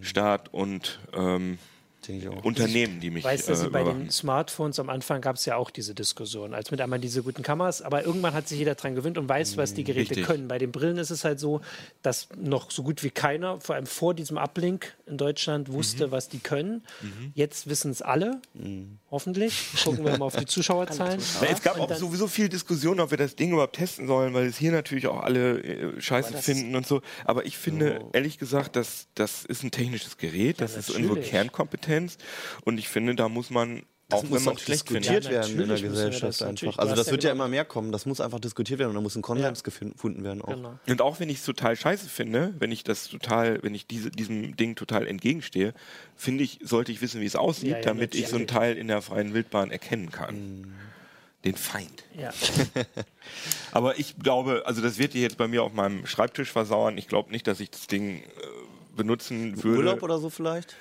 Staat 0.00 0.52
und 0.52 1.00
ähm. 1.14 1.58
Unternehmen, 2.42 3.00
die 3.00 3.10
mich 3.10 3.24
Weißt 3.24 3.48
du, 3.48 3.52
äh, 3.52 3.70
bei 3.70 3.82
den 3.84 4.10
Smartphones 4.10 4.78
am 4.78 4.90
Anfang 4.90 5.20
gab 5.20 5.36
es 5.36 5.44
ja 5.44 5.56
auch 5.56 5.70
diese 5.70 5.94
Diskussion, 5.94 6.54
als 6.54 6.70
mit 6.70 6.80
einmal 6.80 6.98
diese 6.98 7.22
guten 7.22 7.42
Kameras, 7.42 7.82
aber 7.82 8.04
irgendwann 8.04 8.34
hat 8.34 8.48
sich 8.48 8.58
jeder 8.58 8.74
dran 8.74 8.94
gewöhnt 8.94 9.18
und 9.18 9.28
weiß, 9.28 9.56
was 9.56 9.74
die 9.74 9.84
Geräte 9.84 10.10
Richtig. 10.10 10.26
können. 10.26 10.48
Bei 10.48 10.58
den 10.58 10.72
Brillen 10.72 10.98
ist 10.98 11.10
es 11.10 11.24
halt 11.24 11.40
so, 11.40 11.60
dass 12.02 12.28
noch 12.36 12.70
so 12.70 12.82
gut 12.82 13.02
wie 13.02 13.10
keiner, 13.10 13.60
vor 13.60 13.74
allem 13.74 13.86
vor 13.86 14.14
diesem 14.14 14.38
Uplink 14.38 14.94
in 15.06 15.18
Deutschland, 15.18 15.72
wusste, 15.72 16.10
was 16.10 16.28
die 16.28 16.38
können. 16.38 16.82
Jetzt 17.34 17.68
wissen 17.68 17.90
es 17.90 18.02
alle, 18.02 18.40
hoffentlich. 19.10 19.66
Gucken 19.84 20.04
wir 20.04 20.18
mal 20.18 20.26
auf 20.26 20.36
die 20.36 20.46
Zuschauerzahlen. 20.54 21.20
Na, 21.40 21.46
es 21.48 21.62
gab 21.62 21.78
Und 21.78 21.92
auch 21.92 21.96
sowieso 21.96 22.26
viel 22.26 22.48
Diskussion, 22.48 23.00
ob 23.00 23.10
wir 23.10 23.18
das 23.18 23.36
Ding 23.36 23.52
überhaupt 23.52 23.76
testen 23.76 24.06
sollen, 24.06 24.34
weil 24.34 24.46
es 24.46 24.56
hier 24.56 24.72
natürlich 24.72 25.06
auch 25.06 25.20
alle 25.22 25.60
äh, 25.62 26.00
scheiße 26.00 26.34
finden 26.38 26.76
und 26.76 26.86
so. 26.86 27.02
Aber 27.24 27.46
ich 27.46 27.56
finde, 27.56 28.04
ehrlich 28.12 28.38
gesagt, 28.38 28.76
das, 28.76 29.08
das 29.14 29.44
ist 29.44 29.62
ein 29.62 29.70
technisches 29.70 30.16
Gerät, 30.16 30.60
das 30.60 30.76
ist 30.76 30.90
unsere 30.90 31.14
natürlich. 31.14 31.30
Kernkompetenz. 31.94 32.18
Und 32.64 32.78
ich 32.78 32.88
finde, 32.88 33.14
da 33.14 33.28
muss 33.28 33.50
man, 33.50 33.82
Das 34.08 34.18
auch 34.20 34.22
wenn 34.24 34.30
muss 34.30 34.44
man 34.44 34.54
auch 34.54 34.58
schlecht 34.58 34.86
findet, 34.86 35.04
diskutiert 35.04 35.24
Ja, 35.24 35.30
werden 35.30 35.60
in 35.60 35.68
der 35.68 35.80
Gesellschaft 35.80 36.42
einfach. 36.42 36.78
Also 36.78 36.94
das 36.94 37.06
ja 37.06 37.12
wird 37.12 37.24
ja 37.24 37.30
genau- 37.32 37.44
immer 37.44 37.50
mehr 37.50 37.64
kommen. 37.64 37.90
Das 37.92 38.04
muss 38.06 38.20
einfach 38.20 38.40
diskutiert 38.40 38.78
werden 38.78 38.90
und 38.90 38.96
da 38.96 39.00
muss 39.00 39.16
ein 39.16 39.22
Konsens 39.22 39.64
gefin- 39.64 39.92
gefunden 39.92 40.24
werden 40.24 40.42
auch. 40.42 40.48
Genau. 40.54 40.78
Und 40.86 41.00
auch 41.02 41.20
wenn 41.20 41.28
ich 41.30 41.38
es 41.38 41.44
total 41.44 41.74
scheiße 41.76 42.08
finde, 42.08 42.54
wenn 42.58 42.70
ich 42.72 42.84
das 42.84 43.08
total, 43.08 43.62
wenn 43.62 43.74
ich 43.74 43.86
diese, 43.86 44.10
diesem 44.10 44.56
Ding 44.56 44.74
total 44.76 45.06
entgegenstehe, 45.06 45.72
finde 46.16 46.44
ich, 46.44 46.58
sollte 46.62 46.92
ich 46.92 47.00
wissen, 47.00 47.20
wie 47.20 47.26
es 47.26 47.36
aussieht, 47.36 47.70
Ja, 47.70 47.76
ja, 47.78 47.82
damit 47.82 48.14
ich 48.14 48.28
so 48.28 48.36
einen. 48.36 48.46
Teil 48.46 48.76
in 48.76 48.88
der 48.88 49.00
freien 49.02 49.32
Wildbahn 49.32 49.70
erkennen 49.70 50.10
kann. 50.10 50.74
Den 51.44 51.56
Feind. 51.56 52.04
Ja. 52.18 52.30
Aber 53.72 53.98
ich 53.98 54.16
glaube, 54.18 54.62
also 54.64 54.80
das 54.80 54.98
wird 54.98 55.12
dir 55.14 55.20
jetzt 55.22 55.36
bei 55.36 55.46
mir 55.48 55.62
auf 55.62 55.72
meinem 55.74 56.06
Schreibtisch 56.06 56.50
versauern. 56.50 56.96
Ich 56.98 57.06
glaube 57.08 57.30
nicht, 57.32 57.46
dass 57.46 57.60
ich 57.60 57.70
das 57.70 57.86
Ding 57.86 58.18
äh, 58.18 58.22
benutzen 58.96 59.62
würde. 59.62 59.78
Urlaub 59.78 60.02
oder 60.02 60.18
so 60.18 60.30
vielleicht? 60.30 60.76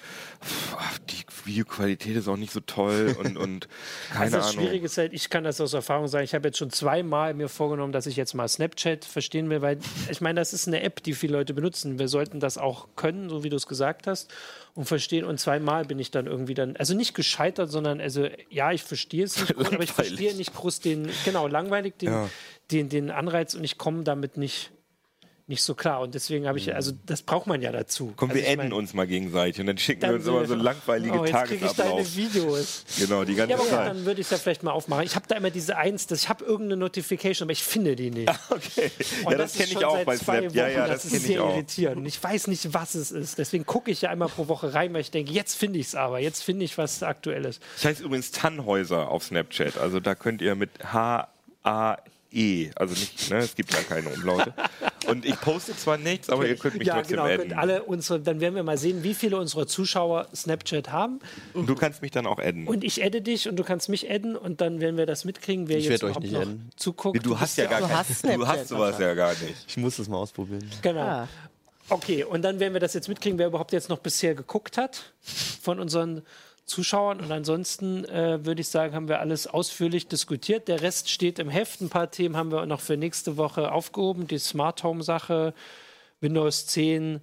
Ach, 0.78 0.98
die 1.00 1.24
Videoqualität 1.46 2.16
ist 2.16 2.28
auch 2.28 2.38
nicht 2.38 2.52
so 2.52 2.60
toll 2.60 3.16
und, 3.20 3.38
und 3.38 3.68
keine 4.12 4.22
Also 4.26 4.38
das 4.38 4.46
Ahnung. 4.50 4.62
Schwierige 4.66 4.86
ist 4.86 4.98
halt, 4.98 5.14
ich 5.14 5.30
kann 5.30 5.44
das 5.44 5.60
aus 5.62 5.74
Erfahrung 5.74 6.08
sagen, 6.08 6.24
ich 6.24 6.34
habe 6.34 6.48
jetzt 6.48 6.58
schon 6.58 6.70
zweimal 6.70 7.34
mir 7.34 7.50
vorgenommen, 7.50 7.92
dass 7.94 8.06
ich 8.06 8.16
jetzt 8.16 8.34
mal 8.34 8.48
Snapchat 8.48 9.06
verstehen 9.06 9.50
will, 9.50 9.62
weil 9.62 9.80
ich 10.10 10.22
meine, 10.22 10.40
das 10.40 10.54
ist 10.54 10.68
eine 10.68 10.82
App, 10.84 11.04
die 11.04 11.14
viele 11.14 11.34
Leute 11.34 11.54
benutzen. 11.54 12.00
Wir 12.00 12.08
sollten 12.08 12.40
das 12.40 12.58
auch 12.58 12.88
können, 12.96 13.30
so 13.30 13.44
wie 13.44 13.50
du 13.50 13.56
es 13.56 13.68
gesagt 13.68 14.08
hast, 14.08 14.34
und 14.74 14.86
verstehen. 14.86 15.26
Und 15.26 15.40
zweimal 15.40 15.86
bin 15.86 16.00
ich 16.00 16.12
dann 16.12 16.28
irgendwie 16.28 16.54
dann, 16.54 16.76
also 16.78 16.94
nicht 16.96 17.14
gescheitert, 17.14 17.72
sondern 17.72 18.00
also 18.02 18.28
ja, 18.50 18.72
ich 18.72 18.84
verstehe 18.84 19.24
es 19.26 19.38
nicht, 19.40 19.56
groß, 19.56 19.68
aber 19.74 19.84
ich 19.84 19.92
verstehe 19.92 20.34
nicht 20.36 20.54
groß 20.54 20.80
den, 20.80 21.10
genau, 21.26 21.48
langweilig 21.48 21.98
den, 21.98 22.10
Ja. 22.12 22.30
den, 22.72 22.90
den 22.90 23.12
Anreiz 23.12 23.54
und 23.54 23.64
ich 23.64 23.78
komme 23.78 24.04
damit 24.04 24.38
nicht, 24.38 24.72
nicht 25.46 25.62
so 25.62 25.76
klar. 25.76 26.00
Und 26.00 26.16
deswegen 26.16 26.48
habe 26.48 26.58
ich, 26.58 26.74
also 26.74 26.94
das 27.06 27.22
braucht 27.22 27.48
man 27.48 27.62
ja 27.62 27.72
dazu. 27.72 28.14
Komm, 28.16 28.32
also 28.32 28.42
wir 28.42 28.50
adden 28.50 28.72
uns 28.72 28.94
mal 28.94 29.06
gegenseitig 29.06 29.60
und 29.60 29.68
dann 29.68 29.78
schicken 29.78 30.00
dann 30.00 30.12
wir 30.12 30.16
uns 30.18 30.28
immer 30.28 30.46
so 30.46 30.56
langweilige 30.56 31.20
oh, 31.20 31.26
jetzt 31.26 31.44
krieg 31.46 31.62
ich 31.62 31.72
deine 31.74 31.90
Tagesablauf. 31.92 32.16
Videos. 32.16 32.86
Genau, 32.98 33.24
die 33.26 33.36
ganze 33.36 33.52
Ja, 33.52 33.60
aber 33.60 33.68
Zeit. 33.70 33.88
dann 33.90 34.06
würde 34.06 34.22
ich 34.22 34.28
es 34.28 34.32
ja 34.32 34.38
vielleicht 34.38 34.64
mal 34.64 34.72
aufmachen. 34.72 35.04
Ich 35.04 35.16
habe 35.16 35.28
da 35.28 35.36
immer 35.36 35.50
diese 35.50 35.76
Eins, 35.76 36.08
dass 36.08 36.22
ich 36.24 36.30
habe 36.30 36.46
irgendeine 36.46 36.78
Notification, 36.78 37.46
aber 37.48 37.52
ich 37.52 37.64
finde 37.64 37.96
die 37.98 38.10
nicht. 38.10 38.32
Okay. 38.50 38.90
Und 39.26 39.32
Ja, 39.34 39.38
das 39.38 39.52
ist 39.52 39.58
kenne 39.60 39.72
ich 39.80 39.86
auch 39.86 39.96
seit 39.98 40.06
bei 40.06 40.18
zwei 40.18 40.40
Snap. 40.40 40.56
Ja, 40.56 40.64
Wochen, 40.66 40.72
ja, 40.76 40.88
das, 40.88 41.04
das 41.04 41.06
ist 41.06 41.12
kenne 41.12 41.22
ich 41.24 41.28
sehr 41.28 41.44
auch. 41.44 41.54
irritierend. 41.56 42.08
Ich 42.08 42.24
weiß 42.24 42.48
nicht, 42.48 42.74
was 42.74 42.96
es 42.96 43.12
ist. 43.12 43.38
Deswegen 43.38 43.66
gucke 43.66 43.92
ich 43.92 44.02
ja 44.02 44.10
einmal 44.12 44.30
pro 44.30 44.48
Woche 44.48 44.74
rein, 44.74 44.94
weil 44.94 45.02
ich 45.02 45.12
denke, 45.12 45.32
jetzt 45.34 45.56
finde 45.56 45.80
ich 45.80 45.88
es 45.88 45.96
aber. 45.96 46.20
Jetzt 46.20 46.42
finde 46.44 46.64
ich, 46.64 46.78
was 46.78 47.04
aktuell 47.04 47.44
ist. 47.46 47.62
Ich 47.78 47.86
heiße 47.86 48.04
übrigens 48.04 48.32
Tannhäuser 48.32 49.10
auf 49.10 49.24
Snapchat. 49.26 49.78
Also 49.78 50.00
da 50.00 50.16
könnt 50.16 50.42
ihr 50.42 50.56
mit 50.56 50.70
H-A-E, 52.34 52.72
also 52.76 52.94
nicht, 52.94 53.30
ne, 53.30 53.38
es 53.38 53.56
gibt 53.56 53.74
ja 53.74 53.80
keine 53.82 54.10
Umlaute. 54.10 54.54
Und 55.08 55.26
ich 55.26 55.40
poste 55.40 55.76
zwar 55.76 55.98
nichts, 55.98 56.30
aber 56.30 56.48
ihr 56.48 56.56
könnt 56.56 56.78
mich 56.78 56.88
ja, 56.88 56.96
trotzdem 56.96 57.18
genau. 57.18 57.28
adden. 57.28 57.50
Könnt 57.50 57.58
alle 57.58 57.84
unsere, 57.84 58.20
dann 58.20 58.40
werden 58.40 58.56
wir 58.56 58.64
mal 58.64 58.78
sehen, 58.78 59.04
wie 59.04 59.14
viele 59.14 59.38
unserer 59.38 59.68
Zuschauer 59.68 60.28
Snapchat 60.34 60.92
haben. 60.92 61.20
Und 61.54 61.68
du 61.68 61.76
kannst 61.76 62.02
mich 62.02 62.12
dann 62.12 62.26
auch 62.26 62.40
adden. 62.40 62.68
Und 62.68 62.84
ich 62.84 63.04
adde 63.04 63.22
dich 63.22 63.48
und 63.48 63.58
du 63.58 63.64
kannst 63.64 63.90
mich 63.90 64.10
adden 64.10 64.36
und 64.36 64.62
dann 64.62 64.80
werden 64.82 64.98
wir 64.98 65.06
das 65.06 65.26
mitkriegen, 65.26 65.68
wer 65.68 65.78
Ich 65.78 65.86
jetzt 65.86 66.04
euch 66.04 66.12
überhaupt 66.12 66.24
nicht 66.24 66.34
noch 66.34 66.42
adden. 66.42 66.70
zuguckt. 66.76 67.26
du 67.26 67.40
hast 67.40 67.58
ja 67.58 67.66
gar 67.66 67.82
du 67.82 67.88
kein, 67.88 67.98
hast 67.98 68.10
du 68.10 68.16
Snapchat 68.16 68.48
hast 68.48 68.68
sowas 68.70 69.00
ja 69.00 69.14
gar 69.14 69.32
nicht. 69.32 69.66
Ich 69.68 69.78
muss 69.78 69.98
das 69.98 70.08
mal 70.08 70.18
ausprobieren. 70.18 70.70
Genau. 70.82 71.02
Ah. 71.02 71.28
Okay, 71.90 72.24
und 72.24 72.44
dann 72.44 72.60
werden 72.62 72.74
wir 72.74 72.80
das 72.80 72.94
jetzt 72.94 73.10
mitkriegen, 73.10 73.38
wer 73.38 73.48
überhaupt 73.48 73.74
jetzt 73.74 73.90
noch 73.90 74.00
bisher 74.00 74.36
geguckt 74.36 74.78
hat 74.78 75.14
von 75.62 75.80
unseren 75.80 76.24
Zuschauern. 76.66 77.20
Und 77.20 77.32
ansonsten 77.32 78.06
äh, 78.06 78.46
würde 78.46 78.62
ich 78.62 78.70
sagen, 78.70 78.96
haben 78.96 79.08
wir 79.08 79.20
alles 79.20 79.48
ausführlich 79.48 80.08
diskutiert. 80.08 80.68
Der 80.68 80.82
Rest 80.82 81.10
steht 81.10 81.40
im 81.40 81.50
Heft. 81.50 81.82
Ein 81.82 81.90
paar 81.90 82.12
Themen 82.12 82.38
haben 82.38 82.52
wir 82.52 82.66
noch 82.66 82.82
für 82.82 82.98
nächste 82.98 83.38
Woche 83.38 83.72
aufgehoben. 83.72 84.28
Die 84.28 84.40
Smart 84.40 84.84
Home 84.84 85.04
Sache, 85.04 85.54
Windows 86.22 86.68
10, 86.68 87.22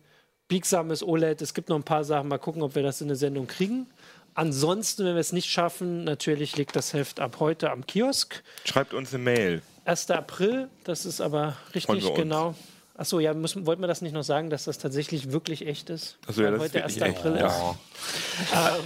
biegsames 0.48 1.02
OLED. 1.02 1.42
Es 1.42 1.54
gibt 1.54 1.68
noch 1.68 1.76
ein 1.76 1.84
paar 1.84 2.04
Sachen. 2.04 2.28
Mal 2.28 2.38
gucken, 2.38 2.62
ob 2.62 2.74
wir 2.74 2.82
das 2.82 3.00
in 3.00 3.08
eine 3.08 3.16
Sendung 3.16 3.46
kriegen. 3.46 3.86
Ansonsten, 4.34 5.04
wenn 5.04 5.14
wir 5.14 5.20
es 5.20 5.32
nicht 5.32 5.50
schaffen, 5.50 6.04
natürlich 6.04 6.56
liegt 6.56 6.76
das 6.76 6.92
Heft 6.92 7.20
ab 7.20 7.36
heute 7.40 7.70
am 7.70 7.86
Kiosk. 7.86 8.42
Schreibt 8.64 8.94
uns 8.94 9.12
eine 9.12 9.22
Mail. 9.22 9.62
1. 9.84 10.10
April, 10.10 10.68
das 10.84 11.04
ist 11.04 11.20
aber 11.20 11.56
richtig 11.74 12.14
genau. 12.14 12.54
Achso, 13.00 13.18
ja, 13.18 13.32
müssen, 13.32 13.64
wollten 13.64 13.80
wir 13.82 13.86
das 13.88 14.02
nicht 14.02 14.12
noch 14.12 14.22
sagen, 14.24 14.50
dass 14.50 14.64
das 14.64 14.76
tatsächlich 14.76 15.32
wirklich 15.32 15.66
echt 15.66 15.88
ist? 15.88 16.18
Achso, 16.26 16.42
ja, 16.42 16.50
das 16.50 16.58
ist 16.58 16.74
heute 16.74 16.74
wirklich 16.84 17.02
1. 17.02 17.10
echt. 17.10 17.18
April 17.18 17.34
ist. 17.36 17.40
Ja. 17.40 18.78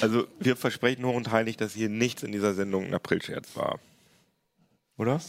Also 0.00 0.26
wir 0.38 0.56
versprechen 0.56 1.04
hoch 1.04 1.14
und 1.14 1.30
heilig, 1.30 1.58
dass 1.58 1.74
hier 1.74 1.90
nichts 1.90 2.22
in 2.22 2.32
dieser 2.32 2.54
Sendung 2.54 2.86
ein 2.86 2.94
Aprilscherz 2.94 3.48
war. 3.56 3.78
Oder? 4.96 5.20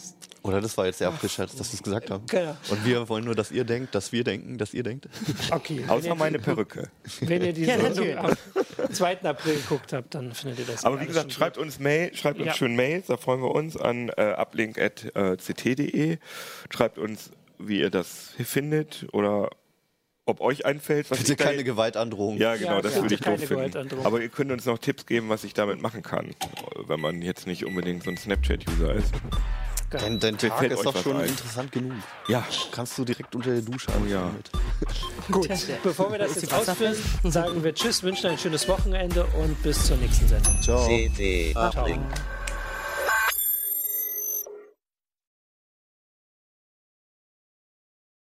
Oder 0.43 0.61
das 0.61 0.77
war 0.77 0.85
jetzt 0.85 1.01
der 1.01 1.09
Aprilscherz, 1.09 1.55
dass 1.57 1.71
wir 1.71 1.75
es 1.75 1.83
gesagt 1.83 2.09
haben. 2.09 2.25
Genau. 2.27 2.55
Und 2.69 2.85
wir 2.85 3.09
wollen 3.09 3.25
nur, 3.25 3.35
dass 3.35 3.51
ihr 3.51 3.65
denkt, 3.65 3.93
dass 3.95 4.13
wir 4.13 4.23
denken, 4.23 4.57
dass 4.57 4.73
ihr 4.73 4.83
denkt. 4.83 5.09
Okay. 5.51 5.83
Außer 5.87 6.15
meine 6.15 6.39
Perücke. 6.39 6.89
wenn 7.19 7.41
ihr 7.43 7.51
die 7.51 7.61
Ja, 7.65 7.79
Sendung 7.81 8.13
natürlich. 8.15 8.39
am 8.79 8.93
2. 8.93 9.21
April 9.23 9.55
geguckt 9.55 9.91
habt, 9.91 10.15
dann 10.15 10.33
findet 10.33 10.59
ihr 10.59 10.65
das. 10.67 10.85
Aber 10.85 10.95
ja 10.95 11.01
wie 11.01 11.07
gesagt, 11.07 11.33
schreibt 11.33 11.57
uns 11.57 11.79
Mail, 11.79 12.15
schreibt 12.15 12.39
uns 12.39 12.47
Ja. 12.47 12.53
schön 12.53 12.77
Mails, 12.77 13.07
da 13.07 13.17
freuen 13.17 13.41
wir 13.41 13.51
uns 13.51 13.75
an 13.75 14.09
äh, 14.15 14.35
uplink.ct.de. 14.37 16.17
Schreibt 16.69 16.97
uns, 16.97 17.29
wie 17.67 17.79
ihr 17.79 17.89
das 17.89 18.31
findet 18.43 19.07
oder 19.13 19.49
ob 20.25 20.39
euch 20.39 20.65
einfällt, 20.65 21.09
was 21.09 21.17
Bitte 21.19 21.31
ich 21.33 21.37
da- 21.37 21.45
keine 21.45 21.63
Gewaltandrohung. 21.63 22.37
Ja, 22.37 22.55
genau, 22.55 22.75
Ja, 22.75 22.81
das 22.81 22.95
würde 23.01 23.15
ich 23.15 23.21
doof 23.21 23.39
finden. 23.43 23.89
Aber 24.03 24.21
ihr 24.21 24.29
könnt 24.29 24.51
uns 24.51 24.65
noch 24.65 24.77
Tipps 24.77 25.05
geben, 25.05 25.29
was 25.29 25.43
ich 25.43 25.53
damit 25.53 25.81
machen 25.81 26.03
kann, 26.03 26.35
wenn 26.87 26.99
man 26.99 27.21
jetzt 27.21 27.47
nicht 27.47 27.65
unbedingt 27.65 28.03
so 28.03 28.11
ein 28.11 28.17
Snapchat-User 28.17 28.93
ist. 28.93 29.13
Dein, 29.89 30.19
dein 30.19 30.37
Tag 30.37 30.57
fällt 30.57 30.71
ist 30.71 30.85
doch 30.85 30.95
schon 30.95 31.17
ein? 31.17 31.27
interessant 31.27 31.69
genug. 31.73 31.91
Ja, 32.29 32.45
Kannst 32.71 32.97
du 32.97 33.03
direkt 33.03 33.35
unter 33.35 33.51
der 33.51 33.61
Dusche 33.61 33.87
anfangen 33.89 34.09
ja. 34.09 34.31
Gut, 35.31 35.49
bevor 35.83 36.11
wir 36.13 36.19
das 36.19 36.35
jetzt 36.41 36.53
ausführen, 36.53 36.95
sagen 37.25 37.61
wir 37.61 37.73
Tschüss, 37.73 38.01
wünschen 38.01 38.27
ein 38.29 38.37
schönes 38.37 38.67
Wochenende 38.69 39.25
und 39.41 39.61
bis 39.63 39.87
zur 39.87 39.97
nächsten 39.97 40.27
Sendung. 40.29 40.61
Ciao. 40.61 40.85
CD 40.87 41.51
Ciao. 41.51 42.40